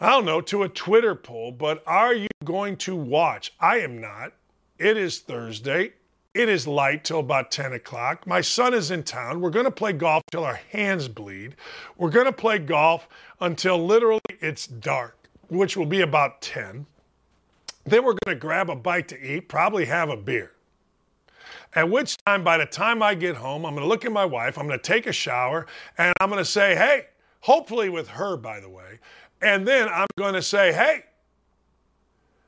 I 0.00 0.10
don't 0.10 0.26
know, 0.26 0.40
to 0.42 0.64
a 0.64 0.68
Twitter 0.68 1.14
poll, 1.14 1.52
but 1.52 1.82
are 1.86 2.14
you 2.14 2.28
going 2.44 2.76
to 2.78 2.94
watch? 2.94 3.54
I 3.60 3.78
am 3.78 4.00
not. 4.00 4.32
It 4.78 4.96
is 4.96 5.20
Thursday. 5.20 5.92
It 6.34 6.48
is 6.48 6.66
light 6.66 7.02
till 7.04 7.20
about 7.20 7.50
10 7.50 7.72
o'clock. 7.72 8.26
My 8.26 8.42
son 8.42 8.74
is 8.74 8.90
in 8.90 9.02
town. 9.02 9.40
We're 9.40 9.50
going 9.50 9.64
to 9.64 9.70
play 9.70 9.92
golf 9.92 10.22
till 10.30 10.44
our 10.44 10.60
hands 10.70 11.08
bleed. 11.08 11.56
We're 11.96 12.10
going 12.10 12.26
to 12.26 12.32
play 12.32 12.58
golf 12.58 13.08
until 13.40 13.84
literally 13.84 14.20
it's 14.40 14.66
dark, 14.66 15.16
which 15.48 15.76
will 15.76 15.86
be 15.86 16.02
about 16.02 16.42
10. 16.42 16.86
Then 17.86 18.04
we're 18.04 18.16
going 18.24 18.36
to 18.36 18.40
grab 18.40 18.68
a 18.68 18.76
bite 18.76 19.08
to 19.08 19.18
eat, 19.18 19.48
probably 19.48 19.86
have 19.86 20.10
a 20.10 20.16
beer. 20.16 20.52
At 21.74 21.90
which 21.90 22.16
time, 22.24 22.42
by 22.44 22.58
the 22.58 22.66
time 22.66 23.02
I 23.02 23.14
get 23.14 23.36
home, 23.36 23.66
I'm 23.66 23.74
going 23.74 23.84
to 23.84 23.88
look 23.88 24.04
at 24.04 24.12
my 24.12 24.24
wife, 24.24 24.58
I'm 24.58 24.66
going 24.66 24.78
to 24.78 24.82
take 24.82 25.06
a 25.06 25.12
shower, 25.12 25.66
and 25.98 26.12
I'm 26.20 26.30
going 26.30 26.42
to 26.42 26.50
say, 26.50 26.74
hey, 26.74 27.06
hopefully 27.40 27.88
with 27.88 28.08
her, 28.08 28.36
by 28.36 28.60
the 28.60 28.68
way. 28.68 28.98
And 29.42 29.66
then 29.66 29.88
I'm 29.88 30.06
going 30.16 30.34
to 30.34 30.42
say, 30.42 30.72
hey, 30.72 31.04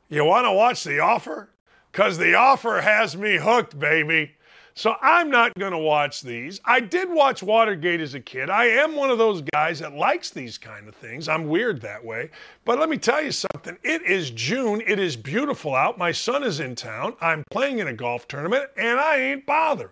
you 0.09 0.25
want 0.25 0.47
to 0.47 0.53
watch 0.53 0.83
The 0.85 1.01
Offer? 1.01 1.51
Because 1.93 2.19
The 2.19 2.35
Offer 2.35 2.81
has 2.81 3.17
me 3.17 3.37
hooked, 3.37 3.79
baby. 3.79 4.33
So 4.75 4.95
I'm 5.03 5.31
not 5.31 5.55
going 5.59 5.73
to 5.73 5.79
watch 5.79 6.23
these. 6.23 6.61
I 6.65 6.81
did 6.81 7.11
watch 7.11 7.43
Watergate 7.43 8.01
as 8.01 8.15
a 8.15 8.21
kid. 8.21 8.51
I 8.51 8.67
am 8.67 8.97
one 8.97 9.11
of 9.11 9.19
those 9.19 9.43
guys 9.53 9.81
that 9.81 9.95
likes 9.95 10.31
these 10.31 10.57
kind 10.59 10.89
of 10.89 10.95
things. 10.95 11.29
I'm 11.29 11.49
weird 11.49 11.81
that 11.83 12.05
way. 12.05 12.31
But 12.65 12.79
let 12.79 12.89
me 12.89 12.97
tell 12.97 13.23
you 13.23 13.33
something. 13.33 13.77
It 13.83 14.03
is 14.03 14.31
June. 14.31 14.83
It 14.87 14.99
is 14.99 15.17
beautiful 15.17 15.75
out. 15.75 15.99
My 15.99 16.13
son 16.13 16.45
is 16.45 16.61
in 16.61 16.75
town. 16.75 17.15
I'm 17.21 17.45
playing 17.51 17.81
in 17.81 17.89
a 17.89 17.93
golf 17.93 18.29
tournament 18.29 18.71
and 18.77 18.99
I 19.01 19.17
ain't 19.19 19.47
bothered. 19.47 19.91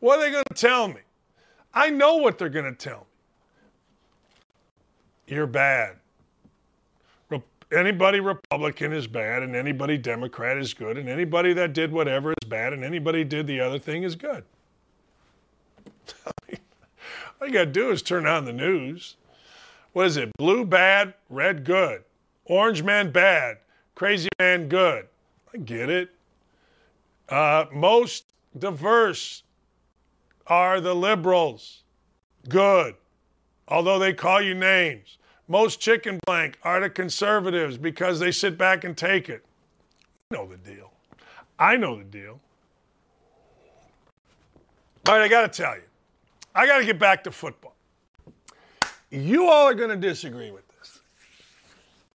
What 0.00 0.18
are 0.18 0.22
they 0.22 0.30
going 0.30 0.44
to 0.48 0.54
tell 0.54 0.88
me? 0.88 1.00
I 1.72 1.88
know 1.90 2.16
what 2.16 2.38
they're 2.38 2.48
going 2.48 2.64
to 2.64 2.72
tell 2.72 3.00
me. 3.00 3.06
You're 5.34 5.46
bad 5.46 5.96
anybody 7.72 8.20
Republican 8.20 8.92
is 8.92 9.06
bad 9.06 9.42
and 9.42 9.56
anybody 9.56 9.98
Democrat 9.98 10.58
is 10.58 10.74
good 10.74 10.98
and 10.98 11.08
anybody 11.08 11.52
that 11.54 11.72
did 11.72 11.92
whatever 11.92 12.30
is 12.30 12.48
bad 12.48 12.72
and 12.72 12.84
anybody 12.84 13.24
did 13.24 13.46
the 13.46 13.60
other 13.60 13.78
thing 13.78 14.02
is 14.02 14.14
good. 14.14 14.44
all 17.40 17.46
you 17.46 17.52
got 17.52 17.64
to 17.64 17.66
do 17.66 17.90
is 17.90 18.02
turn 18.02 18.26
on 18.26 18.44
the 18.44 18.52
news. 18.52 19.16
What 19.92 20.06
is 20.06 20.16
it? 20.16 20.30
Blue 20.36 20.64
bad, 20.64 21.14
red 21.28 21.64
good. 21.64 22.04
Orange 22.44 22.82
man 22.82 23.10
bad, 23.10 23.58
crazy 23.94 24.28
man 24.38 24.68
good. 24.68 25.06
I 25.52 25.58
get 25.58 25.88
it. 25.88 26.10
Uh, 27.28 27.66
most 27.72 28.24
diverse 28.58 29.42
are 30.46 30.80
the 30.80 30.94
liberals. 30.94 31.82
Good. 32.48 32.94
Although 33.68 33.98
they 33.98 34.12
call 34.12 34.40
you 34.40 34.54
names. 34.54 35.18
Most 35.52 35.80
chicken 35.80 36.18
blank 36.24 36.56
are 36.62 36.80
the 36.80 36.88
conservatives 36.88 37.76
because 37.76 38.18
they 38.18 38.32
sit 38.32 38.56
back 38.56 38.84
and 38.84 38.96
take 38.96 39.28
it. 39.28 39.44
I 40.30 40.36
know 40.36 40.46
the 40.46 40.56
deal. 40.56 40.90
I 41.58 41.76
know 41.76 41.98
the 41.98 42.04
deal. 42.04 42.40
All 45.06 45.14
right, 45.14 45.20
I 45.20 45.28
got 45.28 45.52
to 45.52 45.62
tell 45.62 45.74
you, 45.74 45.82
I 46.54 46.66
got 46.66 46.78
to 46.78 46.86
get 46.86 46.98
back 46.98 47.22
to 47.24 47.30
football. 47.30 47.74
You 49.10 49.46
all 49.46 49.68
are 49.68 49.74
going 49.74 49.90
to 49.90 49.96
disagree 49.96 50.50
with 50.50 50.66
this. 50.68 51.00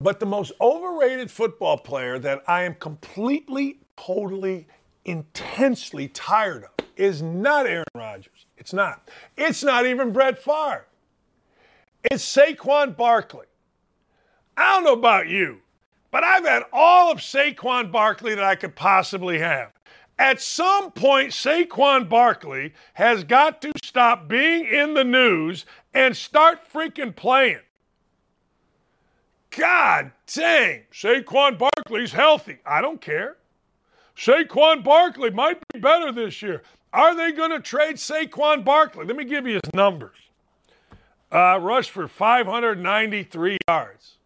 But 0.01 0.19
the 0.19 0.25
most 0.25 0.51
overrated 0.59 1.29
football 1.29 1.77
player 1.77 2.17
that 2.17 2.41
I 2.47 2.63
am 2.63 2.73
completely, 2.73 3.77
totally, 3.97 4.65
intensely 5.05 6.07
tired 6.07 6.63
of 6.63 6.71
is 6.95 7.21
not 7.21 7.67
Aaron 7.67 7.85
Rodgers. 7.93 8.47
It's 8.57 8.73
not. 8.73 9.07
It's 9.37 9.63
not 9.63 9.85
even 9.85 10.11
Brett 10.11 10.41
Favre. 10.43 10.86
It's 12.09 12.23
Saquon 12.23 12.95
Barkley. 12.95 13.47
I 14.55 14.75
don't 14.75 14.85
know 14.85 14.93
about 14.93 15.27
you, 15.27 15.59
but 16.09 16.23
I've 16.23 16.45
had 16.45 16.63
all 16.71 17.11
of 17.11 17.19
Saquon 17.19 17.91
Barkley 17.91 18.33
that 18.33 18.43
I 18.43 18.55
could 18.55 18.75
possibly 18.75 19.39
have. 19.39 19.71
At 20.17 20.41
some 20.41 20.91
point, 20.91 21.31
Saquon 21.31 22.09
Barkley 22.09 22.73
has 22.93 23.23
got 23.23 23.61
to 23.61 23.71
stop 23.83 24.27
being 24.27 24.65
in 24.65 24.93
the 24.93 25.03
news 25.03 25.65
and 25.93 26.15
start 26.15 26.71
freaking 26.71 27.15
playing. 27.15 27.59
God 29.51 30.11
dang, 30.33 30.83
Saquon 30.91 31.57
Barkley's 31.57 32.13
healthy. 32.13 32.57
I 32.65 32.81
don't 32.81 33.01
care. 33.01 33.37
Saquon 34.15 34.83
Barkley 34.83 35.29
might 35.29 35.59
be 35.73 35.79
better 35.79 36.11
this 36.11 36.41
year. 36.41 36.63
Are 36.93 37.15
they 37.15 37.31
going 37.31 37.51
to 37.51 37.59
trade 37.59 37.97
Saquon 37.97 38.63
Barkley? 38.63 39.05
Let 39.05 39.17
me 39.17 39.25
give 39.25 39.45
you 39.45 39.55
his 39.55 39.73
numbers. 39.73 40.17
Uh, 41.31 41.59
rushed 41.61 41.91
for 41.91 42.07
593 42.07 43.57
yards, 43.67 44.17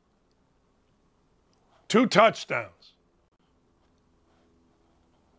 two 1.88 2.06
touchdowns. 2.06 2.94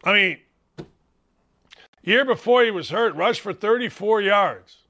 I 0.05 0.13
mean, 0.13 0.39
year 2.03 2.25
before 2.25 2.65
he 2.65 2.73
was 2.73 2.91
hurt, 2.91 3.15
rushed 3.15 3.41
for 3.41 3.53
34 3.53 4.23
yards. 4.23 4.83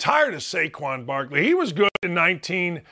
tired 0.00 0.34
of 0.34 0.40
Saquon 0.40 1.06
Barkley. 1.06 1.44
He 1.44 1.54
was 1.54 1.72
good 1.72 1.90
in 2.02 2.14
19, 2.14 2.82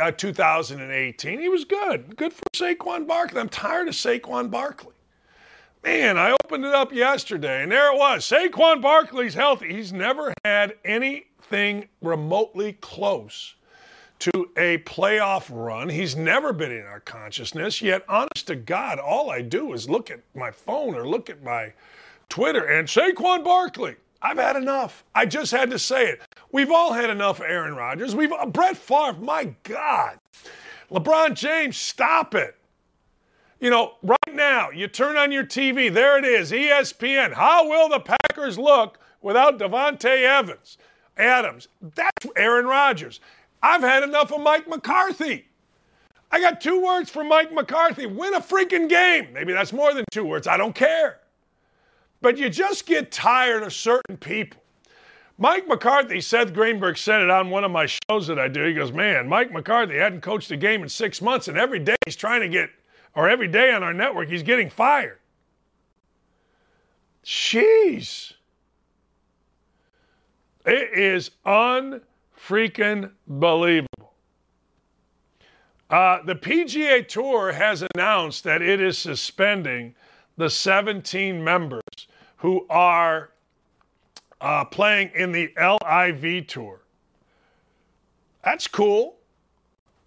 uh, 0.00 0.10
2018. 0.12 1.40
He 1.40 1.48
was 1.48 1.64
good. 1.66 2.16
Good 2.16 2.32
for 2.32 2.44
Saquon 2.54 3.06
Barkley. 3.06 3.40
I'm 3.40 3.48
tired 3.50 3.88
of 3.88 3.94
Saquon 3.94 4.50
Barkley. 4.50 4.93
Man, 5.84 6.16
I 6.16 6.34
opened 6.42 6.64
it 6.64 6.74
up 6.74 6.94
yesterday, 6.94 7.62
and 7.62 7.70
there 7.70 7.92
it 7.92 7.98
was. 7.98 8.24
Saquon 8.24 8.80
Barkley's 8.80 9.34
healthy. 9.34 9.70
He's 9.70 9.92
never 9.92 10.32
had 10.42 10.76
anything 10.82 11.88
remotely 12.00 12.72
close 12.72 13.54
to 14.20 14.48
a 14.56 14.78
playoff 14.78 15.50
run. 15.50 15.90
He's 15.90 16.16
never 16.16 16.54
been 16.54 16.72
in 16.72 16.86
our 16.86 17.00
consciousness. 17.00 17.82
Yet, 17.82 18.02
honest 18.08 18.46
to 18.46 18.56
God, 18.56 18.98
all 18.98 19.30
I 19.30 19.42
do 19.42 19.74
is 19.74 19.90
look 19.90 20.10
at 20.10 20.20
my 20.34 20.50
phone 20.50 20.94
or 20.94 21.06
look 21.06 21.28
at 21.28 21.42
my 21.42 21.74
Twitter 22.30 22.64
and 22.64 22.88
Saquon 22.88 23.44
Barkley. 23.44 23.96
I've 24.22 24.38
had 24.38 24.56
enough. 24.56 25.04
I 25.14 25.26
just 25.26 25.52
had 25.52 25.68
to 25.68 25.78
say 25.78 26.06
it. 26.06 26.22
We've 26.50 26.70
all 26.70 26.94
had 26.94 27.10
enough 27.10 27.42
Aaron 27.42 27.76
Rodgers. 27.76 28.16
We've 28.16 28.32
uh, 28.32 28.46
Brett 28.46 28.78
Favre, 28.78 29.20
my 29.20 29.54
God. 29.64 30.18
LeBron 30.90 31.34
James, 31.34 31.76
stop 31.76 32.34
it. 32.34 32.56
You 33.60 33.68
know, 33.68 33.96
right 34.02 34.18
now, 34.54 34.70
you 34.70 34.86
turn 34.86 35.16
on 35.16 35.32
your 35.32 35.42
TV, 35.42 35.92
there 35.92 36.16
it 36.16 36.24
is, 36.24 36.52
ESPN. 36.52 37.32
How 37.32 37.68
will 37.68 37.88
the 37.88 37.98
Packers 37.98 38.56
look 38.56 39.00
without 39.20 39.58
Davante 39.58 40.22
Evans? 40.22 40.78
Adams. 41.16 41.66
That's 41.96 42.26
Aaron 42.36 42.64
Rodgers. 42.64 43.18
I've 43.64 43.80
had 43.80 44.04
enough 44.04 44.32
of 44.32 44.40
Mike 44.40 44.68
McCarthy. 44.68 45.46
I 46.30 46.38
got 46.38 46.60
two 46.60 46.80
words 46.80 47.10
for 47.10 47.24
Mike 47.24 47.52
McCarthy 47.52 48.06
win 48.06 48.34
a 48.34 48.40
freaking 48.40 48.88
game. 48.88 49.32
Maybe 49.32 49.52
that's 49.52 49.72
more 49.72 49.92
than 49.92 50.04
two 50.12 50.24
words. 50.24 50.46
I 50.46 50.56
don't 50.56 50.74
care. 50.74 51.18
But 52.20 52.38
you 52.38 52.48
just 52.48 52.86
get 52.86 53.10
tired 53.10 53.64
of 53.64 53.72
certain 53.72 54.16
people. 54.18 54.62
Mike 55.36 55.66
McCarthy, 55.66 56.20
Seth 56.20 56.54
Greenberg 56.54 56.96
said 56.96 57.22
it 57.22 57.28
on 57.28 57.50
one 57.50 57.64
of 57.64 57.72
my 57.72 57.86
shows 57.86 58.28
that 58.28 58.38
I 58.38 58.46
do. 58.46 58.62
He 58.62 58.74
goes, 58.74 58.92
Man, 58.92 59.28
Mike 59.28 59.50
McCarthy 59.50 59.96
hadn't 59.96 60.20
coached 60.20 60.52
a 60.52 60.56
game 60.56 60.84
in 60.84 60.88
six 60.88 61.20
months, 61.20 61.48
and 61.48 61.58
every 61.58 61.80
day 61.80 61.96
he's 62.06 62.14
trying 62.14 62.40
to 62.40 62.48
get, 62.48 62.70
or 63.14 63.28
every 63.28 63.48
day 63.48 63.72
on 63.72 63.82
our 63.82 63.94
network, 63.94 64.28
he's 64.28 64.42
getting 64.42 64.70
fired. 64.70 65.18
Jeez. 67.24 68.32
It 70.66 70.98
is 70.98 71.30
unfreaking 71.44 73.10
believable. 73.26 74.14
Uh, 75.90 76.22
the 76.24 76.34
PGA 76.34 77.06
Tour 77.06 77.52
has 77.52 77.84
announced 77.94 78.44
that 78.44 78.62
it 78.62 78.80
is 78.80 78.98
suspending 78.98 79.94
the 80.36 80.50
17 80.50 81.44
members 81.44 81.82
who 82.38 82.66
are 82.68 83.30
uh, 84.40 84.64
playing 84.64 85.10
in 85.14 85.32
the 85.32 85.52
LIV 85.58 86.46
Tour. 86.46 86.80
That's 88.42 88.66
cool. 88.66 89.16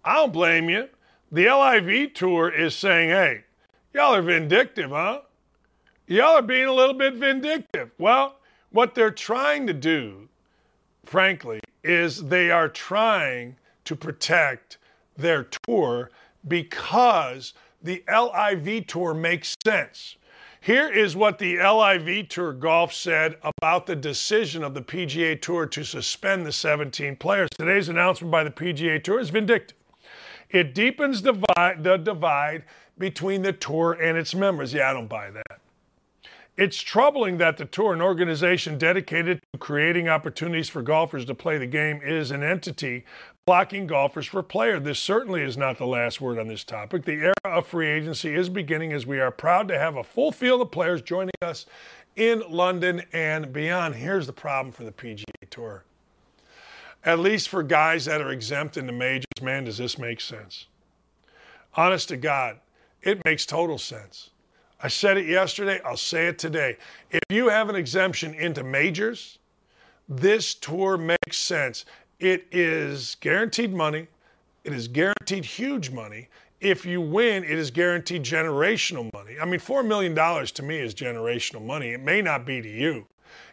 I 0.04 0.14
don't 0.14 0.32
blame 0.32 0.68
you. 0.68 0.88
The 1.30 1.44
LIV 1.46 2.14
Tour 2.14 2.48
is 2.48 2.74
saying, 2.74 3.10
hey, 3.10 3.44
y'all 3.92 4.14
are 4.14 4.22
vindictive, 4.22 4.90
huh? 4.90 5.20
Y'all 6.06 6.38
are 6.38 6.42
being 6.42 6.64
a 6.64 6.72
little 6.72 6.94
bit 6.94 7.14
vindictive. 7.14 7.90
Well, 7.98 8.36
what 8.70 8.94
they're 8.94 9.10
trying 9.10 9.66
to 9.66 9.74
do, 9.74 10.28
frankly, 11.04 11.60
is 11.84 12.24
they 12.24 12.50
are 12.50 12.68
trying 12.68 13.56
to 13.84 13.94
protect 13.94 14.78
their 15.18 15.48
tour 15.66 16.10
because 16.46 17.52
the 17.82 18.02
LIV 18.08 18.86
Tour 18.86 19.12
makes 19.12 19.54
sense. 19.64 20.16
Here 20.60 20.88
is 20.88 21.14
what 21.14 21.38
the 21.38 21.56
LIV 21.58 22.28
Tour 22.28 22.52
Golf 22.52 22.92
said 22.92 23.36
about 23.42 23.86
the 23.86 23.96
decision 23.96 24.64
of 24.64 24.74
the 24.74 24.82
PGA 24.82 25.40
Tour 25.40 25.66
to 25.66 25.84
suspend 25.84 26.44
the 26.44 26.52
17 26.52 27.16
players. 27.16 27.48
Today's 27.58 27.88
announcement 27.88 28.32
by 28.32 28.44
the 28.44 28.50
PGA 28.50 29.02
Tour 29.02 29.20
is 29.20 29.30
vindictive. 29.30 29.77
It 30.50 30.74
deepens 30.74 31.22
divide, 31.22 31.84
the 31.84 31.96
divide 31.96 32.64
between 32.96 33.42
the 33.42 33.52
tour 33.52 33.92
and 33.92 34.16
its 34.16 34.34
members. 34.34 34.72
Yeah, 34.72 34.90
I 34.90 34.92
don't 34.92 35.08
buy 35.08 35.30
that. 35.30 35.60
It's 36.56 36.80
troubling 36.80 37.38
that 37.38 37.56
the 37.56 37.64
tour, 37.64 37.94
an 37.94 38.02
organization 38.02 38.78
dedicated 38.78 39.40
to 39.52 39.58
creating 39.60 40.08
opportunities 40.08 40.68
for 40.68 40.82
golfers 40.82 41.24
to 41.26 41.34
play 41.34 41.56
the 41.56 41.68
game, 41.68 42.00
is 42.02 42.32
an 42.32 42.42
entity 42.42 43.04
blocking 43.46 43.86
golfers 43.86 44.26
for 44.26 44.42
player. 44.42 44.80
This 44.80 44.98
certainly 44.98 45.42
is 45.42 45.56
not 45.56 45.78
the 45.78 45.86
last 45.86 46.20
word 46.20 46.36
on 46.36 46.48
this 46.48 46.64
topic. 46.64 47.04
The 47.04 47.12
era 47.12 47.34
of 47.44 47.68
free 47.68 47.86
agency 47.86 48.34
is 48.34 48.48
beginning 48.48 48.92
as 48.92 49.06
we 49.06 49.20
are 49.20 49.30
proud 49.30 49.68
to 49.68 49.78
have 49.78 49.96
a 49.96 50.02
full 50.02 50.32
field 50.32 50.60
of 50.60 50.72
players 50.72 51.00
joining 51.00 51.30
us 51.42 51.64
in 52.16 52.42
London 52.50 53.04
and 53.12 53.52
beyond. 53.52 53.94
Here's 53.94 54.26
the 54.26 54.32
problem 54.32 54.72
for 54.72 54.82
the 54.82 54.90
PGA 54.90 55.24
Tour. 55.50 55.84
At 57.08 57.20
least 57.20 57.48
for 57.48 57.62
guys 57.62 58.04
that 58.04 58.20
are 58.20 58.30
exempt 58.30 58.76
in 58.76 58.84
the 58.84 58.92
majors, 58.92 59.24
man, 59.40 59.64
does 59.64 59.78
this 59.78 59.96
make 59.96 60.20
sense? 60.20 60.66
Honest 61.74 62.08
to 62.08 62.18
God, 62.18 62.58
it 63.00 63.24
makes 63.24 63.46
total 63.46 63.78
sense. 63.78 64.28
I 64.82 64.88
said 64.88 65.16
it 65.16 65.24
yesterday, 65.24 65.80
I'll 65.86 65.96
say 65.96 66.26
it 66.26 66.38
today. 66.38 66.76
If 67.10 67.22
you 67.30 67.48
have 67.48 67.70
an 67.70 67.76
exemption 67.76 68.34
into 68.34 68.62
majors, 68.62 69.38
this 70.06 70.52
tour 70.52 70.98
makes 70.98 71.38
sense. 71.38 71.86
It 72.20 72.46
is 72.52 73.16
guaranteed 73.22 73.72
money. 73.72 74.08
It 74.64 74.74
is 74.74 74.86
guaranteed 74.86 75.46
huge 75.46 75.90
money. 75.90 76.28
If 76.60 76.84
you 76.84 77.00
win, 77.00 77.42
it 77.42 77.52
is 77.52 77.70
guaranteed 77.70 78.22
generational 78.22 79.10
money. 79.14 79.36
I 79.40 79.46
mean, 79.46 79.60
$4 79.60 79.82
million 79.82 80.14
to 80.14 80.62
me 80.62 80.78
is 80.78 80.94
generational 80.94 81.64
money. 81.64 81.88
It 81.88 82.02
may 82.02 82.20
not 82.20 82.44
be 82.44 82.60
to 82.60 82.68
you. 82.68 83.06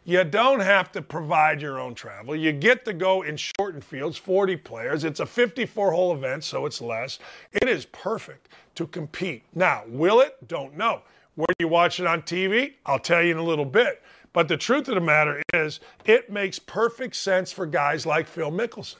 You 0.03 0.23
don't 0.23 0.60
have 0.60 0.91
to 0.93 1.02
provide 1.02 1.61
your 1.61 1.80
own 1.80 1.95
travel. 1.95 2.35
You 2.35 2.52
get 2.52 2.85
to 2.85 2.93
go 2.93 3.23
in 3.23 3.38
shortened 3.38 3.84
fields, 3.84 4.18
40 4.18 4.57
players. 4.57 5.03
It's 5.03 5.19
a 5.19 5.26
54 5.26 5.91
hole 5.91 6.14
event, 6.14 6.43
so 6.43 6.65
it's 6.65 6.81
less. 6.81 7.19
It 7.53 7.68
is 7.68 7.85
perfect 7.85 8.49
to 8.76 8.88
compete. 8.88 9.43
Now, 9.53 9.84
will 9.88 10.22
it? 10.22 10.47
Don't 10.47 10.77
know. 10.77 11.02
Where 11.35 11.47
do 11.47 11.64
you 11.64 11.68
watch 11.68 11.99
it 11.99 12.06
on 12.06 12.22
TV? 12.22 12.73
I'll 12.85 12.99
tell 12.99 13.22
you 13.22 13.31
in 13.31 13.38
a 13.38 13.43
little 13.43 13.65
bit. 13.65 14.02
But 14.31 14.47
the 14.47 14.57
truth 14.57 14.88
of 14.89 14.95
the 14.95 15.02
matter 15.02 15.41
is, 15.53 15.80
it 16.06 16.30
makes 16.30 16.60
perfect 16.60 17.15
sense 17.15 17.52
for 17.52 17.65
guys 17.65 18.06
like 18.06 18.27
Phil 18.27 18.52
Mickelson. 18.52 18.97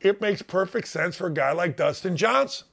It 0.00 0.20
makes 0.20 0.42
perfect 0.42 0.88
sense 0.88 1.16
for 1.16 1.26
a 1.26 1.32
guy 1.32 1.52
like 1.52 1.76
Dustin 1.76 2.16
Johnson. 2.16 2.66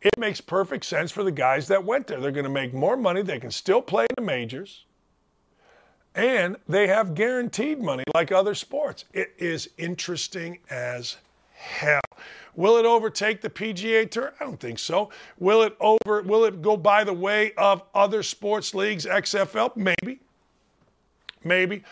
It 0.00 0.16
makes 0.16 0.40
perfect 0.40 0.84
sense 0.84 1.10
for 1.10 1.24
the 1.24 1.32
guys 1.32 1.66
that 1.68 1.84
went 1.84 2.06
there. 2.06 2.20
They're 2.20 2.30
going 2.30 2.44
to 2.44 2.50
make 2.50 2.72
more 2.72 2.96
money. 2.96 3.22
They 3.22 3.40
can 3.40 3.50
still 3.50 3.82
play 3.82 4.04
in 4.04 4.14
the 4.16 4.22
majors. 4.22 4.84
And 6.18 6.56
they 6.68 6.88
have 6.88 7.14
guaranteed 7.14 7.80
money 7.80 8.02
like 8.12 8.32
other 8.32 8.54
sports. 8.54 9.04
It 9.12 9.32
is 9.38 9.70
interesting 9.78 10.58
as 10.68 11.16
hell. 11.54 12.00
Will 12.56 12.76
it 12.76 12.84
overtake 12.84 13.40
the 13.40 13.48
PGA 13.48 14.10
Tour? 14.10 14.34
I 14.40 14.44
don't 14.44 14.58
think 14.58 14.80
so. 14.80 15.10
Will 15.38 15.62
it 15.62 15.76
over 15.78 16.22
will 16.22 16.44
it 16.44 16.60
go 16.60 16.76
by 16.76 17.04
the 17.04 17.12
way 17.12 17.52
of 17.52 17.82
other 17.94 18.24
sports 18.24 18.74
leagues, 18.74 19.06
XFL? 19.06 19.76
Maybe 19.76 20.18
maybe. 21.44 21.84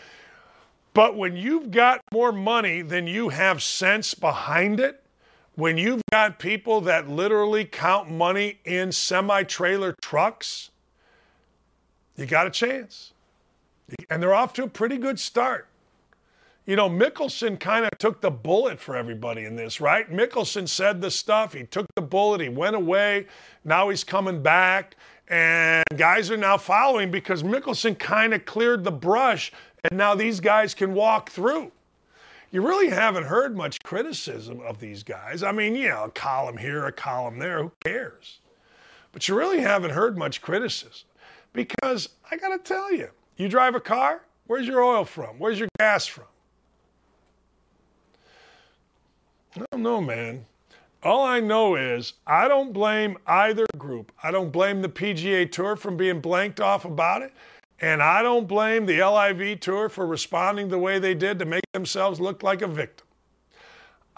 But 0.93 1.15
when 1.15 1.37
you've 1.37 1.71
got 1.71 2.01
more 2.11 2.31
money 2.31 2.81
than 2.81 3.07
you 3.07 3.29
have 3.29 3.63
sense 3.63 4.13
behind 4.13 4.79
it, 4.79 5.03
when 5.55 5.77
you've 5.77 6.01
got 6.11 6.37
people 6.37 6.81
that 6.81 7.07
literally 7.07 7.63
count 7.63 8.11
money 8.11 8.59
in 8.65 8.91
semi 8.91 9.43
trailer 9.43 9.95
trucks, 10.01 10.69
you 12.17 12.25
got 12.25 12.45
a 12.47 12.51
chance. 12.51 13.13
And 14.09 14.21
they're 14.21 14.33
off 14.33 14.53
to 14.53 14.63
a 14.63 14.67
pretty 14.67 14.97
good 14.97 15.19
start. 15.19 15.67
You 16.65 16.75
know, 16.75 16.89
Mickelson 16.89 17.57
kind 17.57 17.85
of 17.85 17.97
took 17.97 18.19
the 18.19 18.29
bullet 18.29 18.77
for 18.77 18.97
everybody 18.97 19.45
in 19.45 19.55
this, 19.55 19.79
right? 19.79 20.11
Mickelson 20.11 20.67
said 20.67 20.99
the 20.99 21.09
stuff. 21.09 21.53
He 21.53 21.63
took 21.63 21.85
the 21.95 22.01
bullet. 22.01 22.41
He 22.41 22.49
went 22.49 22.75
away. 22.75 23.27
Now 23.63 23.87
he's 23.87 24.03
coming 24.03 24.43
back. 24.43 24.95
And 25.29 25.83
guys 25.97 26.31
are 26.31 26.37
now 26.37 26.57
following 26.57 27.11
because 27.11 27.43
Mickelson 27.43 27.97
kind 27.97 28.33
of 28.33 28.45
cleared 28.45 28.83
the 28.83 28.91
brush, 28.91 29.51
and 29.83 29.97
now 29.97 30.15
these 30.15 30.39
guys 30.39 30.73
can 30.73 30.93
walk 30.93 31.29
through. 31.29 31.71
You 32.49 32.65
really 32.65 32.89
haven't 32.89 33.25
heard 33.25 33.57
much 33.57 33.79
criticism 33.83 34.61
of 34.61 34.79
these 34.79 35.03
guys. 35.03 35.43
I 35.43 35.51
mean, 35.51 35.75
you 35.75 35.89
know, 35.89 36.05
a 36.05 36.09
column 36.09 36.57
here, 36.57 36.85
a 36.85 36.93
column 36.93 37.39
there, 37.39 37.61
who 37.61 37.71
cares? 37.83 38.39
But 39.11 39.27
you 39.27 39.35
really 39.35 39.59
haven't 39.59 39.91
heard 39.91 40.17
much 40.17 40.41
criticism 40.41 41.07
because 41.51 42.09
I 42.31 42.37
got 42.37 42.49
to 42.49 42.59
tell 42.59 42.93
you, 42.93 43.09
you 43.37 43.49
drive 43.49 43.75
a 43.75 43.79
car, 43.79 44.21
where's 44.47 44.67
your 44.67 44.83
oil 44.83 45.05
from? 45.05 45.39
Where's 45.39 45.59
your 45.59 45.69
gas 45.79 46.05
from? 46.07 46.25
I 49.55 49.63
don't 49.71 49.81
know, 49.81 50.01
man. 50.01 50.45
All 51.03 51.23
I 51.23 51.39
know 51.39 51.75
is 51.75 52.13
I 52.25 52.47
don't 52.47 52.73
blame 52.73 53.17
either 53.25 53.65
group. 53.77 54.11
I 54.21 54.31
don't 54.31 54.51
blame 54.51 54.81
the 54.81 54.89
PGA 54.89 55.51
Tour 55.51 55.75
from 55.75 55.97
being 55.97 56.19
blanked 56.19 56.59
off 56.59 56.85
about 56.85 57.21
it. 57.21 57.33
And 57.79 58.01
I 58.01 58.23
don't 58.23 58.47
blame 58.47 58.85
the 58.85 59.03
LIV 59.03 59.59
Tour 59.59 59.89
for 59.89 60.07
responding 60.07 60.67
the 60.67 60.79
way 60.79 60.99
they 60.99 61.13
did 61.13 61.39
to 61.39 61.45
make 61.45 61.63
themselves 61.73 62.19
look 62.19 62.43
like 62.43 62.61
a 62.61 62.67
victim. 62.67 63.06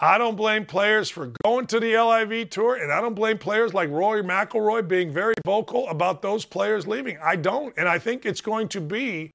I 0.02 0.16
don't 0.16 0.34
blame 0.34 0.64
players 0.64 1.10
for 1.10 1.30
going 1.44 1.66
to 1.66 1.78
the 1.78 1.98
LIV 1.98 2.48
Tour, 2.48 2.76
and 2.76 2.90
I 2.90 3.02
don't 3.02 3.14
blame 3.14 3.36
players 3.36 3.74
like 3.74 3.90
Rory 3.90 4.22
McIlroy 4.22 4.88
being 4.88 5.12
very 5.12 5.34
vocal 5.44 5.86
about 5.90 6.22
those 6.22 6.46
players 6.46 6.86
leaving. 6.86 7.18
I 7.22 7.36
don't. 7.36 7.74
And 7.76 7.86
I 7.86 7.98
think 7.98 8.24
it's 8.24 8.40
going 8.40 8.68
to 8.68 8.80
be, 8.80 9.32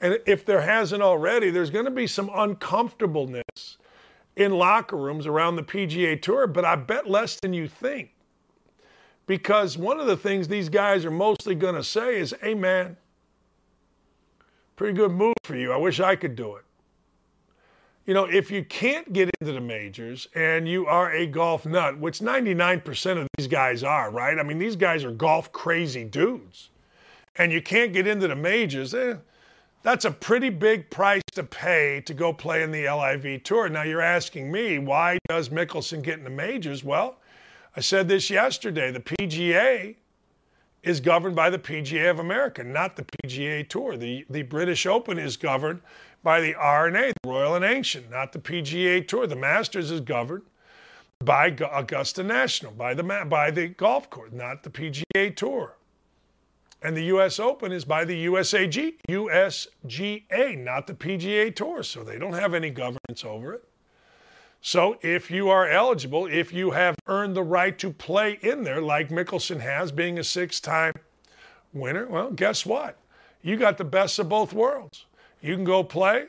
and 0.00 0.20
if 0.24 0.44
there 0.44 0.60
hasn't 0.60 1.02
already, 1.02 1.50
there's 1.50 1.70
going 1.70 1.86
to 1.86 1.90
be 1.90 2.06
some 2.06 2.30
uncomfortableness 2.32 3.78
in 4.36 4.52
locker 4.52 4.96
rooms 4.96 5.26
around 5.26 5.56
the 5.56 5.64
PGA 5.64 6.22
Tour, 6.22 6.46
but 6.46 6.64
I 6.64 6.76
bet 6.76 7.10
less 7.10 7.40
than 7.40 7.52
you 7.52 7.66
think. 7.66 8.12
Because 9.26 9.76
one 9.76 9.98
of 9.98 10.06
the 10.06 10.16
things 10.16 10.46
these 10.46 10.68
guys 10.68 11.04
are 11.04 11.10
mostly 11.10 11.56
going 11.56 11.74
to 11.74 11.82
say 11.82 12.20
is, 12.20 12.32
hey, 12.40 12.54
man, 12.54 12.96
pretty 14.76 14.94
good 14.94 15.10
move 15.10 15.34
for 15.42 15.56
you. 15.56 15.72
I 15.72 15.76
wish 15.76 15.98
I 15.98 16.14
could 16.14 16.36
do 16.36 16.54
it. 16.54 16.64
You 18.06 18.12
know, 18.12 18.24
if 18.24 18.50
you 18.50 18.64
can't 18.64 19.12
get 19.14 19.30
into 19.40 19.52
the 19.52 19.60
majors 19.62 20.28
and 20.34 20.68
you 20.68 20.86
are 20.86 21.10
a 21.12 21.26
golf 21.26 21.64
nut, 21.64 21.98
which 21.98 22.20
99% 22.20 23.16
of 23.18 23.26
these 23.38 23.46
guys 23.46 23.82
are, 23.82 24.10
right? 24.10 24.38
I 24.38 24.42
mean, 24.42 24.58
these 24.58 24.76
guys 24.76 25.04
are 25.04 25.10
golf 25.10 25.50
crazy 25.52 26.04
dudes. 26.04 26.68
And 27.36 27.50
you 27.50 27.62
can't 27.62 27.92
get 27.92 28.06
into 28.06 28.28
the 28.28 28.36
majors, 28.36 28.92
eh, 28.94 29.16
That's 29.82 30.04
a 30.04 30.10
pretty 30.10 30.50
big 30.50 30.90
price 30.90 31.22
to 31.32 31.42
pay 31.42 32.02
to 32.02 32.14
go 32.14 32.32
play 32.32 32.62
in 32.62 32.70
the 32.70 32.88
LIV 32.88 33.42
Tour. 33.42 33.68
Now 33.70 33.82
you're 33.82 34.00
asking 34.02 34.52
me, 34.52 34.78
why 34.78 35.18
does 35.28 35.48
Mickelson 35.48 36.02
get 36.02 36.18
in 36.18 36.24
the 36.24 36.30
majors? 36.30 36.84
Well, 36.84 37.16
I 37.74 37.80
said 37.80 38.06
this 38.06 38.30
yesterday. 38.30 38.90
The 38.90 39.00
PGA 39.00 39.96
is 40.82 41.00
governed 41.00 41.34
by 41.34 41.50
the 41.50 41.58
PGA 41.58 42.10
of 42.10 42.18
America, 42.18 42.62
not 42.62 42.96
the 42.96 43.04
PGA 43.04 43.66
Tour. 43.68 43.96
The, 43.96 44.24
the 44.28 44.42
British 44.42 44.86
Open 44.86 45.18
is 45.18 45.36
governed 45.36 45.80
by 46.24 46.40
the 46.40 46.54
R&A, 46.54 47.12
the 47.22 47.28
Royal 47.28 47.54
and 47.54 47.64
Ancient, 47.64 48.10
not 48.10 48.32
the 48.32 48.40
PGA 48.40 49.06
Tour. 49.06 49.28
The 49.28 49.36
Masters 49.36 49.90
is 49.90 50.00
governed 50.00 50.42
by 51.22 51.54
Augusta 51.72 52.24
National, 52.24 52.72
by 52.72 52.94
the, 52.94 53.02
by 53.02 53.50
the 53.50 53.68
golf 53.68 54.10
course, 54.10 54.32
not 54.32 54.62
the 54.64 54.70
PGA 54.70 55.36
Tour. 55.36 55.76
And 56.82 56.96
the 56.96 57.04
U.S. 57.04 57.38
Open 57.38 57.72
is 57.72 57.84
by 57.84 58.04
the 58.04 58.26
USAG, 58.26 58.96
USGA, 59.08 60.58
not 60.58 60.86
the 60.86 60.94
PGA 60.94 61.54
Tour. 61.54 61.82
So 61.82 62.02
they 62.02 62.18
don't 62.18 62.34
have 62.34 62.52
any 62.52 62.70
governance 62.70 63.24
over 63.24 63.54
it. 63.54 63.64
So 64.60 64.98
if 65.02 65.30
you 65.30 65.50
are 65.50 65.68
eligible, 65.68 66.26
if 66.26 66.52
you 66.52 66.70
have 66.70 66.96
earned 67.06 67.36
the 67.36 67.42
right 67.42 67.78
to 67.78 67.90
play 67.90 68.38
in 68.42 68.64
there, 68.64 68.80
like 68.80 69.10
Mickelson 69.10 69.60
has, 69.60 69.92
being 69.92 70.18
a 70.18 70.24
six 70.24 70.60
time 70.60 70.94
winner, 71.72 72.06
well, 72.06 72.30
guess 72.30 72.64
what? 72.64 72.98
You 73.42 73.56
got 73.56 73.76
the 73.76 73.84
best 73.84 74.18
of 74.18 74.28
both 74.28 74.52
worlds. 74.54 75.04
You 75.44 75.56
can 75.56 75.64
go 75.64 75.84
play 75.84 76.24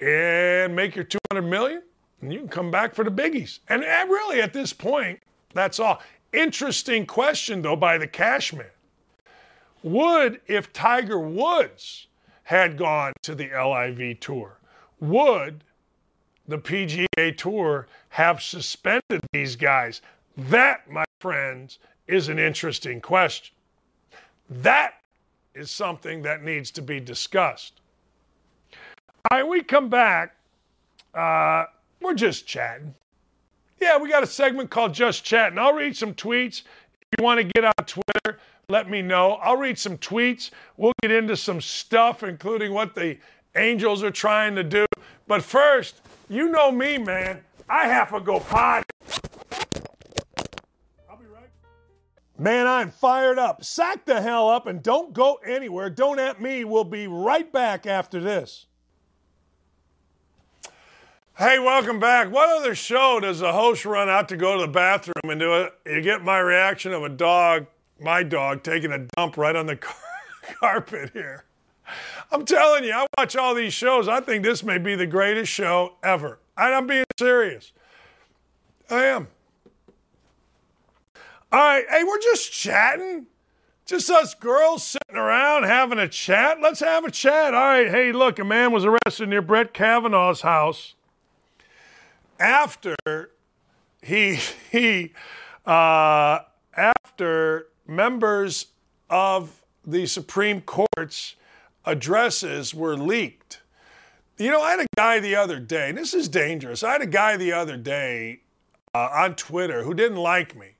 and 0.00 0.74
make 0.74 0.96
your 0.96 1.04
200 1.04 1.42
million, 1.42 1.82
and 2.22 2.32
you 2.32 2.38
can 2.38 2.48
come 2.48 2.70
back 2.70 2.94
for 2.94 3.04
the 3.04 3.10
biggies. 3.10 3.58
And 3.68 3.84
eh, 3.84 4.02
really, 4.04 4.40
at 4.40 4.54
this 4.54 4.72
point, 4.72 5.20
that's 5.52 5.78
all. 5.78 6.00
Interesting 6.32 7.04
question, 7.04 7.60
though, 7.60 7.76
by 7.76 7.98
the 7.98 8.06
Cashman. 8.06 8.68
Would, 9.82 10.40
if 10.46 10.72
Tiger 10.72 11.18
Woods 11.18 12.06
had 12.44 12.78
gone 12.78 13.12
to 13.20 13.34
the 13.34 13.50
LIV 13.50 14.20
Tour, 14.20 14.56
would 14.98 15.62
the 16.48 16.58
PGA 16.58 17.36
Tour 17.36 17.88
have 18.08 18.40
suspended 18.40 19.20
these 19.34 19.54
guys? 19.54 20.00
That, 20.34 20.90
my 20.90 21.04
friends, 21.20 21.78
is 22.06 22.30
an 22.30 22.38
interesting 22.38 23.02
question. 23.02 23.54
That 24.48 24.94
is 25.56 25.70
something 25.70 26.22
that 26.22 26.44
needs 26.44 26.70
to 26.72 26.82
be 26.82 27.00
discussed. 27.00 27.80
All 29.30 29.38
right, 29.38 29.48
we 29.48 29.62
come 29.62 29.88
back. 29.88 30.36
Uh, 31.14 31.64
we're 32.00 32.14
just 32.14 32.46
chatting. 32.46 32.94
Yeah, 33.80 33.98
we 33.98 34.08
got 34.08 34.22
a 34.22 34.26
segment 34.26 34.70
called 34.70 34.94
Just 34.94 35.24
Chatting. 35.24 35.58
I'll 35.58 35.72
read 35.72 35.96
some 35.96 36.14
tweets. 36.14 36.62
If 37.00 37.18
you 37.18 37.24
want 37.24 37.40
to 37.40 37.44
get 37.44 37.64
on 37.64 37.84
Twitter, 37.86 38.38
let 38.68 38.88
me 38.90 39.02
know. 39.02 39.32
I'll 39.42 39.56
read 39.56 39.78
some 39.78 39.98
tweets. 39.98 40.50
We'll 40.76 40.92
get 41.02 41.10
into 41.10 41.36
some 41.36 41.60
stuff, 41.60 42.22
including 42.22 42.72
what 42.72 42.94
the 42.94 43.18
Angels 43.56 44.02
are 44.02 44.10
trying 44.10 44.54
to 44.56 44.64
do. 44.64 44.86
But 45.26 45.42
first, 45.42 46.02
you 46.28 46.48
know 46.50 46.70
me, 46.70 46.98
man. 46.98 47.40
I 47.68 47.86
have 47.86 48.10
to 48.12 48.20
go 48.20 48.40
potty. 48.40 48.84
Man, 52.38 52.66
I'm 52.66 52.90
fired 52.90 53.38
up. 53.38 53.64
Sack 53.64 54.04
the 54.04 54.20
hell 54.20 54.50
up 54.50 54.66
and 54.66 54.82
don't 54.82 55.12
go 55.12 55.38
anywhere. 55.46 55.88
Don't 55.88 56.18
at 56.18 56.40
me. 56.40 56.64
We'll 56.64 56.84
be 56.84 57.06
right 57.06 57.50
back 57.50 57.86
after 57.86 58.20
this. 58.20 58.66
Hey, 61.38 61.58
welcome 61.58 61.98
back. 61.98 62.30
What 62.30 62.48
other 62.48 62.74
show 62.74 63.20
does 63.20 63.40
the 63.40 63.52
host 63.52 63.84
run 63.84 64.08
out 64.08 64.28
to 64.30 64.36
go 64.36 64.56
to 64.56 64.62
the 64.62 64.72
bathroom 64.72 65.30
and 65.30 65.40
do 65.40 65.54
it? 65.54 65.74
You 65.86 66.00
get 66.00 66.22
my 66.22 66.38
reaction 66.38 66.92
of 66.92 67.02
a 67.02 67.08
dog 67.08 67.66
my 68.00 68.22
dog 68.22 68.62
taking 68.62 68.92
a 68.92 68.98
dump 69.16 69.36
right 69.36 69.56
on 69.56 69.66
the 69.66 69.76
car- 69.76 69.94
carpet 70.60 71.10
here. 71.12 71.44
I'm 72.32 72.44
telling 72.44 72.84
you, 72.84 72.92
I 72.92 73.06
watch 73.16 73.36
all 73.36 73.54
these 73.54 73.72
shows. 73.72 74.08
I 74.08 74.20
think 74.20 74.42
this 74.42 74.64
may 74.64 74.78
be 74.78 74.94
the 74.94 75.06
greatest 75.06 75.52
show 75.52 75.94
ever. 76.02 76.40
And 76.56 76.74
I'm 76.74 76.86
being 76.86 77.04
serious. 77.18 77.72
I 78.90 79.04
am. 79.04 79.28
All 81.56 81.62
right, 81.62 81.86
hey, 81.88 82.04
we're 82.04 82.20
just 82.20 82.52
chatting. 82.52 83.28
Just 83.86 84.10
us 84.10 84.34
girls 84.34 84.84
sitting 84.84 85.16
around 85.16 85.62
having 85.62 85.98
a 85.98 86.06
chat. 86.06 86.60
Let's 86.60 86.80
have 86.80 87.06
a 87.06 87.10
chat. 87.10 87.54
All 87.54 87.60
right, 87.60 87.88
hey, 87.88 88.12
look, 88.12 88.38
a 88.38 88.44
man 88.44 88.72
was 88.72 88.84
arrested 88.84 89.30
near 89.30 89.40
Brett 89.40 89.72
Kavanaugh's 89.72 90.42
house 90.42 90.96
after 92.38 92.94
he 94.02 94.38
he 94.70 95.14
uh, 95.64 96.40
after 96.76 97.68
members 97.86 98.66
of 99.08 99.62
the 99.82 100.04
Supreme 100.04 100.60
Court's 100.60 101.36
addresses 101.86 102.74
were 102.74 102.98
leaked. 102.98 103.62
You 104.36 104.50
know, 104.50 104.60
I 104.60 104.72
had 104.72 104.80
a 104.80 104.86
guy 104.94 105.20
the 105.20 105.36
other 105.36 105.58
day, 105.58 105.88
and 105.88 105.96
this 105.96 106.12
is 106.12 106.28
dangerous. 106.28 106.82
I 106.82 106.92
had 106.92 107.00
a 107.00 107.06
guy 107.06 107.38
the 107.38 107.54
other 107.54 107.78
day 107.78 108.40
uh, 108.94 109.08
on 109.10 109.36
Twitter 109.36 109.84
who 109.84 109.94
didn't 109.94 110.18
like 110.18 110.54
me. 110.54 110.75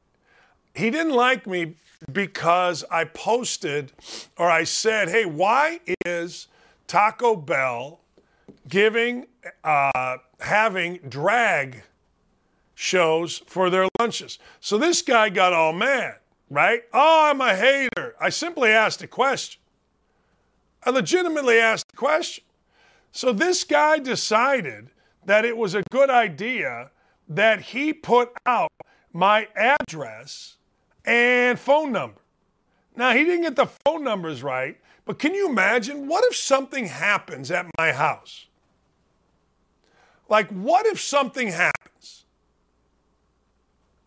He 0.77 0.91
didn't 0.91 1.15
like 1.15 1.47
me 1.47 1.77
because 2.13 2.85
I 2.91 3.05
posted 3.05 3.93
or 4.37 4.51
I 4.51 4.65
said, 4.65 5.09
hey, 5.09 5.25
why 5.25 5.81
is 6.05 6.49
Taco 6.87 7.35
Bell 7.35 8.01
giving, 8.69 9.27
uh, 9.65 10.19
having 10.41 10.99
drag 11.09 11.83
shows 12.75 13.39
for 13.47 13.71
their 13.71 13.89
lunches? 13.99 14.39
So 14.61 14.79
this 14.79 15.03
guy 15.03 15.31
got 15.31 15.53
all 15.53 15.73
mad 15.73 16.17
right? 16.51 16.83
Oh, 16.93 17.29
I'm 17.31 17.41
a 17.41 17.55
hater. 17.55 18.15
I 18.21 18.29
simply 18.29 18.71
asked 18.71 19.03
a 19.03 19.07
question. 19.07 19.61
I 20.85 20.91
legitimately 20.91 21.59
asked 21.59 21.87
a 21.93 21.97
question. 21.97 22.45
So 23.13 23.33
this 23.33 23.65
guy 23.65 23.99
decided 23.99 24.91
that 25.25 25.45
it 25.45 25.57
was 25.57 25.75
a 25.75 25.83
good 25.91 26.11
idea 26.11 26.91
that 27.29 27.61
he 27.61 27.93
put 27.93 28.31
out 28.45 28.71
my 29.13 29.49
address 29.57 30.57
and 31.07 31.59
phone 31.59 31.93
number. 31.93 32.21
Now, 32.97 33.13
he 33.13 33.25
didn't 33.25 33.43
get 33.43 33.57
the 33.57 33.69
phone 33.85 34.03
numbers 34.03 34.43
right, 34.43 34.79
but 35.05 35.19
can 35.19 35.35
you 35.35 35.49
imagine 35.49 36.09
what 36.09 36.25
if 36.25 36.37
something 36.37 36.87
happens 36.87 37.51
at 37.51 37.67
my 37.79 37.93
house? 37.93 38.47
Like, 40.29 40.49
what 40.51 40.87
if 40.87 41.01
something 41.01 41.49
happens? 41.49 42.25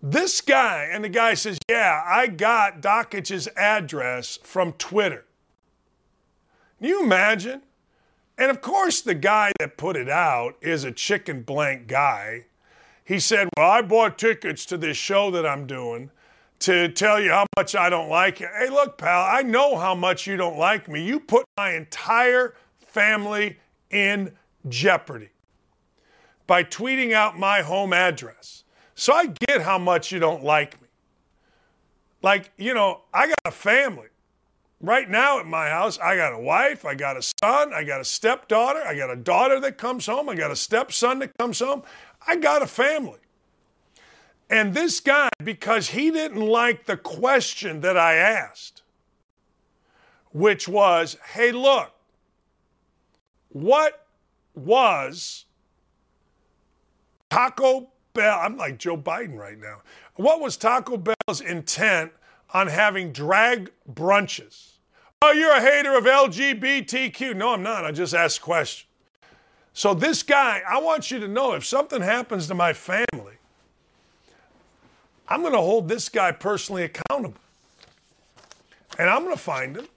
This 0.02 0.42
guy, 0.42 0.90
and 0.92 1.04
the 1.04 1.10
guy 1.10 1.34
says, 1.34 1.58
Yeah, 1.70 2.04
I 2.06 2.28
got 2.28 2.82
Dakich's 2.82 3.48
address 3.56 4.40
from 4.44 4.74
Twitter. 4.74 5.26
Can 6.78 6.88
you 6.88 7.04
imagine? 7.04 7.62
And 8.38 8.50
of 8.50 8.62
course, 8.62 9.02
the 9.02 9.16
guy 9.16 9.52
that 9.60 9.76
put 9.76 9.98
it 9.98 10.10
out 10.10 10.56
is 10.62 10.86
a 10.86 10.92
chicken 10.94 11.42
blank 11.42 11.88
guy. 11.88 12.46
He 13.04 13.20
said, 13.20 13.50
Well, 13.58 13.70
I 13.70 13.82
bought 13.82 14.18
tickets 14.18 14.66
to 14.68 14.78
this 14.78 14.96
show 14.96 15.32
that 15.32 15.46
I'm 15.46 15.68
doing 15.68 16.12
to 16.60 16.90
tell 16.90 17.20
you 17.20 17.32
how 17.32 17.46
much 17.58 17.76
I 17.76 17.90
don't 17.90 18.10
like 18.10 18.40
you. 18.40 18.48
Hey, 18.58 18.70
look, 18.70 18.98
pal, 18.98 19.26
I 19.26 19.42
know 19.42 19.78
how 19.78 19.96
much 19.96 20.28
you 20.28 20.38
don't 20.38 20.58
like 20.58 20.88
me. 20.90 21.04
You 21.04 21.20
put 21.20 21.46
my 21.58 21.74
entire 21.74 22.56
family 22.86 23.58
in 23.90 24.34
jeopardy 24.68 25.30
by 26.48 26.64
tweeting 26.64 27.14
out 27.14 27.40
my 27.40 27.62
home 27.62 27.94
address. 27.94 28.64
So 28.96 29.14
I 29.14 29.28
get 29.48 29.62
how 29.62 29.78
much 29.78 30.12
you 30.12 30.20
don't 30.20 30.44
like 30.44 30.82
me. 30.82 30.88
Like, 32.22 32.52
you 32.58 32.74
know, 32.74 33.02
I 33.14 33.28
got 33.28 33.40
a 33.46 33.52
family. 33.52 34.08
Right 34.82 35.10
now 35.10 35.40
at 35.40 35.46
my 35.46 35.68
house, 35.68 36.00
I 36.00 36.16
got 36.16 36.34
a 36.34 36.40
wife, 36.40 36.86
I 36.86 36.96
got 36.96 37.18
a 37.18 37.22
son, 37.44 37.74
I 37.74 37.84
got 37.84 38.00
a 38.00 38.06
stepdaughter, 38.06 38.82
I 38.86 38.96
got 38.96 39.10
a 39.10 39.16
daughter 39.16 39.60
that 39.60 39.78
comes 39.78 40.06
home, 40.06 40.30
I 40.30 40.36
got 40.36 40.52
a 40.52 40.56
stepson 40.56 41.20
that 41.20 41.38
comes 41.38 41.60
home. 41.60 41.84
I 42.26 42.36
got 42.38 42.62
a 42.62 42.68
family. 42.68 43.20
And 44.50 44.74
this 44.74 45.00
guy, 45.00 45.30
because 45.44 45.90
he 45.90 46.10
didn't 46.10 46.42
like 46.42 46.86
the 46.86 46.98
question 46.98 47.82
that 47.82 47.98
I 47.98 48.16
asked, 48.16 48.82
which 50.32 50.68
was, 50.68 51.18
hey, 51.34 51.52
look, 51.52 51.92
what 53.50 54.08
was 54.56 55.46
Taco 57.30 57.90
Bell, 58.14 58.40
I'm 58.42 58.58
like 58.58 58.78
Joe 58.78 58.98
Biden 58.98 59.38
right 59.38 59.58
now. 59.58 59.82
What 60.16 60.42
was 60.42 60.58
Taco 60.58 60.98
Bell's 60.98 61.42
intent 61.42 62.12
on 62.54 62.68
having 62.68 63.12
drag 63.12 63.72
brunches? 63.92 64.74
Oh, 65.22 65.32
you're 65.32 65.52
a 65.52 65.62
hater 65.62 65.98
of 65.98 66.06
LGBTQ. 66.06 67.36
No, 67.36 67.54
I'm 67.54 67.64
not. 67.64 67.86
I 67.86 67.92
just 67.92 68.14
asked 68.14 68.40
a 68.40 68.42
question. 68.42 68.88
So, 69.74 69.94
this 69.94 70.24
guy, 70.24 70.62
I 70.68 70.80
want 70.80 71.12
you 71.12 71.20
to 71.20 71.28
know 71.28 71.54
if 71.54 71.66
something 71.66 72.02
happens 72.02 72.48
to 72.48 72.56
my 72.56 72.74
family, 72.74 73.39
I'm 75.30 75.42
going 75.42 75.54
to 75.54 75.60
hold 75.60 75.88
this 75.88 76.10
guy 76.10 76.32
personally 76.32 76.84
accountable. 76.84 77.40
And 78.98 79.10
I'm 79.10 79.24
going 79.24 79.36
to 79.36 79.42
find 79.42 79.78
him. 79.78 79.88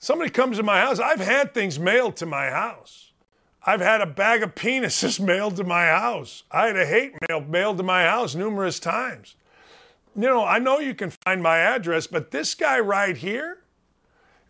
Somebody 0.00 0.30
comes 0.30 0.58
to 0.58 0.62
my 0.62 0.80
house. 0.80 0.98
I've 0.98 1.20
had 1.20 1.54
things 1.54 1.78
mailed 1.78 2.16
to 2.16 2.26
my 2.26 2.50
house. 2.50 3.12
I've 3.64 3.80
had 3.80 4.02
a 4.02 4.06
bag 4.06 4.42
of 4.42 4.54
penises 4.54 5.18
mailed 5.24 5.56
to 5.56 5.64
my 5.64 5.86
house. 5.86 6.42
I 6.50 6.66
had 6.66 6.76
a 6.76 6.84
hate 6.84 7.14
mail 7.28 7.40
mailed 7.40 7.78
to 7.78 7.82
my 7.82 8.02
house 8.02 8.34
numerous 8.34 8.78
times. 8.78 9.36
You 10.16 10.22
know, 10.22 10.44
I 10.44 10.58
know 10.58 10.78
you 10.78 10.94
can 10.94 11.10
find 11.24 11.42
my 11.42 11.58
address, 11.58 12.06
but 12.06 12.30
this 12.30 12.54
guy 12.54 12.78
right 12.78 13.16
here, 13.16 13.58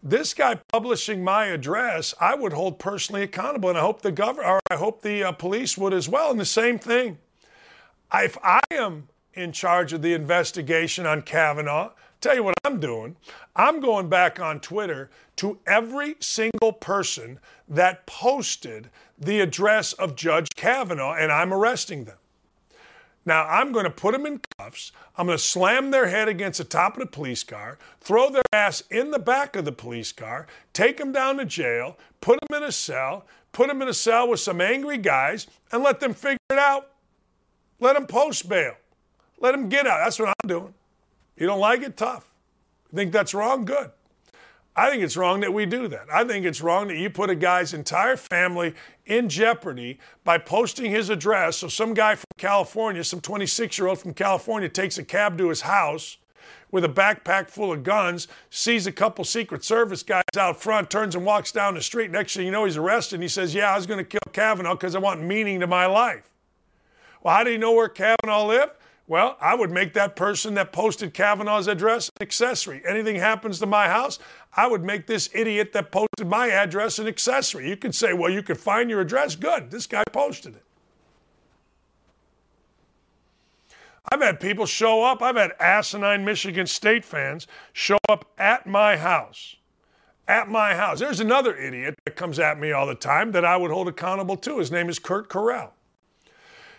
this 0.03 0.35
guy 0.35 0.57
publishing 0.73 1.25
my 1.25 1.47
address, 1.47 2.15
I 2.21 2.35
would 2.35 2.53
hold 2.53 2.79
personally 2.79 3.23
accountable, 3.23 3.71
and 3.71 3.79
I 3.79 3.81
hope 3.81 4.03
the 4.03 4.13
governor, 4.13 4.47
or 4.47 4.61
I 4.71 4.75
hope 4.75 5.01
the 5.01 5.25
uh, 5.25 5.33
police 5.33 5.79
would 5.79 5.95
as 5.95 6.09
well. 6.09 6.31
And 6.31 6.39
the 6.39 6.45
same 6.45 6.79
thing, 6.79 7.19
if 8.23 8.39
I 8.43 8.61
am 8.71 9.09
in 9.35 9.53
charge 9.53 9.93
of 9.93 10.03
the 10.03 10.15
investigation 10.15 11.07
on 11.07 11.23
Kavanaugh, 11.23 11.91
tell 12.21 12.37
you 12.37 12.45
what 12.45 12.55
I'm 12.65 12.79
doing. 12.81 13.17
I'm 13.57 13.81
going 13.81 14.09
back 14.09 14.39
on 14.39 14.61
Twitter 14.61 15.11
to 15.37 15.59
every 15.67 16.17
single 16.21 16.73
person 16.73 17.41
that 17.69 18.07
posted 18.07 18.91
the 19.19 19.41
address 19.41 19.93
of 19.95 20.17
Judge 20.17 20.49
Kavanaugh, 20.55 21.15
and 21.15 21.33
I'm 21.33 21.53
arresting 21.53 22.05
them. 22.05 22.17
Now, 23.27 23.47
I'm 23.47 23.73
going 23.73 23.85
to 23.85 23.91
put 23.91 24.13
them 24.13 24.27
in 24.27 24.41
cuffs. 24.59 24.93
I'm 25.17 25.27
going 25.27 25.39
to 25.39 25.43
slam 25.43 25.91
their 25.91 26.09
head 26.09 26.29
against 26.29 26.59
the 26.59 26.65
top 26.65 26.95
of 26.95 27.01
the 27.01 27.07
police 27.07 27.43
car, 27.43 27.79
throw 28.01 28.31
their 28.31 28.43
ass 28.53 28.83
in 28.91 29.11
the 29.11 29.19
back 29.19 29.57
of 29.57 29.65
the 29.65 29.73
police 29.73 30.13
car, 30.13 30.47
take 30.75 30.99
them 30.99 31.11
down 31.11 31.39
to 31.39 31.47
jail, 31.47 31.97
put 32.21 32.39
them 32.41 32.63
in 32.63 32.69
a 32.69 32.73
cell, 32.73 33.25
put 33.53 33.69
them 33.69 33.81
in 33.81 33.89
a 33.89 33.95
cell 33.95 34.29
with 34.29 34.41
some 34.41 34.61
angry 34.61 34.99
guys, 34.99 35.47
and 35.73 35.83
let 35.83 36.01
them 36.01 36.13
figure 36.13 36.37
it 36.51 36.59
out. 36.59 36.91
Let 37.81 37.97
him 37.97 38.07
post 38.07 38.49
bail. 38.49 38.75
Let 39.41 39.55
him 39.55 39.69
get 39.69 39.87
out. 39.87 40.01
That's 40.05 40.19
what 40.19 40.29
I'm 40.29 40.49
doing. 40.49 40.75
You 41.37 41.47
don't 41.47 41.61
like 41.61 41.83
it? 41.83 41.97
Tough. 41.97 42.33
You 42.93 42.97
think 42.97 43.13
that's 43.13 43.35
wrong? 43.35 43.65
Good. 43.65 43.91
I 44.77 44.91
think 44.91 45.05
it's 45.05 45.17
wrong 45.17 45.41
that 45.41 45.55
we 45.55 45.67
do 45.67 45.87
that. 45.89 46.07
I 46.13 46.25
think 46.25 46.45
it's 46.45 46.61
wrong 46.61 46.89
that 46.89 46.97
you 46.97 47.09
put 47.09 47.31
a 47.31 47.37
guy's 47.37 47.73
entire 47.73 48.17
family 48.17 48.75
in 49.07 49.29
jeopardy 49.29 50.01
by 50.25 50.39
posting 50.39 50.91
his 50.91 51.11
address. 51.11 51.59
So 51.59 51.69
some 51.69 51.95
guy 51.95 52.17
from 52.17 52.27
California, 52.39 53.05
some 53.05 53.21
26 53.21 53.79
year 53.79 53.87
old 53.87 54.01
from 54.01 54.15
California, 54.15 54.69
takes 54.69 54.99
a 54.99 55.05
cab 55.05 55.39
to 55.39 55.49
his 55.49 55.61
house 55.61 56.17
with 56.73 56.85
a 56.85 56.89
backpack 56.89 57.49
full 57.49 57.73
of 57.73 57.85
guns, 57.85 58.27
sees 58.51 58.89
a 58.89 58.93
couple 58.93 59.25
Secret 59.25 59.63
Service 59.63 60.03
guys 60.03 60.25
out 60.37 60.61
front, 60.61 60.91
turns 60.91 61.15
and 61.15 61.25
walks 61.25 61.53
down 61.53 61.75
the 61.75 61.81
street. 61.81 62.11
Next 62.11 62.35
thing 62.35 62.45
you 62.45 62.51
know, 62.51 62.65
he's 62.65 62.77
arrested 62.77 63.17
and 63.17 63.23
he 63.23 63.29
says, 63.29 63.55
Yeah, 63.55 63.73
I 63.73 63.77
was 63.77 63.87
going 63.87 63.99
to 63.99 64.05
kill 64.05 64.21
Kavanaugh 64.33 64.75
because 64.75 64.97
I 64.97 64.99
want 64.99 65.23
meaning 65.23 65.61
to 65.61 65.69
my 65.69 65.87
life. 65.87 66.34
Well, 67.25 67.35
how 67.35 67.43
do 67.43 67.51
you 67.51 67.59
know 67.59 67.73
where 67.73 67.89
Kavanaugh 67.89 68.47
lived? 68.47 68.73
Well, 69.07 69.37
I 69.41 69.55
would 69.55 69.71
make 69.71 69.95
that 69.95 70.15
person 70.15 70.55
that 70.55 70.73
posted 70.73 71.13
Kavanaugh's 71.13 71.67
address 71.67 72.09
an 72.09 72.23
accessory. 72.23 72.83
Anything 72.87 73.17
happens 73.17 73.59
to 73.59 73.67
my 73.67 73.89
house, 73.89 74.19
I 74.57 74.67
would 74.67 74.85
make 74.85 75.07
this 75.07 75.29
idiot 75.35 75.73
that 75.73 75.91
posted 75.91 76.27
my 76.27 76.49
address 76.49 76.99
an 76.99 77.07
accessory. 77.07 77.69
You 77.69 77.77
could 77.77 77.95
say, 77.95 78.13
well, 78.13 78.31
you 78.31 78.43
could 78.43 78.59
find 78.59 78.89
your 78.89 79.01
address. 79.01 79.37
Good. 79.37 79.71
This 79.71 79.87
guy 79.87 80.05
posted 80.13 80.55
it. 80.55 80.63
I've 84.11 84.21
had 84.21 84.39
people 84.39 84.67
show 84.67 85.03
up. 85.03 85.23
I've 85.23 85.37
had 85.37 85.53
asinine 85.59 86.25
Michigan 86.25 86.67
State 86.67 87.05
fans 87.05 87.47
show 87.73 87.99
up 88.09 88.31
at 88.39 88.67
my 88.67 88.97
house. 88.97 89.57
At 90.29 90.49
my 90.49 90.75
house. 90.75 91.01
There's 91.01 91.21
another 91.21 91.57
idiot 91.57 91.95
that 92.05 92.17
comes 92.17 92.39
at 92.39 92.59
me 92.59 92.73
all 92.73 92.87
the 92.87 92.95
time 92.95 93.33
that 93.33 93.45
I 93.45 93.57
would 93.57 93.71
hold 93.71 93.89
accountable 93.89 94.37
to. 94.39 94.59
His 94.59 94.71
name 94.71 94.89
is 94.89 94.99
Kurt 94.99 95.29
Corral. 95.29 95.75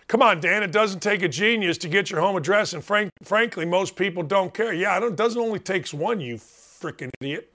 Come 0.07 0.21
on, 0.21 0.39
Dan, 0.39 0.61
it 0.61 0.71
doesn't 0.71 1.01
take 1.01 1.23
a 1.23 1.27
genius 1.27 1.77
to 1.79 1.89
get 1.89 2.11
your 2.11 2.21
home 2.21 2.35
address, 2.35 2.73
and 2.73 2.83
frank, 2.83 3.09
frankly, 3.23 3.65
most 3.65 3.95
people 3.95 4.21
don't 4.21 4.53
care. 4.53 4.71
Yeah, 4.71 5.03
it 5.03 5.15
doesn't 5.15 5.41
only 5.41 5.59
takes 5.59 5.93
one, 5.93 6.19
you 6.19 6.35
freaking 6.35 7.09
idiot. 7.19 7.51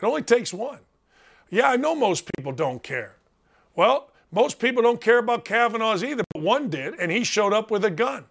It 0.00 0.04
only 0.04 0.22
takes 0.22 0.54
one. 0.54 0.78
Yeah, 1.50 1.68
I 1.68 1.76
know 1.76 1.94
most 1.94 2.28
people 2.36 2.52
don't 2.52 2.82
care. 2.82 3.16
Well, 3.74 4.10
most 4.32 4.58
people 4.58 4.82
don't 4.82 5.00
care 5.00 5.18
about 5.18 5.44
Kavanaugh's 5.44 6.02
either, 6.02 6.24
but 6.32 6.42
one 6.42 6.70
did, 6.70 6.94
and 6.98 7.12
he 7.12 7.24
showed 7.24 7.52
up 7.52 7.70
with 7.70 7.84
a 7.84 7.90
gun. 7.90 8.24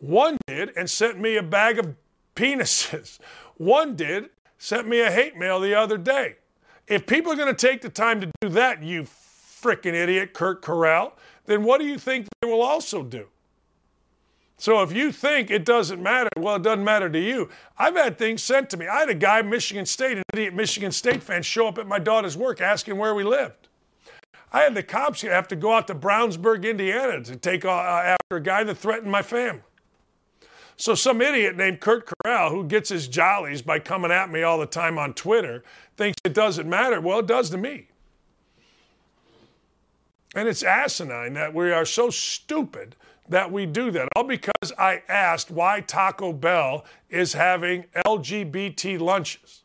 One 0.00 0.36
did 0.46 0.72
and 0.76 0.88
sent 0.88 1.18
me 1.18 1.36
a 1.36 1.42
bag 1.42 1.78
of 1.78 1.94
penises. 2.36 3.18
One 3.56 3.94
did 3.94 4.30
sent 4.58 4.88
me 4.88 5.00
a 5.00 5.10
hate 5.10 5.36
mail 5.36 5.60
the 5.60 5.74
other 5.74 5.96
day. 5.96 6.36
If 6.88 7.06
people 7.06 7.32
are 7.32 7.36
going 7.36 7.54
to 7.54 7.66
take 7.66 7.80
the 7.80 7.88
time 7.88 8.20
to 8.20 8.30
do 8.40 8.48
that, 8.50 8.82
you 8.82 9.04
freaking 9.04 9.94
idiot, 9.94 10.32
Kurt 10.34 10.60
Corral, 10.60 11.16
then 11.46 11.64
what 11.64 11.80
do 11.80 11.86
you 11.86 11.98
think 11.98 12.28
they 12.40 12.48
will 12.48 12.62
also 12.62 13.02
do? 13.02 13.28
So 14.56 14.82
if 14.82 14.92
you 14.92 15.10
think 15.10 15.50
it 15.50 15.64
doesn't 15.64 16.02
matter, 16.02 16.30
well, 16.36 16.56
it 16.56 16.62
doesn't 16.62 16.84
matter 16.84 17.10
to 17.10 17.18
you. 17.18 17.50
I've 17.76 17.96
had 17.96 18.16
things 18.18 18.42
sent 18.42 18.70
to 18.70 18.76
me. 18.76 18.86
I 18.86 19.00
had 19.00 19.10
a 19.10 19.14
guy, 19.14 19.42
Michigan 19.42 19.84
State, 19.84 20.16
an 20.18 20.22
idiot 20.32 20.54
Michigan 20.54 20.92
State 20.92 21.22
fan, 21.22 21.42
show 21.42 21.66
up 21.66 21.78
at 21.78 21.86
my 21.86 21.98
daughter's 21.98 22.36
work 22.36 22.60
asking 22.60 22.96
where 22.96 23.14
we 23.14 23.24
lived. 23.24 23.68
I 24.52 24.60
had 24.60 24.74
the 24.74 24.84
cops 24.84 25.22
have 25.22 25.48
to 25.48 25.56
go 25.56 25.72
out 25.72 25.88
to 25.88 25.94
Brownsburg, 25.94 26.64
Indiana 26.64 27.22
to 27.24 27.36
take 27.36 27.64
uh, 27.64 27.70
after 27.70 28.36
a 28.36 28.40
guy 28.40 28.62
that 28.62 28.76
threatened 28.76 29.10
my 29.10 29.22
family. 29.22 29.62
So 30.76 30.94
some 30.94 31.20
idiot 31.20 31.56
named 31.56 31.80
Kurt 31.80 32.06
Corral, 32.06 32.50
who 32.50 32.64
gets 32.64 32.88
his 32.88 33.08
jollies 33.08 33.62
by 33.62 33.80
coming 33.80 34.10
at 34.10 34.30
me 34.30 34.42
all 34.42 34.58
the 34.58 34.66
time 34.66 34.98
on 34.98 35.14
Twitter, 35.14 35.64
thinks 35.96 36.16
it 36.24 36.34
doesn't 36.34 36.68
matter. 36.68 37.00
Well, 37.00 37.18
it 37.18 37.26
does 37.26 37.50
to 37.50 37.58
me. 37.58 37.88
And 40.34 40.48
it's 40.48 40.62
asinine 40.62 41.34
that 41.34 41.54
we 41.54 41.70
are 41.70 41.84
so 41.84 42.10
stupid 42.10 42.96
that 43.28 43.50
we 43.50 43.66
do 43.66 43.90
that. 43.92 44.08
All 44.16 44.24
because 44.24 44.72
I 44.78 45.02
asked 45.08 45.50
why 45.50 45.80
Taco 45.80 46.32
Bell 46.32 46.84
is 47.08 47.32
having 47.32 47.84
LGBT 48.04 49.00
lunches. 49.00 49.62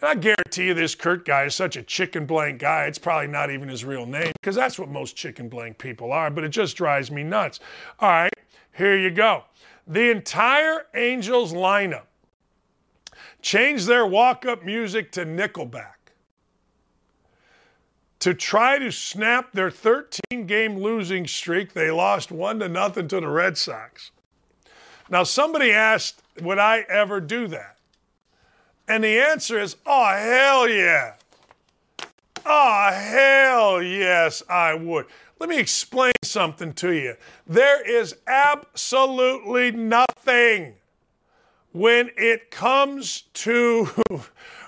And 0.00 0.08
I 0.08 0.14
guarantee 0.14 0.68
you, 0.68 0.74
this 0.74 0.94
Kurt 0.94 1.26
guy 1.26 1.44
is 1.44 1.54
such 1.54 1.76
a 1.76 1.82
chicken 1.82 2.24
blank 2.24 2.60
guy, 2.60 2.86
it's 2.86 2.98
probably 2.98 3.26
not 3.26 3.50
even 3.50 3.68
his 3.68 3.84
real 3.84 4.06
name, 4.06 4.32
because 4.40 4.56
that's 4.56 4.78
what 4.78 4.88
most 4.88 5.14
chicken 5.14 5.48
blank 5.48 5.76
people 5.76 6.10
are, 6.10 6.30
but 6.30 6.42
it 6.42 6.48
just 6.48 6.76
drives 6.76 7.10
me 7.10 7.22
nuts. 7.22 7.60
All 7.98 8.08
right, 8.08 8.32
here 8.74 8.96
you 8.96 9.10
go. 9.10 9.44
The 9.86 10.10
entire 10.10 10.86
Angels 10.94 11.52
lineup 11.52 12.04
changed 13.42 13.86
their 13.86 14.06
walk 14.06 14.46
up 14.46 14.64
music 14.64 15.12
to 15.12 15.26
Nickelback 15.26 15.99
to 18.20 18.34
try 18.34 18.78
to 18.78 18.92
snap 18.92 19.52
their 19.52 19.70
13 19.70 20.46
game 20.46 20.78
losing 20.78 21.26
streak. 21.26 21.72
They 21.72 21.90
lost 21.90 22.30
one 22.30 22.60
to 22.60 22.68
nothing 22.68 23.08
to 23.08 23.20
the 23.20 23.28
Red 23.28 23.58
Sox. 23.58 24.10
Now, 25.08 25.24
somebody 25.24 25.72
asked, 25.72 26.22
would 26.40 26.58
I 26.58 26.84
ever 26.88 27.20
do 27.20 27.48
that? 27.48 27.76
And 28.86 29.04
the 29.04 29.18
answer 29.18 29.58
is, 29.58 29.76
oh, 29.86 30.14
hell 30.16 30.68
yeah. 30.68 31.14
Oh, 32.44 32.90
hell 32.92 33.82
yes, 33.82 34.42
I 34.48 34.74
would. 34.74 35.06
Let 35.38 35.48
me 35.48 35.58
explain 35.58 36.12
something 36.22 36.72
to 36.74 36.92
you. 36.92 37.16
There 37.46 37.82
is 37.82 38.16
absolutely 38.26 39.72
nothing 39.72 40.74
when 41.72 42.10
it 42.16 42.50
comes 42.50 43.22
to 43.34 43.88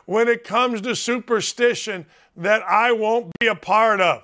when 0.06 0.28
it 0.28 0.44
comes 0.44 0.80
to 0.82 0.96
superstition 0.96 2.06
that 2.36 2.62
I 2.62 2.92
won't 2.92 3.30
be 3.38 3.46
a 3.46 3.54
part 3.54 4.00
of. 4.00 4.22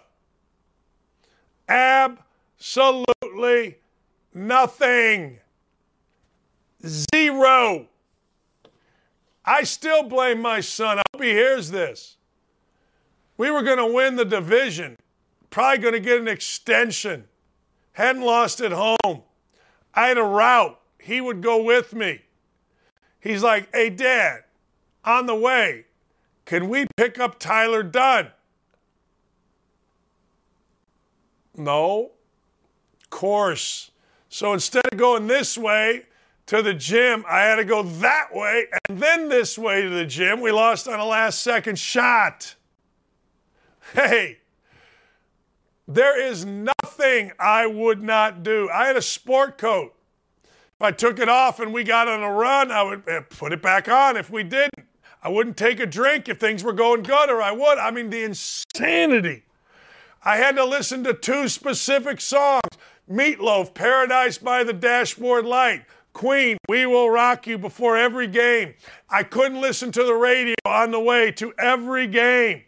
Absolutely 1.69 3.77
nothing. 4.33 5.39
Zero. 7.15 7.87
I 9.45 9.65
still 9.65 10.03
blame 10.03 10.41
my 10.41 10.61
son. 10.61 10.99
I 10.99 11.03
hope 11.13 11.23
he 11.23 11.31
hears 11.31 11.71
this. 11.71 12.17
We 13.37 13.51
were 13.51 13.63
going 13.63 13.79
to 13.79 13.87
win 13.87 14.17
the 14.17 14.25
division, 14.25 14.97
probably 15.51 15.79
going 15.79 15.95
to 15.95 16.01
get 16.01 16.21
an 16.21 16.29
extension. 16.29 17.25
Hadn't 17.93 18.23
lost 18.23 18.61
at 18.61 18.73
home. 18.73 19.23
I 19.95 20.09
had 20.09 20.19
a 20.19 20.23
route. 20.23 20.79
He 21.01 21.21
would 21.21 21.41
go 21.41 21.63
with 21.63 21.95
me. 21.95 22.23
He's 23.21 23.43
like, 23.43 23.69
hey, 23.73 23.91
Dad, 23.91 24.45
on 25.05 25.27
the 25.27 25.35
way, 25.35 25.87
can 26.49 26.71
we 26.71 26.87
pick 26.97 27.19
up 27.19 27.39
Tyler 27.39 27.83
Dunn? 27.83 28.29
No. 31.55 32.13
Of 33.03 33.11
course. 33.11 33.91
So 34.31 34.55
instead 34.55 34.83
of 34.91 34.99
going 34.99 35.27
this 35.27 35.59
way 35.59 36.07
to 36.47 36.63
the 36.63 36.73
gym, 36.73 37.23
I 37.29 37.41
had 37.41 37.57
to 37.57 37.67
go 37.67 37.83
that 37.83 38.29
way 38.33 38.65
and 38.89 38.99
then 38.99 39.29
this 39.29 39.59
way 39.59 39.83
to 39.83 39.91
the 39.91 40.07
gym. 40.07 40.41
We 40.41 40.51
lost 40.51 40.89
on 40.89 40.99
a 40.99 41.05
last 41.05 41.43
second 41.43 41.79
shot. 41.79 42.55
Hey, 43.93 44.39
there 45.87 46.19
is 46.19 46.47
nothing 46.47 47.33
I 47.39 47.67
would 47.67 48.03
not 48.03 48.43
do. 48.43 48.71
I 48.73 48.87
had 48.87 48.97
a 48.97 49.03
sport 49.03 49.59
coat. 49.59 49.95
If 50.45 50.81
I 50.81 50.93
took 50.93 51.19
it 51.19 51.29
off 51.29 51.61
and 51.61 51.75
we 51.75 51.85
got 51.85 52.09
on 52.09 52.23
a 52.23 52.33
run, 52.33 52.73
I 52.73 52.85
would 52.85 53.07
eh, 53.07 53.21
put 53.29 53.53
it 53.53 53.61
back 53.61 53.87
on 53.87 54.17
if 54.17 54.31
we 54.31 54.45
didn't. 54.45 54.88
I 55.23 55.29
wouldn't 55.29 55.57
take 55.57 55.81
a 55.81 55.87
drink 55.87 56.29
if 56.29 56.39
things 56.39 56.63
were 56.63 56.73
going 56.73 57.03
good, 57.03 57.29
or 57.29 57.43
I 57.43 57.53
would. 57.53 57.79
I 57.79 57.91
mean, 57.91 58.11
the 58.11 58.25
insanity. 58.25 59.43
I 60.23 60.37
had 60.37 60.57
to 60.57 60.65
listen 60.65 61.05
to 61.05 61.15
two 61.15 61.49
specific 61.49 62.21
songs 62.21 62.63
Meatloaf, 63.11 63.73
Paradise 63.73 64.39
by 64.39 64.65
the 64.65 64.73
Dashboard 64.73 65.47
Light. 65.47 65.85
Queen, 66.13 66.59
We 66.69 66.85
Will 66.85 67.11
Rock 67.11 67.47
You 67.47 67.59
before 67.59 67.97
every 67.97 68.27
game. 68.27 68.75
I 69.09 69.23
couldn't 69.23 69.61
listen 69.61 69.93
to 69.93 70.05
the 70.05 70.15
radio 70.15 70.57
on 70.65 70.91
the 70.91 71.01
way 71.01 71.31
to 71.33 71.55
every 71.59 72.07
game. 72.07 72.63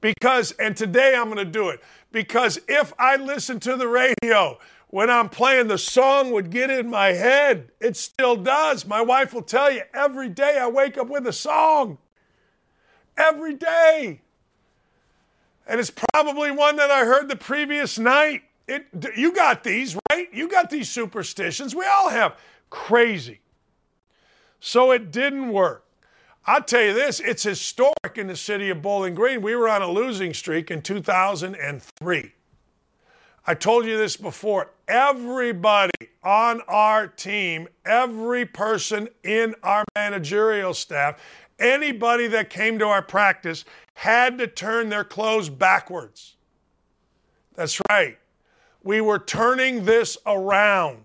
Because, 0.00 0.52
and 0.52 0.76
today 0.76 1.14
I'm 1.16 1.26
going 1.26 1.38
to 1.38 1.44
do 1.44 1.68
it, 1.70 1.80
because 2.12 2.60
if 2.68 2.92
I 2.98 3.16
listen 3.16 3.60
to 3.60 3.76
the 3.76 3.88
radio 3.88 4.58
when 4.90 5.08
I'm 5.08 5.28
playing, 5.28 5.68
the 5.68 5.78
song 5.78 6.32
would 6.32 6.50
get 6.50 6.68
in 6.68 6.90
my 6.90 7.08
head. 7.08 7.70
It 7.80 7.96
still 7.96 8.34
does. 8.34 8.84
My 8.84 9.00
wife 9.00 9.32
will 9.32 9.42
tell 9.42 9.70
you 9.70 9.82
every 9.94 10.28
day 10.28 10.58
I 10.60 10.66
wake 10.66 10.98
up 10.98 11.08
with 11.08 11.28
a 11.28 11.32
song. 11.32 11.98
Every 13.16 13.54
day. 13.54 14.20
And 15.68 15.78
it's 15.78 15.92
probably 16.12 16.50
one 16.50 16.74
that 16.76 16.90
I 16.90 17.04
heard 17.04 17.28
the 17.28 17.36
previous 17.36 18.00
night. 18.00 18.42
It, 18.66 18.86
you 19.16 19.32
got 19.32 19.62
these, 19.62 19.96
right? 20.10 20.28
You 20.32 20.48
got 20.48 20.70
these 20.70 20.88
superstitions. 20.90 21.72
We 21.72 21.86
all 21.86 22.10
have. 22.10 22.36
Crazy. 22.68 23.40
So 24.58 24.90
it 24.90 25.12
didn't 25.12 25.52
work. 25.52 25.84
I'll 26.46 26.62
tell 26.62 26.82
you 26.82 26.94
this, 26.94 27.20
it's 27.20 27.44
historic 27.44 28.16
in 28.16 28.26
the 28.26 28.36
city 28.36 28.70
of 28.70 28.82
Bowling 28.82 29.14
Green. 29.14 29.40
We 29.40 29.54
were 29.54 29.68
on 29.68 29.82
a 29.82 29.90
losing 29.90 30.34
streak 30.34 30.70
in 30.70 30.82
2003. 30.82 32.32
I 33.46 33.54
told 33.54 33.86
you 33.86 33.96
this 33.96 34.16
before. 34.16 34.70
Everybody 34.90 35.92
on 36.24 36.62
our 36.62 37.06
team, 37.06 37.68
every 37.86 38.44
person 38.44 39.08
in 39.22 39.54
our 39.62 39.84
managerial 39.94 40.74
staff, 40.74 41.22
anybody 41.60 42.26
that 42.26 42.50
came 42.50 42.76
to 42.80 42.86
our 42.86 43.00
practice 43.00 43.64
had 43.94 44.36
to 44.38 44.48
turn 44.48 44.88
their 44.88 45.04
clothes 45.04 45.48
backwards. 45.48 46.34
That's 47.54 47.80
right. 47.88 48.18
We 48.82 49.00
were 49.00 49.20
turning 49.20 49.84
this 49.84 50.18
around. 50.26 51.04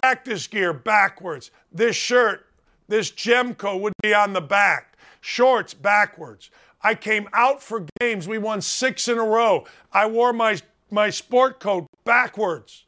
Practice 0.00 0.46
gear 0.46 0.72
backwards. 0.72 1.50
This 1.72 1.96
shirt, 1.96 2.46
this 2.86 3.10
Gemco 3.10 3.80
would 3.80 3.94
be 4.04 4.14
on 4.14 4.34
the 4.34 4.40
back. 4.40 4.96
Shorts 5.20 5.74
backwards. 5.74 6.52
I 6.80 6.94
came 6.94 7.28
out 7.32 7.60
for 7.60 7.86
games. 7.98 8.28
We 8.28 8.38
won 8.38 8.60
six 8.60 9.08
in 9.08 9.18
a 9.18 9.24
row. 9.24 9.66
I 9.92 10.06
wore 10.06 10.32
my 10.32 10.60
my 10.92 11.10
sport 11.10 11.58
coat 11.58 11.88
backwards. 12.04 12.84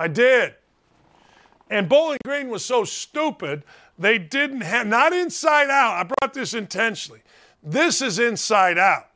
I 0.00 0.08
did. 0.08 0.54
And 1.68 1.86
Bowling 1.86 2.16
Green 2.24 2.48
was 2.48 2.64
so 2.64 2.84
stupid, 2.84 3.64
they 3.98 4.16
didn't 4.16 4.62
have, 4.62 4.86
not 4.86 5.12
inside 5.12 5.68
out. 5.68 5.92
I 5.92 6.04
brought 6.04 6.32
this 6.32 6.54
intentionally. 6.54 7.20
This 7.62 8.00
is 8.00 8.18
inside 8.18 8.78
out, 8.78 9.10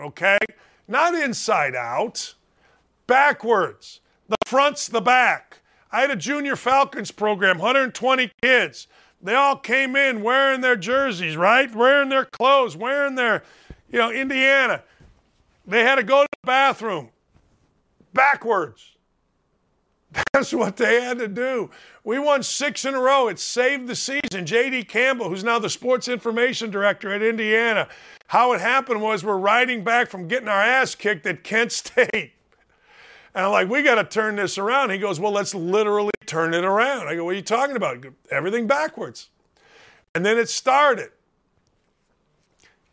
okay? 0.00 0.38
Not 0.86 1.16
inside 1.16 1.74
out, 1.74 2.34
backwards. 3.08 4.00
The 4.28 4.36
front's 4.46 4.86
the 4.86 5.00
back. 5.00 5.62
I 5.90 6.02
had 6.02 6.12
a 6.12 6.16
Junior 6.16 6.54
Falcons 6.54 7.10
program, 7.10 7.58
120 7.58 8.30
kids. 8.40 8.86
They 9.20 9.34
all 9.34 9.56
came 9.56 9.96
in 9.96 10.22
wearing 10.22 10.60
their 10.60 10.76
jerseys, 10.76 11.36
right? 11.36 11.74
Wearing 11.74 12.08
their 12.08 12.24
clothes, 12.24 12.76
wearing 12.76 13.16
their, 13.16 13.42
you 13.90 13.98
know, 13.98 14.12
Indiana. 14.12 14.84
They 15.66 15.82
had 15.82 15.96
to 15.96 16.04
go 16.04 16.22
to 16.22 16.28
the 16.40 16.46
bathroom 16.46 17.08
backwards. 18.14 18.96
That's 20.32 20.52
what 20.52 20.76
they 20.76 21.00
had 21.02 21.18
to 21.18 21.28
do. 21.28 21.70
We 22.02 22.18
won 22.18 22.42
six 22.42 22.84
in 22.84 22.94
a 22.94 23.00
row. 23.00 23.28
It 23.28 23.38
saved 23.38 23.86
the 23.86 23.94
season. 23.94 24.46
J.D. 24.46 24.84
Campbell, 24.84 25.28
who's 25.28 25.44
now 25.44 25.58
the 25.58 25.70
sports 25.70 26.08
information 26.08 26.70
director 26.70 27.12
at 27.12 27.22
Indiana, 27.22 27.88
how 28.28 28.52
it 28.52 28.60
happened 28.60 29.02
was 29.02 29.22
we're 29.22 29.36
riding 29.36 29.84
back 29.84 30.08
from 30.08 30.28
getting 30.28 30.48
our 30.48 30.60
ass 30.60 30.94
kicked 30.94 31.26
at 31.26 31.44
Kent 31.44 31.72
State. 31.72 32.32
And 33.34 33.44
I'm 33.44 33.52
like, 33.52 33.68
we 33.68 33.82
got 33.82 33.96
to 33.96 34.04
turn 34.04 34.36
this 34.36 34.58
around. 34.58 34.90
He 34.90 34.98
goes, 34.98 35.20
well, 35.20 35.32
let's 35.32 35.54
literally 35.54 36.10
turn 36.26 36.54
it 36.54 36.64
around. 36.64 37.06
I 37.06 37.14
go, 37.14 37.24
what 37.24 37.32
are 37.32 37.34
you 37.34 37.42
talking 37.42 37.76
about? 37.76 38.04
Everything 38.30 38.66
backwards. 38.66 39.28
And 40.14 40.26
then 40.26 40.38
it 40.38 40.48
started. 40.48 41.10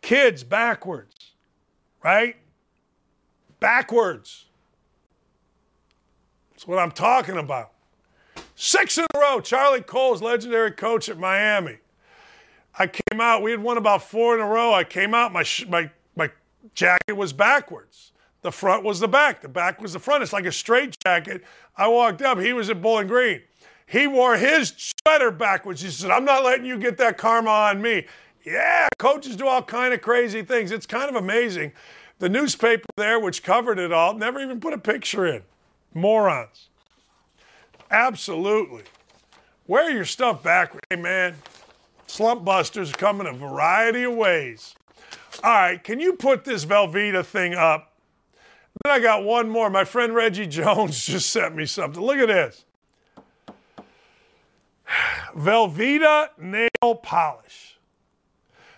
Kids 0.00 0.44
backwards, 0.44 1.32
right? 2.04 2.36
Backwards. 3.58 4.44
What 6.68 6.78
I'm 6.78 6.90
talking 6.90 7.38
about. 7.38 7.70
Six 8.54 8.98
in 8.98 9.06
a 9.14 9.18
row. 9.18 9.40
Charlie 9.40 9.80
Coles, 9.80 10.20
legendary 10.20 10.70
coach 10.70 11.08
at 11.08 11.18
Miami. 11.18 11.78
I 12.78 12.88
came 12.88 13.22
out. 13.22 13.40
We 13.40 13.52
had 13.52 13.62
won 13.62 13.78
about 13.78 14.02
four 14.02 14.34
in 14.34 14.40
a 14.42 14.46
row. 14.46 14.74
I 14.74 14.84
came 14.84 15.14
out. 15.14 15.32
My 15.32 15.46
my 15.66 15.90
my 16.14 16.30
jacket 16.74 17.14
was 17.16 17.32
backwards. 17.32 18.12
The 18.42 18.52
front 18.52 18.84
was 18.84 19.00
the 19.00 19.08
back. 19.08 19.40
The 19.40 19.48
back 19.48 19.80
was 19.80 19.94
the 19.94 19.98
front. 19.98 20.22
It's 20.22 20.34
like 20.34 20.44
a 20.44 20.52
straight 20.52 20.94
jacket. 21.06 21.42
I 21.74 21.88
walked 21.88 22.20
up. 22.20 22.38
He 22.38 22.52
was 22.52 22.68
at 22.68 22.82
Bowling 22.82 23.06
Green. 23.06 23.40
He 23.86 24.06
wore 24.06 24.36
his 24.36 24.74
sweater 24.76 25.30
backwards. 25.30 25.80
He 25.80 25.88
said, 25.88 26.10
"I'm 26.10 26.26
not 26.26 26.44
letting 26.44 26.66
you 26.66 26.76
get 26.76 26.98
that 26.98 27.16
karma 27.16 27.48
on 27.48 27.80
me." 27.80 28.06
Yeah, 28.44 28.88
coaches 28.98 29.36
do 29.36 29.48
all 29.48 29.62
kind 29.62 29.94
of 29.94 30.02
crazy 30.02 30.42
things. 30.42 30.70
It's 30.70 30.84
kind 30.84 31.08
of 31.08 31.16
amazing. 31.16 31.72
The 32.18 32.28
newspaper 32.28 32.84
there, 32.98 33.18
which 33.18 33.42
covered 33.42 33.78
it 33.78 33.90
all, 33.90 34.12
never 34.12 34.38
even 34.38 34.60
put 34.60 34.74
a 34.74 34.78
picture 34.78 35.26
in. 35.26 35.44
Morons. 35.94 36.68
Absolutely. 37.90 38.82
Wear 39.66 39.90
your 39.90 40.04
stuff 40.04 40.42
backward. 40.42 40.82
Hey, 40.90 40.96
man, 40.96 41.36
slump 42.06 42.44
busters 42.44 42.92
come 42.92 43.20
in 43.20 43.26
a 43.26 43.32
variety 43.32 44.04
of 44.04 44.14
ways. 44.14 44.74
All 45.42 45.52
right, 45.52 45.82
can 45.82 46.00
you 46.00 46.14
put 46.14 46.44
this 46.44 46.64
Velveeta 46.64 47.24
thing 47.24 47.54
up? 47.54 47.92
Then 48.82 48.92
I 48.92 49.00
got 49.00 49.24
one 49.24 49.48
more. 49.48 49.70
My 49.70 49.84
friend 49.84 50.14
Reggie 50.14 50.46
Jones 50.48 51.04
just 51.04 51.30
sent 51.30 51.54
me 51.54 51.66
something. 51.66 52.02
Look 52.02 52.18
at 52.18 52.28
this. 52.28 52.64
Velveeta 55.36 56.28
nail 56.38 56.94
polish. 57.02 57.78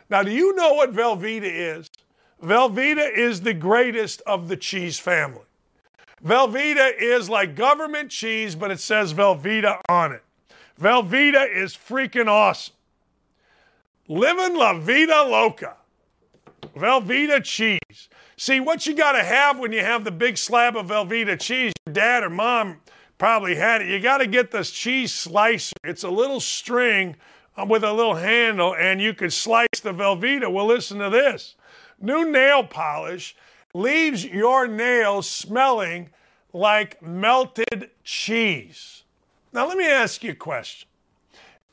Now, 0.09 0.23
do 0.23 0.33
you 0.33 0.55
know 0.57 0.75
what 0.75 0.93
Velveeta 0.93 1.45
is? 1.45 1.89
Velveeta 2.43 3.17
is 3.17 3.43
the 3.43 3.55
greatest 3.55 4.23
of 4.23 4.49
the 4.49 4.57
cheese 4.57 4.99
family. 4.99 5.45
Velveeta 6.25 6.93
is 6.99 7.31
like 7.31 7.55
government 7.55 8.11
cheese, 8.11 8.55
but 8.55 8.71
it 8.71 8.81
says 8.81 9.15
Velveeta 9.15 9.81
on 9.89 10.13
it. 10.13 10.23
Velveeta 10.81 11.55
is 11.55 11.75
freaking 11.75 12.27
awesome. 12.27 12.75
Living 14.09 14.57
La 14.57 14.79
Vida 14.79 15.23
Loca. 15.23 15.77
Velveeta 16.77 17.43
cheese. 17.43 18.09
See, 18.37 18.61
what 18.61 18.87
you 18.87 18.95
got 18.95 19.13
to 19.13 19.23
have 19.23 19.59
when 19.59 19.73
you 19.73 19.81
have 19.81 20.05
the 20.05 20.11
big 20.11 20.37
slab 20.37 20.77
of 20.77 20.87
Velveeta 20.87 21.39
cheese, 21.39 21.73
your 21.87 21.93
dad 21.93 22.23
or 22.23 22.31
mom 22.31 22.81
probably 23.19 23.55
had 23.55 23.83
it. 23.83 23.89
You 23.89 24.01
got 24.01 24.19
to 24.19 24.27
get 24.27 24.51
this 24.51 24.71
cheese 24.71 25.15
slicer. 25.15 25.75
It's 25.85 26.05
a 26.05 26.11
little 26.11 26.41
string 26.41 27.17
uh, 27.57 27.67
with 27.67 27.85
a 27.85 27.93
little 27.93 28.15
handle, 28.15 28.75
and 28.75 29.01
you 29.01 29.15
can 29.15 29.31
slice 29.31 29.69
the 29.83 29.93
Velveeta. 29.93 30.51
Well, 30.53 30.67
listen 30.67 30.99
to 30.99 31.11
this 31.11 31.55
new 32.01 32.31
nail 32.31 32.65
polish 32.65 33.37
leaves 33.75 34.25
your 34.25 34.67
nails 34.67 35.29
smelling 35.29 36.11
like 36.53 37.01
melted 37.03 37.91
cheese. 38.05 39.03
Now, 39.53 39.67
let 39.67 39.77
me 39.79 39.89
ask 39.89 40.23
you 40.23 40.33
a 40.33 40.35
question. 40.35 40.89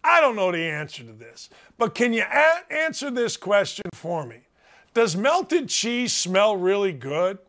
I 0.03 0.21
don't 0.21 0.35
know 0.35 0.51
the 0.51 0.63
answer 0.63 1.03
to 1.03 1.11
this, 1.11 1.49
but 1.77 1.95
can 1.95 2.13
you 2.13 2.23
a- 2.23 2.73
answer 2.73 3.11
this 3.11 3.37
question 3.37 3.85
for 3.93 4.25
me? 4.25 4.41
Does 4.93 5.15
melted 5.15 5.69
cheese 5.69 6.13
smell 6.13 6.55
really 6.55 6.93
good? 6.93 7.39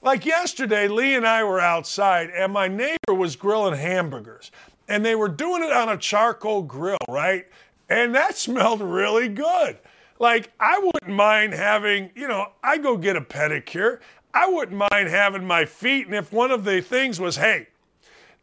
Like 0.00 0.24
yesterday, 0.24 0.88
Lee 0.88 1.14
and 1.14 1.26
I 1.26 1.42
were 1.42 1.60
outside, 1.60 2.30
and 2.30 2.52
my 2.52 2.68
neighbor 2.68 3.14
was 3.14 3.36
grilling 3.36 3.78
hamburgers, 3.78 4.50
and 4.88 5.04
they 5.04 5.14
were 5.14 5.28
doing 5.28 5.62
it 5.62 5.72
on 5.72 5.88
a 5.88 5.96
charcoal 5.96 6.62
grill, 6.62 6.98
right? 7.08 7.46
And 7.88 8.14
that 8.14 8.36
smelled 8.36 8.80
really 8.80 9.28
good. 9.28 9.78
Like, 10.18 10.52
I 10.58 10.78
wouldn't 10.78 11.14
mind 11.14 11.54
having, 11.54 12.10
you 12.14 12.26
know, 12.26 12.48
I 12.62 12.78
go 12.78 12.96
get 12.96 13.16
a 13.16 13.20
pedicure. 13.20 14.00
I 14.34 14.48
wouldn't 14.48 14.76
mind 14.90 15.08
having 15.08 15.44
my 15.44 15.64
feet. 15.64 16.06
And 16.06 16.14
if 16.14 16.32
one 16.32 16.50
of 16.50 16.64
the 16.64 16.80
things 16.80 17.20
was, 17.20 17.36
hey, 17.36 17.68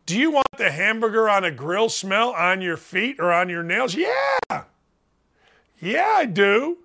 do 0.06 0.18
you 0.18 0.32
want 0.32 0.48
the 0.58 0.72
hamburger 0.72 1.30
on 1.30 1.44
a 1.44 1.52
grill 1.52 1.90
smell 1.90 2.30
on 2.32 2.62
your 2.62 2.78
feet 2.78 3.18
or 3.20 3.32
on 3.32 3.50
your 3.50 3.64
nails? 3.64 3.96
Yeah. 3.96 4.64
Yeah, 5.80 6.14
I 6.16 6.26
do. 6.26 6.78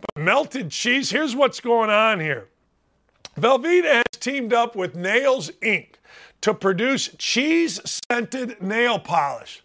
But 0.00 0.22
melted 0.22 0.70
cheese, 0.70 1.10
here's 1.10 1.36
what's 1.36 1.60
going 1.60 1.90
on 1.90 2.20
here. 2.20 2.48
Velveeta 3.36 3.92
has 3.92 4.04
teamed 4.20 4.52
up 4.52 4.76
with 4.76 4.94
Nails 4.94 5.50
Inc. 5.62 5.94
to 6.40 6.54
produce 6.54 7.10
cheese 7.18 7.80
scented 7.84 8.62
nail 8.62 8.98
polish. 8.98 9.62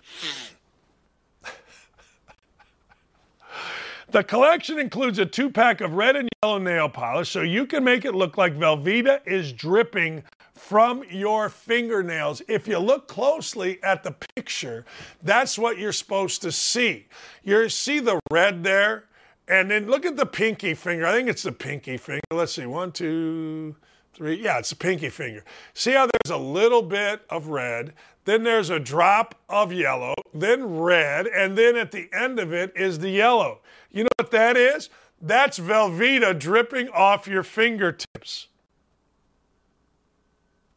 The 4.11 4.23
collection 4.23 4.79
includes 4.79 5.19
a 5.19 5.25
two 5.25 5.51
pack 5.51 5.81
of 5.81 5.93
red 5.93 6.15
and 6.15 6.27
yellow 6.41 6.57
nail 6.57 6.89
polish 6.89 7.29
so 7.29 7.43
you 7.43 7.67
can 7.67 7.83
make 7.83 8.05
it 8.05 8.15
look 8.15 8.39
like 8.39 8.57
Velveeta 8.57 9.21
is 9.27 9.53
dripping 9.53 10.23
from 10.55 11.03
your 11.11 11.47
fingernails. 11.47 12.41
If 12.47 12.67
you 12.67 12.79
look 12.79 13.07
closely 13.07 13.81
at 13.83 14.03
the 14.03 14.15
picture, 14.35 14.83
that's 15.21 15.59
what 15.59 15.77
you're 15.77 15.91
supposed 15.91 16.41
to 16.41 16.51
see. 16.51 17.07
You 17.43 17.69
see 17.69 17.99
the 17.99 18.19
red 18.31 18.63
there? 18.63 19.05
And 19.47 19.69
then 19.69 19.87
look 19.87 20.05
at 20.05 20.17
the 20.17 20.25
pinky 20.25 20.73
finger. 20.73 21.05
I 21.05 21.11
think 21.11 21.29
it's 21.29 21.43
the 21.43 21.51
pinky 21.51 21.97
finger. 21.97 22.21
Let's 22.31 22.53
see. 22.53 22.65
One, 22.65 22.91
two, 22.91 23.75
three. 24.13 24.41
Yeah, 24.41 24.57
it's 24.57 24.71
the 24.71 24.75
pinky 24.75 25.09
finger. 25.09 25.43
See 25.75 25.91
how 25.91 26.07
there's 26.07 26.35
a 26.35 26.41
little 26.41 26.81
bit 26.81 27.21
of 27.29 27.47
red, 27.47 27.93
then 28.29 28.43
there's 28.43 28.69
a 28.69 28.79
drop 28.79 29.35
of 29.49 29.73
yellow, 29.73 30.13
then 30.33 30.77
red, 30.77 31.25
and 31.25 31.57
then 31.57 31.75
at 31.75 31.91
the 31.91 32.09
end 32.13 32.39
of 32.39 32.53
it 32.53 32.71
is 32.75 32.99
the 32.99 33.09
yellow. 33.09 33.59
You 33.91 34.03
know 34.03 34.09
what 34.17 34.31
that 34.31 34.55
is? 34.55 34.89
That's 35.21 35.59
Velveeta 35.59 36.37
dripping 36.37 36.89
off 36.89 37.27
your 37.27 37.43
fingertips. 37.43 38.47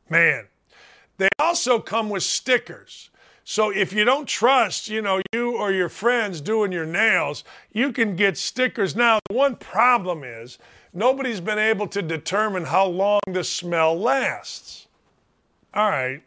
Man, 0.09 0.47
they 1.19 1.29
also 1.39 1.79
come 1.79 2.09
with 2.09 2.23
stickers. 2.23 3.11
So 3.45 3.71
if 3.71 3.93
you 3.93 4.05
don't 4.05 4.27
trust, 4.27 4.89
you 4.89 5.03
know, 5.03 5.21
you 5.33 5.57
or 5.57 5.73
your 5.73 5.89
friends 5.89 6.41
doing 6.41 6.73
your 6.73 6.87
nails, 6.87 7.45
you 7.73 7.93
can 7.93 8.17
get 8.17 8.39
stickers. 8.39 8.95
Now, 8.95 9.19
the 9.29 9.37
one 9.37 9.57
problem 9.57 10.23
is 10.25 10.59
nobody's 10.93 11.41
been 11.41 11.59
able 11.59 11.89
to 11.89 12.03
determine 12.03 12.65
how 12.65 12.87
long 12.87 13.21
the 13.27 13.45
smell 13.45 13.99
lasts. 13.99 14.87
All 15.75 15.91
right. 15.91 16.23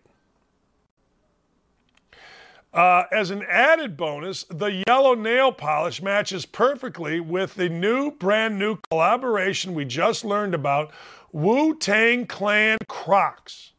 Uh, 2.76 3.06
as 3.10 3.32
an 3.32 3.42
added 3.50 3.96
bonus, 3.96 4.44
the 4.50 4.84
yellow 4.86 5.14
nail 5.16 5.50
polish 5.50 6.02
matches 6.02 6.46
perfectly 6.46 7.22
with 7.22 7.56
the 7.56 7.70
new, 7.70 8.12
brand 8.12 8.60
new 8.60 8.78
collaboration 8.90 9.74
we 9.74 9.86
just 9.86 10.26
learned 10.26 10.54
about 10.54 10.92
Wu 11.32 11.78
Tang 11.78 12.28
Clan 12.28 12.78
Crocs. 12.90 13.72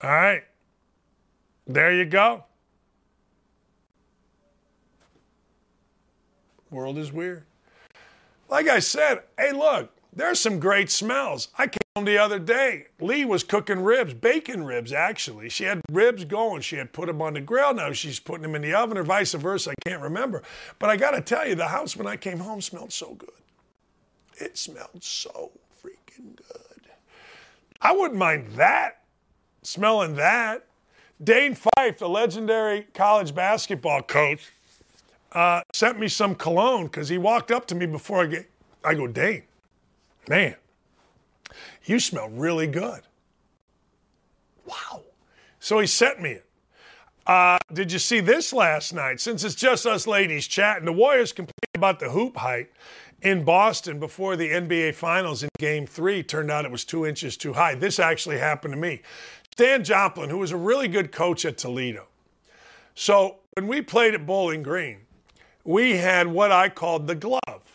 All 0.00 0.10
right. 0.10 0.44
There 1.66 1.92
you 1.92 2.04
go. 2.04 2.44
World 6.70 6.98
is 6.98 7.12
weird. 7.12 7.42
Like 8.48 8.68
I 8.68 8.78
said, 8.78 9.22
hey, 9.36 9.50
look, 9.50 9.90
there's 10.12 10.38
some 10.38 10.60
great 10.60 10.88
smells. 10.88 11.48
I 11.58 11.66
came 11.66 11.80
home 12.00 12.06
the 12.06 12.18
other 12.18 12.38
day. 12.38 12.86
Lee 12.98 13.24
was 13.24 13.44
cooking 13.44 13.80
ribs, 13.80 14.14
bacon 14.14 14.64
ribs, 14.64 14.92
actually. 14.92 15.48
She 15.48 15.64
had 15.64 15.80
ribs 15.90 16.24
going. 16.24 16.62
She 16.62 16.76
had 16.76 16.92
put 16.92 17.06
them 17.06 17.20
on 17.20 17.34
the 17.34 17.40
grill. 17.40 17.74
Now 17.74 17.92
she's 17.92 18.18
putting 18.18 18.42
them 18.42 18.54
in 18.54 18.62
the 18.62 18.74
oven 18.74 18.96
or 18.96 19.02
vice 19.02 19.34
versa. 19.34 19.70
I 19.70 19.88
can't 19.88 20.02
remember. 20.02 20.42
But 20.78 20.90
I 20.90 20.96
got 20.96 21.12
to 21.12 21.20
tell 21.20 21.46
you, 21.46 21.54
the 21.54 21.68
house 21.68 21.96
when 21.96 22.06
I 22.06 22.16
came 22.16 22.38
home 22.38 22.60
smelled 22.60 22.92
so 22.92 23.14
good. 23.14 23.30
It 24.38 24.56
smelled 24.56 25.04
so 25.04 25.52
freaking 25.84 26.36
good. 26.36 26.88
I 27.82 27.92
wouldn't 27.92 28.18
mind 28.18 28.52
that, 28.52 29.02
smelling 29.62 30.16
that. 30.16 30.66
Dane 31.22 31.54
Fife, 31.54 31.98
the 31.98 32.08
legendary 32.08 32.86
college 32.94 33.34
basketball 33.34 34.02
coach, 34.02 34.50
uh, 35.32 35.60
sent 35.74 36.00
me 36.00 36.08
some 36.08 36.34
cologne 36.34 36.84
because 36.84 37.10
he 37.10 37.18
walked 37.18 37.50
up 37.50 37.66
to 37.66 37.74
me 37.74 37.84
before 37.84 38.22
I 38.22 38.26
get. 38.26 38.50
I 38.82 38.94
go, 38.94 39.06
Dane, 39.06 39.42
man, 40.26 40.56
you 41.84 42.00
smell 42.00 42.28
really 42.28 42.66
good. 42.66 43.00
Wow. 44.66 45.02
So 45.58 45.78
he 45.78 45.86
sent 45.86 46.20
me 46.20 46.30
it. 46.30 46.46
Uh, 47.26 47.58
did 47.72 47.92
you 47.92 47.98
see 47.98 48.20
this 48.20 48.52
last 48.52 48.92
night? 48.92 49.20
Since 49.20 49.44
it's 49.44 49.54
just 49.54 49.86
us 49.86 50.06
ladies 50.06 50.46
chatting, 50.46 50.84
the 50.84 50.92
Warriors 50.92 51.32
complained 51.32 51.54
about 51.74 52.00
the 52.00 52.10
hoop 52.10 52.36
height 52.36 52.70
in 53.22 53.44
Boston 53.44 54.00
before 54.00 54.36
the 54.36 54.48
NBA 54.48 54.94
Finals 54.94 55.42
in 55.42 55.48
Game 55.58 55.86
3. 55.86 56.22
Turned 56.22 56.50
out 56.50 56.64
it 56.64 56.70
was 56.70 56.84
two 56.84 57.06
inches 57.06 57.36
too 57.36 57.52
high. 57.52 57.74
This 57.74 57.98
actually 57.98 58.38
happened 58.38 58.72
to 58.72 58.80
me. 58.80 59.02
Stan 59.52 59.84
Joplin, 59.84 60.30
who 60.30 60.38
was 60.38 60.52
a 60.52 60.56
really 60.56 60.88
good 60.88 61.12
coach 61.12 61.44
at 61.44 61.58
Toledo. 61.58 62.06
So 62.94 63.36
when 63.54 63.66
we 63.66 63.82
played 63.82 64.14
at 64.14 64.26
Bowling 64.26 64.62
Green, 64.62 64.98
we 65.64 65.98
had 65.98 66.26
what 66.26 66.50
I 66.50 66.68
called 66.68 67.06
the 67.06 67.14
glove. 67.14 67.69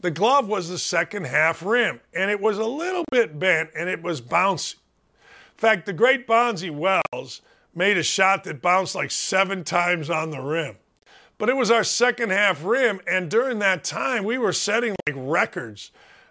The 0.00 0.10
glove 0.12 0.46
was 0.46 0.68
the 0.68 0.78
second 0.78 1.26
half 1.26 1.62
rim, 1.62 2.00
and 2.14 2.30
it 2.30 2.40
was 2.40 2.58
a 2.58 2.64
little 2.64 3.04
bit 3.10 3.38
bent 3.38 3.70
and 3.76 3.88
it 3.88 4.02
was 4.02 4.20
bouncy. 4.20 4.74
In 4.74 5.58
fact, 5.60 5.86
the 5.86 5.92
great 5.92 6.26
Bonzi 6.26 6.70
Wells 6.70 7.40
made 7.74 7.98
a 7.98 8.02
shot 8.02 8.44
that 8.44 8.62
bounced 8.62 8.94
like 8.94 9.10
seven 9.10 9.64
times 9.64 10.08
on 10.08 10.30
the 10.30 10.40
rim. 10.40 10.76
But 11.36 11.48
it 11.48 11.56
was 11.56 11.70
our 11.70 11.84
second 11.84 12.30
half 12.30 12.64
rim, 12.64 13.00
and 13.08 13.30
during 13.30 13.58
that 13.60 13.84
time, 13.84 14.24
we 14.24 14.38
were 14.38 14.52
setting 14.52 14.94
like 15.06 15.16
records. 15.16 15.90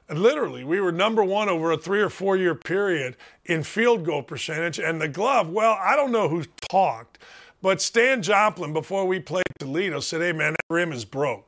Literally, 0.09 0.63
we 0.63 0.79
were 0.79 0.91
number 0.93 1.23
one 1.23 1.49
over 1.49 1.71
a 1.71 1.77
three 1.77 2.01
or 2.01 2.09
four 2.09 2.37
year 2.37 2.55
period 2.55 3.17
in 3.45 3.63
field 3.63 4.05
goal 4.05 4.23
percentage. 4.23 4.79
And 4.79 5.01
the 5.01 5.09
glove, 5.09 5.49
well, 5.49 5.77
I 5.81 5.97
don't 5.97 6.11
know 6.11 6.29
who 6.29 6.43
talked, 6.69 7.19
but 7.61 7.81
Stan 7.81 8.21
Joplin, 8.21 8.71
before 8.71 9.05
we 9.05 9.19
played 9.19 9.43
Toledo, 9.59 9.99
said, 9.99 10.21
hey, 10.21 10.31
man, 10.31 10.53
that 10.53 10.73
rim 10.73 10.93
is 10.93 11.03
broke. 11.03 11.46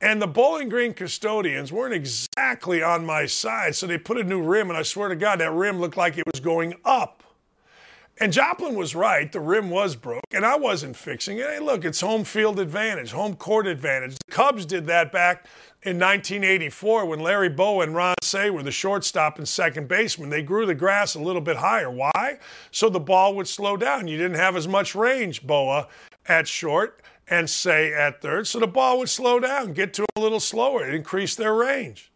And 0.00 0.20
the 0.20 0.26
Bowling 0.26 0.70
Green 0.70 0.94
custodians 0.94 1.72
weren't 1.72 1.92
exactly 1.92 2.82
on 2.82 3.04
my 3.04 3.26
side, 3.26 3.74
so 3.74 3.86
they 3.86 3.98
put 3.98 4.16
a 4.16 4.24
new 4.24 4.42
rim, 4.42 4.70
and 4.70 4.78
I 4.78 4.82
swear 4.82 5.10
to 5.10 5.16
God, 5.16 5.40
that 5.40 5.52
rim 5.52 5.78
looked 5.78 5.98
like 5.98 6.16
it 6.16 6.24
was 6.32 6.40
going 6.40 6.74
up. 6.86 7.22
And 8.18 8.32
Joplin 8.32 8.74
was 8.74 8.94
right. 8.94 9.30
The 9.32 9.40
rim 9.40 9.70
was 9.70 9.96
broke, 9.96 10.24
and 10.32 10.44
I 10.44 10.56
wasn't 10.56 10.96
fixing 10.96 11.38
it. 11.38 11.46
Hey, 11.46 11.58
look, 11.58 11.84
it's 11.86 12.00
home 12.02 12.24
field 12.24 12.60
advantage, 12.60 13.12
home 13.12 13.34
court 13.34 13.66
advantage. 13.66 14.16
The 14.26 14.32
Cubs 14.32 14.66
did 14.66 14.86
that 14.86 15.10
back 15.10 15.46
in 15.82 15.98
1984 15.98 17.06
when 17.06 17.20
Larry 17.20 17.48
Bowa 17.48 17.84
and 17.84 17.94
Ron 17.94 18.14
Cey 18.22 18.50
were 18.50 18.62
the 18.62 18.70
shortstop 18.70 19.38
and 19.38 19.48
second 19.48 19.88
baseman. 19.88 20.28
They 20.28 20.42
grew 20.42 20.66
the 20.66 20.74
grass 20.74 21.14
a 21.14 21.18
little 21.18 21.40
bit 21.40 21.56
higher. 21.56 21.90
Why? 21.90 22.38
So 22.70 22.90
the 22.90 23.00
ball 23.00 23.34
would 23.36 23.48
slow 23.48 23.78
down. 23.78 24.06
You 24.06 24.18
didn't 24.18 24.36
have 24.36 24.54
as 24.54 24.68
much 24.68 24.94
range, 24.94 25.46
Bowa, 25.46 25.88
at 26.26 26.46
short 26.46 27.02
and 27.30 27.48
Cey 27.48 27.94
at 27.94 28.20
third. 28.20 28.46
So 28.46 28.58
the 28.58 28.66
ball 28.66 28.98
would 28.98 29.08
slow 29.08 29.38
down, 29.40 29.72
get 29.72 29.94
to 29.94 30.06
a 30.16 30.20
little 30.20 30.40
slower, 30.40 30.84
increase 30.84 31.36
their 31.36 31.54
range. 31.54 32.10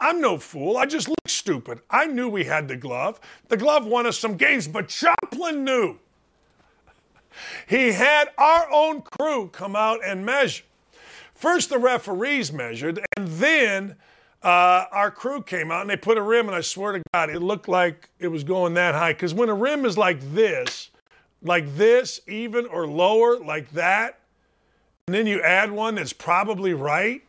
I'm 0.00 0.20
no 0.20 0.36
fool. 0.36 0.76
I 0.76 0.86
just 0.86 1.08
look 1.08 1.28
stupid. 1.28 1.80
I 1.88 2.06
knew 2.06 2.28
we 2.28 2.44
had 2.44 2.66
the 2.66 2.76
glove. 2.76 3.20
The 3.48 3.56
glove 3.56 3.86
won 3.86 4.04
us 4.04 4.18
some 4.18 4.36
games, 4.36 4.66
but 4.66 4.88
Joplin 4.88 5.64
knew. 5.64 5.98
He 7.68 7.92
had 7.92 8.28
our 8.36 8.70
own 8.70 9.02
crew 9.02 9.48
come 9.48 9.76
out 9.76 10.00
and 10.04 10.26
measure. 10.26 10.64
First, 11.34 11.70
the 11.70 11.78
referees 11.78 12.52
measured, 12.52 13.00
and 13.16 13.28
then 13.28 13.96
uh, 14.42 14.86
our 14.90 15.10
crew 15.10 15.40
came 15.42 15.70
out 15.70 15.82
and 15.82 15.90
they 15.90 15.96
put 15.96 16.18
a 16.18 16.22
rim, 16.22 16.48
and 16.48 16.56
I 16.56 16.60
swear 16.62 16.92
to 16.92 17.02
God, 17.14 17.30
it 17.30 17.40
looked 17.40 17.68
like 17.68 18.10
it 18.18 18.28
was 18.28 18.42
going 18.42 18.74
that 18.74 18.94
high. 18.94 19.12
Because 19.12 19.34
when 19.34 19.48
a 19.48 19.54
rim 19.54 19.84
is 19.84 19.96
like 19.96 20.20
this, 20.32 20.90
like 21.42 21.76
this, 21.76 22.20
even 22.26 22.66
or 22.66 22.88
lower, 22.88 23.38
like 23.38 23.70
that, 23.70 24.18
and 25.06 25.14
then 25.14 25.26
you 25.26 25.40
add 25.42 25.72
one 25.72 25.96
that's 25.96 26.12
probably 26.12 26.74
right, 26.74 27.22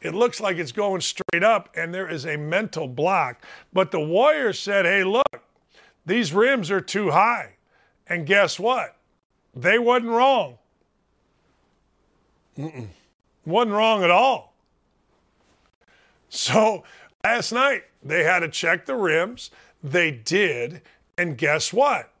it 0.00 0.14
looks 0.14 0.40
like 0.40 0.56
it's 0.56 0.72
going 0.72 1.00
straight 1.00 1.44
up, 1.44 1.68
and 1.76 1.94
there 1.94 2.08
is 2.08 2.26
a 2.26 2.36
mental 2.36 2.88
block. 2.88 3.44
But 3.72 3.92
the 3.92 4.00
Warriors 4.00 4.58
said, 4.58 4.84
hey, 4.84 5.04
look, 5.04 5.42
these 6.04 6.32
rims 6.32 6.70
are 6.70 6.80
too 6.80 7.10
high. 7.10 7.54
And 8.06 8.26
guess 8.26 8.58
what? 8.58 8.96
They 9.54 9.78
wasn't 9.78 10.10
wrong. 10.10 10.58
Mm-mm. 12.58 12.88
Wasn't 13.44 13.74
wrong 13.74 14.02
at 14.02 14.10
all. 14.10 14.54
So 16.28 16.82
last 17.22 17.52
night, 17.52 17.84
they 18.02 18.24
had 18.24 18.40
to 18.40 18.48
check 18.48 18.86
the 18.86 18.96
rims. 18.96 19.50
They 19.84 20.10
did. 20.10 20.82
And 21.16 21.38
guess 21.38 21.72
what? 21.72 22.12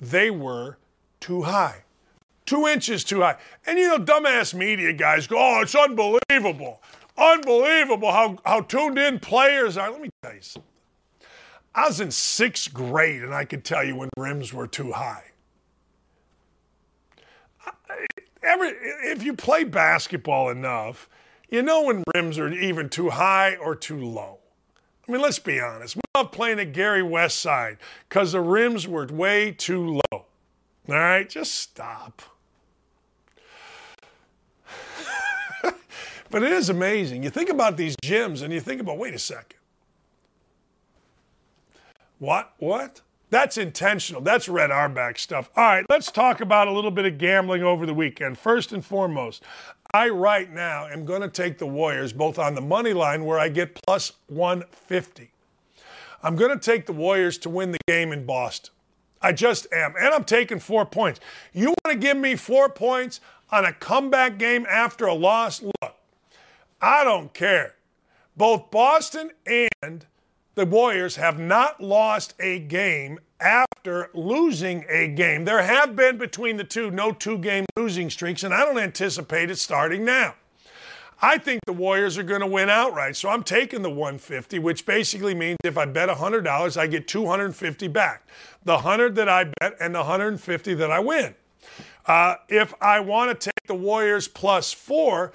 They 0.00 0.30
were 0.30 0.76
too 1.20 1.42
high. 1.42 1.84
Two 2.46 2.66
inches 2.66 3.04
too 3.04 3.20
high. 3.20 3.36
And 3.66 3.78
you 3.78 3.88
know, 3.88 3.98
dumbass 3.98 4.54
media 4.54 4.92
guys 4.92 5.26
go, 5.26 5.36
oh, 5.38 5.62
it's 5.62 5.74
unbelievable. 5.74 6.82
Unbelievable 7.16 8.10
how, 8.10 8.38
how 8.44 8.60
tuned 8.60 8.98
in 8.98 9.20
players 9.20 9.76
are. 9.76 9.90
Let 9.90 10.00
me 10.00 10.10
tell 10.22 10.34
you 10.34 10.42
something. 10.42 10.70
I 11.74 11.88
was 11.88 12.00
in 12.00 12.10
sixth 12.10 12.72
grade 12.72 13.22
and 13.22 13.34
I 13.34 13.44
could 13.44 13.64
tell 13.64 13.82
you 13.82 13.96
when 13.96 14.10
rims 14.16 14.52
were 14.52 14.66
too 14.66 14.92
high. 14.92 15.24
Every, 18.42 18.68
if 18.68 19.22
you 19.22 19.34
play 19.34 19.64
basketball 19.64 20.50
enough, 20.50 21.08
you 21.48 21.62
know 21.62 21.82
when 21.82 22.04
rims 22.14 22.38
are 22.38 22.52
even 22.52 22.88
too 22.88 23.10
high 23.10 23.56
or 23.56 23.74
too 23.74 23.98
low. 23.98 24.38
I 25.08 25.12
mean, 25.12 25.20
let's 25.20 25.38
be 25.38 25.60
honest. 25.60 25.96
We 25.96 26.02
love 26.14 26.30
playing 26.30 26.60
at 26.60 26.72
Gary 26.72 27.02
West 27.02 27.40
Side 27.40 27.78
because 28.08 28.32
the 28.32 28.40
rims 28.40 28.86
were 28.86 29.06
way 29.06 29.50
too 29.52 30.00
low. 30.12 30.26
All 30.88 30.94
right, 30.94 31.28
just 31.28 31.54
stop. 31.54 32.22
But 36.34 36.42
it 36.42 36.52
is 36.52 36.68
amazing. 36.68 37.22
You 37.22 37.30
think 37.30 37.48
about 37.48 37.76
these 37.76 37.94
gyms 38.02 38.42
and 38.42 38.52
you 38.52 38.58
think 38.58 38.80
about, 38.80 38.98
wait 38.98 39.14
a 39.14 39.20
second. 39.20 39.60
What? 42.18 42.54
What? 42.58 43.02
That's 43.30 43.56
intentional. 43.56 44.20
That's 44.20 44.48
Red 44.48 44.72
Auerbach 44.72 45.16
stuff. 45.20 45.48
All 45.54 45.62
right, 45.62 45.86
let's 45.88 46.10
talk 46.10 46.40
about 46.40 46.66
a 46.66 46.72
little 46.72 46.90
bit 46.90 47.04
of 47.04 47.18
gambling 47.18 47.62
over 47.62 47.86
the 47.86 47.94
weekend. 47.94 48.36
First 48.36 48.72
and 48.72 48.84
foremost, 48.84 49.44
I 49.92 50.08
right 50.08 50.52
now 50.52 50.88
am 50.88 51.04
going 51.04 51.20
to 51.20 51.28
take 51.28 51.58
the 51.58 51.68
Warriors 51.68 52.12
both 52.12 52.40
on 52.40 52.56
the 52.56 52.60
money 52.60 52.94
line 52.94 53.24
where 53.24 53.38
I 53.38 53.48
get 53.48 53.80
plus 53.86 54.10
150. 54.26 55.30
I'm 56.20 56.34
going 56.34 56.50
to 56.50 56.58
take 56.58 56.86
the 56.86 56.92
Warriors 56.92 57.38
to 57.38 57.48
win 57.48 57.70
the 57.70 57.78
game 57.86 58.10
in 58.10 58.26
Boston. 58.26 58.74
I 59.22 59.34
just 59.34 59.72
am. 59.72 59.94
And 59.96 60.12
I'm 60.12 60.24
taking 60.24 60.58
four 60.58 60.84
points. 60.84 61.20
You 61.52 61.76
want 61.84 61.92
to 61.92 61.96
give 61.96 62.16
me 62.16 62.34
four 62.34 62.68
points 62.68 63.20
on 63.52 63.64
a 63.64 63.72
comeback 63.72 64.36
game 64.36 64.66
after 64.68 65.06
a 65.06 65.14
loss? 65.14 65.62
Look, 65.62 65.94
I 66.84 67.02
don't 67.02 67.32
care. 67.32 67.76
Both 68.36 68.70
Boston 68.70 69.30
and 69.46 70.04
the 70.54 70.66
Warriors 70.66 71.16
have 71.16 71.38
not 71.38 71.82
lost 71.82 72.34
a 72.38 72.58
game 72.58 73.20
after 73.40 74.10
losing 74.12 74.84
a 74.90 75.08
game. 75.08 75.46
There 75.46 75.62
have 75.62 75.96
been 75.96 76.18
between 76.18 76.58
the 76.58 76.64
two 76.64 76.90
no 76.90 77.10
two 77.10 77.38
game 77.38 77.64
losing 77.74 78.10
streaks, 78.10 78.44
and 78.44 78.52
I 78.52 78.66
don't 78.66 78.78
anticipate 78.78 79.50
it 79.50 79.56
starting 79.56 80.04
now. 80.04 80.34
I 81.22 81.38
think 81.38 81.60
the 81.64 81.72
Warriors 81.72 82.18
are 82.18 82.22
going 82.22 82.42
to 82.42 82.46
win 82.46 82.68
outright. 82.68 83.16
So 83.16 83.30
I'm 83.30 83.44
taking 83.44 83.80
the 83.80 83.88
150, 83.88 84.58
which 84.58 84.84
basically 84.84 85.34
means 85.34 85.56
if 85.64 85.78
I 85.78 85.86
bet 85.86 86.10
$100, 86.10 86.76
I 86.76 86.86
get 86.86 87.08
250 87.08 87.88
back. 87.88 88.28
The 88.64 88.74
100 88.74 89.14
that 89.14 89.28
I 89.30 89.44
bet 89.58 89.74
and 89.80 89.94
the 89.94 90.00
150 90.00 90.74
that 90.74 90.90
I 90.90 91.00
win. 91.00 91.34
Uh, 92.04 92.34
if 92.50 92.74
I 92.82 93.00
want 93.00 93.30
to 93.30 93.50
take 93.50 93.66
the 93.66 93.74
Warriors 93.74 94.28
plus 94.28 94.70
four, 94.70 95.32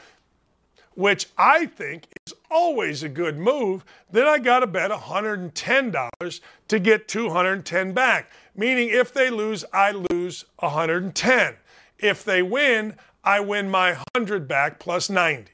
which 1.00 1.28
I 1.38 1.66
think 1.66 2.10
is 2.28 2.34
always 2.52 3.04
a 3.04 3.08
good 3.08 3.38
move, 3.38 3.86
then 4.12 4.28
I 4.28 4.38
got 4.38 4.60
to 4.60 4.68
bet 4.68 4.92
$110 4.92 6.40
to 6.68 6.80
get 6.80 7.08
210 7.08 7.94
back. 7.94 8.30
Meaning 8.54 8.90
if 8.90 9.14
they 9.14 9.30
lose, 9.30 9.64
I 9.72 9.92
lose 9.92 10.44
110. 10.58 11.56
If 12.00 12.26
they 12.26 12.42
win, 12.42 12.98
I 13.24 13.40
win 13.40 13.72
my 13.72 13.94
100 14.14 14.46
back 14.46 14.78
plus 14.78 15.10
90. 15.10 15.54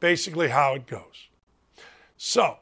Basically 0.00 0.48
how 0.48 0.74
it 0.74 0.88
goes. 0.88 1.28
So, 2.16 2.56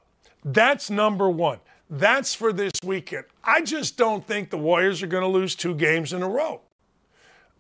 that's 0.44 0.90
number 0.90 1.31
1. 1.31 1.59
That's 1.89 2.35
for 2.35 2.53
this 2.53 2.73
weekend. 2.85 3.24
I 3.43 3.62
just 3.62 3.97
don't 3.97 4.27
think 4.27 4.51
the 4.51 4.59
Warriors 4.59 5.03
are 5.03 5.07
going 5.07 5.23
to 5.23 5.27
lose 5.27 5.55
two 5.55 5.74
games 5.74 6.12
in 6.12 6.23
a 6.23 6.28
row. 6.28 6.61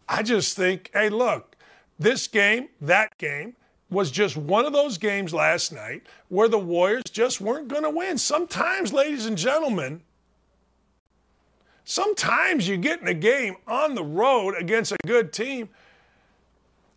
I 0.06 0.22
just 0.22 0.54
think, 0.54 0.90
hey, 0.92 1.08
look, 1.08 1.56
this 1.98 2.26
game, 2.26 2.68
that 2.82 3.16
game, 3.16 3.54
was 3.92 4.10
just 4.10 4.36
one 4.36 4.64
of 4.64 4.72
those 4.72 4.98
games 4.98 5.34
last 5.34 5.72
night 5.72 6.02
where 6.28 6.48
the 6.48 6.58
Warriors 6.58 7.04
just 7.10 7.40
weren't 7.40 7.68
going 7.68 7.82
to 7.82 7.90
win. 7.90 8.18
Sometimes, 8.18 8.92
ladies 8.92 9.26
and 9.26 9.36
gentlemen, 9.36 10.02
sometimes 11.84 12.66
you 12.66 12.76
get 12.76 13.00
in 13.02 13.08
a 13.08 13.14
game 13.14 13.56
on 13.66 13.94
the 13.94 14.02
road 14.02 14.54
against 14.58 14.92
a 14.92 14.96
good 15.06 15.32
team 15.32 15.68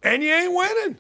and 0.02 0.24
you 0.24 0.32
ain't 0.32 0.54
winning. 0.54 0.98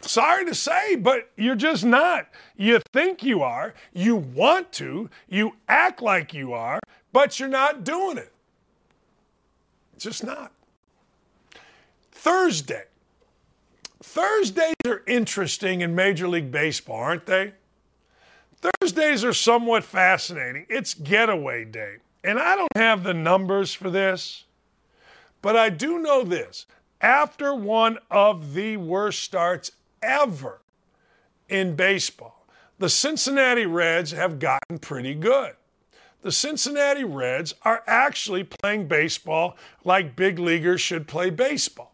Sorry 0.00 0.44
to 0.44 0.54
say, 0.54 0.96
but 0.96 1.30
you're 1.36 1.54
just 1.54 1.84
not. 1.84 2.28
You 2.56 2.80
think 2.92 3.22
you 3.22 3.42
are, 3.42 3.74
you 3.92 4.16
want 4.16 4.72
to, 4.74 5.10
you 5.28 5.56
act 5.68 6.02
like 6.02 6.34
you 6.34 6.52
are, 6.52 6.78
but 7.12 7.40
you're 7.40 7.48
not 7.48 7.84
doing 7.84 8.18
it. 8.18 8.32
Just 9.98 10.24
not. 10.24 10.52
Thursday. 12.12 12.84
Thursdays 14.14 14.76
are 14.86 15.02
interesting 15.08 15.80
in 15.80 15.96
Major 15.96 16.28
League 16.28 16.52
Baseball, 16.52 17.00
aren't 17.00 17.26
they? 17.26 17.52
Thursdays 18.60 19.24
are 19.24 19.32
somewhat 19.32 19.82
fascinating. 19.82 20.66
It's 20.68 20.94
getaway 20.94 21.64
day. 21.64 21.96
And 22.22 22.38
I 22.38 22.54
don't 22.54 22.76
have 22.76 23.02
the 23.02 23.12
numbers 23.12 23.74
for 23.74 23.90
this, 23.90 24.44
but 25.42 25.56
I 25.56 25.68
do 25.68 25.98
know 25.98 26.22
this. 26.22 26.66
After 27.00 27.56
one 27.56 27.98
of 28.08 28.54
the 28.54 28.76
worst 28.76 29.20
starts 29.20 29.72
ever 30.00 30.60
in 31.48 31.74
baseball, 31.74 32.46
the 32.78 32.88
Cincinnati 32.88 33.66
Reds 33.66 34.12
have 34.12 34.38
gotten 34.38 34.78
pretty 34.78 35.16
good 35.16 35.56
the 36.22 36.32
Cincinnati 36.32 37.04
Reds 37.04 37.52
are 37.62 37.82
actually 37.86 38.44
playing 38.44 38.88
baseball 38.88 39.58
like 39.84 40.16
big 40.16 40.38
leaguers 40.38 40.80
should 40.80 41.06
play 41.06 41.28
baseball. 41.28 41.93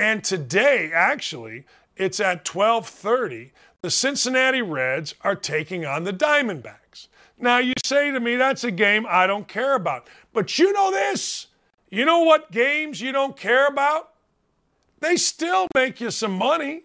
And 0.00 0.24
today, 0.24 0.90
actually, 0.94 1.66
it's 1.94 2.20
at 2.20 2.46
12:30. 2.46 3.50
The 3.82 3.90
Cincinnati 3.90 4.62
Reds 4.62 5.14
are 5.20 5.36
taking 5.36 5.84
on 5.84 6.04
the 6.04 6.12
Diamondbacks. 6.12 7.08
Now 7.38 7.58
you 7.58 7.74
say 7.84 8.10
to 8.10 8.18
me 8.18 8.36
that's 8.36 8.64
a 8.64 8.70
game 8.70 9.04
I 9.06 9.26
don't 9.26 9.46
care 9.46 9.74
about. 9.74 10.08
But 10.32 10.58
you 10.58 10.72
know 10.72 10.90
this. 10.90 11.48
You 11.90 12.06
know 12.06 12.20
what 12.20 12.50
games 12.50 13.02
you 13.02 13.12
don't 13.12 13.36
care 13.36 13.66
about? 13.66 14.14
They 15.00 15.16
still 15.16 15.66
make 15.74 16.00
you 16.00 16.10
some 16.10 16.32
money. 16.32 16.84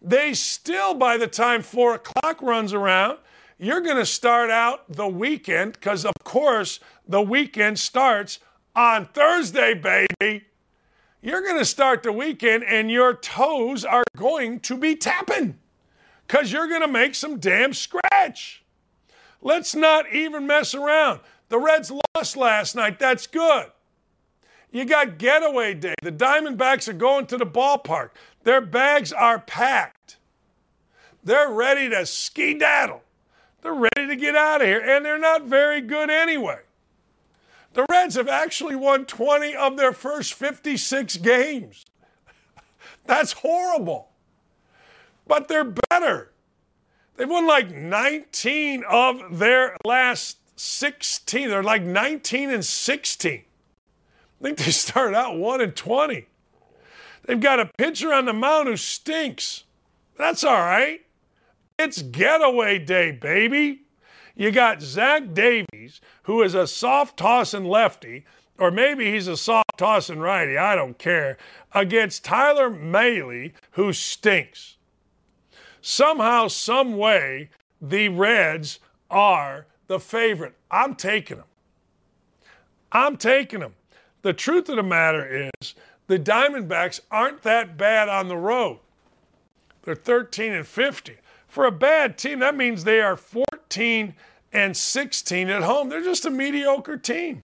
They 0.00 0.32
still, 0.32 0.94
by 0.94 1.18
the 1.18 1.26
time 1.26 1.60
four 1.60 1.96
o'clock 1.96 2.40
runs 2.40 2.72
around, 2.72 3.18
you're 3.58 3.82
going 3.82 3.96
to 3.96 4.06
start 4.06 4.48
out 4.48 4.90
the 4.90 5.08
weekend 5.08 5.74
because, 5.74 6.06
of 6.06 6.14
course, 6.24 6.80
the 7.06 7.20
weekend 7.20 7.78
starts 7.78 8.38
on 8.74 9.04
Thursday, 9.04 9.74
baby. 9.74 10.46
You're 11.20 11.42
going 11.42 11.58
to 11.58 11.64
start 11.64 12.02
the 12.02 12.12
weekend 12.12 12.64
and 12.64 12.90
your 12.90 13.14
toes 13.14 13.84
are 13.84 14.04
going 14.16 14.60
to 14.60 14.76
be 14.76 14.94
tapping 14.94 15.58
because 16.26 16.52
you're 16.52 16.68
going 16.68 16.82
to 16.82 16.88
make 16.88 17.14
some 17.14 17.38
damn 17.38 17.72
scratch. 17.72 18.62
Let's 19.42 19.74
not 19.74 20.12
even 20.12 20.46
mess 20.46 20.74
around. 20.74 21.20
The 21.48 21.58
Reds 21.58 21.90
lost 22.14 22.36
last 22.36 22.76
night. 22.76 22.98
That's 22.98 23.26
good. 23.26 23.66
You 24.70 24.84
got 24.84 25.18
getaway 25.18 25.74
day. 25.74 25.94
The 26.02 26.12
Diamondbacks 26.12 26.88
are 26.88 26.92
going 26.92 27.26
to 27.26 27.36
the 27.36 27.46
ballpark. 27.46 28.10
Their 28.44 28.60
bags 28.60 29.12
are 29.12 29.38
packed. 29.38 30.18
They're 31.24 31.50
ready 31.50 31.88
to 31.88 32.06
ski 32.06 32.54
daddle. 32.54 33.02
They're 33.62 33.74
ready 33.74 34.06
to 34.08 34.16
get 34.16 34.36
out 34.36 34.60
of 34.60 34.66
here, 34.68 34.80
and 34.80 35.04
they're 35.04 35.18
not 35.18 35.44
very 35.44 35.80
good 35.80 36.10
anyway. 36.10 36.60
The 37.78 37.86
Reds 37.88 38.16
have 38.16 38.26
actually 38.26 38.74
won 38.74 39.04
20 39.04 39.54
of 39.54 39.76
their 39.76 39.92
first 39.92 40.34
56 40.34 41.18
games. 41.18 41.86
That's 43.06 43.30
horrible. 43.30 44.08
But 45.28 45.46
they're 45.46 45.76
better. 45.88 46.32
They've 47.14 47.30
won 47.30 47.46
like 47.46 47.70
19 47.70 48.82
of 48.82 49.38
their 49.38 49.76
last 49.84 50.38
16. 50.56 51.50
They're 51.50 51.62
like 51.62 51.84
19 51.84 52.50
and 52.50 52.64
16. 52.64 53.32
I 53.32 54.42
think 54.42 54.58
they 54.58 54.72
started 54.72 55.16
out 55.16 55.38
1 55.38 55.60
and 55.60 55.76
20. 55.76 56.26
They've 57.26 57.40
got 57.40 57.60
a 57.60 57.70
pitcher 57.78 58.12
on 58.12 58.24
the 58.24 58.32
mound 58.32 58.66
who 58.66 58.76
stinks. 58.76 59.62
That's 60.16 60.42
all 60.42 60.62
right. 60.62 61.02
It's 61.78 62.02
getaway 62.02 62.80
day, 62.80 63.12
baby. 63.12 63.82
You 64.38 64.52
got 64.52 64.80
Zach 64.80 65.34
Davies, 65.34 66.00
who 66.22 66.42
is 66.42 66.54
a 66.54 66.68
soft 66.68 67.16
tossing 67.16 67.64
lefty, 67.64 68.24
or 68.56 68.70
maybe 68.70 69.10
he's 69.10 69.26
a 69.26 69.36
soft 69.36 69.76
tossing 69.76 70.20
righty, 70.20 70.56
I 70.56 70.76
don't 70.76 70.96
care, 70.96 71.36
against 71.72 72.24
Tyler 72.24 72.70
Mahle, 72.70 73.50
who 73.72 73.92
stinks. 73.92 74.76
Somehow, 75.80 76.46
some 76.46 76.96
way, 76.96 77.50
the 77.82 78.10
Reds 78.10 78.78
are 79.10 79.66
the 79.88 79.98
favorite. 79.98 80.54
I'm 80.70 80.94
taking 80.94 81.38
them. 81.38 81.46
I'm 82.92 83.16
taking 83.16 83.58
them. 83.58 83.74
The 84.22 84.32
truth 84.32 84.68
of 84.68 84.76
the 84.76 84.84
matter 84.84 85.50
is, 85.60 85.74
the 86.06 86.18
Diamondbacks 86.18 87.00
aren't 87.10 87.42
that 87.42 87.76
bad 87.76 88.08
on 88.08 88.28
the 88.28 88.36
road. 88.36 88.78
They're 89.82 89.96
13 89.96 90.52
and 90.52 90.66
50. 90.66 91.16
For 91.58 91.66
a 91.66 91.72
bad 91.72 92.16
team, 92.16 92.38
that 92.38 92.54
means 92.54 92.84
they 92.84 93.00
are 93.00 93.16
14 93.16 94.14
and 94.52 94.76
16 94.76 95.48
at 95.48 95.64
home. 95.64 95.88
They're 95.88 96.04
just 96.04 96.24
a 96.24 96.30
mediocre 96.30 96.96
team. 96.96 97.42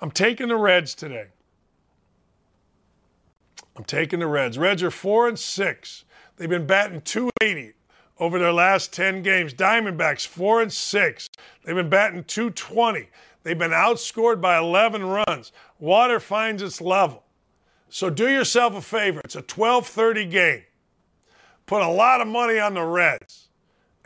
I'm 0.00 0.10
taking 0.10 0.48
the 0.48 0.56
Reds 0.56 0.94
today. 0.94 1.26
I'm 3.76 3.84
taking 3.84 4.20
the 4.20 4.26
Reds. 4.26 4.56
Reds 4.56 4.82
are 4.82 4.90
4 4.90 5.28
and 5.28 5.38
6. 5.38 6.04
They've 6.36 6.48
been 6.48 6.66
batting 6.66 7.02
280 7.02 7.74
over 8.18 8.38
their 8.38 8.54
last 8.54 8.90
10 8.94 9.20
games. 9.22 9.52
Diamondbacks 9.52 10.26
4 10.26 10.62
and 10.62 10.72
6. 10.72 11.28
They've 11.62 11.76
been 11.76 11.90
batting 11.90 12.24
220. 12.24 13.10
They've 13.42 13.58
been 13.58 13.72
outscored 13.72 14.40
by 14.40 14.56
11 14.56 15.04
runs. 15.04 15.52
Water 15.78 16.20
finds 16.20 16.62
its 16.62 16.80
level. 16.80 17.22
So 17.90 18.08
do 18.08 18.30
yourself 18.30 18.74
a 18.74 18.80
favor. 18.80 19.20
It's 19.22 19.36
a 19.36 19.42
12:30 19.42 20.30
game. 20.30 20.62
Put 21.66 21.82
a 21.82 21.88
lot 21.88 22.20
of 22.20 22.26
money 22.26 22.58
on 22.58 22.74
the 22.74 22.82
Reds. 22.82 23.41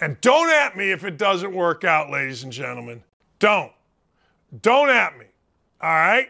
And 0.01 0.21
don't 0.21 0.51
at 0.51 0.77
me 0.77 0.91
if 0.91 1.05
it 1.05 1.17
doesn't 1.17 1.53
work 1.53 1.85
out, 1.85 2.11
ladies 2.11 2.43
and 2.43 2.53
gentlemen. 2.53 3.03
Don't. 3.39 3.73
Don't 4.63 4.91
at 4.91 5.19
me. 5.19 5.27
All 5.81 5.91
right? 5.91 6.29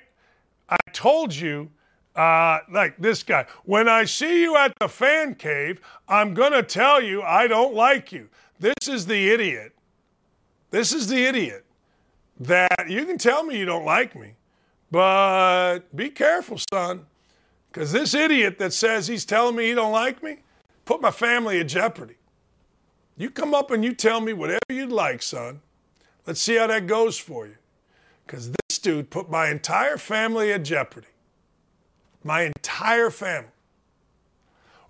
I 0.68 0.76
told 0.92 1.34
you, 1.34 1.70
uh, 2.14 2.60
like 2.70 2.96
this 2.98 3.22
guy, 3.22 3.46
when 3.64 3.88
I 3.88 4.04
see 4.04 4.42
you 4.42 4.56
at 4.56 4.72
the 4.80 4.88
fan 4.88 5.34
cave, 5.34 5.80
I'm 6.08 6.34
going 6.34 6.52
to 6.52 6.62
tell 6.62 7.02
you 7.02 7.22
I 7.22 7.46
don't 7.46 7.74
like 7.74 8.12
you. 8.12 8.28
This 8.58 8.88
is 8.88 9.06
the 9.06 9.30
idiot. 9.30 9.72
This 10.70 10.92
is 10.92 11.08
the 11.08 11.24
idiot 11.24 11.64
that 12.40 12.88
you 12.88 13.04
can 13.04 13.18
tell 13.18 13.42
me 13.42 13.58
you 13.58 13.64
don't 13.64 13.84
like 13.84 14.14
me, 14.14 14.34
but 14.90 15.80
be 15.94 16.10
careful, 16.10 16.58
son, 16.72 17.06
because 17.70 17.92
this 17.92 18.14
idiot 18.14 18.58
that 18.58 18.72
says 18.72 19.06
he's 19.06 19.24
telling 19.24 19.56
me 19.56 19.68
he 19.68 19.74
don't 19.74 19.92
like 19.92 20.22
me, 20.22 20.38
put 20.84 21.00
my 21.00 21.10
family 21.10 21.60
in 21.60 21.68
jeopardy. 21.68 22.16
You 23.16 23.30
come 23.30 23.54
up 23.54 23.70
and 23.70 23.82
you 23.84 23.94
tell 23.94 24.20
me 24.20 24.32
whatever 24.32 24.60
you'd 24.68 24.92
like, 24.92 25.22
son. 25.22 25.60
Let's 26.26 26.40
see 26.40 26.56
how 26.56 26.66
that 26.66 26.86
goes 26.86 27.18
for 27.18 27.46
you. 27.46 27.56
Because 28.26 28.50
this 28.50 28.78
dude 28.78 29.10
put 29.10 29.30
my 29.30 29.48
entire 29.48 29.96
family 29.96 30.52
at 30.52 30.64
jeopardy. 30.64 31.06
My 32.24 32.42
entire 32.42 33.10
family. 33.10 33.50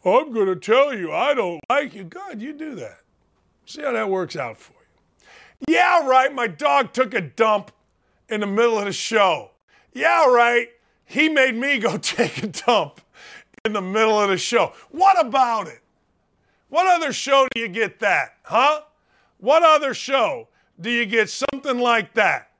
I'm 0.05 0.33
going 0.33 0.47
to 0.47 0.57
tell 0.57 0.97
you 0.97 1.13
I 1.13 1.35
don't 1.35 1.61
like 1.69 1.95
you. 1.95 2.05
God, 2.05 2.41
you 2.41 2.53
do 2.53 2.75
that. 2.77 3.01
See 3.67 3.83
how 3.83 3.93
that 3.93 4.09
works 4.09 4.37
out 4.37 4.57
for 4.57 4.73
you. 4.73 5.75
Yeah, 5.75 6.07
right. 6.07 6.33
My 6.33 6.47
dog 6.47 6.93
took 6.93 7.13
a 7.13 7.21
dump 7.21 7.73
in 8.29 8.41
the 8.41 8.47
middle 8.47 8.79
of 8.79 8.85
the 8.87 8.93
show. 8.93 9.51
Yeah, 9.93 10.27
right. 10.27 10.69
He 11.05 11.29
made 11.29 11.57
me 11.57 11.79
go 11.79 11.97
take 11.99 12.43
a 12.43 12.47
dump 12.47 13.01
in 13.65 13.73
the 13.73 13.83
middle 13.83 14.21
of 14.21 14.31
the 14.31 14.39
show. 14.39 14.73
What 14.91 15.21
about 15.25 15.67
it? 15.67 15.81
What 16.69 16.87
other 16.87 17.13
show 17.13 17.47
do 17.55 17.61
you 17.61 17.69
get 17.69 18.01
that? 18.01 18.37
Huh? 18.43 18.83
What 19.39 19.63
other 19.63 19.95
show 19.95 20.49
do 20.81 20.91
you 20.91 21.07
get 21.07 21.31
something 21.31 21.79
like 21.79 22.15
that? 22.15 22.51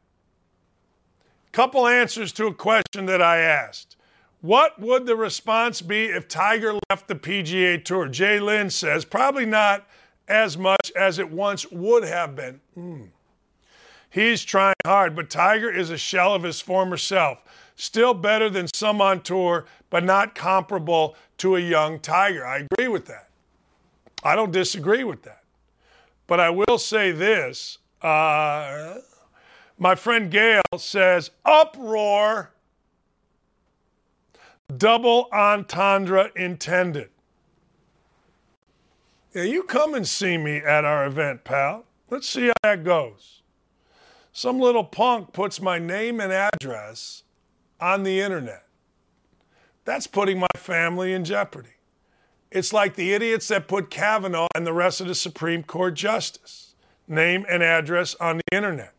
Couple 1.53 1.87
answers 1.87 2.33
to 2.33 2.47
a 2.47 2.55
question 2.55 3.07
that 3.07 3.23
I 3.23 3.39
asked. 3.39 3.97
What 4.43 4.79
would 4.79 5.07
the 5.07 5.17
response 5.17 5.81
be 5.81 6.05
if 6.05 6.29
Tiger 6.29 6.79
left 6.91 7.09
the 7.09 7.15
PGA 7.15 7.83
Tour? 7.83 8.09
Jay 8.09 8.39
Lynn 8.39 8.71
says 8.71 9.05
probably 9.05 9.47
not 9.47 9.87
as 10.29 10.59
much 10.59 10.93
as 10.95 11.19
it 11.19 11.31
once 11.31 11.71
would 11.71 12.05
have 12.05 12.37
been. 12.37 12.61
Mm. 12.77 13.09
He's 14.11 14.45
trying 14.45 14.75
hard, 14.85 15.17
but 15.17 15.31
Tiger 15.31 15.71
is 15.71 15.91
a 15.91 15.99
shell 15.99 16.35
of 16.35 16.43
his 16.43 16.61
former 16.61 16.97
self. 16.97 17.39
Still 17.75 18.15
better 18.15 18.49
than 18.49 18.69
some 18.73 19.01
on 19.01 19.23
tour, 19.23 19.67
but 19.91 20.05
not 20.05 20.35
comparable 20.35 21.17
to 21.39 21.57
a 21.57 21.61
young 21.61 21.99
Tiger. 21.99 22.47
I 22.47 22.67
agree 22.71 22.89
with 22.89 23.07
that. 23.07 23.26
I 24.23 24.35
don't 24.35 24.53
disagree 24.53 25.05
with 25.05 25.23
that. 25.23 25.43
But 26.27 26.41
I 26.41 26.51
will 26.51 26.79
say 26.79 27.13
this 27.13 27.79
uh, 28.03 28.99
my 29.79 29.95
friend 29.95 30.31
Gail 30.31 30.63
says, 30.79 31.31
uproar, 31.45 32.53
double 34.75 35.29
entendre 35.33 36.31
intended. 36.35 37.11
Yeah, 39.35 39.43
you 39.43 39.65
come 39.65 39.95
and 39.95 40.09
see 40.09 40.39
me 40.39 40.57
at 40.57 40.85
our 40.85 41.07
event, 41.07 41.45
pal. 41.45 41.85
Let's 42.09 42.29
see 42.29 42.47
how 42.47 42.55
that 42.63 42.85
goes. 42.85 43.43
Some 44.33 44.61
little 44.61 44.85
punk 44.85 45.33
puts 45.33 45.61
my 45.61 45.79
name 45.79 46.21
and 46.21 46.33
address 46.33 47.23
on 47.81 48.03
the 48.03 48.21
internet. 48.21 48.67
That's 49.85 50.07
putting 50.07 50.39
my 50.39 50.49
family 50.57 51.13
in 51.13 51.25
jeopardy. 51.25 51.76
It's 52.51 52.73
like 52.73 52.95
the 52.95 53.13
idiots 53.13 53.49
that 53.49 53.69
put 53.69 53.91
Kavanaugh 53.91 54.49
and 54.55 54.67
the 54.67 54.73
rest 54.73 55.01
of 55.01 55.09
the 55.09 55.15
Supreme 55.15 55.63
Court 55.63 55.95
justice 55.95 56.75
name 57.09 57.47
and 57.49 57.63
address 57.63 58.15
on 58.17 58.39
the 58.39 58.57
internet. 58.57 58.93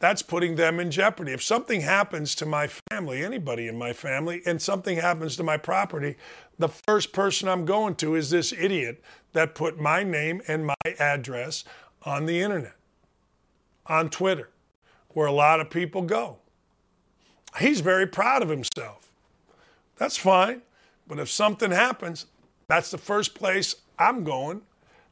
That's 0.00 0.22
putting 0.22 0.54
them 0.54 0.78
in 0.78 0.90
jeopardy. 0.90 1.32
If 1.32 1.42
something 1.42 1.80
happens 1.80 2.34
to 2.36 2.46
my 2.46 2.68
family, 2.90 3.24
anybody 3.24 3.66
in 3.66 3.76
my 3.76 3.92
family, 3.92 4.42
and 4.46 4.62
something 4.62 4.98
happens 4.98 5.36
to 5.36 5.42
my 5.42 5.56
property, 5.56 6.16
the 6.58 6.68
first 6.68 7.12
person 7.12 7.48
I'm 7.48 7.64
going 7.64 7.96
to 7.96 8.14
is 8.14 8.30
this 8.30 8.52
idiot 8.52 9.02
that 9.32 9.54
put 9.54 9.80
my 9.80 10.04
name 10.04 10.40
and 10.46 10.66
my 10.66 10.74
address 11.00 11.64
on 12.04 12.26
the 12.26 12.40
internet, 12.40 12.76
on 13.86 14.08
Twitter, 14.08 14.50
where 15.08 15.26
a 15.26 15.32
lot 15.32 15.58
of 15.58 15.68
people 15.68 16.02
go. 16.02 16.38
He's 17.58 17.80
very 17.80 18.06
proud 18.06 18.42
of 18.42 18.50
himself. 18.50 19.10
That's 19.96 20.16
fine. 20.16 20.62
But 21.08 21.18
if 21.18 21.28
something 21.28 21.72
happens, 21.72 22.26
that's 22.68 22.90
the 22.90 22.98
first 22.98 23.34
place 23.34 23.76
I'm 23.98 24.24
going. 24.24 24.62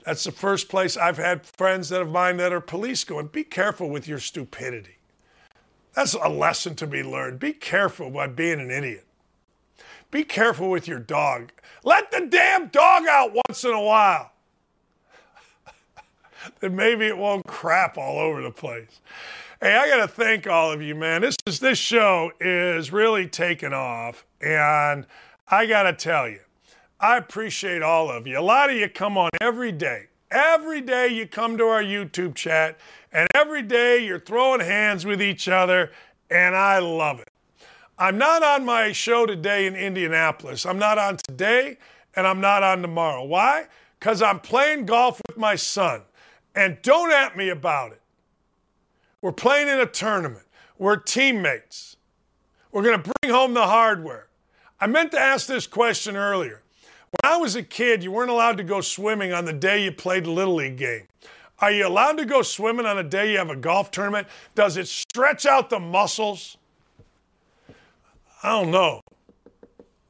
That's 0.05 0.23
the 0.23 0.31
first 0.31 0.69
place 0.69 0.97
I've 0.97 1.17
had 1.17 1.45
friends 1.45 1.89
that 1.89 2.01
of 2.01 2.11
mine 2.11 2.37
that 2.37 2.53
are 2.53 2.61
police 2.61 3.03
going. 3.03 3.27
Be 3.27 3.43
careful 3.43 3.91
with 3.91 4.07
your 4.07 4.21
stupidity. 4.21 4.99
That's 5.95 6.15
a 6.15 6.29
lesson 6.29 6.77
to 6.77 6.87
be 6.87 7.03
learned. 7.03 7.41
Be 7.41 7.53
careful 7.53 8.11
by 8.11 8.29
being 8.29 8.61
an 8.61 8.71
idiot. 8.71 9.05
Be 10.11 10.23
careful 10.23 10.71
with 10.71 10.87
your 10.87 10.99
dog. 10.99 11.51
Let 11.83 12.11
the 12.11 12.27
damn 12.27 12.69
dog 12.69 13.07
out 13.09 13.33
once 13.49 13.65
in 13.65 13.73
a 13.73 13.83
while. 13.83 14.33
then 16.61 16.77
maybe 16.77 17.07
it 17.07 17.17
won't 17.17 17.47
crap 17.47 17.99
all 17.99 18.19
over 18.19 18.43
the 18.43 18.51
place. 18.51 19.01
Hey, 19.61 19.75
I 19.75 19.89
got 19.89 19.97
to 19.97 20.09
thank 20.09 20.47
all 20.47 20.71
of 20.71 20.83
you, 20.83 20.95
man. 20.95 21.23
This 21.23 21.37
is 21.47 21.59
this 21.61 21.79
show 21.79 22.31
is 22.39 22.93
really 22.93 23.27
taking 23.27 23.73
off, 23.73 24.27
and 24.41 25.07
I 25.49 25.65
got 25.65 25.85
to 25.85 25.95
tell 25.95 26.29
you, 26.29 26.41
I 26.99 27.19
appreciate 27.19 27.83
all 27.83 28.11
of 28.11 28.27
you. 28.27 28.39
A 28.39 28.41
lot 28.41 28.71
of 28.71 28.77
you 28.77 28.89
come 28.89 29.19
on 29.19 29.31
every 29.41 29.73
day. 29.73 30.07
Every 30.31 30.81
day 30.81 31.09
you 31.09 31.27
come 31.27 31.57
to 31.59 31.65
our 31.65 31.83
YouTube 31.83 32.35
chat, 32.35 32.79
and 33.13 33.29
every 33.35 33.63
day 33.63 34.05
you're 34.05 34.19
throwing 34.19 34.61
hands 34.61 35.07
with 35.07 35.23
each 35.23 35.49
other, 35.49 35.93
and 36.31 36.57
I 36.57 36.79
love 36.79 37.21
it. 37.21 37.29
I'm 37.99 38.19
not 38.19 38.43
on 38.43 38.65
my 38.65 38.93
show 38.93 39.25
today 39.25 39.67
in 39.67 39.77
Indianapolis. 39.77 40.67
I'm 40.67 40.79
not 40.79 40.99
on 40.99 41.19
today, 41.29 41.79
and 42.15 42.27
I'm 42.27 42.41
not 42.41 42.63
on 42.63 42.83
tomorrow. 42.83 43.25
Why? 43.25 43.67
Because 43.99 44.21
I'm 44.21 44.41
playing 44.41 44.87
golf 44.87 45.21
with 45.29 45.37
my 45.37 45.55
son. 45.55 46.03
And 46.55 46.79
don't 46.83 47.13
at 47.13 47.37
me 47.37 47.51
about 47.51 47.93
it. 47.93 48.01
We're 49.21 49.33
playing 49.33 49.69
in 49.69 49.79
a 49.79 49.87
tournament. 49.87 50.47
We're 50.79 50.97
teammates. 50.97 51.97
We're 52.73 52.83
going 52.83 53.03
to 53.03 53.13
bring 53.21 53.33
home 53.33 53.55
the 53.55 53.67
hardware. 53.67 54.29
I 54.81 54.87
meant 54.87 55.13
to 55.13 55.21
ask 55.21 55.47
this 55.47 55.67
question 55.67 56.17
earlier. 56.17 56.63
When 57.11 57.33
I 57.33 57.37
was 57.37 57.57
a 57.57 57.63
kid, 57.63 58.03
you 58.03 58.11
weren't 58.11 58.31
allowed 58.31 58.57
to 58.59 58.65
go 58.65 58.81
swimming 58.81 59.33
on 59.33 59.45
the 59.45 59.53
day 59.53 59.85
you 59.85 59.93
played 59.93 60.25
the 60.25 60.31
Little 60.31 60.57
League 60.57 60.77
game. 60.77 61.07
Are 61.59 61.71
you 61.71 61.87
allowed 61.87 62.19
to 62.19 62.25
go 62.25 62.43
swimming 62.43 62.85
on 62.85 62.99
a 62.99 63.03
day 63.03 63.33
you 63.33 63.39
have 63.39 63.49
a 63.49 63.57
golf 63.57 63.91
tournament? 63.91 64.29
Does 64.55 64.77
it 64.77 64.89
stretch 64.89 65.47
out 65.47 65.71
the 65.71 65.79
muscles? 65.79 66.59
I 68.43 68.51
don't 68.51 68.71
know. 68.71 69.01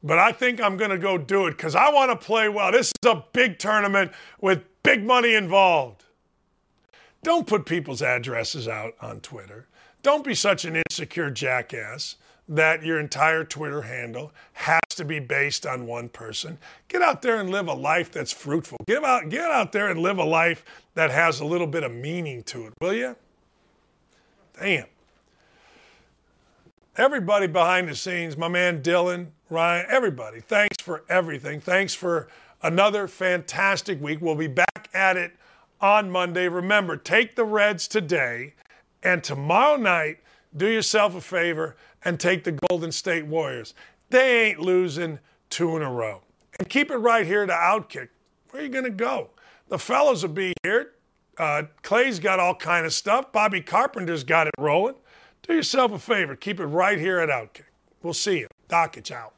But 0.03 0.19
I 0.19 0.31
think 0.31 0.61
I'm 0.61 0.77
going 0.77 0.91
to 0.91 0.97
go 0.97 1.17
do 1.17 1.47
it 1.47 1.51
because 1.51 1.75
I 1.75 1.91
want 1.91 2.11
to 2.11 2.25
play 2.25 2.49
well. 2.49 2.71
This 2.71 2.91
is 3.01 3.09
a 3.09 3.23
big 3.33 3.59
tournament 3.59 4.11
with 4.41 4.63
big 4.83 5.03
money 5.03 5.33
involved. 5.33 6.03
Don't 7.23 7.47
put 7.47 7.65
people's 7.65 8.01
addresses 8.01 8.67
out 8.67 8.93
on 9.01 9.21
Twitter. 9.21 9.67
Don't 10.03 10.23
be 10.23 10.35
such 10.35 10.65
an 10.65 10.75
insecure 10.75 11.29
jackass 11.29 12.15
that 12.49 12.83
your 12.83 12.99
entire 12.99 13.43
Twitter 13.43 13.81
handle 13.81 14.31
has 14.53 14.81
to 14.89 15.03
be 15.03 15.19
based 15.19 15.65
on 15.65 15.85
one 15.85 16.09
person. 16.09 16.57
Get 16.87 17.01
out 17.01 17.21
there 17.21 17.39
and 17.39 17.49
live 17.49 17.67
a 17.67 17.73
life 17.73 18.11
that's 18.11 18.31
fruitful. 18.31 18.77
Get 18.87 19.03
out, 19.03 19.29
get 19.29 19.51
out 19.51 19.71
there 19.71 19.89
and 19.89 19.99
live 19.99 20.17
a 20.17 20.23
life 20.23 20.63
that 20.95 21.11
has 21.11 21.39
a 21.39 21.45
little 21.45 21.67
bit 21.67 21.83
of 21.83 21.93
meaning 21.93 22.43
to 22.43 22.67
it, 22.67 22.73
will 22.81 22.93
you? 22.93 23.15
Damn. 24.59 24.85
Everybody 26.95 27.47
behind 27.47 27.89
the 27.89 27.95
scenes, 27.95 28.37
my 28.37 28.47
man 28.47 28.81
Dylan, 28.81 29.27
Ryan, 29.49 29.85
everybody, 29.89 30.39
thanks 30.39 30.77
for 30.81 31.03
everything. 31.07 31.61
Thanks 31.61 31.93
for 31.93 32.27
another 32.63 33.07
fantastic 33.07 34.01
week. 34.01 34.19
We'll 34.19 34.35
be 34.35 34.47
back 34.47 34.89
at 34.93 35.15
it 35.15 35.33
on 35.79 36.09
Monday. 36.09 36.47
Remember, 36.47 36.97
take 36.97 37.35
the 37.35 37.43
Reds 37.43 37.87
today, 37.87 38.55
and 39.03 39.23
tomorrow 39.23 39.77
night, 39.77 40.19
do 40.55 40.67
yourself 40.67 41.15
a 41.15 41.21
favor 41.21 41.75
and 42.07 42.21
take 42.21 42.45
the 42.45 42.53
Golden 42.69 42.93
State 42.93 43.25
Warriors. 43.27 43.73
They 44.11 44.45
ain't 44.45 44.59
losing 44.61 45.19
two 45.49 45.75
in 45.75 45.81
a 45.81 45.91
row. 45.91 46.21
And 46.57 46.69
keep 46.69 46.89
it 46.89 46.95
right 46.95 47.27
here 47.27 47.45
to 47.45 47.51
Outkick. 47.51 48.07
Where 48.49 48.61
are 48.61 48.65
you 48.65 48.71
going 48.71 48.85
to 48.85 48.89
go? 48.89 49.31
The 49.67 49.77
fellows 49.77 50.23
will 50.23 50.33
be 50.33 50.53
here. 50.63 50.93
Uh, 51.37 51.63
Clay's 51.83 52.19
got 52.19 52.39
all 52.39 52.55
kind 52.55 52.85
of 52.85 52.93
stuff. 52.93 53.33
Bobby 53.33 53.59
Carpenter's 53.59 54.23
got 54.23 54.47
it 54.47 54.53
rolling. 54.57 54.95
Do 55.45 55.53
yourself 55.53 55.91
a 55.91 55.99
favor. 55.99 56.37
Keep 56.37 56.61
it 56.61 56.67
right 56.67 56.97
here 56.97 57.19
at 57.19 57.27
Outkick. 57.27 57.65
We'll 58.01 58.13
see 58.13 58.39
you. 58.39 58.47
Dakich 58.69 59.11
out. 59.11 59.33